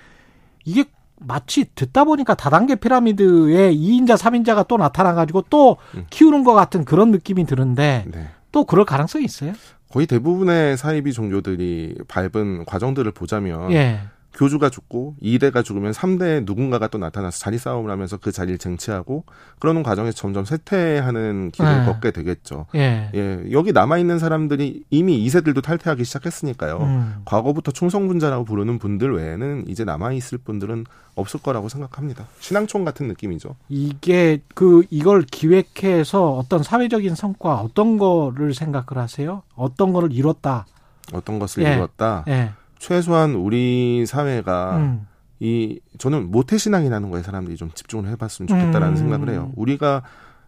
이게 0.64 0.86
마치 1.20 1.66
듣다 1.74 2.04
보니까 2.04 2.34
다단계 2.34 2.76
피라미드에 2.76 3.70
2인자, 3.74 4.16
3인자가 4.16 4.66
또 4.66 4.78
나타나 4.78 5.12
가지고 5.12 5.42
또 5.50 5.76
음. 5.94 6.06
키우는 6.08 6.42
것 6.42 6.54
같은 6.54 6.86
그런 6.86 7.10
느낌이 7.10 7.44
드는데 7.44 8.06
네. 8.10 8.28
또 8.50 8.64
그럴 8.64 8.86
가능성이 8.86 9.26
있어요? 9.26 9.52
거의 9.90 10.06
대부분의 10.06 10.78
사이비 10.78 11.12
종교들이 11.12 11.98
밟은 12.08 12.64
과정들을 12.64 13.12
보자면 13.12 13.72
예. 13.72 14.00
교주가 14.36 14.68
죽고 14.68 15.16
2대가 15.22 15.64
죽으면 15.64 15.92
3대 15.92 16.44
누군가가 16.44 16.88
또 16.88 16.98
나타나서 16.98 17.38
자리 17.38 17.58
싸움을 17.58 17.90
하면서 17.90 18.18
그 18.18 18.30
자리를 18.30 18.58
쟁취하고 18.58 19.24
그러는 19.58 19.82
과정에서 19.82 20.14
점점 20.14 20.44
쇠퇴하는 20.44 21.50
길을 21.52 21.80
네. 21.80 21.86
걷게 21.86 22.10
되겠죠. 22.10 22.66
예. 22.74 23.10
예, 23.14 23.44
여기 23.50 23.72
남아 23.72 23.98
있는 23.98 24.18
사람들이 24.18 24.84
이미 24.90 25.26
2세들도 25.26 25.62
탈퇴하기 25.62 26.04
시작했으니까요. 26.04 26.78
음. 26.78 27.22
과거부터 27.24 27.72
충성분자라고 27.72 28.44
부르는 28.44 28.78
분들 28.78 29.16
외에는 29.16 29.64
이제 29.68 29.84
남아 29.84 30.12
있을 30.12 30.38
분들은 30.38 30.84
없을 31.14 31.40
거라고 31.40 31.70
생각합니다. 31.70 32.26
신앙총 32.40 32.84
같은 32.84 33.08
느낌이죠. 33.08 33.56
이게 33.70 34.42
그 34.54 34.84
이걸 34.90 35.22
기획해서 35.22 36.32
어떤 36.32 36.62
사회적인 36.62 37.14
성과 37.14 37.56
어떤 37.56 37.96
거를 37.96 38.52
생각을 38.52 39.02
하세요? 39.02 39.42
어떤 39.54 39.94
거를 39.94 40.12
이뤘다. 40.12 40.66
어떤 41.14 41.38
것을 41.38 41.64
예. 41.64 41.72
이루었다. 41.72 42.24
예. 42.28 42.50
최소한 42.78 43.34
우리 43.34 44.04
사회가 44.06 44.76
음. 44.76 45.06
이 45.38 45.80
저는 45.98 46.30
모태 46.30 46.56
신앙이라는 46.56 47.10
거에 47.10 47.22
사람들이 47.22 47.56
좀 47.56 47.70
집중을 47.74 48.08
해봤으면 48.10 48.48
좋겠다라는 48.48 48.94
음. 48.94 48.96
생각을 48.96 49.28
해요. 49.30 49.52
우리가 49.56 50.02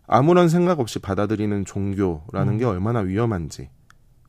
아무런 0.07 0.49
생각 0.49 0.81
없이 0.81 0.99
받아들이는 0.99 1.65
종교라는 1.65 2.55
음. 2.55 2.59
게 2.59 2.65
얼마나 2.65 3.01
위험한지 3.01 3.69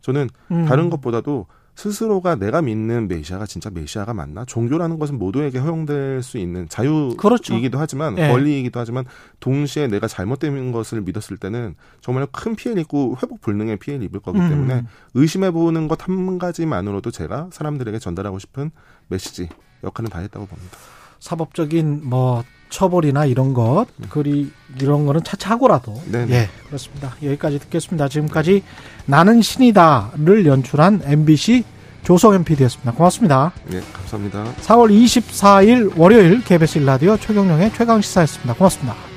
저는 0.01 0.30
음. 0.51 0.65
다른 0.65 0.89
것보다도 0.89 1.47
스스로가 1.80 2.35
내가 2.35 2.61
믿는 2.61 3.07
메시아가 3.07 3.45
진짜 3.45 3.69
메시아가 3.69 4.14
맞나? 4.14 4.43
종교라는 4.43 4.99
것은 4.99 5.18
모두에게 5.18 5.60
허용될 5.60 6.22
수 6.23 6.38
있는 6.38 6.68
자유이기도 6.68 7.18
그렇죠. 7.18 7.53
하지만 7.76 8.18
예. 8.18 8.27
권리이기도 8.27 8.80
하지만 8.81 9.06
동시에 9.39 9.88
내가 9.88 10.07
잘못된 10.07 10.73
것을 10.73 11.01
믿었을 11.01 11.38
때는 11.38 11.76
정말 12.01 12.27
큰 12.34 12.57
피해를 12.57 12.81
입고 12.81 13.15
회복 13.23 13.39
불능의 13.39 13.77
피해를 13.77 14.06
입을 14.06 14.19
거기 14.19 14.39
음. 14.39 14.49
때문에 14.49 14.84
의심해 15.14 15.51
보는 15.51 15.88
것 15.88 15.99
한 16.01 16.38
가지만으로도 16.39 17.11
제가 17.11 17.49
사람들에게 17.51 17.99
전달하고 17.99 18.39
싶은 18.39 18.72
메시지 19.07 19.47
역할은 19.84 20.10
다 20.10 20.19
했다고 20.19 20.47
봅니다. 20.47 20.77
사법적인 21.19 22.01
뭐 22.03 22.43
처벌이나 22.69 23.25
이런 23.25 23.53
것, 23.53 23.87
그리 24.09 24.51
이런 24.79 25.05
거는 25.05 25.23
차차하고라도 25.23 26.01
네네. 26.11 26.35
예 26.35 26.49
그렇습니다. 26.67 27.15
여기까지 27.23 27.59
듣겠습니다. 27.59 28.07
지금까지 28.07 28.63
나는 29.05 29.41
신이다를 29.41 30.45
연출한 30.45 31.01
MBC 31.03 31.63
조성현 32.03 32.43
PD였습니다. 32.43 32.93
고맙습니다. 32.93 33.51
네, 33.65 33.81
감사합니다. 33.93 34.45
4월 34.61 34.89
24일 34.89 35.97
월요일 35.97 36.43
KBS 36.43 36.79
일라디오 36.79 37.17
최경령의 37.17 37.73
최강 37.73 38.01
시사였습니다. 38.01 38.53
고맙습니다. 38.53 39.09